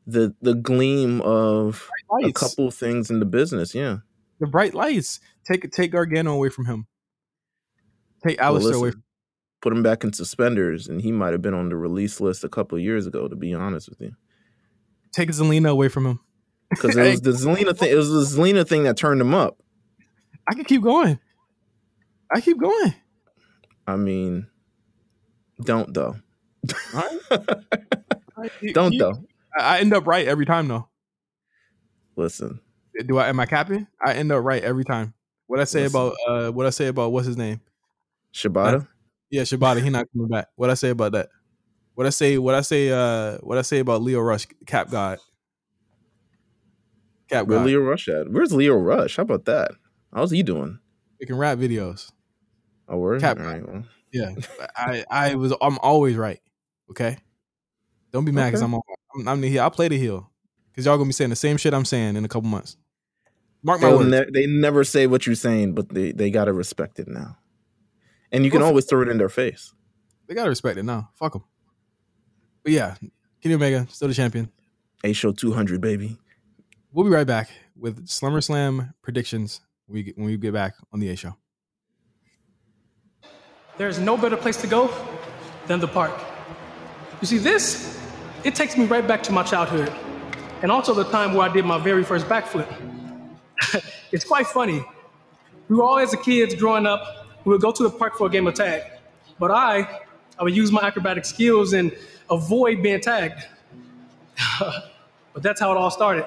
the 0.08 0.34
the 0.42 0.56
gleam 0.56 1.22
of 1.22 1.88
a 2.24 2.32
couple 2.32 2.72
things 2.72 3.12
in 3.12 3.20
the 3.20 3.26
business. 3.26 3.76
Yeah. 3.76 3.98
the 4.40 4.48
bright 4.48 4.74
lights. 4.74 5.20
Take 5.46 5.70
take 5.72 5.92
Gargano 5.92 6.34
away 6.34 6.50
from 6.50 6.66
him. 6.66 6.88
Take 8.26 8.40
Well, 8.40 8.56
Aleister 8.56 8.74
away. 8.76 8.88
listen, 8.88 9.04
put 9.62 9.74
him 9.74 9.84
back 9.84 10.04
in 10.04 10.14
suspenders, 10.14 10.88
and 10.88 11.02
he 11.02 11.12
might 11.12 11.34
have 11.34 11.42
been 11.44 11.54
on 11.54 11.70
the 11.70 11.76
release 11.76 12.20
list 12.20 12.44
a 12.44 12.50
couple 12.50 12.78
of 12.78 12.84
years 12.84 13.06
ago. 13.06 13.28
To 13.28 13.36
be 13.36 13.54
honest 13.54 13.90
with 13.90 14.02
you, 14.02 14.16
Take 15.12 15.30
Zelina 15.30 15.70
away 15.70 15.90
from 15.90 16.06
him. 16.08 16.20
because 16.72 16.96
it 16.96 17.02
was 17.12 17.22
the 17.22 17.32
Zelina 17.32 17.78
thing. 17.78 17.92
It 17.92 17.96
was 17.96 18.10
the 18.10 18.22
Zelina 18.42 18.68
thing 18.68 18.84
that 18.84 18.98
turned 18.98 19.22
him 19.22 19.34
up. 19.36 19.62
I 20.50 20.54
can 20.56 20.64
keep 20.66 20.82
going. 20.82 21.20
I 22.34 22.42
keep 22.42 22.58
going. 22.60 22.94
I 23.88 23.98
mean, 23.98 24.48
don't 25.64 25.94
though. 25.94 26.16
You- 28.62 28.74
don't 28.74 28.92
you- 28.94 29.00
though. 29.00 29.14
I 29.58 29.80
end 29.80 29.94
up 29.94 30.06
right 30.06 30.28
every 30.28 30.46
time 30.46 30.68
though. 30.68 30.88
Listen, 32.18 32.60
Do 33.08 33.18
I 33.18 33.30
am 33.30 33.40
I 33.40 33.46
capping? 33.46 33.88
I 34.06 34.14
end 34.14 34.32
up 34.32 34.44
right 34.44 34.62
every 34.64 34.84
time. 34.84 35.14
What 35.48 35.60
I 35.60 35.64
say 35.64 35.84
Listen. 35.84 36.00
about 36.02 36.16
uh 36.28 36.52
what 36.52 36.66
I 36.66 36.70
say 36.70 36.88
about 36.88 37.12
what's 37.12 37.28
his 37.28 37.38
name? 37.38 37.62
Shibata. 38.34 38.88
Yeah, 39.30 39.44
Shibata, 39.44 39.82
he 39.82 39.90
not 39.90 40.08
coming 40.12 40.28
back. 40.28 40.48
What 40.56 40.70
I 40.70 40.74
say 40.74 40.90
about 40.90 41.14
that? 41.14 41.30
What 41.96 42.06
I 42.06 42.10
say 42.10 42.38
what 42.38 42.56
I 42.56 42.62
say 42.62 42.90
uh 42.92 43.38
what 43.40 43.58
I 43.58 43.62
say 43.62 43.80
about 43.80 44.02
Lio 44.02 44.20
Rush, 44.20 44.46
Cap 44.66 44.90
God. 44.92 45.20
Cap 47.30 47.48
Where 47.48 47.60
God. 47.60 47.66
Lio 47.68 47.80
Rush 47.80 48.08
at? 48.10 48.30
Where's 48.30 48.52
Lio 48.54 48.76
Rush? 48.76 49.16
How 49.18 49.24
about 49.24 49.46
that? 49.46 49.72
How's 50.14 50.32
he 50.32 50.44
doing? 50.44 50.80
Making 51.20 51.38
rap 51.38 51.58
videos. 51.58 52.12
Oh, 52.88 52.98
word. 52.98 53.22
Cap- 53.22 53.40
right, 53.40 53.66
well. 53.68 53.84
Yeah. 54.16 54.34
I 54.76 55.04
I 55.10 55.36
was 55.36 55.54
I'm 55.62 55.78
always 55.80 56.16
right. 56.16 56.40
Okay. 56.92 57.18
Don't 58.12 58.24
be 58.26 58.32
mad 58.32 58.48
because 58.48 58.62
Okay. 58.62 58.68
I'm, 58.68 58.76
on- 58.76 58.82
I'm 59.16 59.28
I'm 59.28 59.42
the 59.42 59.50
heel. 59.50 59.62
I'll 59.64 59.72
play 59.72 59.88
the 59.90 59.98
heel. 59.98 60.32
Cause 60.76 60.86
y'all 60.86 60.98
gonna 60.98 61.08
be 61.08 61.14
saying 61.14 61.30
the 61.30 61.36
same 61.36 61.58
shit 61.58 61.74
I'm 61.74 61.86
saying 61.86 62.16
in 62.16 62.26
a 62.26 62.28
couple 62.28 62.50
months. 62.50 62.78
Mark 63.64 63.82
my 63.82 63.90
They'll 63.90 63.98
words. 64.00 64.10
ne- 64.10 64.32
they 64.34 64.46
never 64.46 64.84
say 64.84 65.08
what 65.08 65.26
you're 65.26 65.36
saying, 65.36 65.74
but 65.74 65.90
they, 65.90 66.12
they 66.12 66.30
gotta 66.30 66.54
respect 66.54 67.00
it 67.00 67.08
now. 67.08 67.38
And 68.32 68.44
you 68.46 68.52
can 68.52 68.60
Well, 68.60 68.70
always 68.70 68.86
throw 68.86 69.02
it 69.02 69.08
in 69.10 69.18
their 69.18 69.30
face. 69.30 69.74
they 70.28 70.36
gotta 70.36 70.50
respect 70.50 70.78
it 70.78 70.84
now. 70.84 71.10
Fuck 71.16 71.34
them. 71.34 71.44
But 72.64 72.74
yeah, 72.74 72.96
Kenny 73.42 73.56
Omega 73.56 73.88
still 73.90 74.08
the 74.08 74.14
champion. 74.14 74.52
A 75.04 75.14
show 75.14 75.32
200, 75.32 75.80
baby. 75.82 76.18
We'll 76.92 77.06
be 77.06 77.12
right 77.12 77.28
back 77.28 77.50
with 77.78 78.08
Slumber 78.08 78.42
Slam 78.42 78.94
predictions 79.02 79.62
when 79.88 79.96
we 79.96 80.04
get, 80.04 80.18
when 80.18 80.26
we 80.28 80.38
get 80.38 80.54
back 80.54 80.74
on 80.94 81.00
the 81.00 81.10
A 81.10 81.16
show. 81.16 81.36
There's 83.78 84.00
no 84.00 84.16
better 84.16 84.38
place 84.38 84.56
to 84.62 84.68
go 84.68 84.90
than 85.68 85.80
the 85.82 85.88
park. 85.88 86.14
You 87.20 87.28
see, 87.28 87.38
this, 87.38 88.00
it 88.44 88.56
takes 88.56 88.78
me 88.78 88.86
right 88.86 89.06
back 89.06 89.22
to 89.24 89.34
my 89.34 89.44
childhood 89.44 89.92
and 90.62 90.72
also 90.72 90.94
the 90.94 91.04
time 91.06 91.34
where 91.34 91.50
I 91.50 91.54
did 91.54 91.66
my 91.66 91.78
very 91.78 92.04
first 92.04 92.26
backflip. 92.28 92.68
it's 94.12 94.24
quite 94.24 94.48
funny. 94.48 94.84
We 95.68 95.76
were 95.76 95.84
all 95.84 96.00
as 96.00 96.14
a 96.14 96.18
kids 96.18 96.56
growing 96.56 96.86
up, 96.86 97.28
we 97.44 97.52
would 97.52 97.62
go 97.62 97.72
to 97.72 97.84
the 97.84 97.90
park 97.90 98.18
for 98.18 98.28
a 98.28 98.30
game 98.30 98.48
of 98.48 98.54
tag. 98.54 98.84
But 99.40 99.52
I, 99.52 100.02
I 100.40 100.44
would 100.44 100.56
use 100.56 100.72
my 100.72 100.82
acrobatic 100.82 101.26
skills 101.26 101.74
and 101.74 101.92
avoid 102.30 102.82
being 102.82 103.02
tagged. 103.02 103.46
but 104.60 105.44
that's 105.44 105.60
how 105.60 105.72
it 105.72 105.78
all 105.78 105.92
started. 105.92 106.26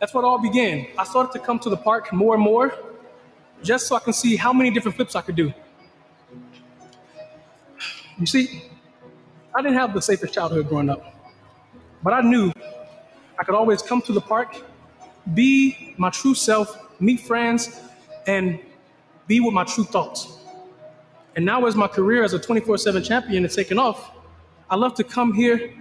That's 0.00 0.12
what 0.12 0.24
all 0.24 0.38
began. 0.38 0.88
I 0.98 1.04
started 1.04 1.32
to 1.32 1.38
come 1.38 1.58
to 1.60 1.70
the 1.70 1.76
park 1.76 2.12
more 2.12 2.34
and 2.34 2.42
more 2.42 2.74
just 3.62 3.86
so 3.86 3.96
I 3.96 4.00
can 4.00 4.12
see 4.12 4.36
how 4.36 4.52
many 4.52 4.70
different 4.70 4.96
flips 4.96 5.14
I 5.16 5.22
could 5.22 5.36
do. 5.36 5.52
You 8.18 8.26
see, 8.26 8.62
I 9.54 9.62
didn't 9.62 9.76
have 9.76 9.92
the 9.92 10.00
safest 10.00 10.32
childhood 10.34 10.68
growing 10.68 10.88
up, 10.88 11.04
but 12.02 12.12
I 12.12 12.20
knew 12.22 12.52
I 13.38 13.44
could 13.44 13.54
always 13.54 13.82
come 13.82 14.00
to 14.02 14.12
the 14.12 14.20
park, 14.20 14.56
be 15.34 15.94
my 15.98 16.10
true 16.10 16.34
self, 16.34 16.78
meet 17.00 17.20
friends, 17.20 17.80
and 18.26 18.58
be 19.26 19.40
with 19.40 19.52
my 19.52 19.64
true 19.64 19.84
thoughts. 19.84 20.38
And 21.34 21.44
now, 21.44 21.66
as 21.66 21.74
my 21.76 21.86
career 21.86 22.24
as 22.24 22.32
a 22.32 22.38
24 22.38 22.78
7 22.78 23.02
champion 23.02 23.44
is 23.44 23.54
taking 23.54 23.78
off, 23.78 24.12
I 24.70 24.76
love 24.76 24.94
to 24.94 25.04
come 25.04 25.34
here 25.34 25.74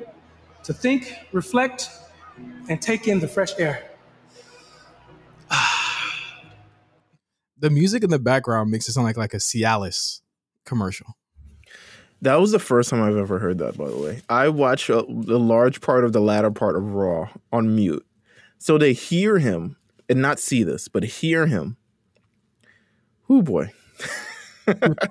to 0.64 0.74
think, 0.74 1.14
reflect, 1.32 1.90
and 2.68 2.82
take 2.82 3.08
in 3.08 3.20
the 3.20 3.28
fresh 3.28 3.58
air. 3.58 3.95
The 7.57 7.69
music 7.69 8.03
in 8.03 8.10
the 8.10 8.19
background 8.19 8.69
makes 8.72 8.88
it 8.88 8.94
sound 8.94 9.06
like 9.06 9.18
like 9.18 9.34
a 9.34 9.38
Cialis 9.38 10.22
commercial. 10.65 11.18
That 12.22 12.36
was 12.36 12.52
the 12.52 12.60
first 12.60 12.90
time 12.90 13.02
I've 13.03 13.18
ever 13.18 13.40
heard 13.40 13.57
that, 13.60 13.77
by 13.77 13.88
the 13.90 13.98
way. 13.98 14.22
I 14.30 14.49
watch 14.49 14.90
a, 14.90 14.99
a 14.99 15.38
large 15.40 15.82
part 15.82 16.03
of 16.06 16.14
the 16.14 16.22
latter 16.22 16.49
part 16.52 16.76
of 16.76 16.94
Raw 16.94 17.30
on 17.52 17.76
mute. 17.76 18.06
So 18.57 18.77
they 18.77 18.94
hear 18.94 19.38
him 19.38 19.77
and 20.10 20.22
not 20.22 20.40
see 20.40 20.64
this, 20.64 20.88
but 20.88 21.03
hear 21.03 21.45
him. 21.45 21.77
Whoo 23.27 23.44
boy. 23.44 23.72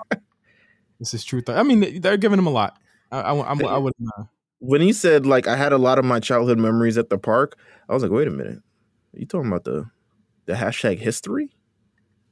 This 0.99 1.15
is 1.15 1.25
truth. 1.25 1.49
I 1.49 1.63
mean, 1.63 2.01
they're 2.01 2.17
giving 2.17 2.39
him 2.39 2.47
a 2.47 2.51
lot. 2.51 2.79
I, 3.11 3.21
I, 3.21 3.35
I, 3.35 3.61
I 3.75 3.79
would. 3.79 3.93
Uh, 4.19 4.25
When 4.59 4.81
he 4.81 4.93
said 4.93 5.27
like 5.27 5.47
I 5.47 5.57
had 5.57 5.73
a 5.73 5.79
lot 5.79 5.99
of 5.99 6.05
my 6.05 6.21
childhood 6.21 6.59
memories 6.59 6.97
at 6.97 7.11
the 7.11 7.19
park, 7.19 7.59
I 7.89 7.95
was 7.95 8.03
like, 8.03 8.13
wait 8.13 8.29
a 8.29 8.31
minute. 8.31 8.59
Are 9.15 9.19
you 9.19 9.27
talking 9.27 9.49
about 9.49 9.65
the 9.65 9.91
the 10.47 10.55
hashtag 10.55 10.99
history? 10.99 11.51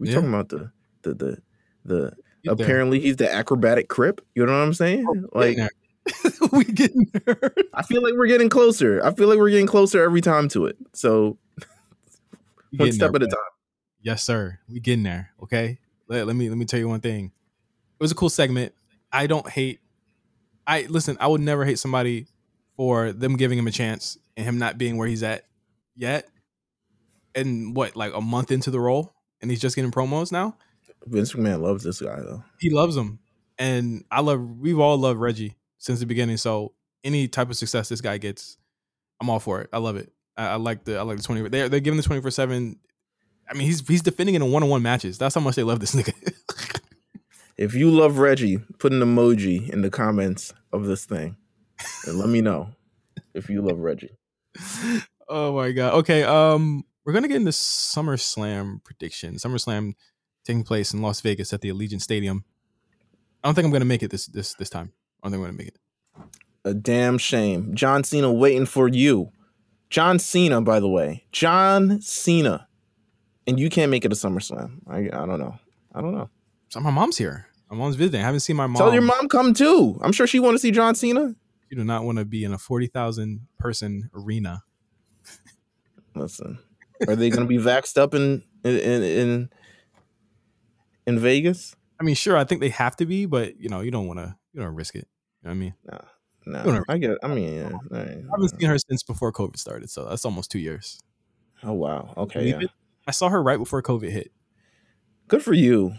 We 0.03 0.09
Yeah. 0.09 0.15
talking 0.17 0.29
about 0.31 0.49
the 0.49 0.71
the 1.03 1.15
the 1.15 1.43
the 1.85 2.01
get 2.43 2.57
there. 2.59 2.65
apparently 2.67 2.99
he's 3.01 3.17
the 3.17 3.33
acrobatic 3.33 3.89
crip. 3.89 4.21
You 4.35 4.45
know 4.45 4.53
what 4.53 4.59
I'm 4.65 4.75
saying? 4.75 5.07
Oh, 5.09 5.39
like 5.39 5.57
Getting 5.57 6.49
we 6.53 6.65
getting 6.65 7.07
there. 7.13 7.55
I 7.73 7.83
feel 7.83 8.03
like 8.03 8.15
we're 8.15 8.27
getting 8.27 8.49
closer. 8.49 9.01
I 9.05 9.15
feel 9.15 9.29
like 9.29 9.39
we're 9.39 9.51
getting 9.51 9.69
closer 9.69 10.03
every 10.03 10.21
time 10.21 10.49
to 10.49 10.67
it. 10.67 10.77
So 10.93 11.39
one 12.77 12.91
step 12.93 13.13
there, 13.13 13.17
at 13.17 13.23
a 13.23 13.27
time. 13.29 13.39
Yes, 14.01 14.25
sir. 14.25 14.59
We 14.69 14.81
getting 14.81 15.05
there. 15.05 15.31
Okay. 15.45 15.79
Let, 16.09 16.27
let 16.27 16.35
me 16.35 16.49
let 16.49 16.59
me 16.59 16.65
tell 16.65 16.81
you 16.81 16.89
one 16.89 17.01
thing. 17.01 17.27
It 17.27 18.03
was 18.03 18.11
a 18.11 18.17
cool 18.17 18.31
segment. 18.31 18.75
I 19.13 19.29
don't 19.29 19.49
hate 19.49 19.79
I 20.67 20.83
listen. 20.89 21.17
I 21.21 21.29
would 21.29 21.41
never 21.41 21.65
hate 21.65 21.79
somebody 21.79 22.27
for 22.77 23.13
them 23.13 23.37
giving 23.37 23.59
him 23.59 23.69
a 23.69 23.71
chance 23.73 24.19
and 24.37 24.45
him 24.45 24.59
not 24.59 24.79
being 24.79 24.97
where 24.97 25.07
he's 25.07 25.23
at 25.23 25.45
yet. 25.95 26.29
And 27.35 27.75
what, 27.77 27.95
like 27.97 28.13
a 28.15 28.21
month 28.21 28.51
into 28.51 28.71
the 28.71 28.81
role, 28.81 29.13
and 29.43 29.51
he's 29.51 29.61
just 29.61 29.77
getting 29.77 29.91
promos 29.91 30.33
now. 30.33 30.57
Vince 31.05 31.33
McMahon 31.33 31.61
loves 31.61 31.85
this 31.85 32.01
guy 32.01 32.17
though. 32.17 32.43
He 32.59 32.71
loves 32.71 32.97
him, 32.97 33.19
and 33.59 34.05
I 34.11 34.21
love. 34.21 34.41
We've 34.41 34.79
all 34.79 34.97
loved 34.97 35.21
Reggie 35.21 35.57
since 35.79 36.01
the 36.01 36.07
beginning. 36.07 36.37
So 36.39 36.73
any 37.05 37.29
type 37.29 37.51
of 37.51 37.57
success 37.57 37.89
this 37.89 38.01
guy 38.01 38.19
gets, 38.19 38.57
I'm 39.21 39.29
all 39.29 39.41
for 39.41 39.61
it. 39.61 39.69
I 39.73 39.79
love 39.79 39.97
it. 39.97 40.13
I, 40.37 40.47
I 40.47 40.55
like 40.57 40.85
the 40.85 40.97
I 40.99 41.03
like 41.03 41.19
the 41.19 41.23
twenty. 41.25 41.49
They're 41.49 41.69
they're 41.69 41.81
giving 41.81 41.97
the 41.99 42.03
twenty 42.05 42.23
four 42.23 42.31
seven. 42.31 42.79
I 43.51 43.55
mean, 43.55 43.67
he's 43.67 43.87
he's 43.87 44.03
defending 44.03 44.37
in 44.37 44.51
one 44.51 44.63
on 44.63 44.69
one 44.69 44.83
matches. 44.83 45.19
That's 45.19 45.35
how 45.35 45.41
much 45.41 45.57
they 45.57 45.65
love 45.65 45.81
this 45.81 45.95
nigga. 45.95 46.15
If 47.63 47.75
you 47.75 47.91
love 47.91 48.19
Reggie, 48.19 48.59
put 48.79 48.93
an 48.93 49.01
emoji 49.01 49.71
in 49.71 49.83
the 49.83 49.91
comments 49.91 50.53
of 50.73 50.87
this 50.87 51.05
thing, 51.05 51.37
and 52.07 52.19
let 52.19 52.29
me 52.29 52.41
know 52.41 52.71
if 53.35 53.49
you 53.51 53.63
love 53.63 53.79
Reggie. 53.79 54.17
oh 55.29 55.55
my 55.55 55.71
god. 55.73 55.95
Okay. 55.95 56.25
Um, 56.25 56.85
we're 57.05 57.13
gonna 57.13 57.29
get 57.29 57.37
into 57.37 57.51
SummerSlam 57.51 58.83
prediction. 58.85 59.35
SummerSlam 59.35 59.95
taking 60.45 60.65
place 60.65 60.93
in 60.93 61.03
Las 61.03 61.21
Vegas 61.21 61.53
at 61.53 61.61
the 61.61 61.71
Allegiant 61.71 62.01
Stadium. 62.03 62.45
I 63.43 63.49
don't 63.49 63.55
think 63.55 63.67
I'm 63.67 63.73
gonna 63.73 63.85
make 63.85 64.03
it 64.03 64.11
this 64.11 64.27
this 64.27 64.55
this 64.55 64.71
time. 64.71 64.93
I 65.23 65.27
don't 65.27 65.33
think 65.33 65.41
I'm 65.41 65.47
gonna 65.47 65.59
make 65.59 65.69
it. 65.69 65.79
A 66.65 66.75
damn 66.75 67.19
shame. 67.19 67.75
John 67.75 68.05
Cena 68.05 68.33
waiting 68.33 68.67
for 68.67 68.89
you. 68.89 69.31
John 69.91 70.19
Cena, 70.19 70.61
by 70.63 70.81
the 70.81 70.89
way. 70.89 71.25
John 71.33 72.01
Cena. 72.01 72.69
And 73.47 73.59
you 73.59 73.69
can't 73.69 73.91
make 73.91 74.05
it 74.05 74.13
a 74.13 74.15
SummerSlam. 74.15 74.79
I 74.89 74.99
I 74.99 75.27
don't 75.27 75.41
know. 75.41 75.57
I 75.95 76.01
don't 76.01 76.15
know. 76.15 76.31
So 76.69 76.81
my 76.81 76.91
mom's 76.91 77.19
here. 77.19 77.47
My 77.71 77.77
mom's 77.77 77.97
visiting. 77.97 78.21
I 78.21 78.25
haven't 78.25 78.41
seen 78.41 78.57
my 78.57 78.67
mom. 78.67 78.77
Tell 78.77 78.93
your 78.93 79.03
mom 79.03 79.29
come 79.29 79.55
too. 79.55 79.99
I'm 80.03 80.13
sure 80.13 80.27
she 80.27 80.39
want 80.39 80.55
to 80.55 80.59
see 80.59 80.71
John 80.71 80.95
Cena. 80.95 81.35
You 81.69 81.77
do 81.77 81.85
not 81.85 82.05
want 82.05 82.19
to 82.19 82.25
be 82.25 82.45
in 82.45 82.53
a 82.53 82.59
forty 82.59 82.87
thousand 82.87 83.49
person 83.59 84.11
arena. 84.15 84.63
Listen, 86.15 86.59
are 87.09 87.17
they 87.17 87.31
going 87.31 87.47
to 87.47 87.49
be 87.49 87.59
vaxxed 87.59 87.99
up 87.99 88.15
in 88.15 88.43
in 88.65 89.03
in 89.03 89.51
in 91.07 91.19
Vegas? 91.19 91.75
I 92.01 92.05
mean, 92.05 92.15
sure. 92.15 92.37
I 92.37 92.45
think 92.45 92.61
they 92.61 92.71
have 92.71 92.97
to 92.97 93.07
be, 93.07 93.27
but 93.27 93.61
you 93.61 93.69
know, 93.69 93.81
you 93.81 93.91
don't 93.91 94.07
want 94.07 94.19
to. 94.19 94.37
You 94.53 94.61
don't 94.61 94.75
risk 94.75 94.95
it. 94.95 95.09
You 95.43 95.49
know 95.49 95.51
what 95.51 95.55
I 95.55 95.55
mean? 95.55 95.75
No, 96.47 96.63
no. 96.65 96.85
I 96.89 96.99
get. 96.99 97.11
It. 97.13 97.19
I 97.23 97.29
mean, 97.29 97.55
yeah. 97.55 97.71
I 97.93 97.99
haven't 98.31 98.59
seen 98.59 98.69
her 98.69 98.79
since 98.79 99.03
before 99.03 99.33
COVID 99.33 99.57
started, 99.57 99.91
so 99.91 100.05
that's 100.05 100.25
almost 100.25 100.51
two 100.51 100.59
years. 100.59 101.01
oh 101.63 101.73
wow. 101.73 102.13
Okay, 102.17 102.51
yeah. 102.51 102.67
I 103.07 103.11
saw 103.13 103.29
her 103.29 103.43
right 103.43 103.59
before 103.59 103.83
COVID 103.83 104.11
hit. 104.11 104.33
Good 105.29 105.43
for 105.43 105.53
you. 105.53 105.95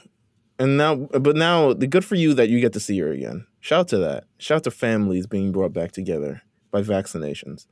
And 0.60 0.78
now, 0.78 0.96
but 0.96 1.36
now, 1.36 1.74
the 1.74 1.88
good 1.88 2.06
for 2.06 2.16
you 2.16 2.34
that 2.36 2.50
you 2.50 2.60
get 2.60 2.74
to 2.74 2.80
see 2.80 3.00
her 3.00 3.12
again. 3.12 3.48
Shout 3.60 3.80
out 3.80 3.88
to 3.90 3.98
that. 4.00 4.26
Shout 4.38 4.58
out 4.58 4.64
to 4.66 4.72
families 4.72 5.26
being 5.26 5.52
brought 5.52 5.74
back 5.74 5.92
together 5.92 6.42
by 6.70 6.84
vaccinations. 6.84 7.66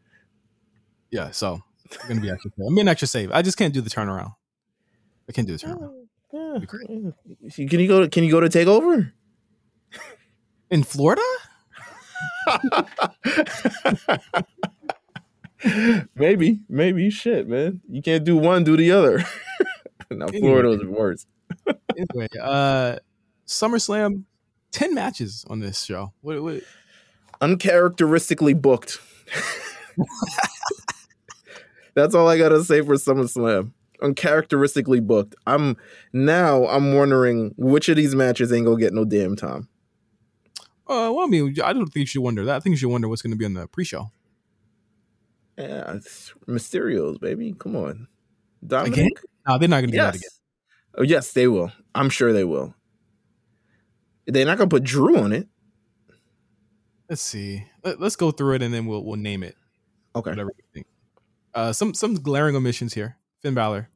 Yeah, 1.12 1.32
so 1.32 1.62
I'm 2.02 2.08
gonna 2.08 2.22
be 2.22 2.30
extra. 2.30 2.52
I'm 2.66 2.76
being 2.76 2.88
extra 2.88 3.08
safe. 3.08 3.30
I 3.32 3.42
just 3.42 3.58
can't 3.58 3.74
do 3.74 3.82
the 3.82 3.90
turnaround. 3.90 4.36
I 5.28 5.32
can't 5.32 5.48
do 5.48 5.58
the 5.58 5.66
turnaround 5.66 6.06
Yeah. 6.34 6.34
Yeah. 6.34 6.60
Can 7.68 7.80
you 7.80 7.88
go? 7.88 8.02
To, 8.02 8.10
can 8.10 8.24
you 8.24 8.32
go 8.32 8.40
to 8.40 8.48
takeover? 8.48 9.12
in 10.72 10.84
Florida. 10.84 11.22
maybe, 16.16 16.62
maybe. 16.68 17.12
Shit, 17.12 17.48
man. 17.48 17.82
You 17.88 18.02
can't 18.02 18.24
do 18.24 18.36
one, 18.38 18.64
do 18.64 18.76
the 18.76 18.92
other. 18.92 19.20
now 20.10 20.26
Anyway. 20.28 20.40
Florida 20.40 20.70
was 20.70 20.84
worse. 20.86 21.28
Anyway, 21.98 22.30
uh, 22.42 22.96
SummerSlam, 23.46 24.24
ten 24.72 24.96
matches 24.96 25.44
on 25.50 25.60
this 25.60 25.84
show. 25.84 26.14
What? 26.22 26.42
what 26.42 26.64
Uncharacteristically 27.42 28.54
booked. 28.54 29.00
That's 31.94 32.16
all 32.16 32.28
I 32.28 32.38
gotta 32.38 32.64
say 32.64 32.82
for 32.82 32.96
SummerSlam. 32.96 33.74
Uncharacteristically 34.02 35.00
booked. 35.00 35.36
I'm 35.46 35.78
now. 36.14 36.66
I'm 36.68 36.96
wondering 36.96 37.54
which 37.58 37.90
of 37.90 37.98
these 37.98 38.16
matches 38.16 38.52
ain't 38.52 38.66
gonna 38.66 38.80
get 38.80 38.94
no 38.94 39.06
damn 39.06 39.36
time. 39.36 39.68
uh, 40.88 41.12
well, 41.14 41.22
I 41.22 41.28
mean, 41.28 41.56
I 41.64 41.74
don't 41.74 41.86
think 41.86 42.02
you 42.02 42.06
should 42.06 42.22
wonder 42.22 42.44
that. 42.46 42.56
I 42.56 42.60
think 42.60 42.74
you 42.74 42.78
should 42.78 42.90
wonder 42.90 43.08
what's 43.08 43.22
going 43.22 43.32
to 43.32 43.38
be 43.38 43.46
on 43.46 43.54
the 43.54 43.68
pre-show. 43.68 44.12
Yeah, 45.58 45.94
it's 45.94 46.34
Mysterios, 46.48 47.20
baby. 47.20 47.54
Come 47.58 47.76
on, 47.76 48.08
Dominic. 48.66 48.98
Again? 48.98 49.10
No, 49.48 49.58
they're 49.58 49.70
not 49.70 49.82
going 49.82 49.92
to 49.92 49.98
do 49.98 50.02
that 50.02 50.16
again. 50.16 50.30
Oh, 50.98 51.04
yes, 51.04 51.32
they 51.34 51.48
will. 51.48 51.72
I'm 51.94 52.10
sure 52.10 52.34
they 52.34 52.44
will. 52.44 52.74
They're 54.28 54.46
not 54.46 54.58
gonna 54.58 54.70
put 54.70 54.84
Drew 54.84 55.18
on 55.18 55.34
it. 55.34 55.48
Let's 57.10 57.22
see. 57.22 57.66
Let, 57.84 58.02
us 58.02 58.16
go 58.16 58.32
through 58.32 58.56
it 58.56 58.62
and 58.62 58.74
then 58.74 58.86
we'll 58.86 59.04
we'll 59.04 59.18
name 59.18 59.44
it. 59.44 59.56
Okay. 60.16 60.30
Whatever 60.30 60.52
you 60.58 60.64
think. 60.74 60.88
Uh, 61.54 61.74
some 61.74 61.94
some 61.94 62.16
glaring 62.16 62.56
omissions 62.56 62.94
here. 62.94 63.18
Finn 63.42 63.54
Balor, 63.54 63.90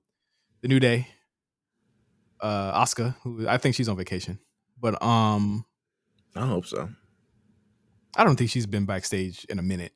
the 0.61 0.67
New 0.67 0.79
Day, 0.79 1.07
uh, 2.41 2.81
Asuka, 2.83 3.15
who 3.21 3.47
I 3.47 3.57
think 3.57 3.75
she's 3.75 3.87
on 3.87 3.95
vacation, 3.95 4.39
but 4.79 5.01
um, 5.03 5.65
I 6.35 6.45
hope 6.45 6.65
so. 6.65 6.89
I 8.15 8.23
don't 8.23 8.35
think 8.37 8.49
she's 8.49 8.65
been 8.65 8.85
backstage 8.85 9.45
in 9.49 9.59
a 9.59 9.61
minute. 9.61 9.91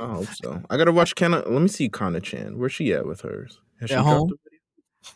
I 0.00 0.06
hope 0.06 0.26
so. 0.26 0.62
I 0.70 0.76
gotta 0.76 0.92
watch 0.92 1.14
Kana. 1.14 1.38
Let 1.46 1.62
me 1.62 1.68
see 1.68 1.88
Kana 1.88 2.20
Chan. 2.20 2.58
Where's 2.58 2.72
she 2.72 2.92
at 2.92 3.06
with 3.06 3.20
hers? 3.20 3.60
Has 3.80 3.90
At 3.90 3.98
she 3.98 4.02
home? 4.02 4.32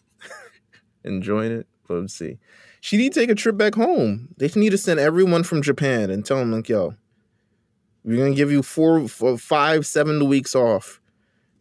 Enjoying 1.05 1.53
it. 1.53 1.67
Let's 1.89 2.15
see. 2.15 2.39
She 2.81 2.97
need 2.97 3.13
to 3.13 3.21
take 3.21 3.31
a 3.31 3.35
trip 3.35 3.57
back 3.57 3.75
home. 3.75 4.29
They 4.37 4.49
need 4.57 4.71
to 4.71 4.79
send 4.79 5.01
everyone 5.01 5.43
from 5.43 5.63
Japan 5.63 6.11
and 6.11 6.25
tell 6.25 6.39
them 6.39 6.53
like, 6.53 6.69
yo, 6.69 6.95
we're 8.05 8.19
gonna 8.19 8.35
give 8.35 8.51
you 8.51 8.63
four, 8.63 9.09
four 9.09 9.39
five, 9.39 9.87
seven 9.87 10.27
weeks 10.29 10.55
off. 10.55 11.01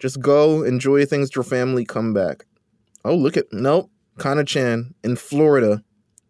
Just 0.04 0.20
go 0.20 0.64
enjoy 0.64 1.06
things 1.06 1.30
with 1.30 1.36
your 1.38 1.44
family. 1.46 1.86
Come 1.86 2.14
back. 2.14 2.44
Oh, 3.06 3.16
look 3.16 3.38
at 3.38 3.46
nope. 3.54 3.90
Kana 4.20 4.44
Chan 4.44 4.94
in 5.02 5.16
Florida. 5.16 5.82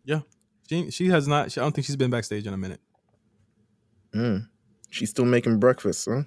Yeah, 0.05 0.19
she 0.69 0.91
she 0.91 1.07
has 1.07 1.27
not. 1.27 1.51
She, 1.51 1.59
I 1.59 1.63
don't 1.63 1.71
think 1.71 1.87
she's 1.87 1.95
been 1.95 2.11
backstage 2.11 2.45
in 2.45 2.53
a 2.53 2.57
minute. 2.57 2.81
Mm. 4.13 4.47
She's 4.91 5.09
still 5.09 5.25
making 5.25 5.57
breakfast, 5.57 6.07
huh? 6.07 6.21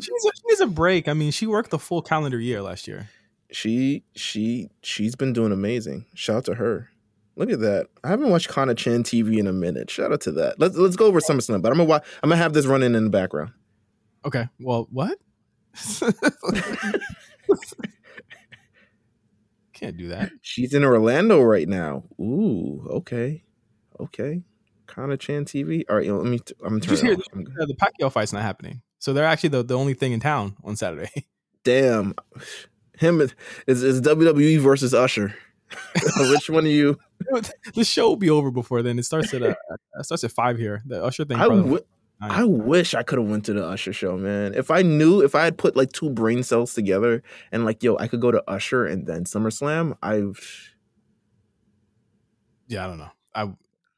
She 0.00 0.10
needs, 0.10 0.24
a, 0.24 0.30
she 0.34 0.42
needs 0.48 0.60
a 0.62 0.66
break. 0.68 1.06
I 1.06 1.12
mean, 1.12 1.32
she 1.32 1.46
worked 1.46 1.68
the 1.68 1.78
full 1.78 2.00
calendar 2.00 2.40
year 2.40 2.62
last 2.62 2.88
year. 2.88 3.10
She 3.50 4.02
she 4.16 4.70
she's 4.80 5.14
been 5.14 5.34
doing 5.34 5.52
amazing. 5.52 6.06
Shout 6.14 6.36
out 6.36 6.44
to 6.46 6.54
her. 6.54 6.88
Look 7.36 7.50
at 7.50 7.60
that. 7.60 7.88
I 8.02 8.08
haven't 8.08 8.30
watched 8.30 8.48
Kana 8.48 8.74
Chan 8.74 9.02
TV 9.02 9.36
in 9.36 9.46
a 9.46 9.52
minute. 9.52 9.90
Shout 9.90 10.10
out 10.10 10.22
to 10.22 10.32
that. 10.32 10.58
Let's 10.58 10.78
let's 10.78 10.96
go 10.96 11.04
over 11.04 11.20
SummerSlam, 11.20 11.60
but 11.60 11.72
I'm 11.72 11.76
gonna 11.76 11.90
wa- 11.90 12.00
I'm 12.22 12.30
gonna 12.30 12.40
have 12.40 12.54
this 12.54 12.64
running 12.64 12.94
in 12.94 13.04
the 13.04 13.10
background. 13.10 13.52
Okay. 14.24 14.48
Well, 14.58 14.88
what? 14.90 15.18
Can't 19.72 19.96
do 19.96 20.08
that. 20.08 20.30
She's 20.42 20.74
in 20.74 20.84
Orlando 20.84 21.40
right 21.42 21.68
now. 21.68 22.04
Ooh, 22.20 22.86
okay, 22.90 23.42
okay. 23.98 24.42
Kana 24.86 25.16
Chan 25.16 25.46
TV. 25.46 25.84
All 25.88 25.96
right, 25.96 26.06
yo, 26.06 26.18
let 26.18 26.26
me. 26.26 26.38
T- 26.38 26.54
I'm 26.64 26.80
turning. 26.80 27.06
I'm- 27.32 27.46
Uh, 27.60 27.66
the 27.66 27.74
Pacquiao 27.74 28.12
fight's 28.12 28.32
not 28.32 28.42
happening, 28.42 28.82
so 28.98 29.12
they're 29.12 29.24
actually 29.24 29.48
the, 29.50 29.62
the 29.64 29.76
only 29.76 29.94
thing 29.94 30.12
in 30.12 30.20
town 30.20 30.54
on 30.62 30.76
Saturday. 30.76 31.26
Damn, 31.64 32.14
him 32.98 33.20
is 33.66 33.82
is, 33.82 34.00
WWE 34.02 34.58
versus 34.60 34.92
Usher. 34.94 35.34
Which 36.18 36.50
one 36.50 36.66
of 36.66 36.70
you? 36.72 36.98
the 37.74 37.84
show 37.84 38.08
will 38.08 38.16
be 38.16 38.28
over 38.30 38.50
before 38.50 38.82
then. 38.82 38.98
It 38.98 39.04
starts 39.04 39.32
at 39.32 39.42
uh, 39.42 39.54
it 39.98 40.04
starts 40.04 40.22
at 40.24 40.32
five 40.32 40.58
here. 40.58 40.82
The 40.86 41.02
Usher 41.02 41.24
thing. 41.24 41.38
I 41.38 41.46
nine. 41.48 41.78
I 42.30 42.44
wish 42.44 42.94
I 42.94 43.02
could 43.02 43.18
have 43.18 43.28
went 43.28 43.44
to 43.46 43.52
the 43.52 43.66
Usher 43.66 43.92
show, 43.92 44.16
man. 44.16 44.54
If 44.54 44.70
I 44.70 44.82
knew, 44.82 45.20
if 45.22 45.34
I 45.34 45.44
had 45.44 45.58
put 45.58 45.74
like 45.74 45.92
two 45.92 46.08
brain 46.08 46.42
cells 46.42 46.72
together 46.72 47.22
and 47.50 47.64
like, 47.64 47.82
yo, 47.82 47.96
I 47.98 48.06
could 48.06 48.20
go 48.20 48.30
to 48.30 48.42
Usher 48.48 48.86
and 48.86 49.06
then 49.06 49.24
SummerSlam. 49.24 49.96
I've 50.02 50.70
yeah, 52.68 52.84
I 52.84 52.88
don't 52.88 52.98
know. 52.98 53.10
I 53.34 53.52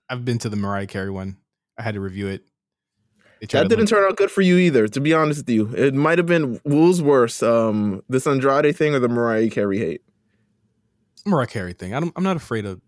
I've 0.09 0.24
been 0.24 0.38
to 0.38 0.48
the 0.48 0.56
Mariah 0.56 0.86
Carey 0.86 1.10
one. 1.10 1.36
I 1.78 1.82
had 1.82 1.94
to 1.94 2.01
review 2.01 2.28
it. 2.28 2.44
That 3.51 3.68
didn't 3.68 3.86
turn 3.86 4.09
out 4.09 4.16
good 4.16 4.30
for 4.30 4.40
you 4.40 4.56
either. 4.56 4.88
To 4.88 5.01
be 5.01 5.12
honest 5.12 5.40
with 5.40 5.51
you, 5.51 5.74
it 5.74 5.92
might 5.92 6.18
have 6.18 6.26
been 6.26 6.60
was 6.64 7.02
worse, 7.02 7.42
um, 7.42 8.02
this 8.09 8.26
Andrade 8.26 8.74
thing 8.74 8.94
or 8.94 9.01
the 9.01 9.09
Mariah 9.09 9.51
Carey 9.51 9.78
hate. 9.78 10.02
Mariah 11.26 11.46
Carey 11.46 11.72
thing. 11.74 11.94
I 11.94 12.01
don't, 12.01 12.12
I'm 12.16 12.22
not 12.22 12.36
afraid 12.36 12.64
of 12.64 12.80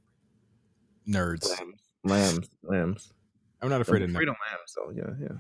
nerds. 1.07 1.49
Lambs, 1.49 1.81
Lambs, 2.05 2.49
lambs. 2.63 3.13
I'm 3.63 3.69
not 3.69 3.81
afraid 3.81 4.03
of. 4.03 4.11
Afraid 4.11 4.29
of 4.29 4.37
lambs, 4.51 4.75
though. 4.77 4.91
Yeah, 4.91 5.15
yeah. 5.21 5.39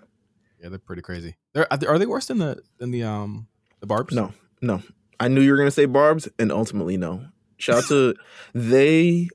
Yeah, 0.62 0.70
they're 0.70 0.78
pretty 0.78 1.02
crazy. 1.02 1.36
They're 1.52 1.70
are 1.72 1.76
they, 1.76 1.86
are 1.86 1.98
they 1.98 2.06
worse 2.06 2.26
than 2.26 2.38
the 2.38 2.62
than 2.78 2.90
the 2.90 3.02
um 3.02 3.46
the 3.80 3.86
barbs? 3.86 4.14
No, 4.14 4.32
no. 4.60 4.82
I 5.18 5.28
knew 5.28 5.40
you 5.40 5.50
were 5.50 5.58
gonna 5.58 5.70
say 5.70 5.86
Barb's, 5.86 6.28
and 6.38 6.52
ultimately 6.52 6.96
no. 6.96 7.26
Shout 7.58 7.78
out 7.78 7.88
to 7.88 8.14
they. 8.54 9.28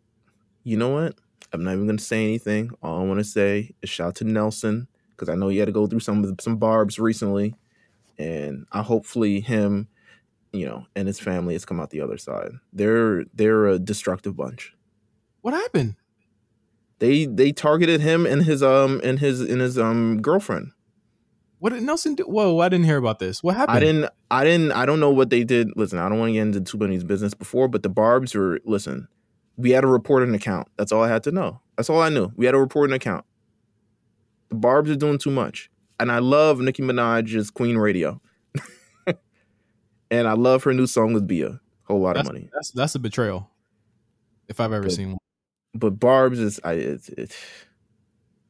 You 0.64 0.78
know 0.78 0.90
what? 0.90 1.16
I'm 1.54 1.64
not 1.64 1.74
even 1.74 1.88
gonna 1.88 2.00
say 2.00 2.24
anything. 2.24 2.72
All 2.82 3.02
I 3.02 3.04
want 3.04 3.20
to 3.20 3.24
say 3.24 3.72
is 3.82 3.90
shout 3.90 4.10
out 4.10 4.16
to 4.16 4.24
Nelson 4.24 4.88
because 5.12 5.30
I 5.30 5.36
know 5.36 5.50
he 5.50 5.58
had 5.58 5.68
to 5.68 5.72
go 5.72 5.88
through 5.88 6.00
some 6.00 6.36
some 6.40 6.58
Barb's 6.58 7.00
recently, 7.00 7.56
and 8.18 8.66
I 8.72 8.82
hopefully 8.82 9.42
him, 9.42 9.88
you 10.52 10.66
know, 10.66 10.86
and 10.96 11.08
his 11.08 11.20
family 11.20 11.54
has 11.54 11.66
come 11.66 11.80
out 11.80 11.90
the 11.90 12.02
other 12.02 12.18
side. 12.18 12.52
They're 12.74 13.26
they're 13.34 13.68
a 13.68 13.80
destructive 13.80 14.36
bunch. 14.36 14.74
What 15.42 15.54
happened? 15.54 15.96
They 17.02 17.26
they 17.26 17.52
targeted 17.52 18.00
him 18.00 18.28
and 18.28 18.44
his 18.44 18.62
um 18.62 19.02
and 19.04 19.18
his 19.18 19.42
and 19.42 19.60
his 19.60 19.78
um 19.80 20.22
girlfriend. 20.22 20.72
What 21.58 21.74
did 21.74 21.82
Nelson 21.82 22.14
do? 22.14 22.24
Whoa, 22.26 22.60
I 22.60 22.70
didn't 22.70 22.86
hear 22.86 22.98
about 22.98 23.18
this. 23.18 23.42
What 23.42 23.56
happened? 23.56 23.76
I 23.76 23.80
didn't 23.80 24.10
I 24.30 24.44
didn't 24.44 24.72
I 24.74 24.86
don't 24.86 25.00
know 25.00 25.10
what 25.10 25.32
they 25.32 25.44
did. 25.44 25.70
Listen, 25.76 25.98
I 25.98 26.08
don't 26.08 26.20
want 26.20 26.30
to 26.30 26.34
get 26.34 26.42
into 26.44 26.62
too 26.62 26.78
many 26.78 27.04
business 27.04 27.34
before, 27.34 27.68
but 27.68 27.82
the 27.82 27.90
Barbs 27.90 28.36
were 28.36 28.60
listen. 28.66 29.08
We 29.58 29.72
had 29.72 29.84
a 29.84 29.88
report 29.88 30.22
an 30.22 30.36
account. 30.36 30.68
That's 30.78 30.92
all 30.92 31.02
I 31.02 31.08
had 31.10 31.24
to 31.24 31.32
know. 31.32 31.60
That's 31.76 31.90
all 31.90 32.00
I 32.00 32.10
knew. 32.10 32.32
We 32.36 32.46
had 32.46 32.54
a 32.54 32.60
report 32.60 32.92
an 32.92 32.94
account. 32.94 33.26
The 34.50 34.56
Barbs 34.56 34.92
are 34.92 34.96
doing 34.96 35.18
too 35.18 35.32
much. 35.32 35.72
And 36.00 36.12
I 36.12 36.20
love 36.20 36.60
Nicki 36.60 36.84
Minaj's 36.84 37.50
Queen 37.50 37.80
Radio. 37.80 38.22
and 40.12 40.28
I 40.28 40.34
love 40.34 40.64
her 40.66 40.74
new 40.74 40.86
song 40.86 41.14
with 41.14 41.26
Bia. 41.26 41.62
Whole 41.86 42.00
lot 42.00 42.14
that's, 42.14 42.30
of 42.30 42.34
money. 42.36 42.50
That's 42.54 42.70
that's 42.70 42.94
a 42.94 43.00
betrayal. 43.00 43.50
If 44.48 44.60
I've 44.60 44.72
ever 44.72 44.84
But- 44.84 44.92
seen 44.92 45.10
one. 45.10 45.18
But 45.74 46.00
Barbs 46.00 46.40
is 46.40 46.60
I 46.64 46.74
it's 46.74 47.10
it, 47.10 47.36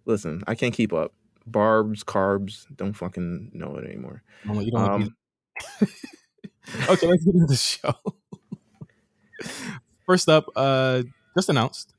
listen, 0.05 0.43
I 0.47 0.55
can't 0.55 0.73
keep 0.73 0.93
up. 0.93 1.13
Barbs, 1.45 2.03
carbs, 2.03 2.65
don't 2.75 2.93
fucking 2.93 3.51
know 3.53 3.75
it 3.75 3.85
anymore. 3.85 4.23
I'm 4.47 4.61
you 4.61 4.71
don't 4.71 4.89
Um, 4.89 5.15
okay, 5.81 7.07
let's 7.07 7.25
get 7.25 7.35
into 7.35 7.47
the 7.47 7.55
show. 7.55 7.93
First 10.05 10.29
up, 10.29 10.45
uh, 10.55 11.03
just 11.35 11.49
announced. 11.49 11.93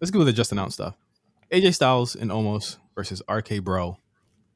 Let's 0.00 0.10
go 0.10 0.18
with 0.18 0.26
the 0.26 0.32
just 0.32 0.52
announced 0.52 0.74
stuff. 0.74 0.96
AJ 1.52 1.74
Styles 1.74 2.14
and 2.14 2.30
Omos 2.30 2.78
versus 2.94 3.22
RK 3.28 3.62
Bro 3.62 3.98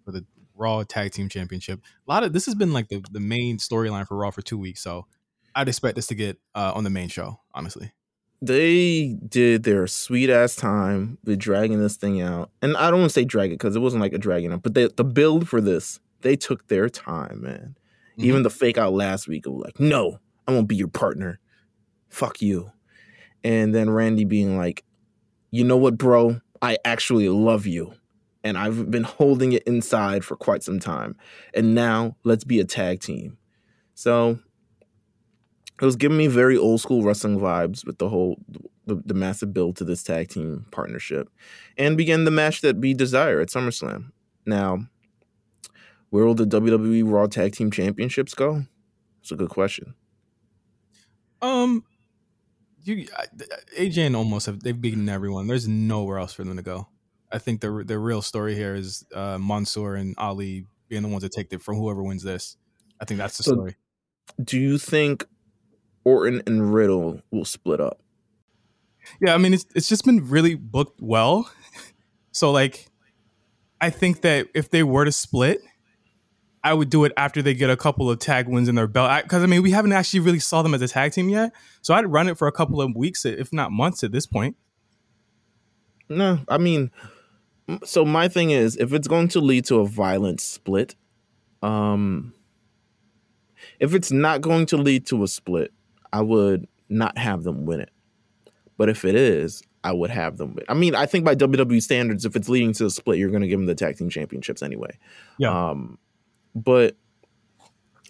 for 0.05 0.13
the 0.13 0.25
Raw 0.55 0.83
Tag 0.85 1.13
Team 1.13 1.29
Championship. 1.29 1.81
A 2.07 2.11
lot 2.11 2.23
of 2.23 2.33
this 2.33 2.47
has 2.47 2.55
been 2.55 2.73
like 2.73 2.89
the, 2.89 3.05
the 3.11 3.21
main 3.21 3.59
storyline 3.59 4.07
for 4.07 4.17
Raw 4.17 4.31
for 4.31 4.43
two 4.43 4.59
weeks, 4.59 4.83
so 4.83 5.07
I'd 5.55 5.69
expect 5.69 5.97
this 5.97 6.07
to 6.09 6.15
get 6.15 6.39
uh, 6.55 6.73
on 6.75 6.85
the 6.85 6.91
main 6.91 7.09
show. 7.09 7.41
Honestly, 7.53 7.93
they 8.43 9.17
did 9.29 9.63
their 9.63 9.87
sweet 9.87 10.29
ass 10.31 10.55
time 10.57 11.19
with 11.25 11.39
dragging 11.39 11.81
this 11.81 11.97
thing 11.97 12.21
out. 12.21 12.51
And 12.61 12.77
I 12.77 12.91
don't 12.91 13.01
want 13.01 13.11
to 13.11 13.15
say 13.15 13.25
drag 13.25 13.51
it 13.51 13.55
because 13.59 13.77
it 13.77 13.81
wasn't 13.81 14.03
like 14.03 14.13
a 14.13 14.19
dragging 14.19 14.53
out, 14.53 14.63
but 14.63 14.75
they, 14.75 14.89
the 14.89 15.05
build 15.05 15.49
for 15.49 15.61
this, 15.61 16.01
they 16.21 16.37
took 16.37 16.67
their 16.69 16.89
time, 16.89 17.43
man. 17.43 17.77
Mhm. 18.19 18.25
Even 18.25 18.43
the 18.43 18.51
fake 18.51 18.79
out 18.79 18.93
last 18.93 19.29
week, 19.29 19.47
was 19.47 19.63
like, 19.65 19.81
no, 19.81 20.19
I 20.47 20.53
won't 20.53 20.69
be 20.69 20.77
your 20.77 20.89
partner. 20.89 21.41
Fuck 22.11 22.43
you. 22.43 22.71
And 23.43 23.75
then 23.75 23.91
Randy 23.91 24.25
being 24.25 24.57
like, 24.57 24.85
you 25.51 25.65
know 25.65 25.77
what, 25.77 25.99
bro? 25.99 26.41
I 26.61 26.79
actually 26.85 27.29
love 27.29 27.67
you. 27.67 27.95
And 28.43 28.59
I've 28.59 28.91
been 28.91 29.05
holding 29.05 29.53
it 29.53 29.63
inside 29.65 30.25
for 30.25 30.37
quite 30.37 30.63
some 30.63 30.79
time. 30.79 31.17
And 31.55 31.75
now 31.75 32.17
let's 32.25 32.45
be 32.45 32.61
a 32.61 32.65
tag 32.65 33.01
team. 33.01 33.39
So 33.95 34.39
it 35.81 35.85
was 35.85 35.97
giving 35.97 36.17
me 36.19 36.27
very 36.27 36.57
old 36.57 36.81
school 36.81 37.03
wrestling 37.03 37.39
vibes 37.39 37.85
with 37.87 37.99
the 37.99 38.09
whole 38.09 38.39
the, 38.87 38.97
the 39.05 39.15
massive 39.15 39.53
build 39.53 39.77
to 39.77 39.85
this 39.85 40.03
tag 40.03 40.29
team 40.29 40.67
partnership 40.71 41.29
and 41.79 41.97
began 41.97 42.25
the 42.25 42.31
match 42.31 42.61
that 42.61 42.77
we 42.77 42.93
desire 42.95 43.41
at 43.41 43.49
SummerSlam. 43.49 44.13
Now, 44.47 44.87
where 46.11 46.25
will 46.25 46.35
the 46.35 46.45
WWE 46.47 47.03
Raw 47.11 47.27
Tag 47.27 47.53
Team 47.55 47.71
Championships 47.71 48.35
go? 48.35 48.65
It's 49.21 49.33
a 49.33 49.37
good 49.37 49.49
question. 49.49 49.95
um, 51.43 51.85
you 52.85 53.07
AJ 53.79 54.07
and 54.07 54.15
Omos 54.15 54.47
have 54.47 54.63
they've 54.63 54.79
beaten 54.79 55.09
everyone. 55.09 55.47
There's 55.47 55.67
nowhere 55.67 56.19
else 56.19 56.35
for 56.35 56.45
them 56.45 56.57
to 56.57 56.63
go. 56.63 56.89
I 57.33 57.39
think 57.39 57.61
the 57.63 57.83
the 57.87 57.99
real 57.99 58.21
story 58.23 58.55
here 58.55 58.75
is 58.75 59.05
uh, 59.15 59.39
Mansoor 59.39 59.95
and 59.97 60.15
Ali 60.19 60.67
being 60.89 61.03
the 61.03 61.09
ones 61.09 61.23
that 61.23 61.33
take 61.33 61.51
it 61.53 61.63
from 61.63 61.77
whoever 61.77 62.03
wins 62.03 62.23
this. 62.23 62.57
I 63.01 63.07
think 63.07 63.19
that's 63.19 63.39
the 63.39 63.43
So- 63.45 63.53
story. 63.55 63.77
Do 64.43 64.59
you 64.59 64.79
think 64.79 65.25
Orton 66.05 66.43
and 66.47 66.73
Riddle 66.73 67.21
will 67.31 67.45
split 67.45 67.81
up? 67.81 68.01
Yeah, 69.21 69.35
I 69.35 69.39
mean 69.39 69.55
it's 69.55 69.67
it's 69.75 69.89
just 69.89 70.05
been 70.05 70.29
really 70.29 70.55
booked 70.55 71.01
well. 71.01 71.51
So 72.33 72.51
like 72.51 72.89
I 73.81 73.91
think 73.91 74.23
that 74.23 74.49
if 74.55 74.71
they 74.71 74.83
were 74.83 75.05
to 75.05 75.13
split, 75.13 75.61
I 76.65 76.73
would 76.73 76.89
do 76.89 77.05
it 77.05 77.13
after 77.19 77.43
they 77.43 77.53
get 77.53 77.69
a 77.69 77.77
couple 77.77 78.11
of 78.11 78.19
tag 78.19 78.49
wins 78.49 78.69
in 78.69 78.75
their 78.75 78.87
belt. 78.87 79.23
Because 79.23 79.43
I, 79.43 79.47
mean, 79.47 79.63
we 79.63 79.73
haven't 79.73 79.93
actually 79.93 80.21
really 80.21 80.39
saw 80.39 80.63
them 80.63 80.73
as 80.73 80.81
a 80.81 80.89
tag 80.89 81.13
team 81.13 81.29
yet. 81.29 81.53
So 81.83 81.93
I'd 81.93 82.11
run 82.11 82.27
it 82.27 82.39
for 82.39 82.49
a 82.49 82.53
couple 82.53 82.81
of 82.81 82.97
weeks, 82.97 83.27
if 83.27 83.53
not 83.53 83.71
months, 83.71 84.03
at 84.03 84.13
this 84.13 84.27
point. 84.27 84.57
No, 86.09 86.41
I 86.49 86.57
mean, 86.57 86.91
so 87.85 88.05
my 88.05 88.29
thing 88.29 88.51
is, 88.51 88.77
if 88.77 88.95
it's 88.95 89.07
going 89.09 89.29
to 89.29 89.41
lead 89.41 89.67
to 89.67 89.81
a 89.81 89.87
violent 89.87 90.41
split, 90.41 90.95
um, 91.63 92.33
if 93.79 93.95
it's 93.95 94.11
not 94.11 94.41
going 94.41 94.65
to 94.67 94.79
lead 94.79 95.07
to 95.07 95.23
a 95.23 95.29
split, 95.29 95.73
I 96.15 96.23
would 96.23 96.69
not 96.89 97.19
have 97.19 97.43
them 97.43 97.67
win 97.67 97.81
it. 97.81 97.91
But 98.77 98.89
if 98.89 99.05
it 99.05 99.17
is, 99.17 99.63
I 99.83 99.93
would 99.93 100.11
have 100.11 100.39
them 100.39 100.55
win. 100.55 100.65
I 100.69 100.75
mean, 100.75 100.95
I 100.95 101.07
think 101.07 101.25
by 101.25 101.35
WWE 101.35 101.83
standards, 101.83 102.25
if 102.25 102.37
it's 102.37 102.49
leading 102.49 102.73
to 102.75 102.87
a 102.87 102.91
split, 102.91 103.19
you're 103.19 103.31
going 103.31 103.43
to 103.43 103.49
give 103.49 103.59
them 103.59 103.67
the 103.67 103.75
tag 103.75 103.99
team 103.99 104.09
championships 104.09 104.63
anyway. 104.63 104.97
Yeah. 105.39 105.71
Um, 105.71 105.99
but 106.55 106.97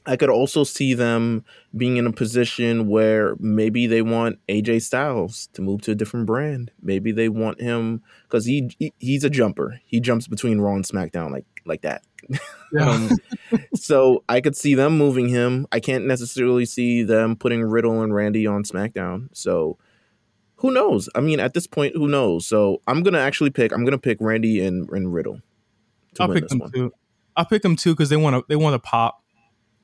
I 0.07 0.17
could 0.17 0.31
also 0.31 0.65
see 0.65 0.95
them 0.95 1.45
being 1.77 1.97
in 1.97 2.07
a 2.07 2.13
position 2.13 2.89
where 2.89 3.37
maybe 3.39 3.87
they 3.87 4.03
want 4.03 4.39
AJ 4.49 4.83
Styles 4.83 5.49
to 5.55 5.63
move 5.63 5.83
to 5.83 5.93
a 5.93 5.95
different 5.95 6.27
brand. 6.27 6.71
Maybe 6.83 7.11
they 7.11 7.29
want 7.29 7.61
him 7.61 8.03
because 8.25 8.45
he, 8.45 8.71
he 8.79 8.93
he's 8.99 9.25
a 9.25 9.31
jumper. 9.31 9.81
He 9.87 10.01
jumps 10.01 10.27
between 10.27 10.61
Raw 10.61 10.75
and 10.75 10.85
SmackDown 10.85 11.31
like 11.33 11.47
like 11.65 11.83
that. 11.83 12.03
Um, 12.81 13.09
so 13.77 14.25
I 14.29 14.41
could 14.41 14.57
see 14.57 14.75
them 14.75 14.99
moving 14.99 15.29
him. 15.29 15.69
I 15.71 15.79
can't 15.79 16.07
necessarily 16.07 16.65
see 16.65 17.05
them 17.05 17.37
putting 17.37 17.63
Riddle 17.63 18.03
and 18.03 18.13
Randy 18.13 18.49
on 18.49 18.65
SmackDown. 18.65 19.29
So 19.33 19.79
who 20.57 20.73
knows? 20.73 21.09
I 21.15 21.21
mean, 21.21 21.39
at 21.39 21.55
this 21.55 21.69
point, 21.69 21.95
who 21.95 22.09
knows? 22.09 22.47
So 22.47 22.83
I'm 22.89 23.05
gonna 23.05 23.21
actually 23.21 23.51
pick. 23.51 23.71
I'm 23.71 23.85
gonna 23.85 23.97
pick 23.97 24.19
Randy 24.21 24.65
and, 24.67 24.91
and 24.91 25.15
Riddle 25.15 25.41
I'll 26.21 26.33
pick 26.33 26.49
them 26.49 26.59
one. 26.61 26.73
too. 26.73 26.93
I'll 27.37 27.45
pick 27.45 27.63
them 27.63 27.77
too 27.77 27.95
because 27.95 28.09
they 28.09 28.17
want 28.17 28.37
to. 28.37 28.45
They 28.49 28.57
want 28.57 28.75
to 28.75 28.79
pop, 28.79 29.23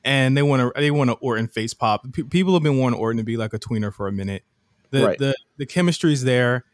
and 0.04 0.36
they 0.36 0.42
want 0.42 0.60
to. 0.74 0.80
They 0.80 0.90
want 0.90 1.10
to 1.10 1.14
Orton 1.16 1.48
face 1.48 1.74
pop. 1.74 2.12
P- 2.12 2.22
people 2.24 2.54
have 2.54 2.62
been 2.62 2.78
wanting 2.78 2.98
Orton 2.98 3.18
to 3.18 3.24
be 3.24 3.36
like 3.36 3.52
a 3.52 3.58
tweener 3.58 3.92
for 3.92 4.06
a 4.08 4.12
minute. 4.12 4.44
The 4.90 5.06
Right. 5.06 5.18
the 5.18 5.34
the 5.58 5.66
chemistry's 5.66 6.24
there. 6.24 6.64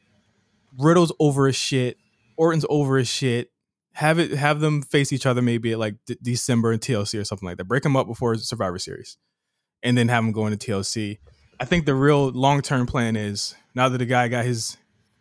Riddle's 0.79 1.13
over 1.19 1.47
his 1.47 1.57
shit. 1.57 1.99
Orton's 2.37 2.67
over 2.69 2.99
his 2.99 3.09
shit. 3.09 3.51
Have 3.95 4.19
it. 4.19 4.33
Have 4.33 4.61
them 4.61 4.83
face 4.83 5.13
each 5.13 5.27
other 5.27 5.41
maybe 5.43 5.73
at 5.73 5.79
like 5.79 5.97
D- 6.07 6.19
December 6.23 6.73
and 6.73 6.81
TLC 6.81 7.19
or 7.19 7.25
something 7.25 7.47
like 7.47 7.57
that. 7.59 7.65
Break 7.65 7.83
them 7.83 7.97
up 7.97 8.07
before 8.07 8.35
Survivor 8.37 8.79
Series, 8.79 9.17
and 9.83 9.97
then 9.97 10.09
have 10.09 10.23
them 10.23 10.33
go 10.33 10.47
into 10.47 10.59
TLC. 10.59 11.19
I 11.59 11.65
think 11.65 11.87
the 11.87 11.95
real 11.95 12.29
long 12.31 12.61
term 12.61 12.87
plan 12.87 13.17
is 13.17 13.55
now 13.75 13.89
that 13.89 13.99
the 13.99 14.07
guy 14.07 14.29
got 14.29 14.45
his 14.45 14.77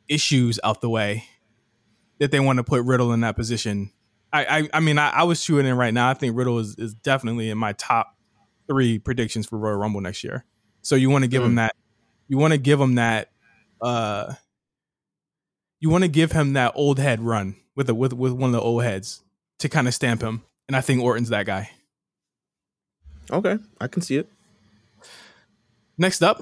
issues 0.10 0.60
out 0.64 0.82
the 0.82 0.90
way, 0.90 1.24
that 2.20 2.32
they 2.32 2.40
want 2.42 2.58
to 2.58 2.64
put 2.64 2.84
Riddle 2.84 3.14
in 3.14 3.22
that 3.22 3.36
position 3.38 3.92
I, 4.36 4.60
I, 4.60 4.70
I 4.74 4.80
mean, 4.80 4.98
I, 4.98 5.10
I 5.10 5.24
was 5.24 5.42
shooting 5.42 5.66
in 5.66 5.78
right 5.78 5.94
now. 5.94 6.10
I 6.10 6.14
think 6.14 6.36
Riddle 6.36 6.60
is, 6.60 6.76
is 6.78 6.94
definitely 6.94 7.50
in 7.50 7.58
my 7.58 7.74
top 7.74 8.16
three 8.68 9.00
predictions 9.00 9.46
for 9.46 9.58
Royal 9.58 9.78
Rumble 9.78 10.02
next 10.02 10.24
year. 10.24 10.46
So 10.82 10.96
you 10.96 11.10
want 11.10 11.24
to 11.24 11.28
give 11.28 11.44
him 11.44 11.56
that. 11.56 11.76
You 12.28 12.38
want 12.38 12.52
to 12.52 12.58
give 12.58 12.80
him 12.80 12.96
that. 12.96 13.30
Uh, 13.82 14.34
you 15.80 15.90
want 15.90 16.04
to 16.04 16.08
give 16.08 16.32
him 16.32 16.54
that 16.54 16.74
old 16.76 17.00
head 17.00 17.22
run 17.22 17.56
with 17.76 17.90
a, 17.90 17.96
with 17.96 18.14
with 18.14 18.34
one 18.34 18.50
of 18.50 18.54
the 18.54 18.62
old 18.62 18.84
heads 18.84 19.24
to 19.60 19.70
kind 19.70 19.88
of 19.88 19.94
stamp 19.94 20.22
him. 20.22 20.44
And 20.68 20.76
I 20.76 20.82
think 20.82 21.02
Orton's 21.02 21.30
that 21.30 21.46
guy. 21.46 21.70
Okay, 23.32 23.58
I 23.80 23.88
can 23.88 24.02
see 24.02 24.18
it. 24.18 24.30
Next 25.98 26.22
up, 26.22 26.42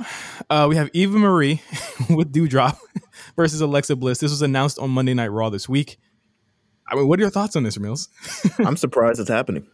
uh, 0.50 0.66
we 0.68 0.76
have 0.78 0.90
Eva 0.94 1.18
Marie 1.18 1.62
with 2.10 2.34
Doudrop 2.34 2.78
versus 3.36 3.62
Alexa 3.62 3.96
Bliss. 3.96 4.20
This 4.20 4.32
was 4.32 4.42
announced 4.42 4.80
on 4.80 4.90
Monday 4.90 5.14
Night 5.14 5.28
Raw 5.28 5.50
this 5.50 5.70
week. 5.70 6.00
I 6.94 6.96
mean, 6.96 7.08
what 7.08 7.20
are 7.20 7.24
your 7.24 7.32
thoughts 7.32 7.56
on 7.56 7.64
this, 7.64 7.78
Meelz? 7.78 8.08
I'm 8.66 8.78
surprised 8.78 9.20
it's 9.20 9.30
happening. 9.30 9.66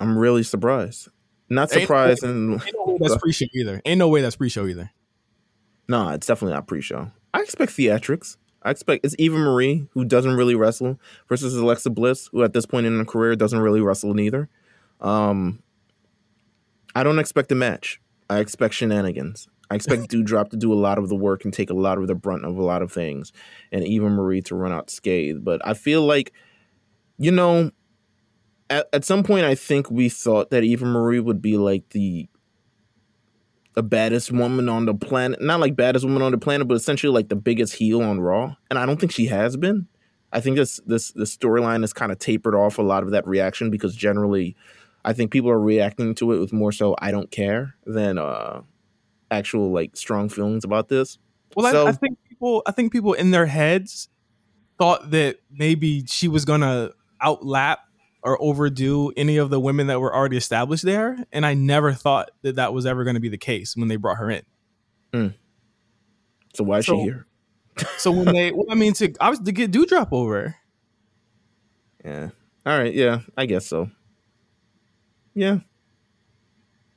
I'm 0.00 0.18
really 0.18 0.42
surprised. 0.42 1.08
Not 1.48 1.70
surprised, 1.70 2.24
and 2.24 2.54
Ain't 2.54 2.74
no 2.74 2.92
way 2.92 2.98
that's 3.00 3.16
pre-show 3.18 3.46
either. 3.54 3.80
Ain't 3.84 3.98
no 3.98 4.08
way 4.08 4.22
that's 4.22 4.34
pre-show 4.34 4.66
either. 4.66 4.90
no, 5.88 6.08
it's 6.08 6.26
definitely 6.26 6.54
not 6.54 6.66
pre-show. 6.66 7.12
I 7.32 7.42
expect 7.42 7.72
theatrics. 7.72 8.36
I 8.62 8.70
expect 8.70 9.04
it's 9.04 9.14
Eva 9.18 9.36
Marie 9.36 9.86
who 9.92 10.04
doesn't 10.04 10.34
really 10.34 10.54
wrestle 10.54 10.98
versus 11.28 11.54
Alexa 11.54 11.90
Bliss 11.90 12.28
who 12.32 12.42
at 12.42 12.54
this 12.54 12.66
point 12.66 12.86
in 12.86 12.98
her 12.98 13.04
career 13.04 13.36
doesn't 13.36 13.60
really 13.60 13.80
wrestle 13.80 14.14
neither. 14.14 14.48
Um, 15.00 15.62
I 16.96 17.04
don't 17.04 17.18
expect 17.18 17.52
a 17.52 17.54
match. 17.54 18.00
I 18.28 18.38
expect 18.38 18.74
shenanigans. 18.74 19.48
I 19.70 19.76
expect 19.76 20.02
Doudrop 20.10 20.50
to 20.50 20.56
do 20.56 20.72
a 20.72 20.74
lot 20.74 20.98
of 20.98 21.08
the 21.08 21.16
work 21.16 21.44
and 21.44 21.52
take 21.52 21.70
a 21.70 21.74
lot 21.74 21.98
of 21.98 22.06
the 22.06 22.14
brunt 22.14 22.44
of 22.44 22.56
a 22.56 22.62
lot 22.62 22.82
of 22.82 22.90
things, 22.90 23.32
and 23.72 23.86
Eva 23.86 24.08
Marie 24.08 24.40
to 24.42 24.54
run 24.54 24.72
out 24.72 24.90
scathed. 24.90 25.44
But 25.44 25.60
I 25.66 25.74
feel 25.74 26.02
like, 26.06 26.32
you 27.18 27.30
know, 27.30 27.70
at, 28.70 28.88
at 28.92 29.04
some 29.04 29.22
point, 29.22 29.44
I 29.44 29.54
think 29.54 29.90
we 29.90 30.08
thought 30.08 30.50
that 30.50 30.64
Eva 30.64 30.84
Marie 30.84 31.20
would 31.20 31.40
be 31.42 31.56
like 31.56 31.90
the 31.90 32.28
the 33.74 33.82
baddest 33.82 34.30
woman 34.30 34.68
on 34.68 34.86
the 34.86 34.94
planet. 34.94 35.40
Not 35.42 35.60
like 35.60 35.76
baddest 35.76 36.04
woman 36.04 36.22
on 36.22 36.32
the 36.32 36.38
planet, 36.38 36.68
but 36.68 36.74
essentially 36.74 37.12
like 37.12 37.28
the 37.28 37.36
biggest 37.36 37.74
heel 37.74 38.02
on 38.02 38.20
Raw. 38.20 38.54
And 38.70 38.78
I 38.78 38.86
don't 38.86 39.00
think 39.00 39.12
she 39.12 39.26
has 39.26 39.56
been. 39.56 39.88
I 40.32 40.40
think 40.40 40.56
this 40.56 40.80
this 40.86 41.12
this 41.12 41.36
storyline 41.36 41.80
has 41.82 41.92
kind 41.92 42.10
of 42.12 42.18
tapered 42.18 42.54
off 42.54 42.78
a 42.78 42.82
lot 42.82 43.02
of 43.02 43.10
that 43.10 43.26
reaction 43.26 43.70
because 43.70 43.94
generally 43.94 44.56
I 45.04 45.12
think 45.12 45.30
people 45.30 45.50
are 45.50 45.60
reacting 45.60 46.14
to 46.16 46.32
it 46.32 46.38
with 46.40 46.52
more 46.52 46.72
so 46.72 46.96
I 46.98 47.10
don't 47.10 47.30
care 47.30 47.74
than 47.84 48.18
uh 48.18 48.62
actual 49.30 49.70
like 49.70 49.96
strong 49.96 50.28
feelings 50.28 50.64
about 50.64 50.88
this. 50.88 51.18
Well, 51.56 51.70
So- 51.70 51.86
I, 51.86 51.90
I 51.90 51.92
think 51.92 52.18
people, 52.28 52.62
I 52.66 52.72
think 52.72 52.92
people 52.92 53.12
in 53.12 53.30
their 53.30 53.46
heads 53.46 54.08
thought 54.78 55.10
that 55.12 55.38
maybe 55.52 56.04
she 56.06 56.26
was 56.26 56.44
gonna 56.44 56.90
outlap 57.24 57.76
or 58.22 58.40
overdo 58.42 59.12
any 59.16 59.36
of 59.36 59.50
the 59.50 59.60
women 59.60 59.86
that 59.88 60.00
were 60.00 60.14
already 60.14 60.36
established 60.36 60.84
there, 60.84 61.16
and 61.32 61.44
I 61.44 61.54
never 61.54 61.92
thought 61.92 62.30
that 62.42 62.56
that 62.56 62.72
was 62.72 62.86
ever 62.86 63.04
going 63.04 63.14
to 63.14 63.20
be 63.20 63.28
the 63.28 63.36
case 63.38 63.76
when 63.76 63.88
they 63.88 63.96
brought 63.96 64.16
her 64.18 64.30
in. 64.30 64.42
Hmm. 65.12 65.28
So 66.54 66.64
why 66.64 66.78
is 66.78 66.86
So- 66.86 66.96
she 66.96 67.02
here? 67.02 67.26
So 67.98 68.12
when 68.12 68.26
they, 68.32 68.52
well, 68.52 68.66
I 68.70 68.76
mean, 68.76 68.92
to 68.94 69.12
I 69.20 69.30
was 69.30 69.40
to 69.40 69.50
get 69.50 69.72
Doudrop 69.72 70.08
over. 70.12 70.54
Yeah. 72.04 72.30
All 72.64 72.78
right. 72.78 72.94
Yeah, 72.94 73.20
I 73.36 73.46
guess 73.46 73.66
so. 73.66 73.90
Yeah. 75.34 75.58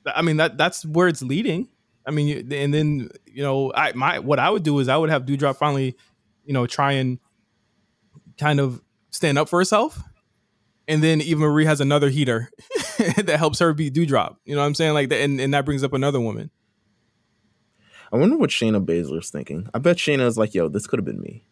I 0.05 0.21
mean 0.21 0.37
that 0.37 0.57
that's 0.57 0.85
where 0.85 1.07
it's 1.07 1.21
leading. 1.23 1.67
I 2.05 2.11
mean, 2.11 2.51
and 2.53 2.73
then 2.73 3.09
you 3.25 3.41
know, 3.43 3.73
I 3.75 3.91
my 3.93 4.19
what 4.19 4.37
I 4.39 4.49
would 4.49 4.61
do 4.63 4.77
is 4.79 4.87
I 4.87 4.95
would 4.97 5.09
have 5.09 5.25
Doudrop 5.25 5.57
finally, 5.57 5.97
you 6.45 6.53
know, 6.53 6.67
try 6.67 6.93
and 6.93 7.17
kind 8.39 8.59
of 8.59 8.81
stand 9.09 9.37
up 9.39 9.49
for 9.49 9.59
herself, 9.59 9.99
and 10.87 11.03
then 11.03 11.21
Eva 11.21 11.41
Marie 11.41 11.65
has 11.65 11.81
another 11.81 12.09
heater 12.09 12.49
that 12.97 13.35
helps 13.37 13.59
her 13.59 13.73
beat 13.73 13.93
Doudrop. 13.93 14.37
You 14.45 14.55
know 14.55 14.61
what 14.61 14.67
I'm 14.67 14.75
saying? 14.75 14.93
Like 14.93 15.09
that, 15.09 15.21
and, 15.21 15.39
and 15.39 15.53
that 15.53 15.65
brings 15.65 15.83
up 15.83 15.93
another 15.93 16.19
woman. 16.19 16.49
I 18.11 18.17
wonder 18.17 18.37
what 18.37 18.49
Shayna 18.51 18.83
Baszler's 18.85 19.29
thinking. 19.29 19.69
I 19.73 19.79
bet 19.79 19.97
Shayna 19.97 20.25
is 20.25 20.37
like, 20.37 20.53
"Yo, 20.53 20.69
this 20.69 20.87
could 20.87 20.99
have 20.99 21.05
been 21.05 21.19
me. 21.19 21.43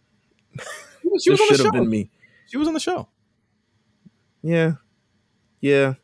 She 1.22 1.30
was 1.30 1.40
this 1.40 1.42
on 1.42 1.48
the 1.48 1.54
should 1.54 1.58
show. 1.58 1.64
have 1.66 1.74
been 1.74 1.90
me." 1.90 2.10
She 2.48 2.58
was 2.58 2.68
on 2.68 2.74
the 2.74 2.80
show. 2.80 3.10
Yeah. 4.42 4.74
Yeah. 5.60 5.96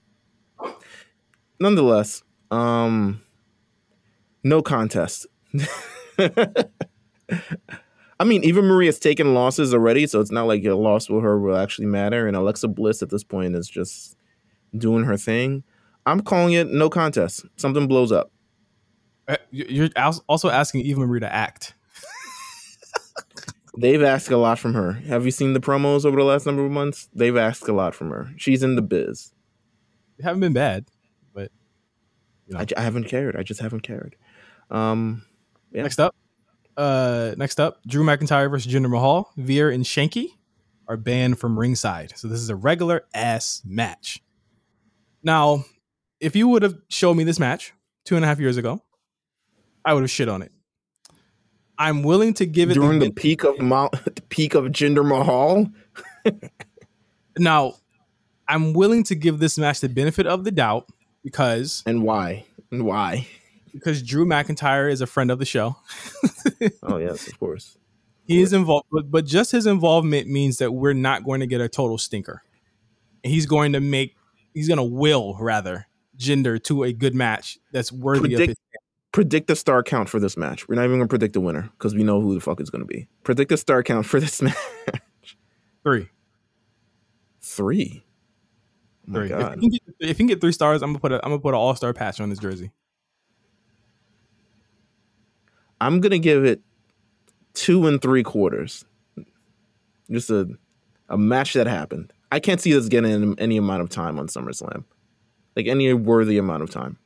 Nonetheless, 1.59 2.23
um 2.49 3.21
no 4.43 4.61
contest. 4.61 5.27
I 8.21 8.23
mean, 8.23 8.43
Eva 8.43 8.61
Marie 8.61 8.85
has 8.85 8.99
taken 8.99 9.33
losses 9.33 9.73
already, 9.73 10.05
so 10.05 10.19
it's 10.19 10.31
not 10.31 10.45
like 10.45 10.63
a 10.63 10.75
loss 10.75 11.09
with 11.09 11.23
her 11.23 11.39
will 11.39 11.57
actually 11.57 11.87
matter. 11.87 12.27
And 12.27 12.35
Alexa 12.37 12.67
Bliss 12.67 13.01
at 13.01 13.09
this 13.09 13.23
point 13.23 13.55
is 13.55 13.67
just 13.67 14.15
doing 14.77 15.05
her 15.05 15.17
thing. 15.17 15.63
I'm 16.05 16.19
calling 16.21 16.53
it 16.53 16.67
no 16.67 16.87
contest. 16.89 17.45
Something 17.55 17.87
blows 17.87 18.11
up. 18.11 18.31
Uh, 19.27 19.37
you- 19.49 19.65
You're 19.69 19.89
also 20.29 20.49
asking 20.49 20.81
Eva 20.81 20.99
Marie 20.99 21.19
to 21.19 21.33
act. 21.33 21.73
They've 23.77 24.03
asked 24.03 24.29
a 24.29 24.37
lot 24.37 24.59
from 24.59 24.73
her. 24.73 24.93
Have 24.93 25.25
you 25.25 25.31
seen 25.31 25.53
the 25.53 25.59
promos 25.61 26.05
over 26.05 26.17
the 26.17 26.25
last 26.25 26.45
number 26.45 26.65
of 26.65 26.71
months? 26.71 27.07
They've 27.15 27.37
asked 27.37 27.67
a 27.69 27.73
lot 27.73 27.95
from 27.95 28.09
her. 28.09 28.29
She's 28.37 28.63
in 28.63 28.75
the 28.75 28.81
biz. 28.81 29.33
They 30.17 30.23
haven't 30.25 30.41
been 30.41 30.53
bad, 30.53 30.85
but 31.33 31.51
you 32.47 32.53
know. 32.53 32.59
I, 32.59 32.65
I 32.77 32.81
haven't 32.81 33.05
cared. 33.05 33.35
I 33.37 33.43
just 33.43 33.61
haven't 33.61 33.81
cared. 33.81 34.15
Um, 34.69 35.23
Yeah. 35.71 35.83
Next 35.83 35.99
up, 35.99 36.13
uh, 36.81 37.35
next 37.37 37.59
up, 37.59 37.79
Drew 37.85 38.03
McIntyre 38.03 38.49
versus 38.49 38.71
Jinder 38.71 38.89
Mahal. 38.89 39.31
Veer 39.37 39.69
and 39.69 39.83
Shanky 39.83 40.29
are 40.87 40.97
banned 40.97 41.39
from 41.39 41.57
ringside, 41.57 42.13
so 42.15 42.27
this 42.27 42.39
is 42.39 42.49
a 42.49 42.55
regular 42.55 43.05
ass 43.13 43.61
match. 43.63 44.19
Now, 45.21 45.65
if 46.19 46.35
you 46.35 46.47
would 46.47 46.63
have 46.63 46.75
shown 46.89 47.17
me 47.17 47.23
this 47.23 47.39
match 47.39 47.73
two 48.03 48.15
and 48.15 48.25
a 48.25 48.27
half 48.27 48.39
years 48.39 48.57
ago, 48.57 48.81
I 49.85 49.93
would 49.93 50.01
have 50.01 50.09
shit 50.09 50.27
on 50.27 50.41
it. 50.41 50.51
I'm 51.77 52.01
willing 52.01 52.33
to 52.35 52.47
give 52.47 52.71
it 52.71 52.75
during 52.75 52.97
the, 52.97 53.07
the 53.07 53.13
peak 53.13 53.43
of 53.43 53.59
Ma- 53.59 53.89
the 54.03 54.23
peak 54.29 54.55
of 54.55 54.65
Jinder 54.65 55.07
Mahal. 55.07 55.67
now. 57.37 57.75
I'm 58.47 58.73
willing 58.73 59.03
to 59.03 59.15
give 59.15 59.39
this 59.39 59.57
match 59.57 59.79
the 59.79 59.87
benefit 59.87 60.27
of 60.27 60.43
the 60.43 60.51
doubt 60.51 60.89
because 61.23 61.83
And 61.85 62.03
why? 62.03 62.43
And 62.69 62.85
why? 62.85 63.25
Because 63.73 64.01
Drew 64.03 64.25
McIntyre 64.25 64.91
is 64.91 65.01
a 65.01 65.07
friend 65.07 65.31
of 65.31 65.39
the 65.39 65.45
show. 65.45 65.77
Oh 66.83 66.97
yes, 66.97 67.27
of 67.27 67.39
course. 67.39 67.77
He 68.25 68.41
is 68.41 68.53
involved, 68.53 68.85
but, 68.91 69.09
but 69.09 69.25
just 69.25 69.51
his 69.51 69.65
involvement 69.65 70.27
means 70.27 70.57
that 70.57 70.71
we're 70.71 70.93
not 70.93 71.23
going 71.23 71.39
to 71.39 71.47
get 71.47 71.59
a 71.59 71.67
total 71.67 71.97
stinker. 71.97 72.43
He's 73.23 73.45
going 73.45 73.73
to 73.73 73.79
make, 73.79 74.15
he's 74.53 74.67
going 74.67 74.77
to 74.77 74.83
will 74.83 75.35
rather 75.39 75.87
Jinder 76.17 76.61
to 76.65 76.83
a 76.83 76.93
good 76.93 77.15
match 77.15 77.57
that's 77.71 77.91
worthy 77.91 78.33
of 78.33 78.39
Predict- 78.39 78.49
his. 78.49 78.57
Predict 79.11 79.47
the 79.47 79.55
star 79.55 79.83
count 79.83 80.07
for 80.07 80.19
this 80.19 80.37
match. 80.37 80.69
We're 80.69 80.75
not 80.75 80.85
even 80.85 80.97
gonna 80.99 81.07
predict 81.09 81.33
the 81.33 81.41
winner 81.41 81.69
because 81.77 81.93
we 81.93 82.01
know 82.01 82.21
who 82.21 82.33
the 82.33 82.39
fuck 82.39 82.61
it's 82.61 82.69
gonna 82.69 82.85
be. 82.85 83.09
Predict 83.25 83.49
the 83.49 83.57
star 83.57 83.83
count 83.83 84.05
for 84.05 84.21
this 84.21 84.41
match. 84.41 84.55
Three, 85.83 86.07
Three. 87.41 88.03
Oh 89.07 89.13
three. 89.13 89.31
If 89.31 89.59
can 89.59 89.69
get, 89.69 89.81
if 89.99 90.07
he 90.09 90.13
can 90.13 90.27
get 90.27 90.39
three 90.39 90.53
stars, 90.53 90.81
I'm 90.81 90.91
gonna 90.91 90.99
put 90.99 91.11
a, 91.11 91.15
I'm 91.25 91.31
gonna 91.31 91.41
put 91.41 91.49
an 91.49 91.55
all 91.55 91.75
star 91.75 91.91
patch 91.93 92.21
on 92.21 92.29
this 92.29 92.39
jersey. 92.39 92.71
I'm 95.81 95.99
gonna 95.99 96.19
give 96.19 96.45
it 96.45 96.61
two 97.53 97.87
and 97.87 98.01
three 98.01 98.23
quarters. 98.23 98.85
Just 100.09 100.29
a 100.29 100.47
a 101.09 101.17
match 101.17 101.53
that 101.53 101.67
happened. 101.67 102.13
I 102.31 102.39
can't 102.39 102.61
see 102.61 102.71
this 102.71 102.87
getting 102.87 103.37
any 103.39 103.57
amount 103.57 103.81
of 103.81 103.89
time 103.89 104.17
on 104.17 104.27
SummerSlam, 104.27 104.85
like 105.57 105.67
any 105.67 105.93
worthy 105.93 106.37
amount 106.37 106.63
of 106.63 106.69
time, 106.69 106.97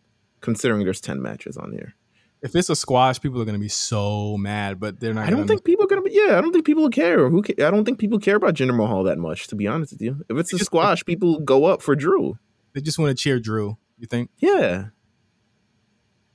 considering 0.41 0.84
there's 0.84 1.02
ten 1.02 1.22
matches 1.22 1.57
on 1.57 1.72
here. 1.72 1.95
If 2.41 2.56
it's 2.56 2.69
a 2.69 2.76
squash, 2.76 3.19
people 3.19 3.41
are 3.41 3.45
gonna 3.45 3.57
be 3.57 3.69
so 3.69 4.38
mad, 4.38 4.80
but 4.80 4.99
they're 4.99 5.14
not. 5.15 5.26
I 5.26 5.31
don't 5.31 5.47
think 5.47 5.64
people 5.64 5.85
are 5.85 5.88
gonna 5.88 6.03
be. 6.03 6.11
Yeah, 6.14 6.38
I 6.38 6.41
don't 6.41 6.52
think 6.52 6.65
people 6.65 6.84
will 6.84 6.91
care. 6.91 7.27
Who? 7.30 7.41
Ca- 7.41 7.65
I 7.65 7.72
don't 7.72 7.85
think 7.85 7.97
people 7.97 8.19
care 8.19 8.35
about 8.35 8.53
Jinder 8.53 8.76
Mahal 8.76 9.03
that 9.06 9.18
much. 9.18 9.47
To 9.47 9.56
be 9.56 9.65
honest 9.68 9.93
with 9.93 10.02
you, 10.02 10.23
if 10.30 10.38
it's 10.38 10.53
a 10.53 10.57
just- 10.57 10.68
squash, 10.68 11.03
people 11.06 11.39
go 11.39 11.65
up 11.65 11.81
for 11.81 11.95
Drew. 11.95 12.38
they 12.73 12.81
just 12.81 12.99
want 12.99 13.10
to 13.10 13.15
cheer 13.19 13.39
Drew. 13.39 13.77
You 13.97 14.06
think? 14.06 14.30
Yeah. 14.38 14.88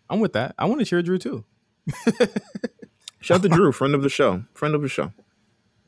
I'm 0.09 0.19
with 0.19 0.33
that. 0.33 0.55
I 0.59 0.65
want 0.65 0.81
to 0.81 0.85
cheer 0.87 1.03
Drew 1.03 1.19
too. 1.19 1.45
Shout 3.21 3.37
out 3.37 3.43
to 3.43 3.49
Drew, 3.49 3.73
friend 3.73 3.95
of 3.95 4.03
the 4.03 4.09
show, 4.09 4.45
friend 4.55 4.75
of 4.75 4.83
the 4.83 4.89
show. 4.89 5.13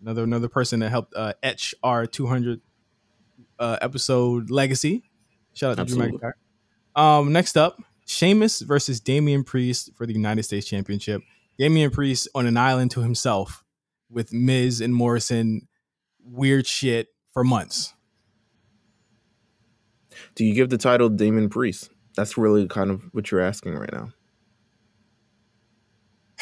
Another 0.01 0.25
another 0.25 0.49
person 0.49 0.81
that 0.81 0.91
helped 0.91 1.15
uh, 1.15 1.33
etch 1.43 1.75
our 1.83 2.07
200 2.07 2.61
uh, 3.59 3.79
episode 3.81 4.51
legacy. 4.51 5.05
Shout 5.55 5.79
out 5.79 5.87
to 5.87 5.95
Drew 5.95 6.11
McIntyre. 6.11 6.33
Um, 6.95 7.33
next 7.33 7.57
up, 7.57 7.81
Sheamus 8.07 8.61
versus 8.61 9.01
Damian 9.01 9.45
Priest 9.45 9.91
for 9.97 10.07
the 10.07 10.13
United 10.13 10.43
States 10.43 10.67
Championship. 10.67 11.23
Damian 11.59 11.91
Priest 11.91 12.29
on 12.35 12.47
an 12.47 12.57
island 12.57 12.91
to 12.93 13.01
himself 13.01 13.65
with 14.11 14.33
Miz 14.33 14.81
and 14.81 14.95
Morrison. 14.95 15.69
Weird 16.25 16.67
shit 16.67 17.09
for 17.33 17.45
months. 17.45 17.95
Do 20.35 20.45
you 20.45 20.55
give 20.55 20.71
the 20.71 20.79
title 20.79 21.09
Damian 21.09 21.49
Priest? 21.49 21.91
That's 22.17 22.37
really 22.37 22.67
kind 22.67 22.91
of 22.91 23.03
what 23.13 23.31
you're 23.31 23.41
asking 23.41 23.75
right 23.75 23.93
now. 23.93 24.11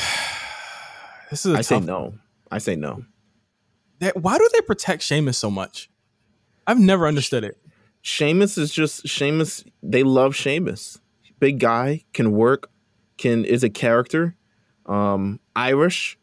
This 1.31 1.47
is 1.47 1.55
a 1.55 1.59
I 1.59 1.61
say 1.61 1.79
no. 1.79 2.15
I 2.51 2.59
say 2.59 2.75
no. 2.75 3.05
Why 4.15 4.37
do 4.37 4.49
they 4.53 4.63
protect 4.63 5.05
Sheamus 5.05 5.39
so 5.39 5.49
much? 5.49 5.89
I've 6.67 6.81
never 6.81 7.07
understood 7.07 7.45
it. 7.45 7.57
Sheamus 8.03 8.59
is 8.59 8.73
just 8.73 9.07
Sheamus. 9.07 9.65
They 9.83 10.03
love 10.03 10.35
Sheamus. 10.35 11.01
Big 11.39 11.61
guy 11.61 12.05
can 12.13 12.33
work. 12.33 12.71
Can 13.17 13.45
is 13.45 13.63
a 13.63 13.71
character. 13.71 14.35
Um, 14.87 15.39
Irish. 15.55 16.19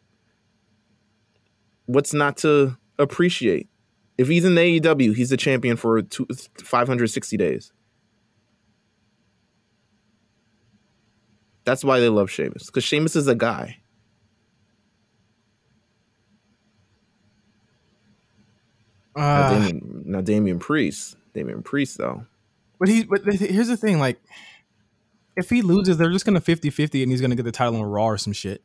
What's 1.85 2.13
not 2.13 2.37
to 2.37 2.77
appreciate? 2.99 3.69
If 4.17 4.27
he's 4.27 4.43
in 4.43 4.55
AEW, 4.55 5.15
he's 5.15 5.29
the 5.29 5.37
champion 5.37 5.77
for 5.77 6.01
two, 6.01 6.27
560 6.63 7.37
days. 7.37 7.71
That's 11.67 11.83
why 11.83 11.99
they 11.99 12.07
love 12.07 12.31
Sheamus 12.31 12.67
because 12.67 12.85
Sheamus 12.85 13.17
is 13.17 13.27
a 13.27 13.35
guy. 13.35 13.79
Now, 19.17 19.23
Uh, 19.41 19.49
Damian, 19.59 20.03
now 20.05 20.21
Damian 20.21 20.59
Priest, 20.59 21.17
Damian 21.33 21.63
Priest 21.63 21.97
though. 21.97 22.25
But 22.79 22.87
he 22.87 23.03
but 23.03 23.21
here's 23.25 23.67
the 23.67 23.75
thing, 23.75 23.99
like 23.99 24.17
if 25.35 25.49
he 25.49 25.61
loses, 25.61 25.97
they're 25.97 26.09
just 26.09 26.25
gonna 26.25 26.39
50-50 26.39 27.03
and 27.03 27.11
he's 27.11 27.19
gonna 27.19 27.35
get 27.35 27.43
the 27.43 27.51
title 27.51 27.75
on 27.75 27.83
Raw 27.83 28.05
or 28.05 28.17
some 28.17 28.31
shit. 28.31 28.63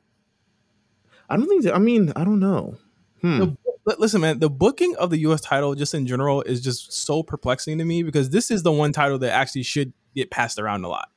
I 1.28 1.36
don't 1.36 1.48
think. 1.48 1.64
That, 1.64 1.74
I 1.74 1.78
mean, 1.80 2.12
I 2.14 2.22
don't 2.22 2.38
know. 2.38 2.76
Hmm. 3.20 3.38
The, 3.40 3.46
li- 3.84 3.96
listen, 3.98 4.20
man, 4.20 4.38
the 4.38 4.48
booking 4.48 4.94
of 4.94 5.10
the 5.10 5.18
US 5.26 5.40
title 5.40 5.74
just 5.74 5.92
in 5.92 6.06
general 6.06 6.42
is 6.42 6.60
just 6.60 6.92
so 6.92 7.24
perplexing 7.24 7.78
to 7.78 7.84
me 7.84 8.04
because 8.04 8.30
this 8.30 8.52
is 8.52 8.62
the 8.62 8.70
one 8.70 8.92
title 8.92 9.18
that 9.18 9.32
actually 9.32 9.64
should 9.64 9.92
get 10.14 10.30
passed 10.30 10.60
around 10.60 10.84
a 10.84 10.88
lot. 10.88 11.08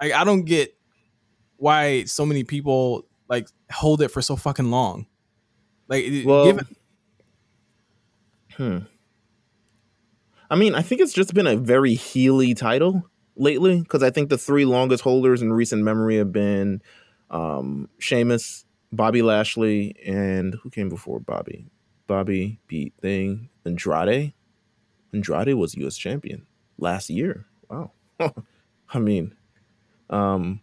Like 0.00 0.12
I 0.12 0.24
don't 0.24 0.42
get 0.42 0.76
why 1.56 2.04
so 2.04 2.24
many 2.24 2.44
people 2.44 3.04
like 3.28 3.48
hold 3.70 4.00
it 4.02 4.08
for 4.08 4.22
so 4.22 4.36
fucking 4.36 4.70
long. 4.70 5.06
Like 5.88 6.04
Well, 6.24 6.44
give 6.44 6.58
it, 6.58 6.66
hmm. 8.56 8.78
I 10.50 10.56
mean, 10.56 10.74
I 10.74 10.82
think 10.82 11.00
it's 11.00 11.12
just 11.12 11.34
been 11.34 11.46
a 11.46 11.56
very 11.56 11.94
heely 11.94 12.56
title 12.56 13.04
lately 13.36 13.80
because 13.80 14.02
I 14.02 14.10
think 14.10 14.30
the 14.30 14.38
three 14.38 14.64
longest 14.64 15.02
holders 15.02 15.42
in 15.42 15.52
recent 15.52 15.82
memory 15.82 16.16
have 16.16 16.32
been 16.32 16.82
um, 17.30 17.88
Sheamus, 17.98 18.64
Bobby 18.92 19.22
Lashley, 19.22 19.94
and 20.06 20.54
who 20.62 20.70
came 20.70 20.88
before 20.88 21.20
Bobby? 21.20 21.66
Bobby 22.06 22.60
beat 22.66 22.94
Thing 23.00 23.50
Andrade. 23.66 24.32
Andrade 25.12 25.54
was 25.54 25.74
U.S. 25.76 25.96
champion 25.96 26.46
last 26.78 27.10
year. 27.10 27.46
Wow. 27.68 27.92
I 28.90 28.98
mean, 28.98 29.34
um, 30.10 30.60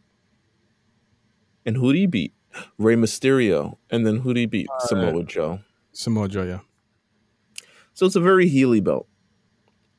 and 1.66 1.78
who 1.78 1.94
did 1.94 2.00
he 2.00 2.06
beat? 2.08 2.34
Rey 2.78 2.96
Mysterio, 2.96 3.78
and 3.90 4.06
then 4.06 4.18
who 4.18 4.34
did 4.34 4.40
he 4.42 4.46
beat? 4.46 4.68
Samoa 4.82 5.24
Joe. 5.24 5.60
Samoa 5.92 6.28
Joe, 6.30 6.44
yeah. 6.44 6.60
So 7.94 8.06
it's 8.06 8.16
a 8.16 8.22
very 8.22 8.48
Healy 8.48 8.80
belt. 8.82 9.08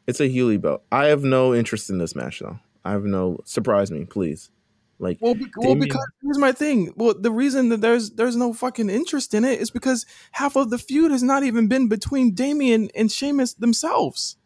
It's 0.07 0.21
a 0.21 0.27
Healy 0.29 0.57
belt. 0.59 0.83
I 0.93 1.07
have 1.07 1.23
no 1.23 1.55
interest 1.55 1.91
in 1.91 1.99
this 1.99 2.15
match 2.15 2.41
though. 2.41 2.59
I 2.85 2.93
have 2.93 3.05
no 3.05 3.41
surprise 3.45 3.91
me, 3.91 4.05
please. 4.05 4.51
Like 4.99 5.19
Well, 5.21 5.35
be- 5.35 5.51
well, 5.57 5.75
because 5.75 6.07
here's 6.23 6.39
my 6.39 6.53
thing. 6.53 6.93
Well, 6.97 7.15
the 7.19 7.31
reason 7.31 7.69
that 7.71 7.81
there's 7.81 8.11
there's 8.13 8.37
no 8.37 8.53
fucking 8.55 8.89
interest 8.89 9.35
in 9.35 9.45
it 9.45 9.61
is 9.61 9.71
because 9.71 10.07
half 10.33 10.57
of 10.57 10.71
the 10.71 10.79
feud 10.79 11.11
has 11.11 11.23
not 11.23 11.43
even 11.43 11.69
been 11.69 11.89
between 11.89 12.33
Damian 12.33 12.89
and 12.95 13.11
Sheamus 13.11 13.55
themselves. 13.55 14.37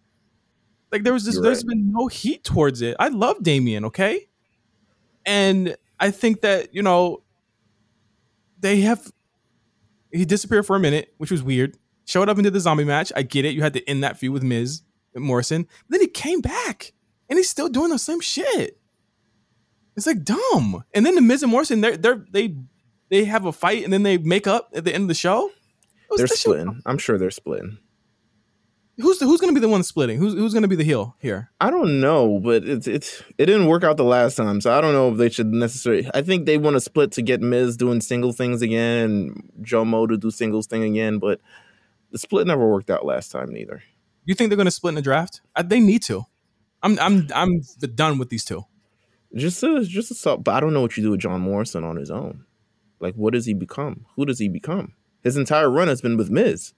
Like 0.90 1.05
there 1.05 1.12
was 1.12 1.24
just 1.24 1.36
You're 1.36 1.44
there's 1.44 1.59
right. 1.59 1.68
been 1.68 1.93
no 1.93 2.09
heat 2.09 2.43
towards 2.43 2.82
it. 2.82 2.97
I 2.98 3.09
love 3.09 3.43
Damian, 3.43 3.85
okay, 3.86 4.28
and 5.26 5.76
I 5.98 6.10
think 6.10 6.40
that 6.42 6.74
you 6.74 6.82
know 6.82 7.22
they 8.59 8.80
have 8.80 9.10
he 10.12 10.24
disappeared 10.24 10.66
for 10.66 10.76
a 10.76 10.80
minute, 10.80 11.14
which 11.18 11.30
was 11.30 11.42
weird. 11.42 11.76
Showed 12.05 12.28
up 12.28 12.38
into 12.38 12.51
the 12.51 12.60
zombie 12.60 12.84
match. 12.84 13.12
I 13.14 13.22
get 13.22 13.44
it. 13.44 13.55
You 13.55 13.62
had 13.62 13.74
to 13.74 13.88
end 13.88 14.02
that 14.02 14.18
feud 14.18 14.32
with 14.32 14.42
Miz 14.42 14.82
and 15.14 15.24
Morrison. 15.24 15.66
then 15.88 16.01
he 16.01 16.09
came 16.09 16.40
back 16.40 16.92
and 17.28 17.38
he's 17.38 17.48
still 17.48 17.68
doing 17.68 17.90
the 17.90 17.98
same 17.98 18.20
shit. 18.20 18.78
It's 19.97 20.06
like 20.06 20.24
dumb. 20.24 20.84
And 20.94 21.05
then 21.05 21.14
the 21.14 21.20
Miz 21.20 21.42
and 21.42 21.52
Morrison, 21.52 21.80
they're, 21.80 21.97
they're 21.97 22.24
they 22.30 22.56
they 23.10 23.24
have 23.24 23.44
a 23.44 23.52
fight 23.52 23.84
and 23.84 23.92
then 23.92 24.02
they 24.02 24.18
make 24.18 24.47
up 24.47 24.70
at 24.74 24.84
the 24.84 24.94
end 24.94 25.02
of 25.02 25.09
the 25.09 25.14
show. 25.14 25.51
They're 26.16 26.26
splitting. 26.26 26.82
I'm 26.86 26.98
sure 26.98 27.18
they're 27.18 27.30
splitting. 27.30 27.78
Who's 29.01 29.18
the, 29.18 29.27
who's 29.27 29.40
going 29.40 29.52
to 29.55 29.59
be 29.59 29.64
the 29.64 29.70
one 29.70 29.82
splitting? 29.82 30.18
Who's 30.18 30.35
who's 30.35 30.52
going 30.52 30.62
to 30.62 30.68
be 30.68 30.77
the 30.77 30.85
heel 30.85 31.16
here? 31.20 31.51
I 31.60 31.70
don't 31.70 32.01
know, 32.01 32.39
but 32.39 32.64
it's 32.64 32.86
it's 32.86 33.22
it 33.39 33.47
didn't 33.47 33.66
work 33.66 33.85
out 33.85 33.97
the 33.97 34.05
last 34.05 34.36
time, 34.36 34.60
so 34.60 34.77
I 34.77 34.81
don't 34.81 34.93
know 34.93 35.10
if 35.10 35.18
they 35.18 35.28
should 35.28 35.48
necessarily. 35.48 36.09
I 36.14 36.22
think 36.22 36.47
they 36.47 36.59
want 36.59 36.74
to 36.74 36.81
split 36.81 37.12
to 37.12 37.22
get 37.22 37.40
Miz 37.40 37.77
doing 37.77 38.01
single 38.01 38.32
things 38.32 38.62
again, 38.62 39.05
and 39.05 39.52
Joe 39.62 39.85
Mo 39.85 40.06
to 40.06 40.16
do 40.16 40.31
singles 40.31 40.66
thing 40.66 40.82
again, 40.82 41.18
but 41.18 41.40
the 42.10 42.18
split 42.18 42.47
never 42.47 42.66
worked 42.68 42.90
out 42.90 43.05
last 43.05 43.31
time 43.31 43.52
neither. 43.52 43.82
You 44.24 44.35
think 44.35 44.51
they're 44.51 44.56
going 44.56 44.66
to 44.66 44.70
split 44.70 44.93
in 44.93 44.97
the 44.97 45.02
draft? 45.02 45.40
I, 45.56 45.62
they 45.62 45.81
need 45.81 46.02
to. 46.05 46.24
I'm 46.82 46.98
I'm 46.98 47.28
I'm 47.35 47.60
done 47.94 48.18
with 48.18 48.31
these 48.31 48.44
two. 48.44 48.64
Just 49.35 49.62
a 49.62 49.85
just 49.85 50.10
a 50.10 50.14
salt, 50.14 50.44
but 50.44 50.55
I 50.55 50.60
don't 50.60 50.72
know 50.72 50.81
what 50.81 50.97
you 50.97 51.02
do 51.02 51.10
with 51.12 51.20
John 51.20 51.40
Morrison 51.40 51.85
on 51.85 51.97
his 51.97 52.10
own. 52.10 52.44
Like, 52.98 53.14
what 53.14 53.32
does 53.32 53.47
he 53.47 53.55
become? 53.55 54.06
Who 54.16 54.27
does 54.27 54.39
he 54.39 54.48
become? 54.48 54.94
His 55.22 55.36
entire 55.36 55.70
run 55.70 55.89
has 55.89 56.01
been 56.01 56.16
with 56.16 56.31
Miz. 56.31 56.74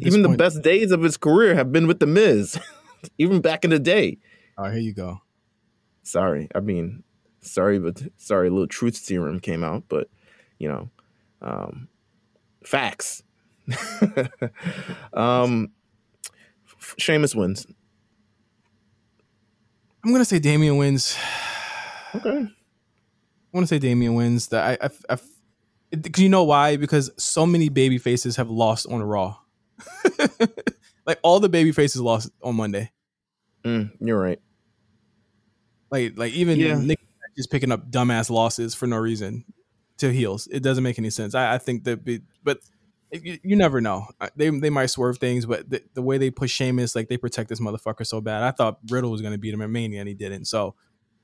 Even 0.00 0.22
the 0.22 0.28
point- 0.28 0.38
best 0.38 0.62
days 0.62 0.90
of 0.92 1.02
his 1.02 1.16
career 1.16 1.54
have 1.54 1.72
been 1.72 1.86
with 1.86 2.00
the 2.00 2.06
Miz. 2.06 2.58
Even 3.18 3.40
back 3.40 3.64
in 3.64 3.70
the 3.70 3.78
day. 3.78 4.18
All 4.58 4.64
right, 4.64 4.72
here 4.74 4.82
you 4.82 4.92
go. 4.92 5.22
sorry 6.02 6.48
i 6.54 6.60
mean 6.60 7.02
sorry 7.40 7.78
but 7.78 8.02
sorry 8.16 8.48
a 8.48 8.50
little 8.50 8.66
truth 8.66 8.96
serum 8.96 9.38
came 9.40 9.62
out 9.62 9.84
but 9.88 10.08
you 10.58 10.68
know 10.68 10.88
um 11.40 11.88
facts 12.64 13.22
um 15.14 15.70
Sheamus 16.98 17.34
wins 17.34 17.66
I'm 20.02 20.10
going 20.12 20.20
to 20.22 20.24
say 20.24 20.38
Damian 20.38 20.78
wins. 20.78 21.16
okay 22.14 22.46
I 22.48 23.56
want 23.56 23.64
to 23.64 23.74
say 23.74 23.78
Damian 23.78 24.14
wins. 24.14 24.48
That 24.48 24.80
I, 24.82 24.86
I, 24.86 25.14
I 25.14 25.18
because 25.90 26.22
you 26.22 26.28
know 26.28 26.44
why? 26.44 26.76
Because 26.76 27.10
so 27.18 27.44
many 27.44 27.68
baby 27.68 27.98
faces 27.98 28.36
have 28.36 28.48
lost 28.48 28.86
on 28.88 29.02
Raw. 29.02 29.36
like 31.06 31.18
all 31.22 31.40
the 31.40 31.48
baby 31.48 31.72
faces 31.72 32.00
lost 32.00 32.30
on 32.42 32.56
Monday. 32.56 32.90
Mm, 33.64 33.90
you're 34.00 34.18
right 34.20 34.40
Like 35.90 36.16
like 36.16 36.32
even 36.32 36.58
Yeah. 36.58 36.78
Nick 36.78 36.98
just 37.36 37.50
picking 37.50 37.72
up 37.72 37.90
dumbass 37.90 38.30
losses 38.30 38.74
for 38.74 38.86
no 38.86 38.96
reason 38.96 39.44
to 39.98 40.12
heels. 40.12 40.48
It 40.50 40.62
doesn't 40.62 40.82
make 40.84 40.98
any 40.98 41.10
sense. 41.10 41.34
I, 41.34 41.54
I 41.54 41.58
think 41.58 41.84
that, 41.84 42.04
be, 42.04 42.20
but 42.42 42.58
you, 43.12 43.38
you 43.42 43.56
never 43.56 43.80
know. 43.80 44.06
They 44.36 44.50
they 44.50 44.70
might 44.70 44.86
swerve 44.86 45.18
things, 45.18 45.46
but 45.46 45.68
the, 45.68 45.82
the 45.94 46.02
way 46.02 46.18
they 46.18 46.30
push 46.30 46.52
Sheamus, 46.52 46.94
like 46.94 47.08
they 47.08 47.16
protect 47.16 47.48
this 47.48 47.60
motherfucker 47.60 48.06
so 48.06 48.20
bad. 48.20 48.42
I 48.42 48.50
thought 48.50 48.78
Riddle 48.88 49.10
was 49.10 49.22
gonna 49.22 49.38
beat 49.38 49.54
him 49.54 49.62
at 49.62 49.70
Mania, 49.70 50.00
and 50.00 50.08
he 50.08 50.14
didn't. 50.14 50.46
So 50.46 50.74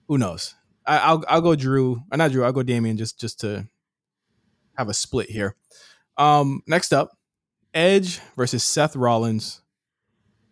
who 0.09 0.19
knows? 0.19 0.55
I, 0.87 0.99
I'll 0.99 1.25
I'll 1.29 1.41
go 1.41 1.55
Drew. 1.55 2.03
Uh, 2.13 2.17
not 2.17 2.33
Drew. 2.33 2.45
I'll 2.45 2.53
go 2.53 2.63
Damian 2.63 2.97
just 2.97 3.19
just 3.21 3.41
to 3.41 3.67
have 4.77 4.89
a 4.89 4.95
split 4.95 5.31
here. 5.31 5.55
Um, 6.19 6.63
next 6.67 6.93
up, 6.93 7.16
Edge 7.75 8.21
versus 8.37 8.65
Seth 8.65 8.97
Rollins. 8.97 9.61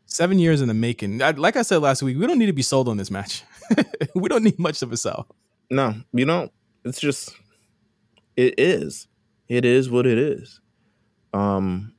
Seven 0.07 0.39
years 0.39 0.61
in 0.61 0.69
the 0.69 0.75
making. 0.75 1.21
I, 1.23 1.31
like 1.31 1.57
I 1.57 1.63
said 1.63 1.79
last 1.79 2.03
week, 2.03 2.19
we 2.19 2.27
don't 2.27 2.39
need 2.39 2.47
to 2.47 2.53
be 2.53 2.63
sold 2.63 2.89
on 2.89 2.97
this 2.99 3.11
match. 3.11 3.43
we 4.15 4.29
don't 4.29 4.45
need 4.45 4.59
much 4.59 4.83
of 4.83 4.93
a 4.93 4.97
sell. 4.97 5.27
no 5.71 5.95
you 6.13 6.27
don't 6.27 6.53
it's 6.85 7.01
just 7.01 7.35
it 8.37 8.55
is 8.59 9.09
it 9.49 9.65
is 9.65 9.89
what 9.89 10.07
it 10.07 10.19
is 10.19 10.61
um 11.33 11.95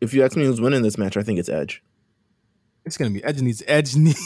if 0.00 0.14
you 0.14 0.22
ask 0.24 0.36
me 0.36 0.44
who's 0.44 0.60
winning 0.60 0.82
this 0.82 0.96
match 0.96 1.16
i 1.16 1.22
think 1.24 1.40
it's 1.40 1.48
edge 1.48 1.82
It's 2.86 2.96
gonna 2.96 3.10
be 3.10 3.22
Edge 3.24 3.40
needs 3.42 3.64
Edge 3.66 3.96
needs. 4.06 4.20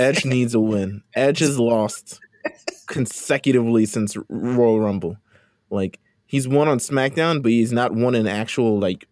Edge 0.00 0.24
needs 0.24 0.54
a 0.54 0.60
win. 0.60 1.02
Edge 1.14 1.40
has 1.40 1.58
lost 1.58 2.18
consecutively 2.88 3.84
since 3.84 4.16
Royal 4.30 4.80
Rumble. 4.80 5.18
Like 5.68 6.00
he's 6.32 6.48
won 6.48 6.66
on 6.66 6.78
SmackDown, 6.78 7.42
but 7.42 7.52
he's 7.52 7.70
not 7.72 7.92
won 7.94 8.14
an 8.16 8.26
actual 8.26 8.80
like. 8.80 9.06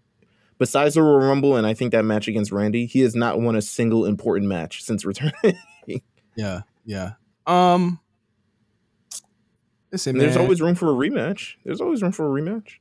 Besides 0.59 0.95
the 0.95 1.03
Royal 1.03 1.21
Rumble, 1.29 1.55
and 1.57 1.67
I 1.67 1.73
think 1.75 1.93
that 1.93 2.05
match 2.05 2.27
against 2.29 2.51
Randy, 2.53 2.85
he 2.87 3.01
has 3.01 3.15
not 3.15 3.41
won 3.41 3.55
a 3.57 3.63
single 3.63 4.05
important 4.05 4.49
match 4.49 4.83
since 4.83 5.05
returning. 5.05 5.33
Yeah, 6.37 6.61
yeah. 6.87 7.13
Um, 7.47 7.99
listen, 9.93 10.17
there's 10.17 10.37
always 10.37 10.61
room 10.63 10.75
for 10.75 10.89
a 10.91 10.95
rematch. 10.95 11.55
There's 11.65 11.81
always 11.81 12.03
room 12.03 12.13
for 12.13 12.25
a 12.27 12.41
rematch. 12.41 12.75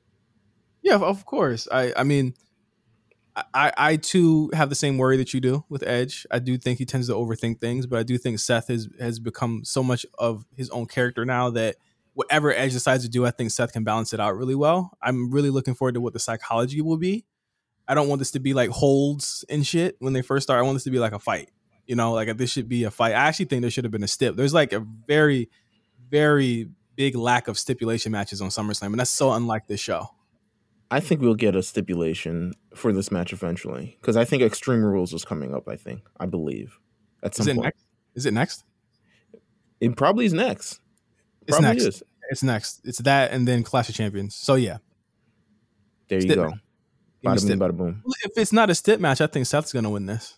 yeah, 0.82 0.96
of- 0.96 1.26
course. 1.26 1.68
I, 1.72 1.92
I 1.98 2.04
mean, 2.04 2.36
I, 3.54 3.72
I 3.76 3.96
too 3.98 4.50
have 4.54 4.70
the 4.70 4.76
same 4.76 4.98
worry 4.98 5.18
that 5.18 5.34
you 5.34 5.40
do 5.42 5.66
with 5.68 5.84
Edge. 5.84 6.28
I 6.30 6.40
do 6.40 6.58
think 6.58 6.78
he 6.80 6.86
tends 6.86 7.08
to 7.08 7.14
overthink 7.14 7.60
things, 7.60 7.86
but 7.88 8.00
I 8.00 8.04
do 8.04 8.18
think 8.18 8.40
Seth 8.40 8.68
has 8.68 8.88
has 9.00 9.20
become 9.20 9.64
so 9.66 9.82
much 9.84 10.06
of 10.18 10.46
his 10.56 10.70
own 10.70 10.86
character 10.86 11.26
now 11.26 11.50
that 11.50 11.76
whatever 12.20 12.54
Edge 12.54 12.74
decides 12.74 13.06
to 13.06 13.10
do, 13.10 13.26
I 13.26 13.32
think 13.32 13.50
Seth 13.50 13.72
can 13.72 13.86
balance 13.86 14.12
it 14.12 14.20
out 14.20 14.36
really 14.36 14.54
well. 14.54 14.92
I'm 15.02 15.32
really 15.32 15.50
looking 15.50 15.74
forward 15.74 15.94
to 15.94 16.02
what 16.02 16.12
the 16.12 16.20
psychology 16.20 16.82
will 16.82 16.98
be. 16.98 17.24
I 17.88 17.94
don't 17.94 18.10
want 18.10 18.20
this 18.20 18.32
to 18.32 18.42
be 18.42 18.54
like 18.54 18.72
holds 18.72 19.46
and 19.48 19.66
shit 19.66 19.96
when 20.00 20.12
they 20.12 20.22
first 20.22 20.44
start. 20.44 20.60
I 20.60 20.64
want 20.64 20.76
this 20.76 20.84
to 20.84 20.92
be 20.92 21.00
like 21.00 21.14
a 21.14 21.20
fight. 21.20 21.50
You 21.88 21.96
know, 21.96 22.12
like 22.12 22.36
this 22.36 22.52
should 22.52 22.68
be 22.68 22.84
a 22.84 22.92
fight. 22.92 23.14
I 23.14 23.28
actually 23.30 23.46
think 23.46 23.62
there 23.62 23.72
should 23.72 23.86
have 23.86 23.92
been 23.94 24.04
a 24.04 24.08
stip. 24.08 24.36
There's 24.36 24.54
like 24.54 24.74
a 24.74 24.86
very, 25.08 25.50
very 26.10 26.68
big 26.98 27.16
lack 27.16 27.48
of 27.48 27.58
stipulation 27.58 28.12
matches 28.12 28.42
on 28.42 28.50
SummerSlam, 28.50 28.88
and 28.88 29.00
that's 29.00 29.10
so 29.10 29.32
unlike 29.32 29.68
this 29.68 29.80
show. 29.80 30.10
I 30.92 31.00
think 31.00 31.22
we'll 31.22 31.36
get 31.36 31.56
a 31.56 31.64
stipulation 31.64 32.52
for 32.76 32.92
this 32.92 33.12
match 33.14 33.32
eventually 33.32 33.96
because 34.02 34.18
I 34.18 34.26
think 34.26 34.44
Extreme 34.44 34.84
Rules 34.84 35.14
is 35.14 35.24
coming 35.24 35.56
up. 35.56 35.70
I 35.70 35.78
think, 35.78 36.02
I 36.20 36.26
believe, 36.26 36.80
at 37.24 37.34
some 37.34 37.44
Is 37.44 37.48
it 37.48 37.56
point. 37.56 37.64
next? 37.64 37.86
Is 38.16 38.26
it 38.26 38.34
next? 38.34 38.66
It 39.80 39.96
probably 39.96 40.26
is 40.26 40.34
next. 40.34 40.82
It's 41.48 41.58
Probably 41.58 41.82
next. 41.82 41.86
is. 41.86 42.04
It's 42.30 42.44
next. 42.44 42.82
It's 42.84 43.00
that 43.00 43.32
and 43.32 43.48
then 43.48 43.64
Clash 43.64 43.90
of 43.90 43.96
Champions. 43.96 44.36
So 44.36 44.56
yeah. 44.56 44.78
There 46.08 46.18
you 46.18 46.24
Stip 46.24 46.36
go. 46.36 46.54
Bada 47.26 47.48
boom, 47.48 47.60
bada 47.60 47.78
boom. 47.78 48.04
If 48.24 48.38
it's 48.38 48.54
not 48.54 48.70
a 48.70 48.76
stip 48.76 49.00
match, 49.00 49.20
I 49.20 49.28
think 49.28 49.46
Seth's 49.46 49.74
gonna 49.74 49.90
win 49.90 50.06
this. 50.06 50.38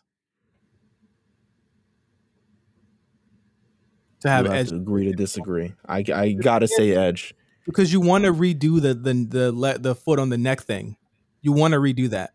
To 4.22 4.30
have 4.30 4.48
Edge 4.48 4.70
to 4.70 4.76
agree 4.76 5.06
to 5.06 5.14
disagree. 5.14 5.74
I, 5.88 6.04
I 6.14 6.32
gotta 6.34 6.68
say 6.68 6.92
Edge. 6.92 7.34
because 7.66 7.92
you 7.92 8.00
want 8.00 8.24
to 8.26 8.34
redo 8.34 8.82
the 8.82 8.94
the 8.94 9.14
the 9.14 9.78
the 9.80 9.96
foot 9.96 10.20
on 10.20 10.30
the 10.30 10.38
neck 10.38 10.62
thing. 10.62 10.98
You 11.42 11.52
want 11.52 11.74
to 11.74 11.80
redo 11.80 12.10
that. 12.10 12.34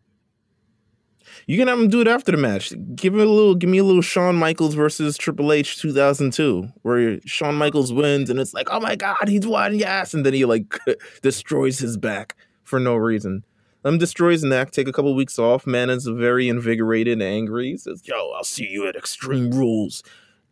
You 1.47 1.59
can 1.59 1.69
have 1.69 1.78
him 1.78 1.89
do 1.89 2.01
it 2.01 2.09
after 2.09 2.32
the 2.32 2.39
match. 2.39 2.73
Give 2.94 3.15
me 3.15 3.23
a 3.23 3.27
little, 3.27 3.55
give 3.55 3.70
me 3.70 3.78
a 3.78 3.85
little 3.85 4.03
Shawn 4.03 4.36
Michaels 4.36 4.74
versus 4.74 5.16
Triple 5.16 5.53
H 5.53 5.78
2002, 5.81 6.69
where 6.82 7.20
Shawn 7.24 7.55
Michaels 7.55 7.93
wins 7.93 8.31
and 8.31 8.39
it's 8.40 8.55
like, 8.55 8.69
oh 8.70 8.81
my 8.81 8.97
god, 8.97 9.28
he's 9.28 9.47
won, 9.47 9.78
yes, 9.78 10.15
and 10.15 10.24
then 10.27 10.35
he 10.35 10.44
like 10.44 10.78
destroys 11.23 11.78
his 11.78 11.97
back 11.97 12.36
for 12.65 12.81
no 12.81 12.97
reason. 12.97 13.44
Let 13.85 13.94
him 13.94 13.98
destroy 13.98 14.32
his 14.32 14.43
neck, 14.43 14.73
take 14.73 14.89
a 14.89 14.93
couple 14.93 15.15
weeks 15.15 15.39
off. 15.39 15.66
Man 15.66 15.90
is 15.90 16.07
very 16.07 16.48
invigorated 16.48 17.12
and 17.15 17.23
angry. 17.23 17.70
He 17.70 17.77
says, 17.77 18.03
"Yo, 18.05 18.32
I'll 18.36 18.43
see 18.43 18.66
you 18.69 18.89
at 18.89 18.97
Extreme 18.97 19.53
Rules, 19.53 20.03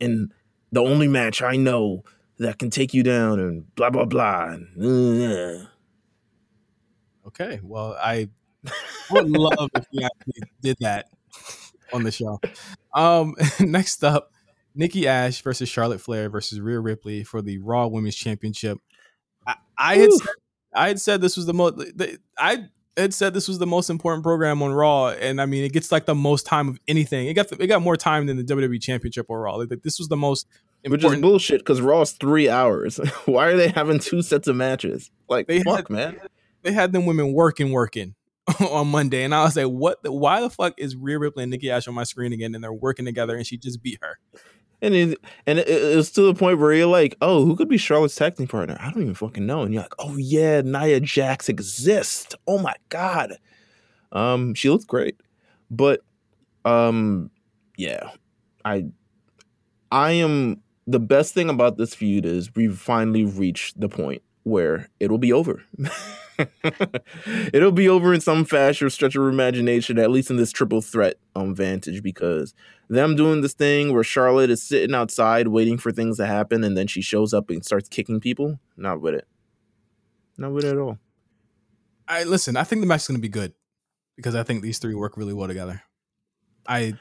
and 0.01 0.33
the 0.71 0.83
only 0.83 1.09
match 1.09 1.43
I 1.43 1.57
know 1.57 2.05
that 2.39 2.61
can 2.61 2.71
take 2.71 2.95
you 2.95 3.03
down." 3.03 3.41
And 3.41 3.75
blah 3.75 3.91
blah 3.91 4.05
blah. 4.05 4.51
And, 4.51 5.23
uh, 5.63 5.67
Okay. 7.27 7.59
Well, 7.63 7.97
I 8.01 8.29
would 9.11 9.28
love 9.31 9.69
if 9.74 9.85
we 9.93 10.05
actually 10.05 10.43
did 10.62 10.77
that 10.81 11.07
on 11.93 12.03
the 12.05 12.11
show. 12.11 12.41
Um, 12.95 13.35
next 13.61 14.03
up, 14.05 14.32
Nikki 14.74 15.07
Ash 15.07 15.41
versus 15.43 15.69
Charlotte 15.69 16.01
Flair 16.01 16.28
versus 16.31 16.61
Rhea 16.61 16.81
Ripley 16.81 17.24
for 17.24 17.43
the 17.43 17.59
Raw 17.59 17.86
Women's 17.86 18.16
Championship. 18.16 18.78
I, 19.47 19.55
I 19.78 19.97
had 19.97 20.12
said, 20.12 20.28
I 20.74 20.89
had 20.89 21.01
said 21.01 21.20
this 21.20 21.36
was 21.36 21.47
the 21.47 21.55
most. 21.55 21.81
I 22.39 22.65
had 22.97 23.12
said 23.15 23.35
this 23.35 23.49
was 23.49 23.59
the 23.59 23.66
most 23.66 23.91
important 23.91 24.23
program 24.23 24.62
on 24.62 24.73
Raw, 24.73 25.09
and 25.11 25.41
I 25.41 25.47
mean, 25.47 25.65
it 25.65 25.73
gets 25.73 25.93
like 25.93 26.07
the 26.07 26.15
most 26.15 26.47
time 26.47 26.69
of 26.69 26.78
anything. 26.89 27.27
It 27.28 27.35
got 27.35 27.53
it 27.53 27.66
got 27.66 27.82
more 27.82 27.97
time 27.97 28.27
than 28.27 28.36
the 28.36 28.45
WWE 28.45 28.81
Championship 28.81 29.27
or 29.28 29.43
Raw. 29.43 29.57
Like, 29.57 29.82
this 29.82 29.99
was 29.99 30.09
the 30.09 30.16
most 30.16 30.47
Which 30.82 31.01
is 31.01 31.05
important. 31.05 31.23
bullshit 31.23 31.61
because 31.61 31.81
Raw's 31.81 32.12
three 32.12 32.49
hours. 32.49 32.97
Why 33.27 33.49
are 33.49 33.57
they 33.57 33.69
having 33.69 33.99
two 33.99 34.23
sets 34.23 34.49
of 34.49 34.57
matches? 34.57 35.11
Like, 35.28 35.47
They 35.47 35.62
fuck, 35.62 35.89
had- 35.89 35.91
man. 35.91 36.20
they 36.62 36.73
had 36.73 36.93
them 36.93 37.07
women 37.07 37.32
working, 37.32 37.70
working 37.73 38.15
on 38.61 38.89
Monday, 38.89 39.25
and 39.25 39.35
I 39.35 39.45
was 39.45 39.57
like, 39.57 39.66
"What? 39.66 40.03
The, 40.03 40.12
why 40.12 40.41
the 40.41 40.51
fuck 40.51 40.75
is 40.77 40.97
Rhea 40.97 41.19
Ripley 41.19 41.45
and 41.45 41.51
Nikki 41.51 41.71
Ash 41.71 41.89
on 41.89 41.95
my 41.95 42.05
screen 42.05 42.33
again? 42.33 42.55
And 42.55 42.62
they're 42.62 42.73
working 42.73 43.05
together, 43.05 43.37
and 43.37 43.47
she 43.47 43.57
just 43.57 43.83
beat 43.83 43.99
her." 44.03 44.19
And 44.83 44.95
it, 44.95 45.19
and 45.47 45.59
it, 45.59 45.69
it 45.69 45.97
was 45.97 46.11
to 46.12 46.23
the 46.23 46.35
point 46.35 46.59
where 46.59 46.75
you're 46.75 46.87
like, 46.87 47.16
oh, 47.23 47.47
who 47.47 47.57
could 47.57 47.71
be 47.71 47.79
Charlotte's 47.79 48.15
tag 48.16 48.37
team 48.37 48.47
partner? 48.47 48.77
I 48.79 48.91
don't 48.91 49.03
even 49.03 49.15
fucking 49.15 49.47
know. 49.47 49.62
And 49.62 49.73
you're 49.73 49.83
like, 49.83 49.95
oh 49.99 50.16
yeah, 50.19 50.61
Nia 50.61 51.01
Jax 51.01 51.49
exists. 51.49 52.35
Oh 52.47 52.59
my 52.59 52.75
god. 52.91 53.39
Um, 54.12 54.53
she 54.53 54.69
looks 54.69 54.85
great, 54.85 55.19
but 55.71 56.01
um, 56.66 57.31
yeah, 57.79 58.11
I, 58.65 58.85
I 59.91 60.12
am 60.12 60.62
the 60.87 61.01
best 61.01 61.33
thing 61.33 61.49
about 61.49 61.79
this 61.79 61.95
feud 61.95 62.27
is 62.27 62.55
we've 62.55 62.79
finally 62.79 63.25
reached 63.25 63.81
the 63.81 63.89
point 63.89 64.23
where 64.43 64.91
it'll 65.01 65.19
be 65.19 65.33
over. 65.33 65.62
it'll 67.52 67.73
be 67.73 67.89
over 67.89 68.12
in 68.12 68.20
some 68.20 68.44
fashion 68.44 68.86
or 68.86 68.90
stretch 68.90 69.15
of 69.16 69.27
imagination, 69.27 69.98
at 69.98 70.11
least 70.11 70.31
in 70.31 70.36
this 70.36 70.52
triple 70.52 70.81
threat 70.81 71.16
um 71.35 71.55
vantage, 71.55 72.02
because 72.02 72.55
them 72.89 73.16
doing 73.16 73.40
this 73.40 73.55
thing 73.55 73.93
where 73.93 74.05
Charlotte 74.05 74.51
is 74.51 74.62
sitting 74.62 74.94
outside 74.94 75.48
waiting 75.48 75.78
for 75.78 75.93
things 75.93 76.16
to 76.19 76.27
happen 76.27 76.65
and 76.65 76.77
then 76.77 76.86
she 76.86 77.01
shows 77.01 77.32
up 77.32 77.51
and 77.51 77.65
starts 77.65 77.89
kicking 77.89 78.20
people. 78.20 78.59
Not 78.77 79.01
with 79.01 79.15
it. 79.15 79.27
Not 80.36 80.52
with 80.52 80.65
it 80.65 80.73
at 80.73 80.78
all. 80.78 80.98
I 82.06 82.24
listen. 82.24 82.56
I 82.56 82.65
think 82.65 82.81
the 82.81 82.86
match 82.86 83.02
is 83.02 83.09
going 83.09 83.19
to 83.19 83.23
be 83.23 83.28
good 83.28 83.55
because 84.16 84.35
I 84.35 84.43
think 84.43 84.62
these 84.62 84.78
three 84.78 84.94
work 84.94 85.16
really 85.16 85.32
well 85.32 85.48
together. 85.48 85.82
I 86.66 86.94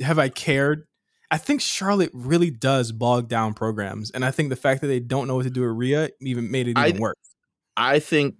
have 0.00 0.18
I 0.18 0.28
cared. 0.28 0.86
I 1.30 1.38
think 1.38 1.60
Charlotte 1.60 2.10
really 2.12 2.50
does 2.50 2.92
bog 2.92 3.28
down 3.28 3.54
programs, 3.54 4.10
and 4.10 4.24
I 4.24 4.30
think 4.30 4.50
the 4.50 4.56
fact 4.56 4.80
that 4.82 4.86
they 4.86 5.00
don't 5.00 5.26
know 5.26 5.36
what 5.36 5.44
to 5.44 5.50
do 5.50 5.62
with 5.62 5.76
Rhea 5.76 6.10
even 6.20 6.50
made 6.50 6.68
it 6.68 6.78
I- 6.78 6.88
even 6.88 7.00
worse. 7.00 7.16
I 7.76 7.98
think 7.98 8.36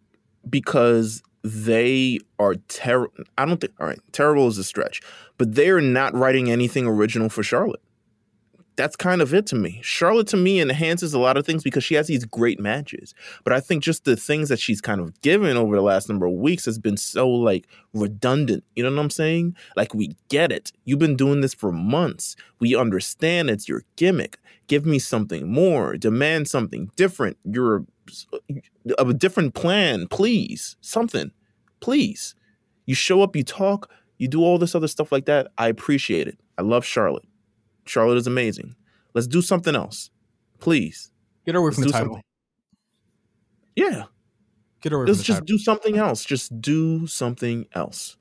because 0.48 1.22
they 1.42 2.18
are 2.38 2.54
terrible. 2.68 3.12
I 3.36 3.44
don't 3.44 3.60
think, 3.60 3.74
all 3.78 3.86
right, 3.86 4.00
terrible 4.12 4.48
is 4.48 4.58
a 4.58 4.64
stretch, 4.64 5.02
but 5.36 5.54
they're 5.54 5.80
not 5.80 6.14
writing 6.14 6.50
anything 6.50 6.86
original 6.86 7.28
for 7.28 7.42
Charlotte. 7.42 7.82
That's 8.76 8.96
kind 8.96 9.22
of 9.22 9.32
it 9.32 9.46
to 9.48 9.54
me. 9.54 9.78
Charlotte 9.84 10.26
to 10.28 10.36
me 10.36 10.60
enhances 10.60 11.14
a 11.14 11.18
lot 11.18 11.36
of 11.36 11.46
things 11.46 11.62
because 11.62 11.84
she 11.84 11.94
has 11.94 12.08
these 12.08 12.24
great 12.24 12.58
matches. 12.58 13.14
But 13.44 13.52
I 13.52 13.60
think 13.60 13.84
just 13.84 14.04
the 14.04 14.16
things 14.16 14.48
that 14.48 14.58
she's 14.58 14.80
kind 14.80 15.00
of 15.00 15.20
given 15.20 15.56
over 15.56 15.76
the 15.76 15.82
last 15.82 16.08
number 16.08 16.26
of 16.26 16.32
weeks 16.32 16.64
has 16.64 16.78
been 16.78 16.96
so 16.96 17.28
like 17.28 17.68
redundant. 17.92 18.64
You 18.74 18.82
know 18.82 18.90
what 18.90 19.00
I'm 19.00 19.10
saying? 19.10 19.54
Like 19.76 19.94
we 19.94 20.16
get 20.28 20.50
it. 20.50 20.72
You've 20.84 20.98
been 20.98 21.14
doing 21.14 21.40
this 21.40 21.54
for 21.54 21.70
months. 21.70 22.34
We 22.58 22.74
understand 22.74 23.48
it's 23.48 23.68
your 23.68 23.84
gimmick. 23.94 24.38
Give 24.66 24.84
me 24.84 24.98
something 24.98 25.48
more. 25.48 25.96
Demand 25.96 26.48
something 26.48 26.90
different. 26.96 27.36
You're 27.44 27.84
a, 28.98 29.04
a 29.06 29.14
different 29.14 29.54
plan, 29.54 30.06
please. 30.08 30.76
Something. 30.80 31.32
Please. 31.80 32.34
You 32.86 32.94
show 32.94 33.22
up, 33.22 33.34
you 33.34 33.42
talk, 33.44 33.90
you 34.18 34.28
do 34.28 34.42
all 34.42 34.58
this 34.58 34.74
other 34.74 34.88
stuff 34.88 35.10
like 35.10 35.26
that. 35.26 35.48
I 35.58 35.68
appreciate 35.68 36.28
it. 36.28 36.38
I 36.58 36.62
love 36.62 36.84
Charlotte. 36.84 37.24
Charlotte 37.86 38.16
is 38.18 38.26
amazing. 38.26 38.74
Let's 39.14 39.26
do 39.26 39.42
something 39.42 39.74
else. 39.74 40.10
Please. 40.60 41.10
Get 41.46 41.54
her 41.54 41.60
away 41.60 41.66
Let's 41.68 41.76
from 41.76 41.84
the 41.84 41.92
title. 41.92 42.06
something. 42.14 42.22
Yeah. 43.76 44.04
Get 44.80 44.92
her 44.92 44.98
away 44.98 45.06
Let's 45.06 45.18
from 45.18 45.22
the 45.22 45.24
just 45.24 45.38
title. 45.40 45.46
do 45.46 45.58
something 45.58 45.96
else. 45.98 46.24
Just 46.24 46.60
do 46.60 47.06
something 47.06 47.66
else. 47.72 48.16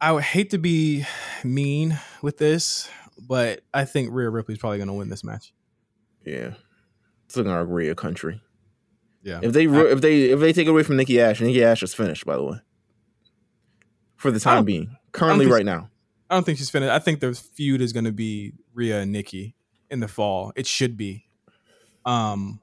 I 0.00 0.12
would 0.12 0.24
hate 0.24 0.50
to 0.50 0.58
be 0.58 1.06
mean 1.42 1.98
with 2.20 2.36
this, 2.38 2.90
but 3.18 3.62
I 3.72 3.84
think 3.84 4.10
Rhea 4.12 4.28
Ripley's 4.28 4.58
probably 4.58 4.78
going 4.78 4.88
to 4.88 4.94
win 4.94 5.08
this 5.08 5.24
match. 5.24 5.54
Yeah. 6.26 6.54
It's 7.26 7.36
like 7.36 7.66
Rhea 7.68 7.94
country. 7.94 8.40
Yeah. 9.24 9.40
If 9.42 9.52
they 9.52 9.64
if 9.64 10.00
they 10.00 10.30
if 10.30 10.40
they 10.40 10.52
take 10.52 10.68
away 10.68 10.82
from 10.82 10.96
Nikki 10.96 11.20
Ash, 11.20 11.40
Nikki 11.40 11.64
Ash 11.64 11.82
is 11.82 11.94
finished, 11.94 12.24
by 12.26 12.36
the 12.36 12.42
way. 12.42 12.58
For 14.16 14.30
the 14.30 14.38
time 14.38 14.64
being. 14.64 14.96
Currently 15.12 15.46
right 15.46 15.64
now. 15.64 15.90
I 16.30 16.34
don't 16.34 16.44
think 16.44 16.58
she's 16.58 16.70
finished. 16.70 16.92
I 16.92 16.98
think 16.98 17.20
the 17.20 17.34
feud 17.34 17.80
is 17.80 17.92
going 17.92 18.04
to 18.04 18.12
be 18.12 18.52
Rhea 18.74 19.00
and 19.00 19.12
Nikki 19.12 19.54
in 19.90 20.00
the 20.00 20.08
fall. 20.08 20.52
It 20.56 20.66
should 20.66 20.96
be. 20.96 21.26
Um, 22.04 22.60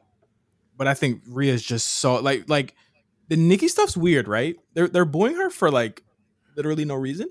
but 0.77 0.87
I 0.87 0.93
think 0.93 1.21
Rhea's 1.27 1.63
just 1.63 1.87
so 1.87 2.15
like 2.15 2.49
like 2.49 2.75
the 3.27 3.37
Nikki 3.37 3.67
stuff's 3.67 3.97
weird, 3.97 4.27
right? 4.27 4.55
They're 4.73 4.87
they're 4.87 5.05
booing 5.05 5.35
her 5.35 5.49
for 5.49 5.71
like 5.71 6.03
literally 6.55 6.85
no 6.85 6.95
reason. 6.95 7.29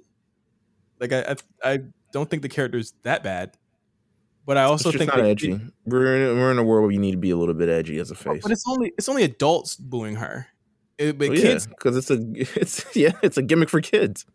Like 0.99 1.13
I 1.13 1.37
I, 1.63 1.73
I 1.73 1.79
don't 2.13 2.29
think 2.29 2.43
the 2.43 2.49
character's 2.49 2.95
that 3.03 3.23
bad, 3.23 3.57
but 4.47 4.57
I 4.57 4.65
also 4.65 4.91
think 4.91 5.09
not 5.09 5.21
edgy. 5.21 5.61
We're 5.85 6.31
in, 6.31 6.39
we're 6.39 6.51
in 6.51 6.59
a 6.59 6.65
world 6.65 6.83
where 6.85 6.93
you 6.93 6.99
need 6.99 7.13
to 7.13 7.17
be 7.19 7.31
a 7.31 7.37
little 7.37 7.55
bit 7.55 7.69
edgy 7.69 7.99
as 7.99 8.11
a 8.11 8.15
face. 8.15 8.43
But 8.43 8.53
it's 8.53 8.65
only 8.69 8.93
it's 8.99 9.09
only 9.09 9.23
adults 9.25 9.77
booing 9.77 10.17
her. 10.17 10.47
It- 10.99 11.19
but 11.19 11.31
Well, 11.31 11.39
kids 11.39 11.67
because 11.67 11.97
it's 11.97 12.11
a 12.11 12.19
it's 12.61 12.85
yeah, 12.97 13.13
it's 13.23 13.37
a 13.39 13.43
gimmick 13.43 13.69
for 13.69 13.81
kids. 13.81 14.27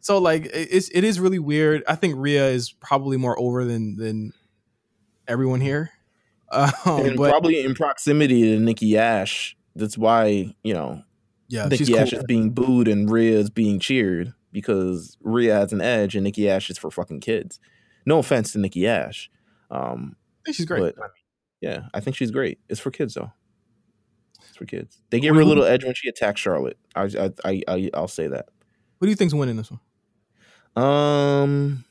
So 0.00 0.18
like 0.18 0.50
it's 0.52 0.90
it 0.90 1.02
is 1.02 1.18
really 1.18 1.38
weird. 1.38 1.82
I 1.88 1.94
think 1.94 2.14
Rhea 2.18 2.48
is 2.48 2.70
probably 2.72 3.16
more 3.16 3.38
over 3.40 3.64
than 3.64 3.96
than 3.96 4.32
everyone 5.26 5.60
here. 5.60 5.90
Um, 6.52 6.70
and 6.86 7.16
but 7.16 7.30
probably 7.30 7.64
in 7.64 7.74
proximity 7.74 8.42
to 8.42 8.60
Nikki 8.60 8.96
Ash. 8.96 9.56
That's 9.74 9.98
why, 9.98 10.54
you 10.62 10.72
know, 10.72 11.02
yeah, 11.48 11.66
Nikki 11.66 11.98
Ash 11.98 12.10
cool. 12.10 12.20
is 12.20 12.24
being 12.26 12.50
booed 12.50 12.86
and 12.86 13.10
Rhea 13.10 13.38
is 13.38 13.50
being 13.50 13.80
cheered 13.80 14.32
because 14.52 15.16
Rhea 15.20 15.52
has 15.52 15.72
an 15.72 15.80
edge 15.80 16.14
and 16.14 16.22
Nikki 16.22 16.48
Ash 16.48 16.70
is 16.70 16.78
for 16.78 16.92
fucking 16.92 17.20
kids. 17.20 17.58
No 18.06 18.18
offense 18.18 18.52
to 18.52 18.58
Nikki 18.58 18.86
Ash. 18.86 19.30
Um, 19.70 20.16
I 20.16 20.44
think 20.46 20.56
she's 20.56 20.66
great. 20.66 20.94
But 20.96 21.10
yeah, 21.60 21.84
I 21.94 22.00
think 22.00 22.16
she's 22.16 22.30
great. 22.30 22.58
It's 22.68 22.80
for 22.80 22.90
kids 22.90 23.14
though. 23.14 23.32
It's 24.48 24.56
for 24.56 24.66
kids. 24.66 25.02
They 25.10 25.20
gave 25.20 25.34
her 25.34 25.40
a 25.40 25.44
little 25.44 25.64
edge 25.64 25.84
when 25.84 25.94
she 25.94 26.08
attacked 26.08 26.38
Charlotte. 26.38 26.78
I 26.94 27.04
I 27.04 27.30
I, 27.44 27.62
I 27.68 27.90
I'll 27.94 28.08
say 28.08 28.28
that. 28.28 28.48
Who 29.00 29.06
do 29.06 29.10
you 29.10 29.16
think's 29.16 29.34
winning 29.34 29.56
this 29.56 29.70
one? 29.70 29.80
Um 30.84 31.84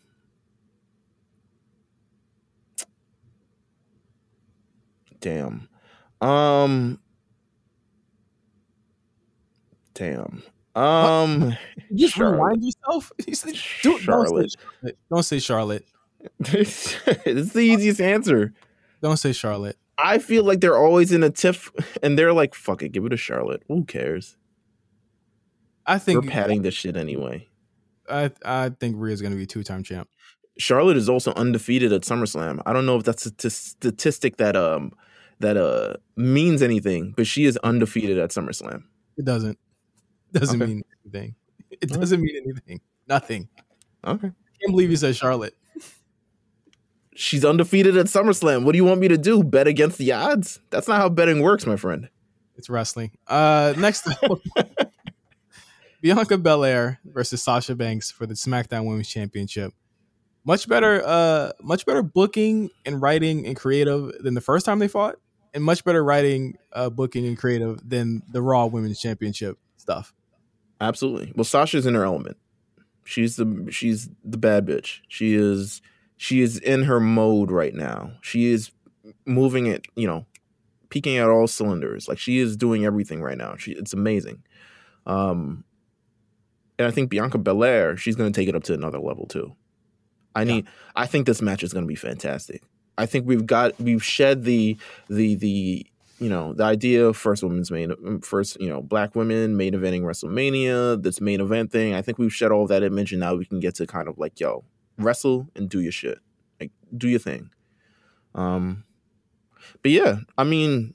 Damn. 5.20 5.70
Um 6.22 7.00
Damn. 9.94 10.44
Um 10.76 11.56
Just 11.94 12.16
Charlotte. 12.16 12.34
rewind 12.36 12.64
yourself. 12.66 13.12
Dude, 13.84 14.00
Charlotte. 14.02 14.02
Don't 14.02 14.04
say 14.04 14.58
Charlotte. 14.58 14.98
Don't 15.12 15.24
say 15.24 15.40
Charlotte. 15.40 15.86
it's 16.40 17.54
the 17.54 17.60
easiest 17.62 18.02
answer. 18.02 18.54
Don't 19.02 19.18
say 19.18 19.34
Charlotte. 19.34 19.78
I 19.98 20.18
feel 20.18 20.44
like 20.44 20.60
they're 20.62 20.78
always 20.78 21.12
in 21.12 21.24
a 21.24 21.30
tiff 21.30 21.72
and 22.02 22.18
they're 22.18 22.34
like, 22.34 22.56
fuck 22.56 22.82
it, 22.82 22.90
give 22.94 23.06
it 23.06 23.10
to 23.10 23.18
Charlotte. 23.18 23.64
Who 23.68 23.84
cares? 23.86 24.38
I 25.86 26.00
think 26.00 26.24
We're 26.24 26.32
padding 26.32 26.62
this 26.62 26.74
shit 26.74 26.96
anyway. 26.98 27.48
I 28.10 28.32
I 28.46 28.70
think 28.70 28.96
Rhea's 28.98 29.22
gonna 29.22 29.36
be 29.36 29.46
two 29.46 29.64
time 29.64 29.84
champ. 29.84 30.10
Charlotte 30.58 30.98
is 30.98 31.10
also 31.10 31.34
undefeated 31.34 31.92
at 31.92 32.02
SummerSlam. 32.02 32.62
I 32.66 32.74
don't 32.74 32.86
know 32.86 32.96
if 32.98 33.04
that's 33.04 33.26
a 33.26 33.32
t- 33.32 33.50
statistic 33.50 34.38
that 34.38 34.56
um 34.56 34.92
that 35.40 35.58
uh 35.58 35.96
means 36.16 36.62
anything, 36.62 37.14
but 37.18 37.28
she 37.28 37.46
is 37.46 37.58
undefeated 37.58 38.18
at 38.18 38.30
SummerSlam. 38.32 38.84
It 39.18 39.26
doesn't. 39.26 39.58
Doesn't 40.32 40.62
Okay. 40.62 40.74
mean 40.74 40.84
anything. 41.06 41.36
It 41.70 41.90
doesn't 41.90 42.22
mean 42.22 42.36
anything. 42.46 42.82
Nothing. 43.08 43.50
Okay. 44.06 44.28
I 44.28 44.58
can't 44.62 44.72
believe 44.72 44.90
you 44.90 44.98
said 44.98 45.16
Charlotte. 45.16 45.56
She's 47.16 47.46
undefeated 47.46 47.98
at 47.98 48.08
SummerSlam. 48.08 48.64
What 48.64 48.72
do 48.72 48.78
you 48.78 48.86
want 48.86 49.00
me 49.00 49.08
to 49.08 49.18
do? 49.18 49.44
Bet 49.44 49.68
against 49.68 49.98
the 49.98 50.12
odds? 50.12 50.60
That's 50.70 50.88
not 50.88 50.98
how 50.98 51.10
betting 51.10 51.42
works, 51.42 51.66
my 51.66 51.76
friend. 51.76 52.10
It's 52.56 52.70
wrestling. 52.70 53.12
Uh, 53.28 53.74
next, 53.78 54.08
Bianca 56.02 56.38
Belair 56.38 57.00
versus 57.06 57.42
Sasha 57.42 57.76
Banks 57.76 58.12
for 58.12 58.26
the 58.26 58.34
SmackDown 58.34 58.86
Women's 58.86 59.10
Championship. 59.10 59.74
Much 60.46 60.68
better, 60.68 61.02
uh, 61.06 61.52
much 61.62 61.86
better 61.86 62.04
booking 62.04 62.70
and 62.86 63.02
writing 63.02 63.48
and 63.48 63.56
creative 63.56 64.12
than 64.20 64.34
the 64.34 64.42
first 64.42 64.66
time 64.66 64.80
they 64.80 64.88
fought, 64.88 65.16
and 65.54 65.64
much 65.64 65.84
better 65.86 66.04
writing, 66.04 66.58
uh, 66.74 66.90
booking 66.90 67.26
and 67.26 67.38
creative 67.38 67.80
than 67.88 68.22
the 68.32 68.42
Raw 68.42 68.66
Women's 68.66 69.00
Championship 69.00 69.58
stuff. 69.78 70.14
Absolutely. 70.82 71.32
Well, 71.36 71.46
Sasha's 71.46 71.86
in 71.86 71.94
her 71.94 72.04
element. 72.04 72.38
She's 73.06 73.38
the 73.38 73.68
she's 73.70 74.10
the 74.24 74.38
bad 74.38 74.66
bitch. 74.66 75.00
She 75.08 75.34
is 75.34 75.82
she 76.24 76.40
is 76.40 76.58
in 76.58 76.84
her 76.84 77.02
mode 77.02 77.52
right 77.52 77.74
now. 77.74 78.14
She 78.22 78.50
is 78.50 78.72
moving 79.26 79.66
it, 79.66 79.88
you 79.98 80.08
know, 80.08 80.26
peaking 80.88 81.18
at 81.18 81.28
all 81.28 81.48
cylinders. 81.48 82.08
Like 82.08 82.18
she 82.18 82.38
is 82.38 82.56
doing 82.56 82.86
everything 82.86 83.22
right 83.22 83.38
now. 83.38 83.58
She 83.58 83.74
it's 83.74 83.92
amazing. 83.92 84.42
Um 85.06 85.66
and 86.80 86.88
I 86.88 86.92
think 86.92 87.10
Bianca 87.10 87.40
Belair, 87.40 87.98
she's 87.98 88.16
going 88.16 88.32
to 88.32 88.40
take 88.40 88.48
it 88.48 88.56
up 88.56 88.64
to 88.64 88.74
another 88.74 89.00
level 89.00 89.28
too. 89.28 89.54
I 90.34 90.46
need 90.46 90.66
I 90.96 91.08
think 91.08 91.26
this 91.26 91.42
match 91.42 91.62
is 91.62 91.74
going 91.74 91.84
to 91.84 91.90
be 91.90 91.96
fantastic. 91.96 92.64
I 92.98 93.06
think 93.06 93.28
we've 93.28 93.46
got 93.46 93.78
we've 93.78 94.04
shed 94.04 94.46
the 94.46 94.78
the 95.10 95.36
the 95.36 95.86
you 96.20 96.30
know 96.30 96.54
the 96.54 96.64
idea 96.64 97.06
of 97.06 97.18
first 97.18 97.44
women's 97.44 97.70
main 97.70 98.22
first 98.22 98.62
you 98.62 98.70
know 98.70 98.82
black 98.82 99.14
women 99.14 99.58
main 99.58 99.74
eventing 99.74 100.04
WrestleMania 100.04 101.04
this 101.04 101.20
main 101.20 101.42
event 101.42 101.74
thing. 101.74 101.94
I 101.94 102.02
think 102.02 102.18
we've 102.18 102.34
shed 102.34 102.54
all 102.54 102.66
that 102.68 102.82
image 102.82 103.12
and 103.12 103.20
now 103.20 103.36
we 103.36 103.44
can 103.44 103.60
get 103.60 103.76
to 103.76 103.86
kind 103.86 104.08
of 104.08 104.18
like 104.18 104.40
yo 104.40 104.64
wrestle 104.98 105.50
and 105.56 105.70
do 105.70 105.80
your 105.80 105.92
shit 105.92 106.20
like 106.64 106.72
do 106.96 107.08
your 107.08 107.20
thing. 107.20 107.50
Um, 108.36 108.84
but 109.82 109.92
yeah, 109.92 110.18
I 110.38 110.44
mean, 110.44 110.94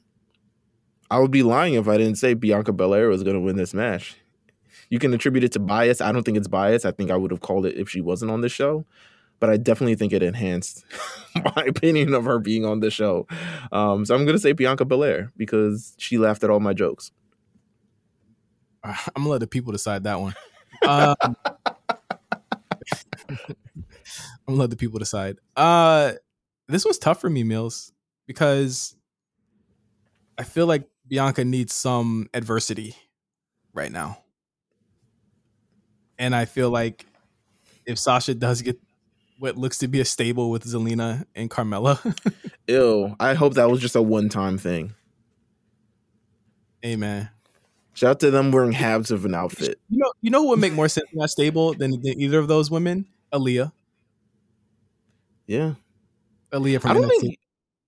I 1.10 1.18
would 1.18 1.30
be 1.30 1.42
lying 1.42 1.74
if 1.74 1.88
I 1.88 1.96
didn't 1.96 2.16
say 2.16 2.34
Bianca 2.34 2.72
Belair 2.72 3.08
was 3.08 3.22
going 3.22 3.34
to 3.34 3.40
win 3.40 3.56
this 3.56 3.74
match. 3.74 4.16
You 4.90 4.98
can 4.98 5.12
attribute 5.12 5.44
it 5.44 5.52
to 5.52 5.58
bias. 5.58 6.00
I 6.00 6.12
don't 6.12 6.22
think 6.22 6.38
it's 6.38 6.48
bias. 6.48 6.84
I 6.84 6.92
think 6.92 7.10
I 7.10 7.16
would 7.16 7.30
have 7.30 7.40
called 7.40 7.66
it 7.66 7.76
if 7.76 7.88
she 7.88 8.00
wasn't 8.00 8.30
on 8.30 8.40
the 8.40 8.48
show, 8.48 8.86
but 9.38 9.50
I 9.50 9.56
definitely 9.56 9.94
think 9.94 10.12
it 10.12 10.22
enhanced 10.22 10.84
my 11.34 11.64
opinion 11.66 12.14
of 12.14 12.24
her 12.24 12.38
being 12.38 12.64
on 12.64 12.80
the 12.80 12.90
show. 12.90 13.26
Um, 13.70 14.04
so 14.04 14.14
I'm 14.14 14.24
going 14.24 14.36
to 14.36 14.40
say 14.40 14.52
Bianca 14.52 14.84
Belair 14.84 15.32
because 15.36 15.94
she 15.98 16.16
laughed 16.18 16.42
at 16.42 16.50
all 16.50 16.60
my 16.60 16.72
jokes. 16.72 17.12
I'm 18.84 18.94
gonna 19.16 19.28
let 19.28 19.40
the 19.40 19.46
people 19.46 19.72
decide 19.72 20.04
that 20.04 20.20
one. 20.20 20.34
Um, 20.86 21.16
I'm 24.48 24.54
gonna 24.54 24.62
let 24.62 24.70
the 24.70 24.76
people 24.76 24.98
decide. 24.98 25.36
Uh, 25.56 26.12
this 26.68 26.86
was 26.86 26.98
tough 26.98 27.20
for 27.20 27.28
me, 27.28 27.44
Meelz, 27.44 27.92
because 28.26 28.96
I 30.38 30.42
feel 30.44 30.66
like 30.66 30.88
Bianca 31.06 31.44
needs 31.44 31.74
some 31.74 32.30
adversity 32.32 32.96
right 33.74 33.92
now. 33.92 34.22
And 36.18 36.34
I 36.34 36.46
feel 36.46 36.70
like 36.70 37.04
if 37.84 37.98
Sasha 37.98 38.34
does 38.34 38.62
get 38.62 38.78
what 39.38 39.58
looks 39.58 39.78
to 39.78 39.88
be 39.88 40.00
a 40.00 40.04
stable 40.04 40.50
with 40.50 40.64
Zelina 40.64 41.26
and 41.34 41.50
Carmella, 41.50 41.98
Ew. 42.68 43.14
I 43.20 43.34
hope 43.34 43.54
that 43.54 43.70
was 43.70 43.80
just 43.80 43.96
a 43.96 44.02
one 44.02 44.30
time 44.30 44.56
thing. 44.56 44.94
hey 46.80 46.96
man, 46.96 47.28
Shout 47.92 48.10
out 48.12 48.20
to 48.20 48.30
them 48.30 48.50
wearing 48.50 48.72
halves 48.72 49.10
of 49.10 49.26
an 49.26 49.34
outfit. 49.34 49.78
you 49.90 49.98
know, 49.98 50.12
you 50.22 50.30
know 50.30 50.40
who 50.42 50.48
would 50.48 50.58
make 50.58 50.72
more 50.72 50.88
sense 50.88 51.06
in 51.12 51.18
that 51.18 51.28
stable 51.28 51.74
than, 51.74 51.90
than 51.90 52.18
either 52.18 52.38
of 52.38 52.48
those 52.48 52.70
women? 52.70 53.06
Aliyah, 53.32 53.72
Yeah. 55.48 55.74
Aliyah 56.52 56.80
from 56.80 56.92
I 56.92 56.94
don't 56.94 57.04
NXT. 57.10 57.20
think 57.20 57.38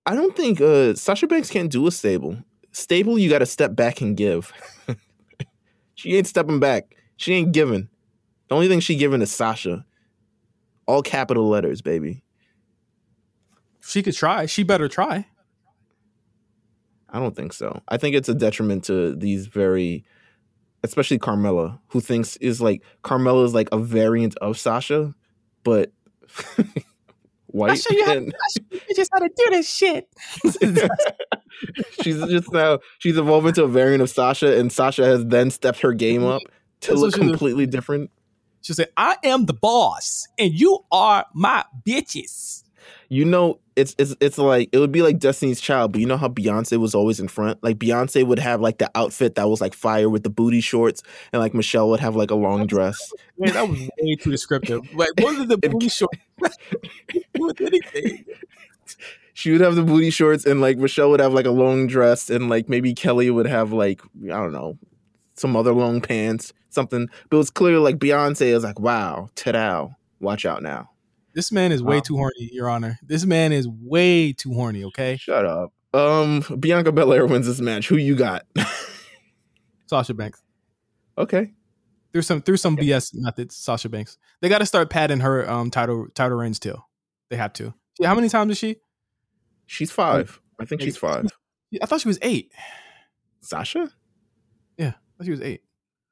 I 0.05 0.15
don't 0.15 0.35
think 0.35 0.59
uh 0.61 0.95
Sasha 0.95 1.27
Banks 1.27 1.49
can't 1.49 1.71
do 1.71 1.87
a 1.87 1.91
stable. 1.91 2.37
Stable, 2.73 3.17
you 3.17 3.29
gotta 3.29 3.45
step 3.45 3.75
back 3.75 4.01
and 4.01 4.17
give. 4.17 4.51
she 5.95 6.15
ain't 6.17 6.27
stepping 6.27 6.59
back. 6.59 6.95
She 7.15 7.33
ain't 7.33 7.53
giving. 7.53 7.87
The 8.49 8.55
only 8.55 8.67
thing 8.67 8.81
she 8.81 8.95
giving 8.95 9.21
is 9.21 9.31
Sasha. 9.31 9.85
All 10.87 11.01
capital 11.01 11.47
letters, 11.47 11.81
baby. 11.81 12.23
she 13.81 14.03
could 14.03 14.15
try. 14.15 14.45
She 14.47 14.63
better 14.63 14.87
try. 14.89 15.27
I 17.09 17.19
don't 17.19 17.35
think 17.35 17.53
so. 17.53 17.81
I 17.87 17.97
think 17.97 18.15
it's 18.15 18.29
a 18.29 18.33
detriment 18.33 18.85
to 18.85 19.15
these 19.15 19.47
very, 19.47 20.03
especially 20.83 21.19
Carmella, 21.19 21.79
who 21.89 21.99
thinks 21.99 22.37
is 22.37 22.61
like 22.61 22.83
Carmella 23.03 23.45
is 23.45 23.53
like 23.53 23.69
a 23.71 23.77
variant 23.77 24.35
of 24.37 24.57
Sasha, 24.57 25.13
but 25.63 25.91
white. 27.53 27.77
show 27.79 27.93
you 27.93 28.05
how- 28.05 28.11
and- 28.13 28.33
You 28.71 28.95
just 28.95 29.09
how 29.13 29.19
to 29.19 29.29
do 29.29 29.45
this 29.51 29.69
shit. 29.73 30.07
she's 32.01 32.19
just 32.27 32.51
now 32.51 32.79
she's 32.99 33.17
evolved 33.17 33.47
into 33.47 33.63
a 33.63 33.67
variant 33.67 34.01
of 34.01 34.09
Sasha, 34.09 34.57
and 34.57 34.71
Sasha 34.71 35.05
has 35.05 35.25
then 35.25 35.51
stepped 35.51 35.81
her 35.81 35.93
game 35.93 36.23
up 36.25 36.41
to 36.81 36.93
look 36.95 37.13
completely 37.13 37.65
different. 37.65 38.09
She 38.61 38.73
said, 38.73 38.89
"I 38.97 39.17
am 39.23 39.45
the 39.45 39.53
boss, 39.53 40.27
and 40.37 40.53
you 40.53 40.79
are 40.91 41.25
my 41.33 41.63
bitches." 41.87 42.60
You 43.09 43.25
know, 43.25 43.59
it's 43.75 43.95
it's 43.97 44.15
it's 44.19 44.37
like 44.37 44.69
it 44.71 44.79
would 44.79 44.91
be 44.91 45.01
like 45.01 45.19
Destiny's 45.19 45.61
Child, 45.61 45.91
but 45.91 46.01
you 46.01 46.07
know 46.07 46.17
how 46.17 46.27
Beyonce 46.27 46.77
was 46.77 46.93
always 46.95 47.19
in 47.19 47.27
front. 47.27 47.61
Like 47.63 47.77
Beyonce 47.77 48.25
would 48.25 48.39
have 48.39 48.61
like 48.61 48.77
the 48.77 48.89
outfit 48.95 49.35
that 49.35 49.49
was 49.49 49.61
like 49.61 49.73
fire 49.73 50.09
with 50.09 50.23
the 50.23 50.29
booty 50.29 50.61
shorts, 50.61 51.03
and 51.33 51.41
like 51.41 51.53
Michelle 51.53 51.89
would 51.89 51.99
have 51.99 52.15
like 52.15 52.31
a 52.31 52.35
long 52.35 52.67
dress. 52.67 52.97
Man, 53.37 53.53
that 53.53 53.67
was 53.67 53.79
way 53.99 54.15
too 54.15 54.31
descriptive. 54.31 54.81
Like, 54.93 55.09
what 55.19 55.39
are 55.39 55.45
the 55.45 55.57
booty 55.69 55.89
shorts? 55.89 56.17
with 57.39 57.61
anything? 57.61 58.25
She 59.33 59.51
would 59.51 59.61
have 59.61 59.75
the 59.75 59.83
booty 59.83 60.09
shorts, 60.09 60.45
and 60.45 60.61
like 60.61 60.77
Michelle 60.77 61.09
would 61.09 61.19
have 61.19 61.33
like 61.33 61.45
a 61.45 61.51
long 61.51 61.87
dress, 61.87 62.29
and 62.29 62.49
like 62.49 62.69
maybe 62.69 62.93
Kelly 62.93 63.29
would 63.29 63.47
have 63.47 63.71
like 63.73 64.01
I 64.23 64.37
don't 64.37 64.51
know 64.51 64.77
some 65.35 65.55
other 65.55 65.73
long 65.73 66.01
pants, 66.01 66.53
something. 66.69 67.09
But 67.29 67.37
it 67.37 67.39
was 67.39 67.49
clear 67.49 67.79
like 67.79 67.97
Beyonce 67.97 68.53
is 68.53 68.63
like, 68.63 68.79
wow, 68.79 69.29
ta 69.35 69.89
watch 70.19 70.45
out 70.45 70.61
now. 70.61 70.90
This 71.33 71.51
man 71.51 71.71
is 71.71 71.81
way 71.81 71.95
Wow. 71.97 72.01
too 72.01 72.15
horny, 72.17 72.49
Your 72.51 72.69
Honor. 72.69 72.99
This 73.03 73.25
man 73.25 73.51
is 73.51 73.67
way 73.67 74.33
too 74.33 74.53
horny. 74.53 74.83
Okay, 74.85 75.17
Shut 75.17 75.45
up. 75.45 75.71
Um, 75.93 76.43
Bianca 76.59 76.91
Belair 76.91 77.25
wins 77.25 77.47
this 77.47 77.59
match. 77.61 77.87
Who 77.89 77.97
you 77.97 78.15
got? 78.15 78.45
Sasha 79.87 80.13
Banks. 80.13 80.41
okay. 81.17 81.51
Through 82.13 82.23
some 82.23 82.41
through 82.41 82.57
some 82.57 82.75
BS 82.75 83.11
methods, 83.13 83.55
Sasha 83.55 83.87
Banks. 83.87 84.17
They 84.41 84.49
got 84.49 84.57
to 84.57 84.65
start 84.65 84.89
padding 84.89 85.21
her 85.21 85.49
um 85.49 85.71
title 85.71 86.07
title 86.13 86.37
reigns 86.37 86.59
too. 86.59 86.75
They 87.29 87.37
have 87.37 87.53
to. 87.53 87.73
Yeah, 87.99 88.09
how 88.09 88.15
many 88.15 88.27
times 88.27 88.51
is 88.51 88.57
she? 88.57 88.75
She's 89.65 89.91
five. 89.91 90.41
I 90.59 90.65
think 90.65 90.81
she's 90.81 90.97
five. 90.97 91.27
I 91.81 91.85
thought 91.85 92.01
she 92.01 92.09
was 92.09 92.19
eight. 92.21 92.51
Sasha? 93.39 93.89
Yeah. 94.77 94.89
I 94.89 94.91
thought 95.17 95.25
she 95.25 95.31
was 95.31 95.41
eight. 95.41 95.61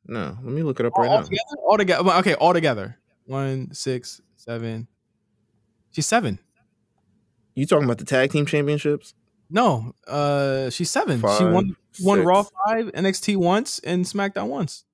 No, 0.05 0.37
let 0.41 0.53
me 0.53 0.63
look 0.63 0.79
it 0.79 0.85
up 0.85 0.93
right 0.97 1.09
all 1.09 1.17
now. 1.17 1.23
together? 1.23 1.57
All 1.67 1.77
together. 1.77 2.09
Okay, 2.19 2.33
all 2.35 2.53
together. 2.53 2.97
One, 3.25 3.73
six, 3.73 4.21
seven. 4.37 4.87
She's 5.91 6.05
seven. 6.07 6.39
You 7.55 7.65
talking 7.65 7.85
about 7.85 7.97
the 7.97 8.05
tag 8.05 8.31
team 8.31 8.45
championships? 8.45 9.13
No, 9.49 9.93
uh, 10.07 10.69
she's 10.69 10.91
seven. 10.91 11.17
she 11.17 11.21
Five, 11.23 11.53
won 11.53 11.75
won 12.01 12.23
Raw 12.23 12.43
five, 12.67 12.85
NXT 12.93 13.35
once, 13.37 13.79
and 13.79 14.05
SmackDown 14.05 14.47
once. 14.47 14.85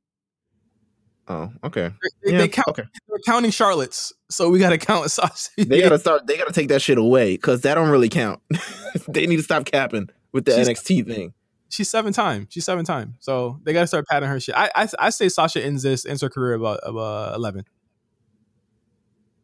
Oh, 1.28 1.52
okay. 1.64 1.92
They, 2.24 2.32
Yeah, 2.32 2.38
they 2.38 2.48
count. 2.48 2.68
okay. 2.70 2.84
They're 3.10 3.18
counting 3.26 3.52
Charlotte's, 3.52 4.14
so 4.30 4.50
we 4.50 4.60
got 4.60 4.70
to 4.70 4.78
count 4.78 5.10
Sasha. 5.12 5.50
They 5.58 5.82
gotta 5.82 6.00
start. 6.00 6.26
They 6.28 6.38
gotta 6.38 6.54
take 6.54 6.70
that 6.70 6.82
shit 6.82 6.98
away 6.98 7.34
because 7.36 7.62
that 7.62 7.76
don't 7.76 7.90
really 7.90 8.10
count. 8.10 8.42
they 9.10 9.26
need 9.28 9.38
to 9.38 9.44
stop 9.44 9.66
capping 9.66 10.10
with 10.32 10.46
the 10.46 10.54
She's- 10.54 10.68
NXT 10.70 11.06
thing. 11.08 11.34
She's 11.68 11.90
seven 11.90 12.14
time. 12.14 12.48
She's 12.50 12.64
seven 12.64 12.86
time. 12.86 13.16
So 13.20 13.60
they 13.64 13.74
got 13.74 13.82
to 13.82 13.88
start 13.88 14.06
patting 14.08 14.30
her 14.30 14.40
shit. 14.40 14.56
I, 14.56 14.70
I 14.76 14.88
I 15.00 15.10
say 15.10 15.28
Sasha 15.28 15.62
ends 15.62 15.82
this 15.84 16.06
ends 16.06 16.22
her 16.22 16.30
career 16.30 16.54
about 16.54 16.80
about 16.84 17.36
eleven. 17.36 17.66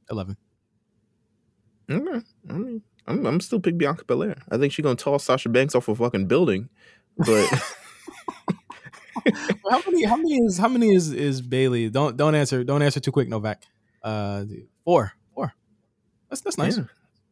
Eleven. 0.10 0.38
Okay. 1.92 2.22
I 2.50 2.54
mean, 2.54 2.82
I'm, 3.08 3.26
I'm 3.26 3.40
still 3.40 3.60
pick 3.60 3.78
Bianca 3.78 4.06
Belair. 4.06 4.36
I 4.50 4.58
think 4.58 4.72
she's 4.74 4.84
gonna 4.84 4.96
toss 4.96 5.24
Sasha 5.24 5.50
Banks 5.50 5.76
off 5.76 5.88
a 5.88 5.96
fucking 5.96 6.28
building. 6.28 6.70
But 7.18 7.48
how 9.70 9.82
many? 9.86 10.04
How 10.06 10.16
many 10.16 10.36
is? 10.38 10.58
How 10.58 10.68
many 10.68 10.94
is 10.96 11.12
is 11.12 11.42
Bayley? 11.42 11.90
Don't 11.90 12.18
don't 12.18 12.36
answer. 12.36 12.64
Don't 12.64 12.82
answer 12.82 13.00
too 13.00 13.12
quick, 13.12 13.28
Novak. 13.28 13.64
Uh, 14.04 14.46
four. 14.86 15.14
Four. 15.36 15.54
That's 16.30 16.42
that's 16.42 16.58
nice. 16.58 16.78
Yeah. 16.78 16.84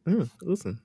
Yeah, 0.07 0.25
listen. 0.41 0.79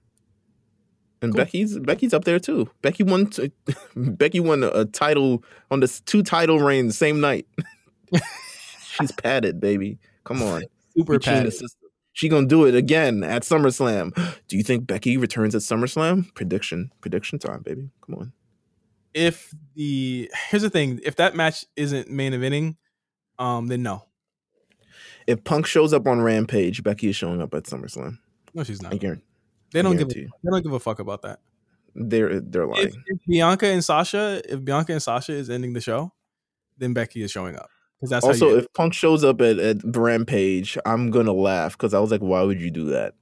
And 1.22 1.32
Cool. 1.32 1.38
Becky's 1.44 1.78
Becky's 1.78 2.12
up 2.14 2.24
there 2.24 2.38
too. 2.38 2.68
Becky 2.82 3.02
won 3.02 3.26
t- 3.28 3.52
Becky 3.96 4.40
won 4.40 4.62
a, 4.62 4.68
a 4.68 4.84
title 4.84 5.42
on 5.70 5.80
this 5.80 6.01
two 6.01 6.22
title 6.22 6.59
reigns 6.60 6.96
same 6.98 7.20
night. 7.20 7.46
She's 8.98 9.12
padded, 9.12 9.60
baby. 9.60 9.98
Come 10.24 10.42
on. 10.42 10.64
Super 10.96 11.14
We 11.14 11.18
cheating 11.18 11.38
padded. 11.38 11.52
system. 11.55 11.84
She 12.14 12.28
gonna 12.28 12.46
do 12.46 12.64
it 12.64 12.76
again 12.76 13.24
at 13.24 13.42
SummerSlam. 13.42 14.14
Do 14.48 14.56
you 14.56 14.62
think 14.62 14.86
Becky 14.86 15.16
returns 15.16 15.54
at 15.54 15.62
SummerSlam? 15.62 16.32
Prediction, 16.34 16.90
prediction 17.00 17.40
time, 17.40 17.62
baby. 17.62 17.90
Come 18.06 18.14
on. 18.14 18.32
If 19.12 19.52
the 19.74 20.30
here's 20.48 20.62
the 20.62 20.70
thing, 20.70 21.00
if 21.04 21.16
that 21.16 21.34
match 21.34 21.66
isn't 21.76 22.08
main 22.08 22.32
eventing, 22.32 22.76
um, 23.38 23.66
then 23.66 23.82
no, 23.82 24.04
If 25.26 25.42
Punk 25.42 25.66
shows 25.66 25.92
up 25.92 26.06
on 26.06 26.20
Rampage, 26.20 26.84
Becky 26.84 27.08
is 27.08 27.16
showing 27.16 27.42
up 27.42 27.52
at 27.52 27.64
SummerSlam. 27.64 28.18
no, 28.54 28.62
she's 28.62 28.80
not. 28.80 28.94
I 28.94 28.96
guarantee. 28.96 29.24
They 29.72 29.82
don't 29.82 29.96
give. 29.96 30.08
A, 30.08 30.14
they 30.14 30.50
don't 30.50 30.62
give 30.62 30.72
a 30.72 30.80
fuck 30.80 31.00
about 31.00 31.22
that. 31.22 31.40
They're 31.96 32.40
they're 32.40 32.66
lying. 32.66 32.88
If, 32.88 32.94
if 33.06 33.18
Bianca 33.26 33.66
and 33.66 33.84
Sasha, 33.84 34.40
if 34.48 34.64
Bianca 34.64 34.92
and 34.92 35.02
Sasha 35.02 35.32
is 35.32 35.50
ending 35.50 35.72
the 35.72 35.80
show, 35.80 36.12
then 36.78 36.92
Becky 36.94 37.22
is 37.22 37.32
showing 37.32 37.56
up 37.56 37.70
because 38.00 38.10
that's 38.10 38.24
how 38.24 38.32
also, 38.32 38.48
you, 38.50 38.58
if 38.58 38.72
Punk 38.74 38.92
shows 38.94 39.24
up 39.24 39.40
at, 39.40 39.58
at 39.58 39.78
Rampage, 39.84 40.76
I'm 40.84 41.10
gonna 41.10 41.32
laugh 41.32 41.72
because 41.72 41.94
I 41.94 42.00
was 42.00 42.10
like, 42.10 42.20
why 42.20 42.42
would 42.42 42.60
you 42.60 42.70
do 42.70 42.86
that? 42.86 43.14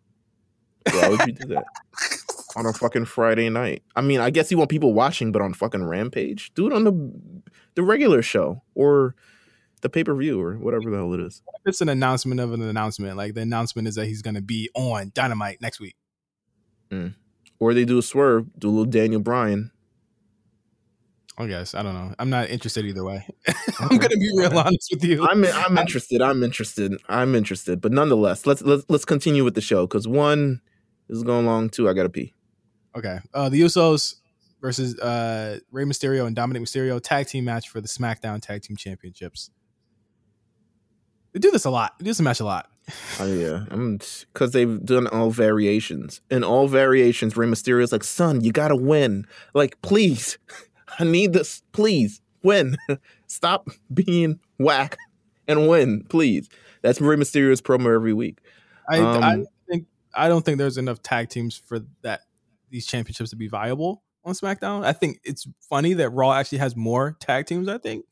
Why 0.91 1.09
would 1.09 1.27
you 1.27 1.33
do 1.33 1.49
that 1.49 1.65
on 2.57 2.67
a 2.67 2.73
fucking 2.73 3.05
Friday 3.05 3.49
night? 3.49 3.83
I 3.95 4.01
mean, 4.01 4.21
I 4.21 4.31
guess 4.31 4.51
you 4.51 4.59
want 4.59 4.71
people 4.71 4.93
watching, 4.93 5.33
but 5.33 5.43
on 5.43 5.55
fucking 5.55 5.85
Rampage, 5.85 6.53
do 6.55 6.67
it 6.67 6.73
on 6.73 6.85
the 6.85 7.53
the 7.75 7.83
regular 7.83 8.23
show 8.23 8.63
or 8.75 9.15
the 9.83 9.89
pay 9.89 10.05
per 10.05 10.15
view 10.15 10.41
or 10.41 10.55
whatever 10.55 10.91
the 10.91 10.97
hell 10.97 11.13
it 11.13 11.21
is. 11.21 11.43
it's 11.67 11.81
an 11.81 11.89
announcement 11.89 12.41
of 12.41 12.53
an 12.53 12.63
announcement. 12.63 13.17
Like 13.17 13.35
the 13.35 13.43
announcement 13.43 13.89
is 13.89 13.97
that 13.97 14.07
he's 14.07 14.23
going 14.23 14.37
to 14.37 14.43
be 14.43 14.71
on 14.75 15.11
Dynamite 15.15 15.61
next 15.61 15.81
week. 15.81 15.97
Mm. 16.91 17.15
Or 17.59 17.75
they 17.75 17.85
do 17.85 17.99
a 17.99 18.03
swerve, 18.03 18.47
do 18.59 18.69
a 18.69 18.71
little 18.71 18.85
Daniel 18.85 19.21
Bryan. 19.21 19.72
I 21.39 21.47
guess 21.47 21.75
I 21.75 21.83
don't 21.83 21.95
know. 21.95 22.15
I'm 22.19 22.31
not 22.31 22.51
interested 22.51 22.85
either 22.85 23.05
way. 23.05 23.27
I'm 23.81 23.97
gonna 23.97 24.17
be 24.17 24.31
real 24.37 24.57
honest 24.59 24.89
with 24.93 25.05
you. 25.05 25.27
I'm 25.27 25.45
I'm 25.55 25.79
interested. 25.79 26.21
I'm 26.21 26.43
interested. 26.43 26.93
I'm 27.09 27.35
interested. 27.35 27.81
But 27.81 27.93
nonetheless, 27.93 28.47
let's 28.47 28.63
let's 28.63 28.85
let's 28.89 29.05
continue 29.05 29.45
with 29.45 29.55
the 29.55 29.61
show 29.61 29.87
because 29.87 30.07
one 30.07 30.61
is 31.09 31.23
going 31.23 31.47
long. 31.47 31.71
Two, 31.71 31.89
I 31.89 31.95
gotta 31.95 32.11
pee. 32.11 32.35
Okay. 32.97 33.19
Uh, 33.33 33.49
the 33.49 33.61
Usos 33.63 34.17
versus 34.61 34.99
uh, 35.01 35.59
Rey 35.71 35.85
Mysterio 35.85 36.27
and 36.27 36.37
Dominic 36.37 36.63
Mysterio 36.63 37.01
tag 37.03 37.27
team 37.27 37.45
match 37.45 37.69
for 37.69 37.81
the 37.81 37.89
SmackDown 37.89 38.41
Tag 38.41 38.63
Team 38.63 38.77
Championships. 38.77 39.51
They 41.33 41.41
do 41.41 41.51
this 41.51 41.65
a 41.65 41.71
lot. 41.71 41.99
They 41.99 42.05
do 42.05 42.11
this 42.11 42.21
match 42.21 42.41
a 42.41 42.45
lot. 42.45 42.69
Oh 43.21 43.33
yeah, 43.33 43.65
I'm 43.71 43.99
because 44.33 44.53
they've 44.53 44.85
done 44.85 45.07
all 45.07 45.31
variations. 45.31 46.21
In 46.31 46.43
all 46.45 46.69
variations, 46.69 47.37
Rey 47.37 47.47
Mysterio's 47.47 47.93
like, 47.93 48.05
"Son, 48.05 48.43
you 48.43 48.53
gotta 48.53 48.77
win. 48.77 49.27
Like, 49.55 49.81
please, 49.83 50.37
I 50.99 51.05
need 51.05 51.33
this. 51.33 51.63
Please 51.73 52.21
win. 52.43 52.77
Stop 53.27 53.69
being 53.93 54.41
whack 54.59 54.97
and 55.49 55.69
win, 55.69 56.05
please." 56.09 56.49
That's 56.83 57.01
Rey 57.01 57.17
Mysterio's 57.17 57.61
promo 57.63 57.95
every 57.95 58.13
week. 58.13 58.39
I, 58.89 58.99
I 58.99 59.33
Um, 59.35 59.47
think 59.69 59.87
I 60.15 60.29
don't 60.29 60.45
think 60.45 60.59
there's 60.59 60.79
enough 60.79 61.03
tag 61.03 61.29
teams 61.29 61.57
for 61.57 61.81
that 62.03 62.23
these 62.71 62.87
championships 62.87 63.31
to 63.31 63.37
be 63.37 63.49
viable 63.49 64.03
on 64.25 64.35
SmackDown. 64.35 64.85
I 64.85 64.93
think 64.93 65.21
it's 65.25 65.47
funny 65.69 65.95
that 65.95 66.11
Raw 66.11 66.33
actually 66.33 66.59
has 66.59 66.75
more 66.75 67.17
tag 67.21 67.47
teams. 67.47 67.69
I 67.69 67.79
think, 67.79 68.05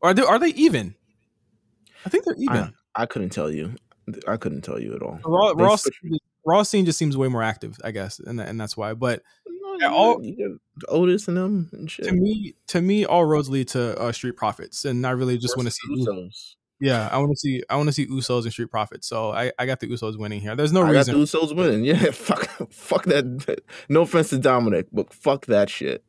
or 0.00 0.10
are 0.10 0.14
they 0.14 0.22
are 0.22 0.38
they 0.38 0.48
even? 0.48 0.94
I 2.04 2.08
think 2.08 2.24
they're 2.24 2.34
even. 2.38 2.74
I 2.94 3.06
couldn't 3.06 3.30
tell 3.30 3.50
you. 3.50 3.76
I 4.26 4.36
couldn't 4.36 4.62
tell 4.62 4.80
you 4.80 4.94
at 4.94 5.02
all. 5.02 5.20
Raw, 5.24 5.52
Raw, 5.56 5.76
Raw 6.44 6.62
scene 6.64 6.84
just 6.84 6.98
seems 6.98 7.16
way 7.16 7.28
more 7.28 7.42
active, 7.42 7.78
I 7.84 7.92
guess, 7.92 8.18
and 8.18 8.40
and 8.40 8.60
that's 8.60 8.76
why. 8.76 8.94
But 8.94 9.22
Yeah, 9.82 9.92
all- 9.92 10.18
got- 10.18 10.36
got 10.78 10.88
Otis 10.88 11.28
and 11.28 11.36
them 11.36 11.68
and 11.72 11.90
shit. 11.90 12.06
to 12.06 12.12
me, 12.12 12.54
to 12.68 12.80
me, 12.80 13.04
all 13.04 13.24
roads 13.24 13.48
lead 13.50 13.68
to 13.68 13.98
uh, 14.00 14.12
Street 14.12 14.36
Profits, 14.36 14.84
and 14.84 15.06
I 15.06 15.10
really 15.10 15.38
just 15.38 15.56
want 15.56 15.68
to 15.68 15.72
see. 15.72 15.88
Usos. 15.96 16.54
Yeah, 16.80 17.08
I 17.12 17.18
want 17.18 17.30
to 17.30 17.36
see. 17.36 17.62
I 17.70 17.76
want 17.76 17.88
to 17.88 17.92
see 17.92 18.06
Usos 18.06 18.42
and 18.42 18.52
Street 18.52 18.70
Profits. 18.70 19.06
So 19.06 19.30
I, 19.30 19.52
I 19.58 19.66
got 19.66 19.78
the 19.80 19.86
Usos 19.86 20.18
winning 20.18 20.40
here. 20.40 20.56
There's 20.56 20.72
no 20.72 20.82
I 20.82 20.92
got 20.92 21.06
reason. 21.06 21.14
the 21.14 21.20
Usos 21.20 21.54
winning. 21.54 21.84
Yeah, 21.84 22.10
fuck, 22.12 22.48
fuck 22.72 23.04
that. 23.04 23.60
No 23.88 24.02
offense 24.02 24.30
to 24.30 24.38
Dominic, 24.38 24.86
but 24.92 25.12
fuck 25.14 25.46
that 25.46 25.70
shit. 25.70 26.04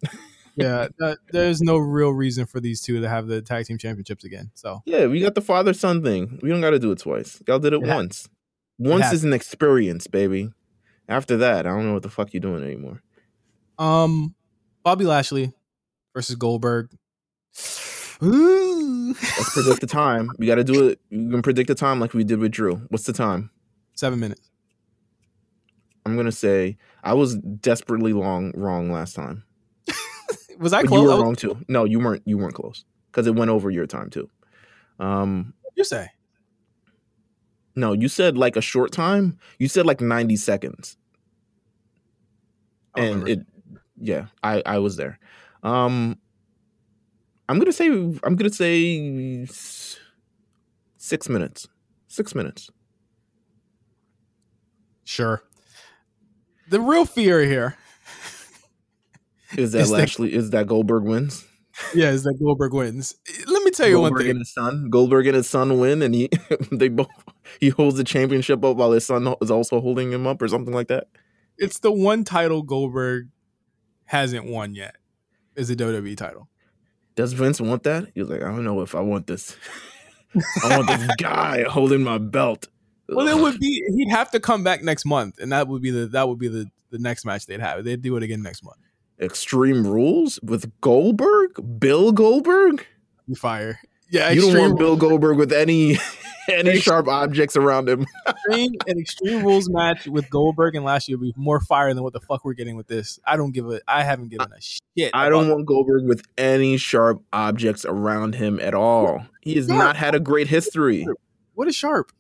yeah, 0.56 0.88
that, 1.00 1.20
there's 1.32 1.62
no 1.62 1.78
real 1.78 2.10
reason 2.12 2.46
for 2.48 2.60
these 2.60 2.82
two 2.82 3.02
to 3.02 3.08
have 3.10 3.28
the 3.28 3.42
tag 3.44 3.66
team 3.66 3.78
championships 3.78 4.24
again. 4.24 4.50
So 4.56 4.82
Yeah, 4.86 5.06
we 5.08 5.20
got 5.20 5.36
the 5.36 5.42
father 5.42 5.74
son 5.74 6.02
thing. 6.02 6.40
We 6.42 6.50
don't 6.50 6.62
got 6.62 6.72
to 6.72 6.80
do 6.80 6.92
it 6.92 7.00
twice. 7.00 7.40
Y'all 7.48 7.60
did 7.60 7.74
it 7.74 7.82
once. 7.82 8.28
Once 8.80 9.12
is 9.14 9.24
an 9.24 9.34
experience, 9.34 10.08
baby. 10.08 10.50
After 11.08 11.38
that, 11.38 11.68
I 11.68 11.70
don't 11.70 11.86
know 11.86 11.94
what 11.94 12.02
the 12.04 12.10
fuck 12.10 12.34
you're 12.34 12.42
doing 12.42 12.64
anymore. 12.64 13.02
Um, 13.80 14.36
Bobby 14.84 15.06
Lashley 15.06 15.52
versus 16.14 16.36
Goldberg. 16.36 16.90
Ooh. 18.22 19.08
Let's 19.14 19.54
predict 19.54 19.82
the 19.82 19.88
time. 19.88 20.32
We 20.38 20.48
got 20.48 20.56
to 20.56 20.64
do 20.64 20.88
it. 20.88 21.00
You 21.10 21.30
can 21.30 21.42
predict 21.42 21.68
the 21.68 21.76
time 21.76 22.00
like 22.00 22.14
we 22.14 22.24
did 22.24 22.40
with 22.40 22.52
Drew. 22.52 22.76
What's 22.90 23.06
the 23.06 23.14
time? 23.14 23.50
Seven 23.96 24.20
minutes. 24.20 24.50
I'm 26.06 26.18
gonna 26.18 26.32
say 26.34 26.78
I 27.04 27.14
was 27.14 27.36
desperately 27.36 28.12
long 28.12 28.52
wrong 28.56 28.92
last 28.92 29.16
time. 29.16 29.44
Was 30.60 30.74
I 30.74 30.82
But 30.82 30.90
close? 30.90 31.02
you 31.02 31.08
were 31.08 31.14
was- 31.14 31.22
wrong 31.24 31.36
too. 31.36 31.58
No, 31.70 31.86
you 31.86 32.00
weren't. 32.00 32.24
You 32.26 32.38
weren't 32.38 32.56
close 32.56 32.84
because 33.12 33.26
it 33.26 33.36
went 33.36 33.50
over 33.52 33.70
your 33.72 33.88
time 33.88 34.10
too. 34.10 34.30
Um, 35.00 35.54
You 35.76 35.84
say 35.86 36.10
no, 37.76 37.94
you 37.94 38.08
said 38.10 38.38
like 38.38 38.56
a 38.58 38.62
short 38.62 38.92
time. 38.92 39.38
You 39.60 39.68
said 39.70 39.86
like 39.86 40.02
90 40.02 40.36
seconds. 40.36 40.98
And 42.96 43.24
remember. 43.24 43.28
it 43.30 43.48
yeah 43.98 44.26
i 44.44 44.62
i 44.66 44.78
was 44.80 44.96
there 44.98 45.20
um 45.64 46.18
i'm 47.50 47.60
gonna 47.60 47.72
say 47.72 47.88
i'm 47.88 48.36
gonna 48.36 48.50
say 48.50 49.46
six 50.98 51.30
minutes 51.30 51.68
six 52.08 52.34
minutes 52.36 52.70
sure. 55.04 55.44
The 56.70 56.80
real 56.80 57.06
fear 57.06 57.42
here, 57.42 57.76
is 59.58 59.74
that 59.74 59.82
Is 59.82 59.90
that- 59.90 59.96
lashley 59.98 60.34
is 60.34 60.50
that 60.52 60.66
goldberg 60.68 61.04
wins 61.04 61.46
yeah, 61.96 62.12
is 62.12 62.22
that 62.24 62.36
Goldberg 62.40 62.72
wins. 62.72 63.16
Let 63.48 63.64
me 63.64 63.72
tell 63.72 63.88
you 63.88 64.00
one 64.00 64.12
goldberg 64.12 64.22
thing. 64.26 64.30
and 64.32 64.40
his 64.40 64.54
son 64.54 64.90
goldberg 64.92 65.26
and 65.28 65.36
his 65.36 65.50
son 65.50 65.80
win 65.80 66.02
and 66.04 66.14
he 66.14 66.30
they 66.72 66.88
both 66.88 67.08
he 67.60 67.70
holds 67.70 67.98
the 67.98 68.04
championship 68.04 68.64
up 68.64 68.78
while 68.78 68.92
his 68.92 69.06
son 69.08 69.34
is 69.42 69.50
also 69.50 69.82
holding 69.82 70.12
him 70.12 70.28
up 70.28 70.40
or 70.42 70.48
something 70.48 70.74
like 70.74 70.88
that 70.88 71.08
It's 71.58 71.80
the 71.80 71.92
one 71.92 72.24
title 72.24 72.62
Goldberg 72.62 73.30
hasn't 74.14 74.46
won 74.46 74.76
yet. 74.76 74.96
Is 75.56 75.68
the 75.68 75.76
WWE 75.76 76.16
title. 76.18 76.48
does 77.16 77.34
vince 77.34 77.60
want 77.62 77.84
that 77.84 78.08
he 78.16 78.22
was 78.22 78.30
like 78.30 78.42
i 78.42 78.46
don't 78.48 78.64
know 78.64 78.82
if 78.82 78.96
i 78.96 79.00
want 79.00 79.28
this 79.28 79.56
i 80.64 80.76
want 80.78 80.88
this 80.88 81.08
guy 81.20 81.64
holding 81.70 82.02
my 82.02 82.18
belt 82.18 82.68
Well, 83.10 83.28
it 83.28 83.40
would 83.40 83.60
be 83.60 83.84
he'd 83.96 84.10
have 84.10 84.32
to 84.32 84.40
come 84.40 84.64
back 84.64 84.82
next 84.82 85.06
month, 85.06 85.38
and 85.40 85.52
that 85.52 85.68
would 85.68 85.82
be 85.84 85.92
the 85.92 86.08
that 86.08 86.28
would 86.28 86.40
be 86.40 86.48
the 86.48 86.66
the 86.90 86.98
next 87.00 87.26
match 87.26 87.46
they'd 87.46 87.60
have. 87.60 87.84
They'd 87.84 88.02
do 88.02 88.16
it 88.18 88.24
again 88.24 88.42
next 88.42 88.64
month. 88.64 88.78
extreme 89.20 89.86
rules 89.86 90.40
with 90.42 90.72
goldberg 90.82 91.52
bill 91.80 92.12
goldberg 92.12 92.86
You 93.28 93.36
fire. 93.36 93.80
Yeah, 94.14 94.30
you 94.30 94.42
don't 94.42 94.60
want 94.60 94.78
Bill 94.78 94.96
Goldberg 94.96 95.38
with 95.38 95.52
any 95.52 95.98
any 96.48 96.80
sharp 96.80 97.08
objects 97.08 97.56
around 97.58 97.90
him. 97.90 98.06
extreme 98.28 98.72
an 98.86 99.00
extreme 99.00 99.44
rules 99.44 99.72
match 99.72 100.06
with 100.08 100.30
Goldberg 100.30 100.76
and 100.76 100.86
Lashley 100.86 101.16
would 101.16 101.24
be 101.24 101.34
more 101.36 101.60
fire 101.60 101.92
than 101.96 102.04
what 102.04 102.14
the 102.14 102.20
fuck 102.20 102.46
we're 102.46 102.54
getting 102.54 102.76
with 102.76 102.86
this. 102.86 103.20
I 103.26 103.38
don't 103.38 103.54
give 103.54 103.68
a 103.72 103.82
I 103.88 104.04
haven't 104.04 104.30
given 104.30 104.48
a 104.56 104.62
shit. 104.62 105.10
I 105.16 105.30
don't 105.30 105.50
want 105.50 105.66
Goldberg 105.66 106.06
with 106.06 106.22
any 106.38 106.78
sharp 106.78 107.24
objects 107.34 107.86
around 107.86 108.36
him 108.36 108.60
at 108.60 108.76
all. 108.76 109.26
He 109.42 109.56
has 109.56 109.68
Yeah. 109.68 109.78
not 109.78 109.96
had 109.96 110.14
a 110.14 110.20
great 110.20 110.48
history. 110.48 111.08
what 111.56 111.68
is 111.68 111.76
sharp. 111.76 112.12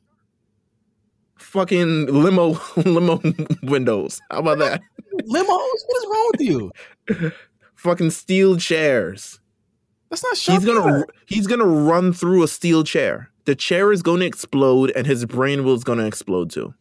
Fucking 1.37 2.07
limo 2.07 2.59
limo 2.75 3.21
windows. 3.61 4.19
How 4.31 4.39
about 4.39 4.57
that? 4.57 4.81
Limos? 5.13 5.47
What 5.47 5.97
is 5.97 6.05
wrong 6.09 6.31
with 6.31 6.41
you? 6.41 7.31
Fucking 7.75 8.09
steel 8.09 8.57
chairs. 8.57 9.39
That's 10.13 10.23
not 10.23 10.37
sharp. 10.37 10.61
He's 10.61 10.71
gonna 10.71 11.05
he's 11.25 11.47
gonna 11.47 11.65
run 11.65 12.13
through 12.13 12.43
a 12.43 12.47
steel 12.47 12.83
chair. 12.83 13.31
The 13.45 13.55
chair 13.55 13.91
is 13.91 14.03
going 14.03 14.19
to 14.19 14.27
explode, 14.27 14.91
and 14.91 15.07
his 15.07 15.25
brain 15.25 15.63
will 15.63 15.73
is 15.73 15.83
to 15.83 16.05
explode 16.05 16.51
too. 16.51 16.75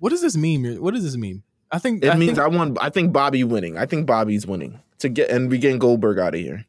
What 0.00 0.10
does 0.10 0.20
this 0.20 0.36
mean? 0.36 0.82
What 0.82 0.92
does 0.92 1.04
this 1.04 1.16
mean? 1.16 1.44
I 1.70 1.78
think 1.78 2.02
It 2.04 2.10
I 2.10 2.16
means 2.16 2.38
think, 2.38 2.40
I 2.40 2.48
want. 2.48 2.78
I 2.80 2.90
think 2.90 3.12
Bobby 3.12 3.44
winning. 3.44 3.78
I 3.78 3.86
think 3.86 4.04
Bobby's 4.04 4.48
winning 4.48 4.80
to 4.98 5.08
get 5.08 5.30
and 5.30 5.48
we 5.48 5.58
getting 5.58 5.78
Goldberg 5.78 6.18
out 6.18 6.34
of 6.34 6.40
here. 6.40 6.66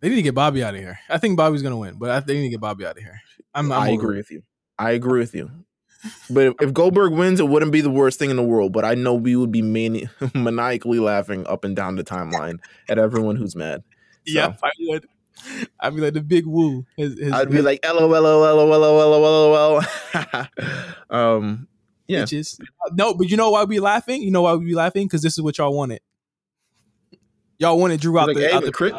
they 0.00 0.08
need 0.08 0.14
to 0.14 0.22
get 0.22 0.34
Bobby 0.34 0.64
out 0.64 0.74
of 0.74 0.80
here. 0.80 0.98
I 1.10 1.18
think 1.18 1.36
Bobby's 1.36 1.60
gonna 1.60 1.76
win, 1.76 1.96
but 1.98 2.08
I, 2.08 2.20
they 2.20 2.32
need 2.32 2.44
to 2.44 2.48
get 2.48 2.60
Bobby 2.60 2.86
out 2.86 2.96
of 2.96 3.02
here. 3.02 3.20
I'm, 3.54 3.70
I'm 3.70 3.82
I 3.82 3.88
agree 3.90 4.16
with 4.16 4.30
you. 4.30 4.44
I 4.78 4.92
agree 4.92 5.20
with 5.20 5.34
you. 5.34 5.50
But 6.30 6.46
if, 6.46 6.54
if 6.62 6.72
Goldberg 6.72 7.12
wins, 7.12 7.38
it 7.38 7.48
wouldn't 7.48 7.72
be 7.72 7.82
the 7.82 7.90
worst 7.90 8.18
thing 8.18 8.30
in 8.30 8.36
the 8.36 8.42
world. 8.42 8.72
But 8.72 8.86
I 8.86 8.94
know 8.94 9.12
we 9.12 9.36
would 9.36 9.52
be 9.52 9.60
mani- 9.60 10.08
maniacally 10.34 11.00
laughing 11.00 11.46
up 11.46 11.64
and 11.64 11.76
down 11.76 11.96
the 11.96 12.04
timeline 12.04 12.60
at 12.88 12.98
everyone 12.98 13.36
who's 13.36 13.54
mad. 13.54 13.82
Yeah, 14.24 14.54
I 14.62 14.70
would. 14.80 15.06
I'd 15.80 15.94
be 15.94 16.00
like 16.00 16.14
the 16.14 16.22
big 16.22 16.46
woo. 16.46 16.84
His, 16.96 17.18
his, 17.18 17.32
I'd 17.32 17.50
be 17.50 17.62
like, 17.62 17.84
LOL, 17.84 18.08
LOL, 18.08 18.40
LOL, 18.40 18.80
LOL, 18.80 19.50
LOL. 19.50 20.46
um, 21.10 21.68
yeah. 22.06 22.22
bitches. 22.22 22.60
No, 22.92 23.14
but 23.14 23.28
you 23.28 23.36
know 23.36 23.50
why 23.50 23.64
we 23.64 23.80
laughing? 23.80 24.22
You 24.22 24.30
know 24.30 24.42
why 24.42 24.54
we 24.54 24.66
be 24.66 24.74
laughing? 24.74 25.06
Because 25.06 25.22
this 25.22 25.38
is 25.38 25.42
what 25.42 25.58
y'all 25.58 25.74
wanted. 25.74 26.00
Y'all 27.58 27.78
wanted 27.78 28.00
Drew 28.00 28.18
out 28.18 28.28
like, 28.28 28.36
the, 28.36 28.42
hey, 28.42 28.52
out 28.52 28.64
the 28.64 28.72
Chris- 28.72 28.94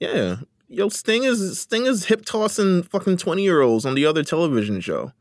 yeah. 0.00 0.36
Yo, 0.68 0.88
Sting 0.88 1.24
is 1.24 1.60
Sting 1.60 1.84
is 1.84 2.06
hip 2.06 2.24
tossing 2.24 2.82
fucking 2.82 3.18
twenty 3.18 3.42
year 3.42 3.60
olds 3.60 3.84
on 3.84 3.94
the 3.94 4.06
other 4.06 4.22
television 4.22 4.80
show. 4.80 5.12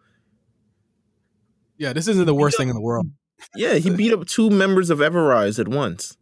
Yeah, 1.78 1.92
this 1.92 2.08
isn't 2.08 2.26
the 2.26 2.34
worst 2.34 2.58
thing 2.58 2.70
in 2.70 2.76
the 2.76 2.82
world. 2.82 3.08
Yeah, 3.56 3.74
he 3.74 3.90
beat 3.90 4.14
up 4.14 4.26
two 4.28 4.50
members 4.50 4.90
of 4.90 5.00
Everrise 5.00 5.60
at 5.60 5.68
once. 5.68 6.16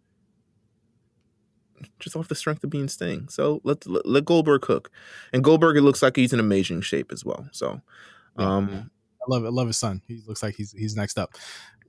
Just 1.99 2.15
off 2.15 2.27
the 2.27 2.35
strength 2.35 2.63
of 2.63 2.69
being 2.69 2.87
Sting. 2.87 3.27
So 3.29 3.61
let, 3.63 3.85
let 3.87 4.05
let 4.05 4.25
Goldberg 4.25 4.61
cook. 4.61 4.91
And 5.33 5.43
Goldberg 5.43 5.77
it 5.77 5.81
looks 5.81 6.01
like 6.01 6.15
he's 6.15 6.33
in 6.33 6.39
amazing 6.39 6.81
shape 6.81 7.11
as 7.11 7.25
well. 7.25 7.47
So 7.51 7.81
um 8.37 8.91
I 9.21 9.25
love 9.27 9.43
it. 9.43 9.47
I 9.47 9.51
love 9.51 9.67
his 9.67 9.77
son. 9.77 10.01
He 10.07 10.21
looks 10.25 10.41
like 10.41 10.55
he's 10.55 10.71
he's 10.71 10.95
next 10.95 11.17
up. 11.17 11.35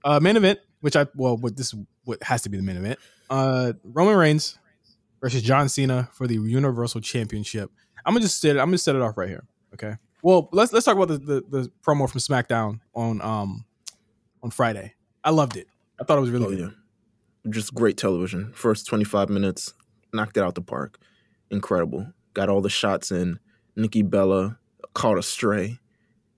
Uh 0.05 0.21
main 0.21 0.37
event, 0.37 0.59
which 0.81 0.97
I 0.97 1.07
well, 1.15 1.37
what 1.37 1.57
this 1.57 1.73
is 1.73 1.81
what 2.05 2.23
has 2.23 2.43
to 2.43 2.49
be 2.49 2.57
the 2.57 2.63
main 2.63 2.77
event. 2.77 2.99
Uh 3.29 3.75
Roman 3.85 4.17
Reigns 4.17 4.59
versus 5.21 5.43
John 5.43 5.69
Cena 5.69 6.09
for 6.13 6.27
the 6.27 6.35
Universal 6.35 7.03
Championship. 7.03 7.71
I'm 8.05 8.15
gonna 8.15 8.23
just 8.23 8.41
set 8.41 8.57
it, 8.57 8.61
I'm 8.61 8.67
gonna 8.67 8.79
set 8.79 8.97
it 8.97 9.03
off 9.03 9.17
right 9.17 9.29
here. 9.29 9.45
Okay. 9.75 9.95
Well, 10.23 10.49
let's 10.53 10.73
let's 10.73 10.85
talk 10.85 10.97
about 10.97 11.09
the, 11.09 11.19
the 11.19 11.45
the 11.49 11.73
promo 11.87 12.09
from 12.11 12.21
SmackDown 12.21 12.81
on 12.95 13.21
um 13.23 13.65
on 14.43 14.51
Friday. 14.51 14.95
I 15.25 15.31
loved 15.31 15.57
it. 15.57 15.67
I 16.01 16.05
thought 16.05 16.19
it 16.19 16.23
was 16.23 16.31
really 16.31 16.47
oh, 16.47 16.51
good. 16.51 16.59
yeah. 16.61 17.51
Just 17.51 17.75
great 17.75 17.97
television. 17.97 18.53
First 18.55 18.87
25 18.87 19.29
minutes, 19.29 19.75
knocked 20.13 20.37
it 20.37 20.43
out 20.43 20.55
the 20.55 20.63
park. 20.63 20.99
Incredible. 21.51 22.13
Got 22.35 22.49
all 22.49 22.61
the 22.61 22.71
shots 22.71 23.11
in. 23.11 23.39
Nikki 23.77 24.03
Bella 24.03 24.59
caught 24.95 25.19
a 25.19 25.23
stray. 25.23 25.79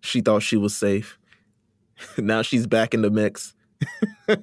She 0.01 0.21
thought 0.21 0.43
she 0.43 0.57
was 0.57 0.77
safe. 0.77 1.19
now 2.19 2.43
she's 2.43 2.67
back 2.67 2.95
in 2.95 3.03
the 3.03 3.11
mix. 3.11 3.55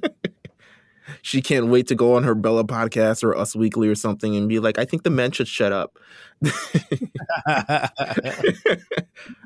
she 1.21 1.41
can't 1.41 1.67
wait 1.67 1.87
to 1.87 1.95
go 1.95 2.15
on 2.15 2.23
her 2.23 2.35
Bella 2.35 2.63
podcast 2.63 3.23
or 3.23 3.37
Us 3.37 3.55
Weekly 3.55 3.87
or 3.87 3.95
something 3.95 4.35
and 4.35 4.47
be 4.49 4.59
like, 4.59 4.77
I 4.77 4.85
think 4.85 5.03
the 5.03 5.09
men 5.09 5.31
should 5.31 5.47
shut 5.47 5.71
up. 5.71 5.97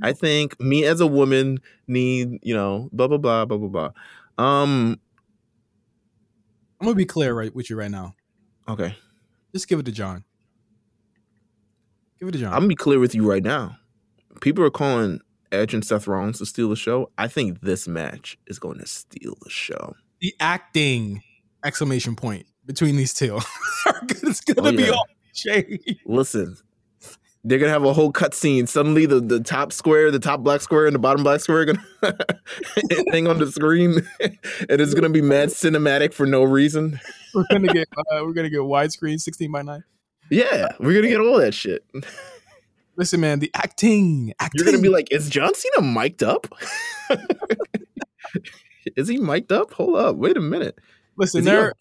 I 0.01 0.13
think 0.13 0.59
me 0.59 0.83
as 0.85 0.99
a 1.01 1.07
woman 1.07 1.59
need, 1.87 2.39
you 2.43 2.53
know, 2.53 2.89
blah 2.91 3.07
blah 3.07 3.17
blah 3.17 3.45
blah 3.45 3.57
blah 3.57 3.69
blah. 3.69 3.91
Um, 4.43 4.99
I'm 6.79 6.85
gonna 6.85 6.95
be 6.95 7.05
clear 7.05 7.33
right 7.33 7.53
with 7.53 7.69
you 7.69 7.75
right 7.75 7.91
now. 7.91 8.15
okay. 8.67 8.95
Just 9.53 9.67
give 9.67 9.79
it 9.79 9.85
to 9.85 9.91
John. 9.91 10.23
Give 12.19 12.29
it 12.29 12.33
to 12.33 12.37
John. 12.39 12.53
I'm 12.53 12.59
gonna 12.59 12.67
be 12.69 12.75
clear 12.75 12.99
with 12.99 13.13
you 13.15 13.29
right 13.29 13.43
now. 13.43 13.77
People 14.41 14.63
are 14.63 14.69
calling 14.71 15.19
Edge 15.51 15.73
and 15.73 15.85
Seth 15.85 16.07
Rollins 16.07 16.39
to 16.39 16.45
steal 16.45 16.69
the 16.69 16.75
show. 16.75 17.11
I 17.17 17.27
think 17.27 17.61
this 17.61 17.87
match 17.87 18.37
is 18.47 18.57
going 18.59 18.79
to 18.79 18.87
steal 18.87 19.35
the 19.43 19.49
show. 19.49 19.95
The 20.21 20.33
acting 20.39 21.21
exclamation 21.63 22.15
point 22.15 22.47
between 22.65 22.95
these 22.95 23.13
two. 23.13 23.39
it's 24.09 24.41
gonna 24.41 24.69
Oh, 24.69 24.71
be 24.71 24.83
yeah. 24.83 24.91
all 24.91 25.07
shade. 25.33 25.97
Listen, 26.05 26.57
they're 27.43 27.59
gonna 27.59 27.71
have 27.71 27.83
a 27.83 27.93
whole 27.93 28.11
cutscene. 28.11 28.67
Suddenly, 28.67 29.05
the, 29.05 29.19
the 29.19 29.39
top 29.41 29.71
square, 29.71 30.09
the 30.09 30.19
top 30.19 30.39
black 30.41 30.61
square, 30.61 30.87
and 30.87 30.95
the 30.95 30.99
bottom 30.99 31.21
black 31.23 31.41
square 31.41 31.59
are 31.59 31.65
gonna 31.65 31.83
hang 33.11 33.27
on 33.27 33.37
the 33.37 33.51
screen, 33.51 34.01
and 34.21 34.81
it's 34.81 34.93
gonna 34.95 35.09
be 35.09 35.21
mad 35.21 35.49
cinematic 35.49 36.13
for 36.13 36.25
no 36.25 36.43
reason. 36.43 36.99
We're 37.35 37.45
gonna 37.51 37.73
get 37.73 37.87
uh, 37.97 38.21
we're 38.23 38.33
gonna 38.33 38.49
get 38.49 38.59
widescreen 38.59 39.19
16 39.19 39.51
by 39.51 39.61
9. 39.63 39.83
Yeah, 40.29 40.69
we're 40.79 40.93
gonna 40.93 41.07
get 41.09 41.19
all 41.19 41.37
that 41.39 41.53
shit. 41.53 41.83
Listen, 42.95 43.21
man, 43.21 43.39
the 43.39 43.49
acting, 43.55 44.33
acting. 44.39 44.59
You're 44.59 44.71
gonna 44.71 44.81
be 44.81 44.89
like, 44.89 45.11
is 45.11 45.29
John 45.29 45.53
Cena 45.55 45.81
mic'd 45.81 46.21
up? 46.23 46.47
is 48.95 49.07
he 49.07 49.17
mic'd 49.17 49.51
up? 49.51 49.73
Hold 49.73 49.95
up, 49.97 50.15
wait 50.15 50.37
a 50.37 50.41
minute. 50.41 50.77
listen, 51.17 51.39
Is 51.39 51.45
there 51.45 51.73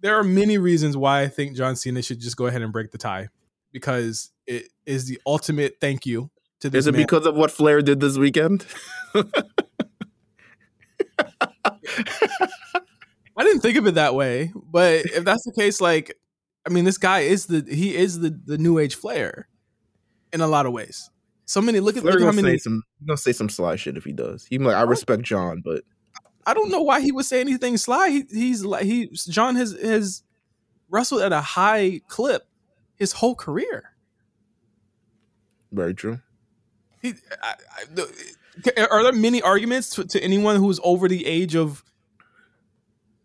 there 0.00 0.16
are 0.16 0.24
many 0.24 0.58
reasons 0.58 0.96
why 0.96 1.22
I 1.22 1.28
think 1.28 1.56
John 1.56 1.74
Cena 1.76 2.02
should 2.02 2.20
just 2.20 2.36
go 2.36 2.46
ahead 2.46 2.62
and 2.62 2.72
break 2.72 2.92
the 2.92 2.98
tie 2.98 3.28
because 3.72 4.30
it 4.46 4.68
is 4.86 5.06
the 5.06 5.20
ultimate 5.26 5.76
thank 5.80 6.06
you 6.06 6.30
to 6.60 6.70
this 6.70 6.80
Is 6.80 6.86
it 6.86 6.92
man. 6.92 7.02
because 7.02 7.26
of 7.26 7.34
what 7.34 7.50
Flair 7.50 7.82
did 7.82 7.98
this 8.00 8.16
weekend? 8.16 8.64
I 13.36 13.44
didn't 13.44 13.60
think 13.60 13.78
of 13.78 13.86
it 13.86 13.94
that 13.94 14.14
way, 14.14 14.52
but 14.54 15.06
if 15.06 15.24
that's 15.24 15.44
the 15.44 15.52
case, 15.52 15.80
like, 15.80 16.18
I 16.66 16.70
mean, 16.70 16.84
this 16.84 16.98
guy 16.98 17.20
is 17.20 17.46
the 17.46 17.64
he 17.68 17.94
is 17.96 18.20
the 18.20 18.30
the 18.44 18.58
new 18.58 18.78
age 18.78 18.94
Flair 18.94 19.48
in 20.32 20.40
a 20.40 20.46
lot 20.46 20.66
of 20.66 20.72
ways. 20.72 21.10
So 21.44 21.60
many 21.60 21.80
look 21.80 21.96
at 21.96 22.04
look 22.04 22.14
how 22.14 22.18
gonna 22.18 22.32
many. 22.32 22.58
say 22.58 22.58
some 22.58 22.82
he 23.00 23.06
gonna 23.06 23.16
say 23.16 23.32
some 23.32 23.48
sly 23.48 23.76
shit 23.76 23.96
if 23.96 24.04
he 24.04 24.12
does. 24.12 24.46
He 24.46 24.58
like, 24.58 24.76
I 24.76 24.82
respect 24.82 25.22
John, 25.22 25.62
but 25.64 25.82
I 26.46 26.54
don't 26.54 26.70
know 26.70 26.82
why 26.82 27.00
he 27.00 27.12
would 27.12 27.24
say 27.24 27.40
anything 27.40 27.76
sly. 27.76 28.10
He, 28.10 28.24
he's 28.30 28.64
like 28.64 28.84
he 28.84 29.08
John 29.28 29.56
has 29.56 29.72
has 29.82 30.22
wrestled 30.88 31.22
at 31.22 31.32
a 31.32 31.40
high 31.40 32.00
clip 32.08 32.46
his 32.96 33.12
whole 33.12 33.34
career. 33.34 33.92
very 35.72 35.94
true. 35.94 36.20
He, 37.00 37.14
I, 37.42 37.54
I, 37.54 37.84
the, 37.92 38.88
are 38.90 39.02
there 39.02 39.12
many 39.12 39.42
arguments 39.42 39.90
to, 39.90 40.04
to 40.04 40.22
anyone 40.22 40.56
who's 40.56 40.78
over 40.84 41.08
the 41.08 41.26
age 41.26 41.56
of 41.56 41.82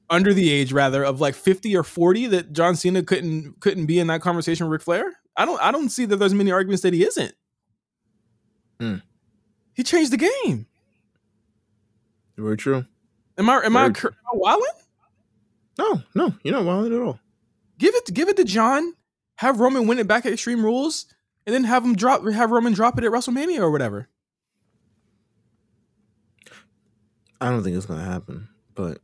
under 0.10 0.34
the 0.34 0.50
age 0.52 0.72
rather 0.72 1.04
of 1.04 1.20
like 1.20 1.36
50 1.36 1.76
or 1.76 1.84
40 1.84 2.28
that 2.28 2.54
John 2.54 2.76
Cena 2.76 3.04
couldn't 3.04 3.60
couldn't 3.60 3.86
be 3.86 4.00
in 4.00 4.08
that 4.08 4.22
conversation 4.22 4.66
with 4.66 4.72
Ric 4.74 4.82
Flair? 4.82 5.14
I 5.36 5.46
don't 5.46 5.62
I 5.62 5.72
don't 5.72 5.90
see 5.90 6.06
that 6.06 6.18
there's 6.18 6.34
many 6.34 6.52
arguments 6.52 6.84
that 6.84 6.94
he 6.94 7.06
isn't. 7.06 7.34
Hmm. 8.80 8.96
He 9.74 9.84
changed 9.84 10.12
the 10.12 10.18
game. 10.18 10.66
Very 12.38 12.58
true. 12.58 12.86
Am 13.38 13.50
I 13.50 13.62
am 13.64 13.76
I, 13.78 13.84
Very 13.84 13.94
cur- 13.94 14.10
am 14.10 14.34
I 14.34 14.38
wilding? 14.38 14.66
No, 15.78 16.02
no, 16.16 16.34
you're 16.44 16.56
not 16.56 16.66
wild 16.66 16.92
at 16.92 17.00
all. 17.00 17.20
Give 17.78 17.94
it 17.94 18.14
give 18.14 18.30
it 18.30 18.38
to 18.38 18.44
John. 18.44 18.94
Have 19.36 19.60
Roman 19.60 19.86
win 19.86 20.00
it 20.00 20.08
back 20.08 20.26
at 20.26 20.34
Extreme 20.34 20.64
Rules, 20.64 21.06
and 21.46 21.54
then 21.54 21.64
have 21.66 21.84
him 21.84 21.96
drop 21.96 22.28
have 22.28 22.52
Roman 22.52 22.74
drop 22.74 22.98
it 22.98 23.04
at 23.04 23.12
WrestleMania 23.12 23.60
or 23.60 23.70
whatever. 23.70 24.10
I 27.40 27.50
don't 27.50 27.64
think 27.64 27.78
it's 27.78 27.86
gonna 27.86 28.04
happen, 28.04 28.50
but 28.74 29.00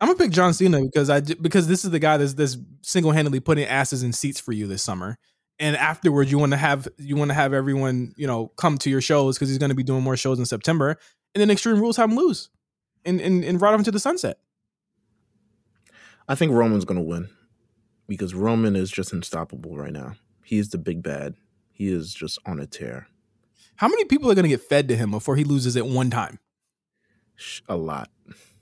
I'm 0.00 0.08
gonna 0.08 0.18
pick 0.18 0.30
John 0.30 0.52
Cena 0.52 0.80
because 0.82 1.10
I 1.10 1.20
because 1.20 1.66
this 1.68 1.84
is 1.84 1.90
the 1.90 1.98
guy 1.98 2.16
that's 2.16 2.34
that's 2.34 2.56
single 2.82 3.12
handedly 3.12 3.40
putting 3.40 3.64
asses 3.64 4.02
in 4.02 4.12
seats 4.12 4.40
for 4.40 4.52
you 4.52 4.66
this 4.66 4.82
summer. 4.82 5.18
And 5.60 5.76
afterwards, 5.76 6.32
you 6.32 6.38
want 6.38 6.52
to 6.52 6.58
have 6.58 6.88
you 6.98 7.16
want 7.16 7.30
to 7.30 7.34
have 7.34 7.52
everyone 7.52 8.12
you 8.16 8.26
know 8.26 8.48
come 8.56 8.76
to 8.78 8.90
your 8.90 9.00
shows 9.00 9.36
because 9.36 9.48
he's 9.48 9.58
going 9.58 9.70
to 9.70 9.76
be 9.76 9.84
doing 9.84 10.02
more 10.02 10.16
shows 10.16 10.38
in 10.38 10.46
September. 10.46 10.98
And 11.34 11.40
then 11.40 11.50
Extreme 11.50 11.80
Rules 11.80 11.96
have 11.96 12.10
him 12.10 12.16
lose, 12.16 12.50
and 13.04 13.20
and, 13.20 13.44
and 13.44 13.60
ride 13.60 13.74
him 13.74 13.84
to 13.84 13.90
the 13.90 14.00
sunset. 14.00 14.38
I 16.28 16.34
think 16.34 16.52
Roman's 16.52 16.84
gonna 16.84 17.02
win 17.02 17.28
because 18.06 18.34
Roman 18.34 18.76
is 18.76 18.90
just 18.90 19.12
unstoppable 19.12 19.76
right 19.76 19.92
now. 19.92 20.16
He 20.44 20.58
is 20.58 20.70
the 20.70 20.78
big 20.78 21.02
bad. 21.02 21.34
He 21.70 21.88
is 21.88 22.14
just 22.14 22.38
on 22.46 22.60
a 22.60 22.66
tear. 22.66 23.08
How 23.76 23.88
many 23.88 24.04
people 24.04 24.30
are 24.30 24.34
going 24.34 24.44
to 24.44 24.48
get 24.48 24.62
fed 24.62 24.88
to 24.88 24.96
him 24.96 25.10
before 25.10 25.36
he 25.36 25.44
loses 25.44 25.76
at 25.76 25.86
one 25.86 26.10
time? 26.10 26.38
A 27.68 27.76
lot. 27.76 28.10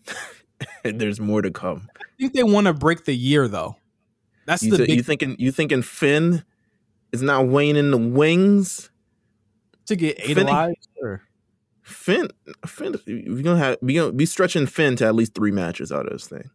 there's 0.84 1.20
more 1.20 1.42
to 1.42 1.50
come. 1.50 1.88
I 1.96 2.02
think 2.18 2.32
they 2.34 2.42
want 2.42 2.66
to 2.66 2.72
break 2.74 3.04
the 3.04 3.14
year 3.14 3.48
though. 3.48 3.76
That's 4.46 4.62
You, 4.62 4.72
the 4.72 4.76
th- 4.78 4.88
big 4.88 4.96
you 4.96 5.02
thinking 5.02 5.36
you 5.38 5.52
thinking 5.52 5.82
Finn 5.82 6.44
is 7.12 7.22
not 7.22 7.46
weighing 7.48 7.76
in 7.76 7.90
the 7.90 7.98
wings? 7.98 8.88
to 9.86 9.96
get 9.96 10.16
eight 10.20 10.34
Finny- 10.36 10.50
alive. 10.50 10.74
Sure. 10.98 11.22
Finn, 11.82 12.28
Finn, 12.64 12.94
we're 13.06 13.42
gonna 13.42 13.58
have 13.58 13.76
we 13.82 13.94
gonna 13.94 14.12
be 14.12 14.24
stretching 14.26 14.66
Finn 14.66 14.94
to 14.96 15.04
at 15.06 15.14
least 15.16 15.34
three 15.34 15.50
matches 15.50 15.90
out 15.90 16.06
of 16.06 16.12
this 16.12 16.28
thing. 16.28 16.48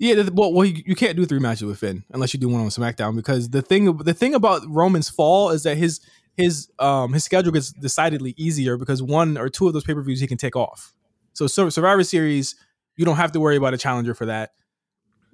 Yeah, 0.00 0.28
well, 0.32 0.52
well, 0.52 0.64
you, 0.64 0.82
you 0.86 0.96
can't 0.96 1.16
do 1.16 1.24
three 1.24 1.38
matches 1.38 1.62
with 1.64 1.78
Finn 1.78 2.02
unless 2.12 2.34
you 2.34 2.40
do 2.40 2.48
one 2.48 2.60
on 2.60 2.68
SmackDown 2.68 3.14
because 3.14 3.50
the 3.50 3.62
thing 3.62 3.96
the 3.98 4.12
thing 4.14 4.34
about 4.34 4.62
Roman's 4.66 5.08
fall 5.08 5.50
is 5.50 5.62
that 5.62 5.76
his 5.76 6.00
his 6.36 6.68
um 6.80 7.12
his 7.12 7.22
schedule 7.22 7.52
gets 7.52 7.72
decidedly 7.72 8.34
easier 8.36 8.76
because 8.76 9.00
one 9.02 9.38
or 9.38 9.48
two 9.48 9.68
of 9.68 9.72
those 9.74 9.84
pay 9.84 9.94
per 9.94 10.02
views 10.02 10.18
he 10.20 10.26
can 10.26 10.38
take 10.38 10.56
off. 10.56 10.92
So 11.34 11.46
Sur- 11.46 11.70
Survivor 11.70 12.02
Series, 12.02 12.56
you 12.96 13.04
don't 13.04 13.16
have 13.16 13.32
to 13.32 13.40
worry 13.40 13.56
about 13.56 13.74
a 13.74 13.78
challenger 13.78 14.14
for 14.14 14.26
that. 14.26 14.50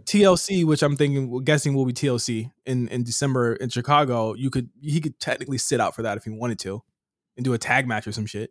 TLC, 0.04 0.64
which 0.64 0.82
I'm 0.82 0.96
thinking 0.96 1.44
guessing 1.44 1.74
will 1.74 1.84
be 1.84 1.92
TLC 1.92 2.50
in 2.64 2.88
in 2.88 3.02
December 3.04 3.54
in 3.54 3.68
Chicago, 3.68 4.34
you 4.34 4.50
could 4.50 4.70
he 4.80 5.00
could 5.00 5.18
technically 5.20 5.58
sit 5.58 5.80
out 5.80 5.94
for 5.94 6.02
that 6.02 6.16
if 6.16 6.24
he 6.24 6.30
wanted 6.30 6.58
to, 6.60 6.82
and 7.36 7.44
do 7.44 7.52
a 7.52 7.58
tag 7.58 7.86
match 7.86 8.06
or 8.06 8.12
some 8.12 8.26
shit. 8.26 8.50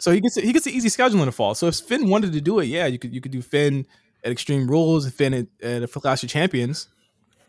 So 0.00 0.10
he 0.12 0.20
gets 0.20 0.36
he 0.36 0.52
gets 0.52 0.66
an 0.66 0.72
easy 0.72 0.88
schedule 0.88 1.20
in 1.20 1.26
the 1.26 1.32
fall. 1.32 1.54
So 1.54 1.66
if 1.66 1.76
Finn 1.76 2.08
wanted 2.08 2.32
to 2.32 2.40
do 2.40 2.58
it, 2.60 2.66
yeah, 2.66 2.86
you 2.86 2.98
could 2.98 3.14
you 3.14 3.20
could 3.20 3.32
do 3.32 3.42
Finn 3.42 3.86
at 4.24 4.32
Extreme 4.32 4.68
Rules, 4.68 5.04
and 5.04 5.14
Finn 5.14 5.34
at, 5.34 5.46
at 5.62 5.90
Clash 5.90 6.22
of 6.22 6.30
Champions. 6.30 6.88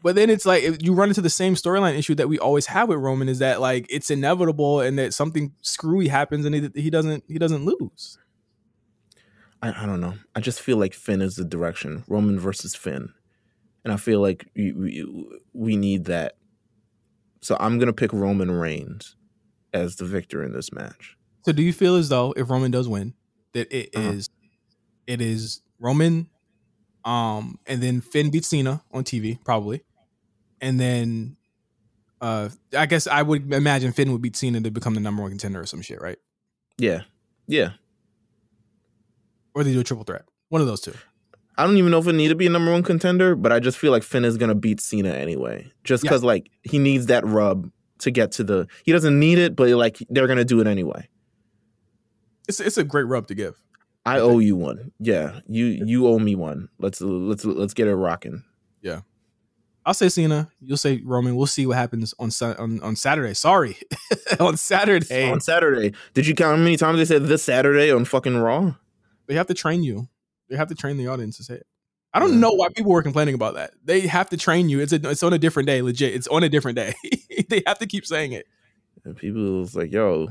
But 0.04 0.16
then 0.16 0.30
it's 0.30 0.46
like 0.46 0.82
you 0.82 0.94
run 0.94 1.10
into 1.10 1.22
the 1.22 1.30
same 1.30 1.56
storyline 1.56 1.98
issue 1.98 2.16
that 2.16 2.30
we 2.30 2.40
always 2.40 2.68
have 2.68 2.90
with 2.90 3.00
Roman 3.00 3.28
is 3.28 3.40
that 3.40 3.60
like 3.60 3.88
it's 3.90 4.10
inevitable 4.10 4.80
and 4.80 4.98
that 5.00 5.14
something 5.14 5.54
screwy 5.62 6.08
happens 6.08 6.46
and 6.46 6.56
he, 6.56 6.70
he 6.82 6.90
doesn't 6.90 7.24
he 7.28 7.38
doesn't 7.38 7.66
lose. 7.66 8.18
I, 9.62 9.84
I 9.84 9.86
don't 9.86 10.02
know. 10.02 10.14
I 10.36 10.40
just 10.40 10.62
feel 10.62 10.78
like 10.78 10.94
Finn 10.94 11.22
is 11.22 11.36
the 11.36 11.44
direction. 11.46 12.04
Roman 12.08 12.40
versus 12.40 12.76
Finn, 12.76 13.10
and 13.84 13.92
I 13.94 13.98
feel 13.98 14.20
like 14.22 14.48
we 14.56 14.72
we, 14.72 15.30
we 15.54 15.76
need 15.76 16.06
that. 16.06 16.34
So 17.42 17.58
I'm 17.60 17.80
gonna 17.80 17.94
pick 17.94 18.14
Roman 18.14 18.52
Reigns 18.52 19.16
as 19.74 19.96
the 19.98 20.06
victor 20.06 20.44
in 20.44 20.54
this 20.54 20.72
match. 20.72 21.18
So 21.46 21.52
do 21.52 21.62
you 21.64 21.74
feel 21.74 21.96
as 21.96 22.10
though 22.10 22.34
if 22.36 22.50
Roman 22.50 22.72
does 22.72 22.88
win, 22.88 23.14
that 23.54 23.72
it 23.76 23.90
is 23.94 24.28
Uh-huh. 24.30 24.48
it 25.08 25.22
is 25.22 25.62
Roman, 25.80 26.30
um, 27.06 27.60
and 27.66 27.82
then 27.82 28.02
Finn 28.02 28.30
beats 28.30 28.48
Cena 28.50 28.84
on 28.92 29.04
TV 29.04 29.44
probably, 29.44 29.84
and 30.62 30.80
then 30.80 31.38
uh, 32.22 32.50
I 32.76 32.86
guess 32.88 33.08
I 33.08 33.22
would 33.22 33.54
imagine 33.54 33.92
Finn 33.94 34.12
would 34.12 34.22
beat 34.22 34.36
Cena 34.36 34.60
to 34.62 34.72
become 34.72 34.94
the 34.96 35.00
number 35.00 35.22
one 35.22 35.32
contender 35.32 35.62
or 35.62 35.66
some 35.68 35.82
shit, 35.82 36.02
right? 36.02 36.18
Yeah, 36.80 37.04
yeah. 37.48 37.74
Or 39.58 39.64
they 39.64 39.74
do 39.74 39.80
a 39.80 39.84
triple 39.84 40.04
threat, 40.06 40.22
one 40.50 40.62
of 40.62 40.68
those 40.68 40.82
two. 40.82 40.94
I 41.58 41.66
don't 41.66 41.78
even 41.78 41.90
know 41.90 41.98
if 41.98 42.06
it 42.06 42.14
need 42.14 42.28
to 42.28 42.36
be 42.36 42.46
a 42.46 42.50
number 42.52 42.72
one 42.72 42.84
contender, 42.84 43.36
but 43.36 43.52
I 43.52 43.60
just 43.60 43.80
feel 43.80 43.92
like 43.92 44.04
Finn 44.04 44.24
is 44.24 44.38
gonna 44.38 44.54
beat 44.54 44.80
Cena 44.80 45.10
anyway, 45.10 45.72
just 45.84 46.04
Yeah. 46.04 46.10
because 46.12 46.24
like 46.24 46.52
he 46.62 46.78
needs 46.78 47.08
that 47.08 47.26
rub 47.26 47.72
to 48.00 48.12
get 48.12 48.32
to 48.34 48.44
the. 48.44 48.68
He 48.84 48.92
doesn't 48.92 49.18
need 49.20 49.40
it, 49.40 49.56
but 49.56 49.68
like 49.70 49.98
they're 50.12 50.28
gonna 50.28 50.46
do 50.46 50.60
it 50.62 50.68
anyway. 50.68 51.08
It's 52.48 52.60
it's 52.60 52.78
a 52.78 52.84
great 52.84 53.08
rub 53.08 53.26
to 53.28 53.36
give. 53.36 53.60
I 54.06 54.20
owe 54.20 54.38
you 54.38 54.56
one. 54.56 54.92
Yeah, 55.00 55.40
you 55.48 55.66
you 55.66 56.08
owe 56.08 56.20
me 56.20 56.36
one. 56.36 56.70
Let's 56.78 57.02
let's 57.02 57.44
let's 57.44 57.74
get 57.74 57.88
it 57.88 57.96
rocking. 57.96 58.44
Yeah, 58.84 59.02
I'll 59.86 59.96
say 59.96 60.08
Cena. 60.10 60.50
You'll 60.62 60.78
say 60.78 61.02
Roman. 61.04 61.36
We'll 61.36 61.48
see 61.48 61.66
what 61.66 61.78
happens 61.78 62.14
on 62.20 62.30
on, 62.60 62.80
on 62.82 62.96
Saturday. 62.96 63.34
Sorry, 63.34 63.78
on 64.40 64.56
Saturday. 64.58 65.32
On 65.32 65.42
Saturday, 65.42 65.94
did 66.14 66.28
you 66.28 66.36
count 66.36 66.58
how 66.58 66.64
many 66.64 66.78
times 66.78 67.00
they 67.00 67.06
said 67.06 67.24
this 67.26 67.42
Saturday 67.44 67.92
on 67.92 68.06
fucking 68.06 68.38
Raw? 68.38 68.76
They 69.28 69.36
have 69.36 69.48
to 69.48 69.54
train 69.54 69.84
you. 69.84 70.08
They 70.50 70.56
have 70.56 70.70
to 70.70 70.76
train 70.76 70.98
the 70.98 71.08
audience 71.08 71.38
to 71.38 71.44
say 71.44 71.56
it. 71.56 71.68
I 72.14 72.20
don't 72.20 72.34
Yeah. 72.34 72.40
know 72.40 72.52
why 72.52 72.70
people 72.70 72.92
were 72.92 73.04
complaining 73.04 73.36
about 73.36 73.56
that. 73.56 73.72
They 73.84 74.02
have 74.08 74.30
to 74.30 74.38
train 74.38 74.70
you. 74.70 74.80
It's 74.80 74.94
a, 74.94 75.10
it's 75.10 75.22
on 75.24 75.34
a 75.34 75.38
different 75.38 75.68
day. 75.68 75.82
Legit, 75.82 76.16
it's 76.16 76.28
on 76.28 76.44
a 76.44 76.50
different 76.50 76.78
day. 76.78 76.94
they 77.50 77.62
have 77.68 77.80
to 77.80 77.86
keep 77.86 78.06
saying 78.06 78.32
it. 78.32 78.48
And 79.04 79.16
people 79.16 79.60
was 79.60 79.76
like, 79.76 79.92
"Yo, 79.92 80.30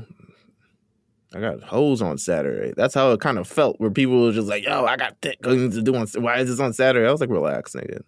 I 1.33 1.39
got 1.39 1.61
hoes 1.63 2.01
on 2.01 2.17
Saturday." 2.17 2.73
That's 2.75 2.93
how 2.93 3.11
it 3.11 3.19
kind 3.19 3.37
of 3.37 3.47
felt, 3.47 3.79
where 3.79 3.89
people 3.91 4.21
were 4.23 4.31
just 4.31 4.47
like, 4.47 4.63
"Yo, 4.63 4.85
I 4.85 4.97
got 4.97 5.17
thick 5.21 5.37
things 5.43 5.75
to 5.75 5.81
do 5.81 5.95
on. 5.95 6.07
Why 6.17 6.39
is 6.39 6.49
this 6.49 6.59
on 6.59 6.73
Saturday?" 6.73 7.07
I 7.07 7.11
was 7.11 7.21
like, 7.21 7.29
"Relax, 7.29 7.73
nigga. 7.73 8.01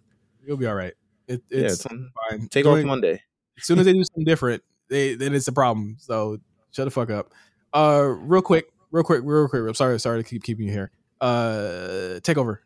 You'll 0.46 0.56
be 0.56 0.66
all 0.66 0.74
right. 0.74 0.94
It, 1.28 1.42
Yeah, 1.50 1.60
it's 1.66 1.74
it's 1.74 1.86
on, 1.86 2.10
fine. 2.30 2.48
take 2.48 2.64
Going- 2.64 2.84
off 2.84 2.86
Monday." 2.88 3.22
As 3.58 3.64
soon 3.66 3.78
as 3.78 3.84
they 3.86 3.92
do 3.92 4.02
something 4.04 4.24
different, 4.24 4.62
they 4.88 5.14
then 5.14 5.34
it's 5.34 5.48
a 5.48 5.52
problem. 5.52 5.96
So 5.98 6.38
shut 6.72 6.86
the 6.86 6.90
fuck 6.90 7.10
up. 7.10 7.32
Uh, 7.74 8.04
real 8.18 8.42
quick, 8.42 8.66
real 8.90 9.04
quick, 9.04 9.22
real 9.24 9.48
quick. 9.48 9.62
I'm 9.62 9.74
sorry, 9.74 9.98
sorry 10.00 10.22
to 10.22 10.28
keep 10.28 10.42
keeping 10.42 10.66
you 10.66 10.72
here. 10.72 10.90
Uh, 11.20 12.20
take 12.20 12.38
over. 12.38 12.62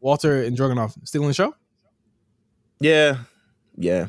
Walter 0.00 0.42
and 0.42 0.56
Dragunov 0.56 0.94
stealing 1.06 1.28
the 1.28 1.34
show. 1.34 1.54
Yeah, 2.80 3.18
yeah. 3.76 4.06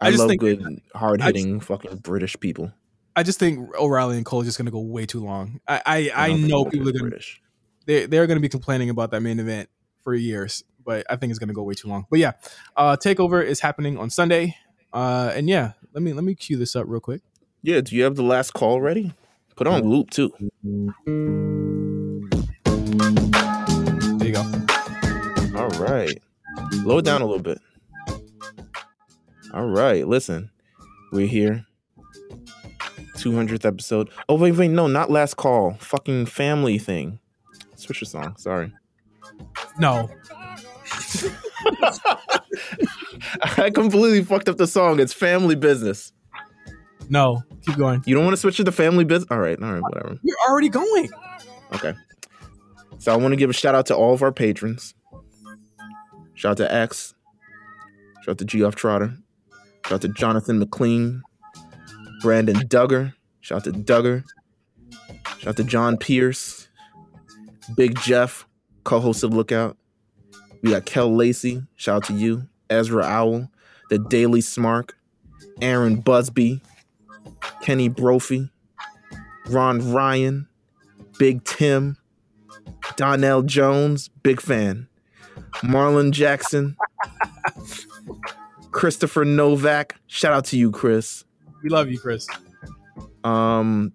I, 0.00 0.08
I 0.08 0.10
love 0.10 0.28
think- 0.28 0.40
good, 0.40 0.80
hard 0.94 1.20
hitting 1.20 1.60
fucking 1.60 1.96
British 1.98 2.38
people. 2.38 2.72
I 3.16 3.24
just 3.24 3.40
think 3.40 3.74
O'Reilly 3.74 4.16
and 4.16 4.24
Cole 4.24 4.42
are 4.42 4.44
just 4.44 4.58
gonna 4.58 4.70
go 4.70 4.78
way 4.78 5.04
too 5.04 5.18
long. 5.24 5.60
I 5.66 5.82
I, 5.84 6.10
I 6.14 6.28
don't 6.28 6.46
know 6.46 6.64
people 6.64 6.88
are 6.88 6.92
gonna 6.92 7.08
British. 7.10 7.42
they 7.86 8.06
they're 8.06 8.28
gonna 8.28 8.38
be 8.38 8.48
complaining 8.48 8.90
about 8.90 9.10
that 9.10 9.22
main 9.22 9.40
event 9.40 9.68
for 10.04 10.14
years, 10.14 10.62
but 10.84 11.04
I 11.10 11.16
think 11.16 11.30
it's 11.30 11.40
gonna 11.40 11.52
go 11.52 11.64
way 11.64 11.74
too 11.74 11.88
long. 11.88 12.06
But 12.10 12.20
yeah, 12.20 12.32
uh, 12.76 12.96
Takeover 12.96 13.44
is 13.44 13.58
happening 13.58 13.98
on 13.98 14.08
Sunday, 14.10 14.54
uh, 14.92 15.32
and 15.34 15.48
yeah, 15.48 15.72
let 15.92 16.04
me 16.04 16.12
let 16.12 16.22
me 16.22 16.36
cue 16.36 16.56
this 16.56 16.76
up 16.76 16.84
real 16.86 17.00
quick. 17.00 17.22
Yeah, 17.62 17.80
do 17.80 17.96
you 17.96 18.04
have 18.04 18.14
the 18.14 18.22
last 18.22 18.52
call 18.52 18.80
ready? 18.80 19.12
Put 19.58 19.66
on 19.66 19.82
loop 19.82 20.10
too. 20.10 20.32
There 20.38 20.48
you 24.28 24.32
go. 24.32 24.40
All 25.56 25.68
right. 25.80 26.16
Low 26.84 26.98
it 26.98 27.04
down 27.04 27.22
a 27.22 27.26
little 27.26 27.42
bit. 27.42 27.58
All 29.52 29.66
right. 29.66 30.06
Listen, 30.06 30.52
we're 31.10 31.26
here. 31.26 31.66
200th 33.16 33.64
episode. 33.64 34.10
Oh, 34.28 34.36
wait, 34.36 34.52
wait. 34.52 34.70
No, 34.70 34.86
not 34.86 35.10
last 35.10 35.36
call. 35.36 35.72
Fucking 35.80 36.26
family 36.26 36.78
thing. 36.78 37.18
Switch 37.74 37.98
the 37.98 38.06
song. 38.06 38.36
Sorry. 38.36 38.72
No, 39.80 40.08
I 43.58 43.70
completely 43.74 44.22
fucked 44.22 44.48
up 44.48 44.56
the 44.56 44.68
song. 44.68 45.00
It's 45.00 45.12
family 45.12 45.56
business. 45.56 46.12
No, 47.08 47.42
keep 47.64 47.76
going. 47.76 48.02
You 48.06 48.14
don't 48.14 48.24
want 48.24 48.34
to 48.34 48.40
switch 48.40 48.56
to 48.58 48.64
the 48.64 48.72
family 48.72 49.04
business? 49.04 49.28
All 49.30 49.38
right. 49.38 49.60
All 49.60 49.72
right. 49.72 49.82
Whatever. 49.82 50.18
You're 50.22 50.36
already 50.48 50.68
going. 50.68 51.08
Okay. 51.74 51.94
So 52.98 53.12
I 53.12 53.16
want 53.16 53.32
to 53.32 53.36
give 53.36 53.50
a 53.50 53.52
shout 53.52 53.74
out 53.74 53.86
to 53.86 53.96
all 53.96 54.14
of 54.14 54.22
our 54.22 54.32
patrons. 54.32 54.94
Shout 56.34 56.52
out 56.52 56.56
to 56.58 56.72
X. 56.72 57.14
Shout 58.22 58.32
out 58.32 58.38
to 58.38 58.44
Geoff 58.44 58.74
Trotter. 58.74 59.16
Shout 59.84 59.92
out 59.92 60.00
to 60.02 60.08
Jonathan 60.08 60.58
McLean. 60.58 61.22
Brandon 62.20 62.56
Duggar. 62.56 63.14
Shout 63.40 63.58
out 63.58 63.64
to 63.64 63.72
Duggar. 63.72 64.24
Shout 65.38 65.46
out 65.48 65.56
to 65.56 65.64
John 65.64 65.96
Pierce. 65.96 66.68
Big 67.76 67.98
Jeff, 68.00 68.46
co-host 68.84 69.22
of 69.22 69.32
Lookout. 69.32 69.76
We 70.62 70.70
got 70.70 70.84
Kel 70.84 71.14
Lacey. 71.14 71.62
Shout 71.76 71.96
out 71.96 72.04
to 72.04 72.14
you. 72.14 72.48
Ezra 72.68 73.04
Owl. 73.04 73.50
The 73.90 73.98
Daily 73.98 74.40
Smark. 74.40 74.90
Aaron 75.60 75.96
Busby. 75.96 76.60
Kenny 77.62 77.88
Brophy. 77.88 78.50
Ron 79.48 79.92
Ryan. 79.92 80.48
Big 81.18 81.42
Tim, 81.42 81.96
Donnell 82.96 83.42
Jones, 83.42 84.08
big 84.22 84.40
fan. 84.40 84.88
Marlon 85.64 86.12
Jackson, 86.12 86.76
Christopher 88.70 89.24
Novak, 89.24 89.96
shout 90.06 90.32
out 90.32 90.44
to 90.46 90.56
you, 90.56 90.70
Chris. 90.70 91.24
We 91.62 91.70
love 91.70 91.90
you, 91.90 91.98
Chris. 91.98 92.28
Um, 93.24 93.92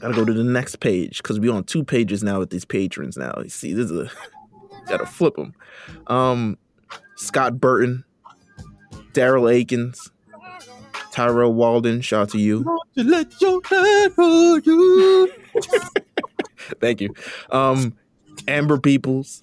gotta 0.00 0.14
go 0.14 0.24
to 0.24 0.32
the 0.32 0.42
next 0.42 0.76
page 0.80 1.18
because 1.18 1.38
we 1.38 1.50
on 1.50 1.64
two 1.64 1.84
pages 1.84 2.22
now 2.22 2.38
with 2.38 2.48
these 2.48 2.64
patrons. 2.64 3.18
Now 3.18 3.34
you 3.42 3.50
see, 3.50 3.74
this 3.74 3.90
is 3.90 4.08
a 4.08 4.10
gotta 4.86 5.04
flip 5.04 5.36
them. 5.36 5.52
Um, 6.06 6.56
Scott 7.16 7.60
Burton, 7.60 8.04
Daryl 9.12 9.52
Akins, 9.52 10.10
Tyrell 11.12 11.52
Walden, 11.52 12.00
shout 12.00 12.22
out 12.22 12.30
to 12.30 12.38
you. 12.38 12.64
let 12.96 13.40
your 13.40 13.60
you. 14.64 15.32
Thank 16.80 17.00
you. 17.00 17.14
Um, 17.50 17.94
Amber 18.48 18.78
Peoples, 18.78 19.42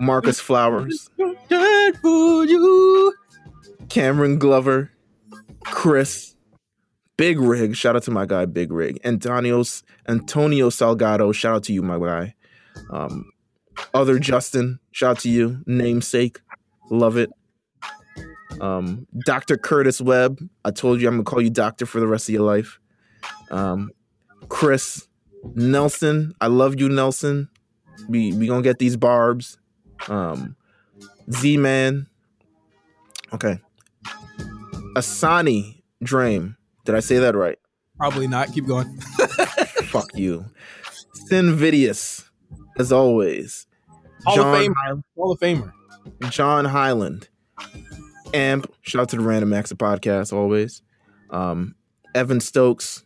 Marcus 0.00 0.40
Flowers, 0.40 1.10
Your 1.16 1.34
dad 1.48 1.96
for 1.98 2.44
you. 2.46 3.14
Cameron 3.88 4.38
Glover, 4.38 4.90
Chris, 5.64 6.34
Big 7.16 7.38
Rig. 7.38 7.76
Shout 7.76 7.96
out 7.96 8.02
to 8.04 8.10
my 8.10 8.26
guy 8.26 8.46
Big 8.46 8.72
Rig. 8.72 8.98
And 9.04 9.14
Antonio 9.14 9.62
Antonio 10.08 10.70
Salgado. 10.70 11.34
Shout 11.34 11.56
out 11.56 11.64
to 11.64 11.72
you, 11.72 11.82
my 11.82 11.98
guy. 11.98 12.34
Um, 12.90 13.30
other 13.94 14.18
Justin. 14.18 14.80
Shout 14.92 15.10
out 15.12 15.18
to 15.20 15.28
you. 15.30 15.62
Namesake. 15.66 16.40
Love 16.90 17.16
it. 17.16 17.30
Um, 18.60 19.06
Dr. 19.24 19.56
Curtis 19.56 20.00
Webb. 20.00 20.38
I 20.64 20.70
told 20.70 21.00
you 21.00 21.08
I'm 21.08 21.14
gonna 21.14 21.24
call 21.24 21.40
you 21.42 21.50
Doctor 21.50 21.86
for 21.86 22.00
the 22.00 22.06
rest 22.06 22.28
of 22.28 22.32
your 22.34 22.44
life. 22.44 22.78
Um, 23.50 23.90
Chris 24.48 25.08
Nelson. 25.54 26.32
I 26.40 26.46
love 26.46 26.78
you, 26.80 26.88
Nelson. 26.88 27.48
We 28.08 28.32
we 28.32 28.46
gonna 28.46 28.62
get 28.62 28.78
these 28.78 28.96
barbs. 28.96 29.58
Um, 30.08 30.56
Z 31.32 31.56
Man. 31.56 32.06
Okay. 33.32 33.58
Asani 34.94 35.82
Dream. 36.02 36.56
Did 36.84 36.94
I 36.94 37.00
say 37.00 37.18
that 37.18 37.34
right? 37.34 37.58
Probably 37.98 38.26
not. 38.26 38.52
Keep 38.52 38.66
going. 38.66 38.96
Fuck 39.88 40.10
you. 40.14 40.44
Sinvidius, 41.30 42.24
as 42.78 42.92
always. 42.92 43.66
Hall 44.24 44.40
of 44.40 44.58
Fame. 44.58 44.74
Hi- 44.84 44.94
Hall 45.16 45.32
of 45.32 45.40
Famer. 45.40 45.72
John 46.30 46.64
Highland. 46.66 47.28
Amp. 48.36 48.70
Shout 48.82 49.00
out 49.02 49.08
to 49.08 49.16
the 49.16 49.22
Random 49.22 49.52
Acts 49.54 49.70
of 49.70 49.78
Podcast, 49.78 50.30
always. 50.32 50.82
Um, 51.30 51.74
Evan 52.14 52.40
Stokes. 52.40 53.02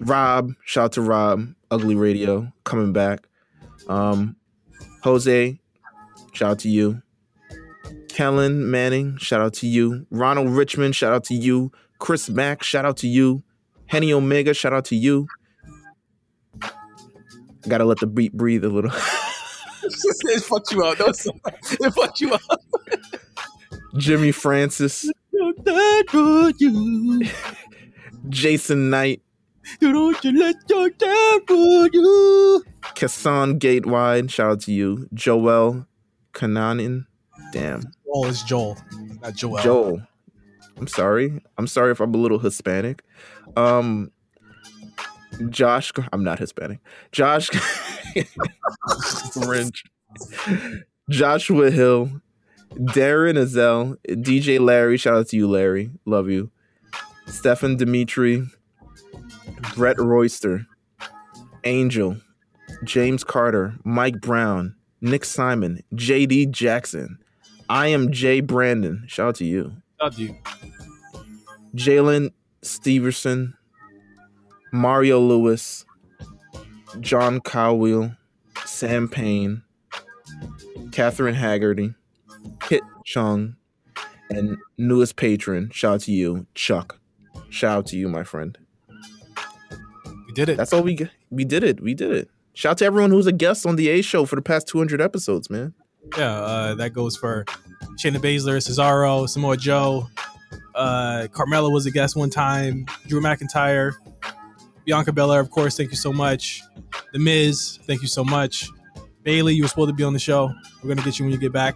Rob. 0.00 0.52
Shout 0.64 0.84
out 0.84 0.92
to 0.92 1.00
Rob. 1.00 1.48
Ugly 1.70 1.94
Radio. 1.94 2.52
Coming 2.64 2.92
back. 2.92 3.26
Um, 3.88 4.36
Jose. 5.02 5.58
Shout 6.32 6.50
out 6.50 6.58
to 6.60 6.68
you. 6.68 7.00
Kellen 8.08 8.70
Manning. 8.70 9.16
Shout 9.16 9.40
out 9.40 9.54
to 9.54 9.66
you. 9.66 10.06
Ronald 10.10 10.50
Richmond. 10.50 10.94
Shout 10.94 11.12
out 11.12 11.24
to 11.24 11.34
you. 11.34 11.72
Chris 11.98 12.28
Mack. 12.28 12.62
Shout 12.62 12.84
out 12.84 12.98
to 12.98 13.08
you. 13.08 13.42
Henny 13.86 14.12
Omega. 14.12 14.52
Shout 14.52 14.74
out 14.74 14.84
to 14.86 14.96
you. 14.96 15.26
I 16.62 17.68
gotta 17.68 17.84
let 17.86 17.98
the 17.98 18.06
beat 18.06 18.34
breathe 18.34 18.64
a 18.64 18.68
little. 18.68 18.90
it 19.82 20.42
fucked 20.42 20.70
you 20.70 20.84
up. 20.84 20.98
So- 21.14 21.32
it 21.80 21.94
fucked 21.94 22.20
you 22.20 22.34
up. 22.34 22.40
Jimmy 23.96 24.32
Francis. 24.32 25.10
Your 25.32 25.52
dad 25.62 26.10
for 26.10 26.50
you. 26.58 27.22
Jason 28.28 28.90
Knight. 28.90 29.22
Don't 29.80 30.22
you 30.24 30.38
let 30.38 30.56
your 30.68 30.90
dad 30.90 31.42
you. 31.48 32.64
Kassan 32.94 33.58
Gatewide, 33.58 34.30
shout 34.30 34.50
out 34.50 34.60
to 34.62 34.72
you. 34.72 35.08
Joel 35.14 35.86
Kananin. 36.32 37.06
Damn. 37.52 37.82
Oh, 38.12 38.26
it's 38.26 38.42
Joel, 38.42 38.76
not 39.22 39.34
Joel. 39.34 39.62
Joel. 39.62 40.02
I'm 40.76 40.86
sorry. 40.86 41.42
I'm 41.56 41.66
sorry 41.66 41.92
if 41.92 42.00
I'm 42.00 42.14
a 42.14 42.18
little 42.18 42.38
Hispanic. 42.38 43.02
Um 43.56 44.10
Josh 45.50 45.92
I'm 46.12 46.22
not 46.24 46.38
Hispanic. 46.38 46.80
Josh 47.12 47.48
French. 49.32 49.84
Joshua 51.10 51.70
Hill. 51.70 52.20
Darren 52.76 53.36
Azell. 53.36 53.96
DJ 54.08 54.60
Larry. 54.60 54.96
Shout 54.96 55.14
out 55.14 55.28
to 55.28 55.36
you, 55.36 55.48
Larry. 55.48 55.90
Love 56.04 56.28
you. 56.28 56.50
Stefan 57.26 57.76
Dimitri. 57.76 58.46
Brett 59.74 59.98
Royster. 59.98 60.66
Angel. 61.64 62.16
James 62.82 63.24
Carter, 63.24 63.74
Mike 63.84 64.20
Brown, 64.20 64.74
Nick 65.00 65.24
Simon, 65.24 65.82
JD 65.94 66.50
Jackson. 66.50 67.18
I 67.68 67.88
am 67.88 68.10
Jay 68.12 68.40
Brandon. 68.40 69.04
Shout 69.06 69.28
out 69.28 69.34
to 69.36 69.44
you. 69.44 69.72
Shout 70.00 70.14
to 70.14 70.22
you. 70.22 70.36
Jalen 71.74 72.32
Steverson, 72.62 73.54
Mario 74.72 75.20
Lewis, 75.20 75.84
John 77.00 77.40
Cowwheel, 77.40 78.16
Sam 78.64 79.08
Payne, 79.08 79.62
Catherine 80.92 81.34
Haggerty, 81.34 81.94
Kit 82.60 82.82
Chung, 83.04 83.56
and 84.30 84.56
newest 84.78 85.16
patron. 85.16 85.70
Shout 85.72 85.94
out 85.94 86.00
to 86.02 86.12
you, 86.12 86.46
Chuck. 86.54 86.98
Shout 87.50 87.78
out 87.78 87.86
to 87.86 87.96
you, 87.96 88.08
my 88.08 88.24
friend. 88.24 88.56
We 90.26 90.32
did 90.34 90.48
it. 90.48 90.56
That's 90.56 90.72
all 90.72 90.82
we 90.82 91.08
we 91.30 91.44
did 91.44 91.62
it. 91.64 91.80
We 91.80 91.94
did 91.94 92.10
it. 92.12 92.30
Shout 92.54 92.72
out 92.72 92.78
to 92.78 92.84
everyone 92.84 93.10
who's 93.10 93.26
a 93.26 93.32
guest 93.32 93.66
on 93.66 93.76
the 93.76 93.88
A 93.88 94.02
show 94.02 94.24
for 94.26 94.36
the 94.36 94.42
past 94.42 94.68
200 94.68 95.00
episodes, 95.00 95.50
man. 95.50 95.74
yeah, 96.16 96.32
uh, 96.32 96.74
that 96.76 96.92
goes 96.92 97.16
for 97.16 97.44
Shayna 97.98 98.18
Baszler, 98.18 98.58
Cesaro, 98.58 99.28
Samoa 99.28 99.56
Joe. 99.56 100.08
Uh, 100.74 101.26
Carmella 101.32 101.72
was 101.72 101.86
a 101.86 101.90
guest 101.90 102.16
one 102.16 102.30
time. 102.30 102.86
Drew 103.08 103.20
McIntyre, 103.20 103.92
Bianca 104.84 105.12
Belair, 105.12 105.40
of 105.40 105.50
course. 105.50 105.76
Thank 105.76 105.90
you 105.90 105.96
so 105.96 106.12
much. 106.12 106.62
The 107.12 107.18
Miz, 107.18 107.78
thank 107.86 108.02
you 108.02 108.08
so 108.08 108.24
much. 108.24 108.68
Bayley, 109.22 109.54
you 109.54 109.62
were 109.62 109.68
supposed 109.68 109.88
to 109.88 109.94
be 109.94 110.04
on 110.04 110.12
the 110.12 110.18
show. 110.18 110.52
We're 110.82 110.88
gonna 110.94 111.02
get 111.02 111.18
you 111.18 111.24
when 111.24 111.32
you 111.32 111.38
get 111.38 111.52
back. 111.52 111.74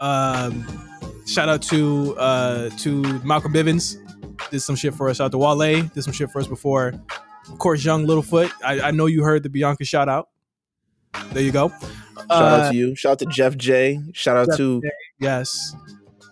Um, 0.00 0.66
shout 1.26 1.48
out 1.48 1.62
to 1.62 2.16
uh, 2.18 2.70
to 2.78 3.02
Malcolm 3.24 3.52
Bivens. 3.52 3.96
Did 4.50 4.60
some 4.60 4.76
shit 4.76 4.94
for 4.94 5.08
us. 5.08 5.18
Shout 5.18 5.26
out 5.26 5.32
to 5.32 5.38
Wale. 5.38 5.82
Did 5.94 6.02
some 6.02 6.12
shit 6.12 6.30
for 6.30 6.40
us 6.40 6.46
before. 6.46 6.94
Of 7.48 7.58
course, 7.58 7.84
Young 7.84 8.06
Littlefoot. 8.06 8.50
I, 8.64 8.80
I 8.80 8.90
know 8.90 9.06
you 9.06 9.22
heard 9.22 9.42
the 9.42 9.48
Bianca 9.50 9.84
shout 9.84 10.08
out. 10.08 10.28
There 11.32 11.42
you 11.42 11.52
go. 11.52 11.68
Shout 11.68 12.30
out 12.30 12.70
to 12.70 12.76
you. 12.76 12.94
Shout 12.94 13.12
out 13.12 13.18
to 13.20 13.26
Jeff 13.26 13.56
J. 13.56 14.00
Shout 14.12 14.36
out 14.36 14.48
Jeff 14.48 14.56
to 14.58 14.82
Yes. 15.18 15.74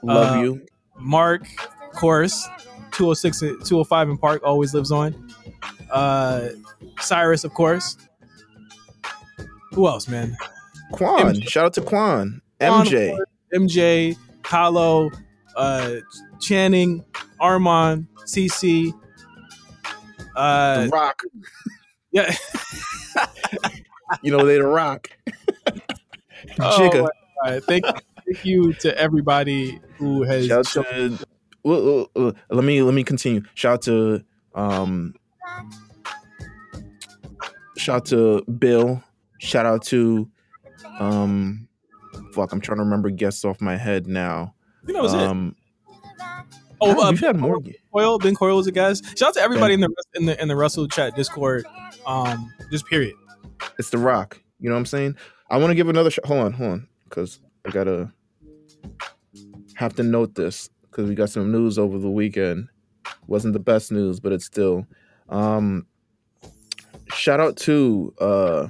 Love 0.02 0.36
Uh, 0.36 0.40
You. 0.42 0.66
Mark, 1.00 1.42
of 1.90 1.92
course, 1.92 2.48
206, 2.92 3.40
205 3.68 4.08
in 4.10 4.18
Park 4.18 4.42
always 4.44 4.74
lives 4.74 4.90
on. 4.92 5.28
Uh, 5.90 6.48
Cyrus, 7.00 7.44
of 7.44 7.52
course. 7.54 7.96
Who 9.72 9.86
else, 9.86 10.08
man? 10.08 10.36
Quan. 10.92 11.34
MJ. 11.34 11.48
Shout 11.48 11.64
out 11.66 11.74
to 11.74 11.80
Quan. 11.82 12.40
Quan, 12.60 12.86
MJ. 12.86 13.16
MJ, 13.54 14.16
Kahlo, 14.42 15.10
uh, 15.56 15.96
Channing, 16.40 17.04
Armand, 17.40 18.06
CC. 18.26 18.92
Uh, 20.36 20.84
the 20.84 20.88
Rock. 20.90 21.22
yeah. 22.12 22.34
You 24.22 24.32
know 24.34 24.46
they 24.46 24.56
the 24.56 24.66
Rock. 24.66 25.10
Oh, 26.60 26.78
Jigga. 26.78 27.08
God. 27.44 27.64
Thank, 27.64 27.84
thank 27.84 28.44
you 28.44 28.72
to 28.74 28.96
everybody 28.98 29.78
who 29.96 30.22
has. 30.22 30.46
Shout 30.46 30.66
shown- 30.66 30.84
to. 30.84 31.18
Well, 31.62 32.08
let 32.48 32.64
me 32.64 32.80
let 32.82 32.94
me 32.94 33.04
continue. 33.04 33.42
Shout 33.54 33.74
out 33.74 33.82
to 33.82 34.24
um. 34.54 35.14
Shout 37.76 37.96
out 37.96 38.06
to 38.06 38.42
Bill. 38.44 39.02
Shout 39.38 39.66
out 39.66 39.82
to 39.86 40.28
um. 40.98 41.67
Fuck, 42.38 42.52
I'm 42.52 42.60
trying 42.60 42.76
to 42.78 42.84
remember 42.84 43.10
guests 43.10 43.44
off 43.44 43.60
my 43.60 43.76
head 43.76 44.06
now. 44.06 44.54
you 44.86 44.94
know, 44.94 45.02
was 45.02 45.12
it. 45.14 45.20
um, 45.20 45.56
Oh, 46.80 46.94
God, 46.94 47.08
uh, 47.08 47.10
we've 47.10 47.18
had 47.18 47.36
more. 47.36 47.58
Coyle, 47.92 48.20
Ben 48.20 48.36
Coyle 48.36 48.56
was 48.56 48.68
a 48.68 48.70
guest. 48.70 49.18
Shout 49.18 49.30
out 49.30 49.34
to 49.34 49.40
everybody 49.40 49.74
in 49.74 49.80
the 49.80 49.92
in 50.14 50.26
the 50.26 50.40
in 50.40 50.46
the 50.46 50.54
Russell 50.54 50.86
chat 50.86 51.16
Discord. 51.16 51.66
Um, 52.06 52.52
just 52.70 52.86
period. 52.86 53.14
It's 53.80 53.90
the 53.90 53.98
Rock. 53.98 54.40
You 54.60 54.68
know 54.68 54.76
what 54.76 54.78
I'm 54.78 54.86
saying? 54.86 55.16
I 55.50 55.56
want 55.56 55.72
to 55.72 55.74
give 55.74 55.88
another. 55.88 56.10
Sh- 56.12 56.20
hold 56.24 56.38
on, 56.44 56.52
hold 56.52 56.70
on, 56.70 56.88
because 57.08 57.40
I 57.66 57.70
gotta 57.70 58.12
have 59.74 59.96
to 59.96 60.04
note 60.04 60.36
this 60.36 60.70
because 60.82 61.08
we 61.08 61.16
got 61.16 61.30
some 61.30 61.50
news 61.50 61.76
over 61.76 61.98
the 61.98 62.08
weekend. 62.10 62.68
Wasn't 63.26 63.52
the 63.52 63.58
best 63.58 63.90
news, 63.90 64.20
but 64.20 64.30
it's 64.30 64.44
still. 64.44 64.86
Um, 65.28 65.86
shout 67.12 67.40
out 67.40 67.56
to. 67.56 68.14
uh 68.20 68.68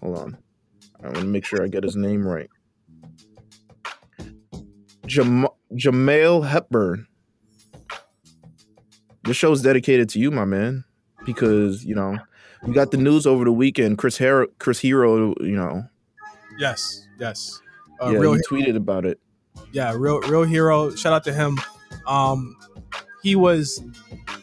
Hold 0.00 0.18
on, 0.18 0.38
I 1.02 1.06
want 1.06 1.18
to 1.18 1.24
make 1.26 1.44
sure 1.44 1.62
I 1.62 1.68
get 1.68 1.84
his 1.84 1.96
name 1.96 2.26
right. 2.26 2.50
Jam- 5.06 5.48
Jamail 5.74 6.46
Hepburn. 6.46 7.06
This 9.24 9.36
show's 9.36 9.62
dedicated 9.62 10.08
to 10.10 10.18
you, 10.18 10.30
my 10.30 10.44
man, 10.44 10.84
because 11.24 11.84
you 11.84 11.94
know 11.94 12.18
we 12.64 12.72
got 12.72 12.90
the 12.90 12.96
news 12.96 13.26
over 13.26 13.44
the 13.44 13.52
weekend. 13.52 13.98
Chris 13.98 14.18
Hero, 14.18 14.46
Chris 14.58 14.80
Hero, 14.80 15.34
you 15.40 15.56
know, 15.56 15.84
Yes, 16.58 17.06
yes. 17.18 17.60
Uh, 18.02 18.10
yeah, 18.10 18.18
real, 18.18 18.32
he 18.34 18.40
tweeted 18.48 18.76
about 18.76 19.04
it. 19.04 19.20
yeah, 19.72 19.92
real, 19.96 20.20
real 20.22 20.44
hero. 20.44 20.94
Shout 20.94 21.12
out 21.12 21.24
to 21.24 21.32
him. 21.32 21.58
Um, 22.06 22.56
he 23.22 23.36
was, 23.36 23.78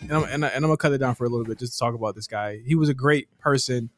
and 0.01 0.11
I'm, 0.11 0.23
and, 0.23 0.45
I, 0.45 0.49
and 0.49 0.57
I'm 0.63 0.69
gonna 0.69 0.77
cut 0.77 0.93
it 0.93 0.97
down 0.97 1.15
for 1.15 1.25
a 1.25 1.29
little 1.29 1.45
bit 1.45 1.59
just 1.59 1.73
to 1.73 1.79
talk 1.79 1.93
about 1.93 2.15
this 2.15 2.27
guy. 2.27 2.61
He 2.65 2.75
was 2.75 2.89
a 2.89 2.93
great 2.93 3.27
person 3.39 3.89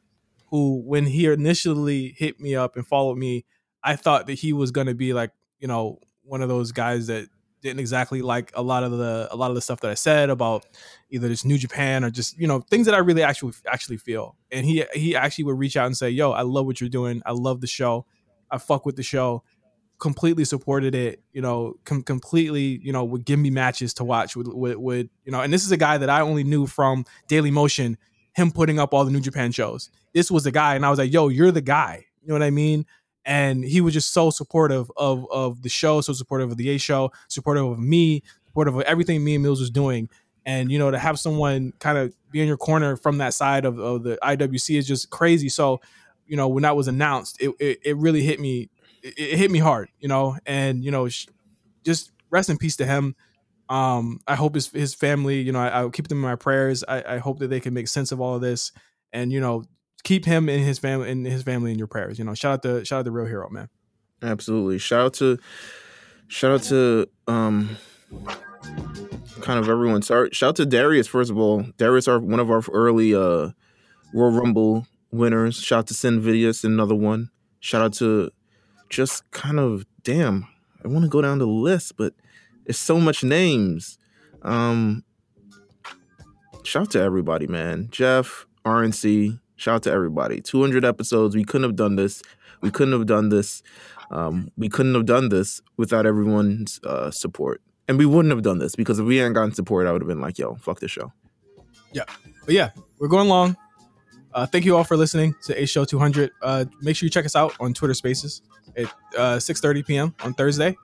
who, 0.50 0.82
when 0.84 1.06
he 1.06 1.26
initially 1.26 2.14
hit 2.16 2.40
me 2.40 2.54
up 2.54 2.76
and 2.76 2.86
followed 2.86 3.18
me, 3.18 3.44
I 3.82 3.96
thought 3.96 4.26
that 4.26 4.34
he 4.34 4.52
was 4.52 4.70
gonna 4.70 4.94
be 4.94 5.12
like, 5.12 5.30
you 5.58 5.68
know, 5.68 5.98
one 6.22 6.42
of 6.42 6.48
those 6.48 6.72
guys 6.72 7.06
that 7.06 7.28
didn't 7.62 7.80
exactly 7.80 8.22
like 8.22 8.52
a 8.54 8.62
lot 8.62 8.84
of 8.84 8.92
the 8.92 9.28
a 9.30 9.36
lot 9.36 9.50
of 9.50 9.54
the 9.54 9.60
stuff 9.60 9.80
that 9.80 9.90
I 9.90 9.94
said 9.94 10.30
about 10.30 10.66
either 11.10 11.28
just 11.28 11.44
New 11.44 11.58
Japan 11.58 12.04
or 12.04 12.10
just 12.10 12.38
you 12.38 12.46
know 12.46 12.60
things 12.60 12.86
that 12.86 12.94
I 12.94 12.98
really 12.98 13.22
actually 13.22 13.54
actually 13.66 13.96
feel. 13.96 14.36
And 14.50 14.64
he 14.64 14.84
he 14.94 15.16
actually 15.16 15.44
would 15.44 15.58
reach 15.58 15.76
out 15.76 15.86
and 15.86 15.96
say, 15.96 16.10
"Yo, 16.10 16.30
I 16.30 16.42
love 16.42 16.66
what 16.66 16.80
you're 16.80 16.90
doing. 16.90 17.22
I 17.26 17.32
love 17.32 17.60
the 17.60 17.66
show. 17.66 18.06
I 18.50 18.58
fuck 18.58 18.86
with 18.86 18.96
the 18.96 19.02
show." 19.02 19.42
Completely 19.98 20.44
supported 20.44 20.94
it. 20.94 21.22
You 21.32 21.42
know, 21.42 21.74
com- 21.84 22.04
completely. 22.04 22.80
You 22.82 22.92
know, 22.92 23.04
would 23.04 23.24
give 23.24 23.40
me 23.40 23.50
matches 23.50 23.94
to 23.94 24.04
watch. 24.04 24.36
Would, 24.36 24.46
would 24.48 24.76
would 24.76 25.10
you 25.24 25.32
know? 25.32 25.40
And 25.40 25.52
this 25.52 25.64
is 25.64 25.72
a 25.72 25.76
guy 25.76 25.98
that 25.98 26.08
I 26.08 26.20
only 26.20 26.44
knew 26.44 26.66
from 26.66 27.04
Daily 27.26 27.50
Motion. 27.50 27.98
Him 28.38 28.50
putting 28.50 28.78
up 28.78 28.94
all 28.94 29.04
the 29.04 29.10
New 29.10 29.20
Japan 29.20 29.52
shows. 29.52 29.90
This 30.14 30.30
was 30.30 30.44
the 30.44 30.52
guy, 30.52 30.74
and 30.74 30.86
I 30.86 30.90
was 30.90 30.98
like, 30.98 31.12
"Yo, 31.12 31.28
you're 31.28 31.50
the 31.50 31.60
guy." 31.60 32.06
You 32.22 32.28
know 32.28 32.34
what 32.34 32.42
I 32.42 32.50
mean? 32.50 32.86
and 33.28 33.62
he 33.62 33.82
was 33.82 33.92
just 33.92 34.12
so 34.14 34.30
supportive 34.30 34.90
of 34.96 35.30
of 35.30 35.62
the 35.62 35.68
show, 35.68 36.00
so 36.00 36.14
supportive 36.14 36.50
of 36.50 36.56
the 36.56 36.70
A 36.70 36.78
show, 36.78 37.12
supportive 37.28 37.66
of 37.66 37.78
me, 37.78 38.22
supportive 38.46 38.74
of 38.74 38.80
everything 38.82 39.22
me 39.22 39.34
and 39.34 39.44
Meelz 39.44 39.60
was 39.60 39.70
doing. 39.70 40.08
And 40.46 40.72
you 40.72 40.78
know, 40.78 40.90
to 40.90 40.98
have 40.98 41.20
someone 41.20 41.74
kind 41.78 41.98
of 41.98 42.14
be 42.30 42.40
in 42.40 42.48
your 42.48 42.56
corner 42.56 42.96
from 42.96 43.18
that 43.18 43.34
side 43.34 43.66
of, 43.66 43.78
of 43.78 44.02
the 44.02 44.18
IWC 44.22 44.78
is 44.78 44.86
just 44.88 45.10
crazy. 45.10 45.50
So, 45.50 45.82
you 46.26 46.38
know, 46.38 46.48
when 46.48 46.62
that 46.62 46.74
was 46.74 46.88
announced, 46.88 47.36
it 47.40 47.50
it, 47.60 47.78
it 47.84 47.96
really 47.98 48.22
hit 48.22 48.40
me. 48.40 48.70
It, 49.02 49.14
it 49.18 49.38
hit 49.38 49.50
me 49.50 49.58
hard, 49.58 49.90
you 50.00 50.08
know, 50.08 50.38
and 50.46 50.82
you 50.82 50.90
know, 50.90 51.06
just 51.84 52.12
rest 52.30 52.48
in 52.48 52.56
peace 52.56 52.76
to 52.76 52.86
him. 52.86 53.14
Um, 53.70 54.20
I 54.26 54.34
hope 54.34 54.54
his 54.54 54.68
his 54.68 54.94
family, 54.94 55.40
you 55.40 55.52
know, 55.52 55.60
I, 55.60 55.68
I'll 55.68 55.90
keep 55.90 56.08
them 56.08 56.18
in 56.18 56.22
my 56.22 56.36
prayers. 56.36 56.84
I, 56.88 57.02
I 57.06 57.18
hope 57.18 57.38
that 57.40 57.48
they 57.48 57.60
can 57.60 57.74
make 57.74 57.88
sense 57.88 58.12
of 58.12 58.20
all 58.20 58.34
of 58.34 58.40
this, 58.40 58.72
and 59.12 59.32
you 59.32 59.40
know, 59.40 59.64
keep 60.04 60.24
him 60.24 60.48
and 60.48 60.64
his 60.64 60.78
family 60.78 61.10
and 61.10 61.26
his 61.26 61.42
family 61.42 61.72
in 61.72 61.78
your 61.78 61.86
prayers. 61.86 62.18
You 62.18 62.24
know, 62.24 62.34
shout 62.34 62.54
out 62.54 62.62
to 62.62 62.84
shout 62.84 63.00
out 63.00 63.04
to 63.04 63.10
real 63.10 63.26
hero, 63.26 63.48
man. 63.50 63.68
Absolutely. 64.22 64.78
Shout 64.78 65.00
out 65.00 65.14
to 65.14 65.38
shout 66.28 66.52
out 66.52 66.62
to 66.64 67.08
um 67.26 67.76
kind 69.42 69.58
of 69.58 69.68
everyone. 69.68 70.02
Sorry, 70.02 70.30
shout 70.32 70.50
out 70.50 70.56
to 70.56 70.66
Darius 70.66 71.06
first 71.06 71.30
of 71.30 71.38
all. 71.38 71.64
Darius 71.76 72.08
are 72.08 72.18
one 72.18 72.40
of 72.40 72.50
our 72.50 72.62
early 72.72 73.14
uh 73.14 73.50
Royal 74.14 74.32
Rumble 74.32 74.86
winners. 75.10 75.56
Shout 75.56 75.80
out 75.80 75.86
to 75.88 75.94
Sinvidius, 75.94 76.64
another 76.64 76.94
one. 76.94 77.30
Shout 77.60 77.82
out 77.82 77.92
to 77.94 78.30
just 78.88 79.30
kind 79.30 79.58
of 79.58 79.84
damn. 80.02 80.46
I 80.84 80.88
want 80.88 81.04
to 81.04 81.08
go 81.08 81.20
down 81.20 81.38
the 81.38 81.46
list, 81.46 81.96
but 81.96 82.14
it's 82.68 82.78
so 82.78 83.00
much 83.00 83.24
names. 83.24 83.98
Um 84.42 85.04
shout 86.62 86.82
out 86.82 86.90
to 86.92 87.00
everybody, 87.00 87.46
man. 87.46 87.88
Jeff, 87.90 88.46
RNC, 88.64 89.40
shout 89.56 89.76
out 89.76 89.82
to 89.84 89.90
everybody. 89.90 90.40
200 90.40 90.84
episodes. 90.84 91.34
We 91.34 91.44
couldn't 91.44 91.68
have 91.68 91.76
done 91.76 91.96
this. 91.96 92.22
We 92.60 92.70
couldn't 92.70 92.92
have 92.92 93.06
done 93.06 93.28
this. 93.30 93.62
Um, 94.10 94.50
we 94.56 94.68
couldn't 94.68 94.94
have 94.94 95.06
done 95.06 95.28
this 95.28 95.60
without 95.76 96.06
everyone's 96.06 96.80
uh, 96.84 97.10
support. 97.10 97.60
And 97.86 97.98
we 97.98 98.06
wouldn't 98.06 98.32
have 98.32 98.42
done 98.42 98.58
this 98.58 98.74
because 98.74 98.98
if 98.98 99.06
we 99.06 99.16
hadn't 99.16 99.32
gotten 99.34 99.54
support, 99.54 99.86
I 99.86 99.92
would 99.92 100.02
have 100.02 100.08
been 100.08 100.20
like, 100.20 100.38
yo, 100.38 100.56
fuck 100.56 100.80
this 100.80 100.90
show. 100.90 101.12
Yeah. 101.92 102.04
But 102.44 102.54
yeah, 102.54 102.70
we're 102.98 103.08
going 103.08 103.28
long. 103.28 103.56
Uh, 104.34 104.46
thank 104.46 104.64
you 104.64 104.76
all 104.76 104.84
for 104.84 104.96
listening 104.96 105.34
to 105.42 105.60
A 105.60 105.66
Show 105.66 105.84
200. 105.84 106.30
Uh, 106.42 106.66
make 106.82 106.96
sure 106.96 107.06
you 107.06 107.10
check 107.10 107.24
us 107.24 107.34
out 107.34 107.54
on 107.60 107.72
Twitter 107.72 107.94
Spaces 107.94 108.42
at 108.76 108.86
uh, 109.16 109.36
6:30 109.36 109.86
p.m. 109.86 110.14
on 110.22 110.34
Thursday, 110.34 110.76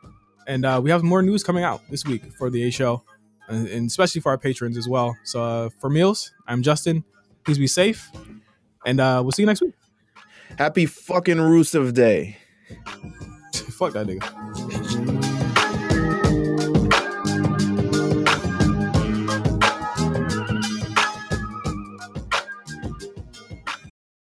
and 0.47 0.65
uh, 0.65 0.81
we 0.83 0.91
have 0.91 1.03
more 1.03 1.23
news 1.23 1.43
coming 1.43 1.65
out 1.65 1.83
this 1.91 2.05
week 2.05 2.23
for 2.39 2.51
the 2.51 2.63
A 2.67 2.71
Show, 2.71 3.03
and, 3.49 3.67
and 3.69 3.87
especially 3.87 4.21
for 4.21 4.31
our 4.31 4.39
patrons 4.39 4.77
as 4.77 4.89
well. 4.89 5.17
So 5.25 5.43
uh, 5.43 5.69
for 5.81 5.91
Meelz, 5.91 6.31
I'm 6.47 6.63
Justin. 6.63 7.05
Please 7.45 7.59
be 7.59 7.67
safe, 7.67 8.11
and 8.87 9.01
uh, 9.01 9.21
we'll 9.23 9.33
see 9.33 9.43
you 9.43 9.47
next 9.47 9.61
week. 9.61 9.75
Happy 10.59 10.87
fucking 10.87 11.37
Rusev 11.37 11.95
Day. 11.95 12.39
Fuck 13.55 13.93
that 13.95 14.07
nigga. 14.07 15.04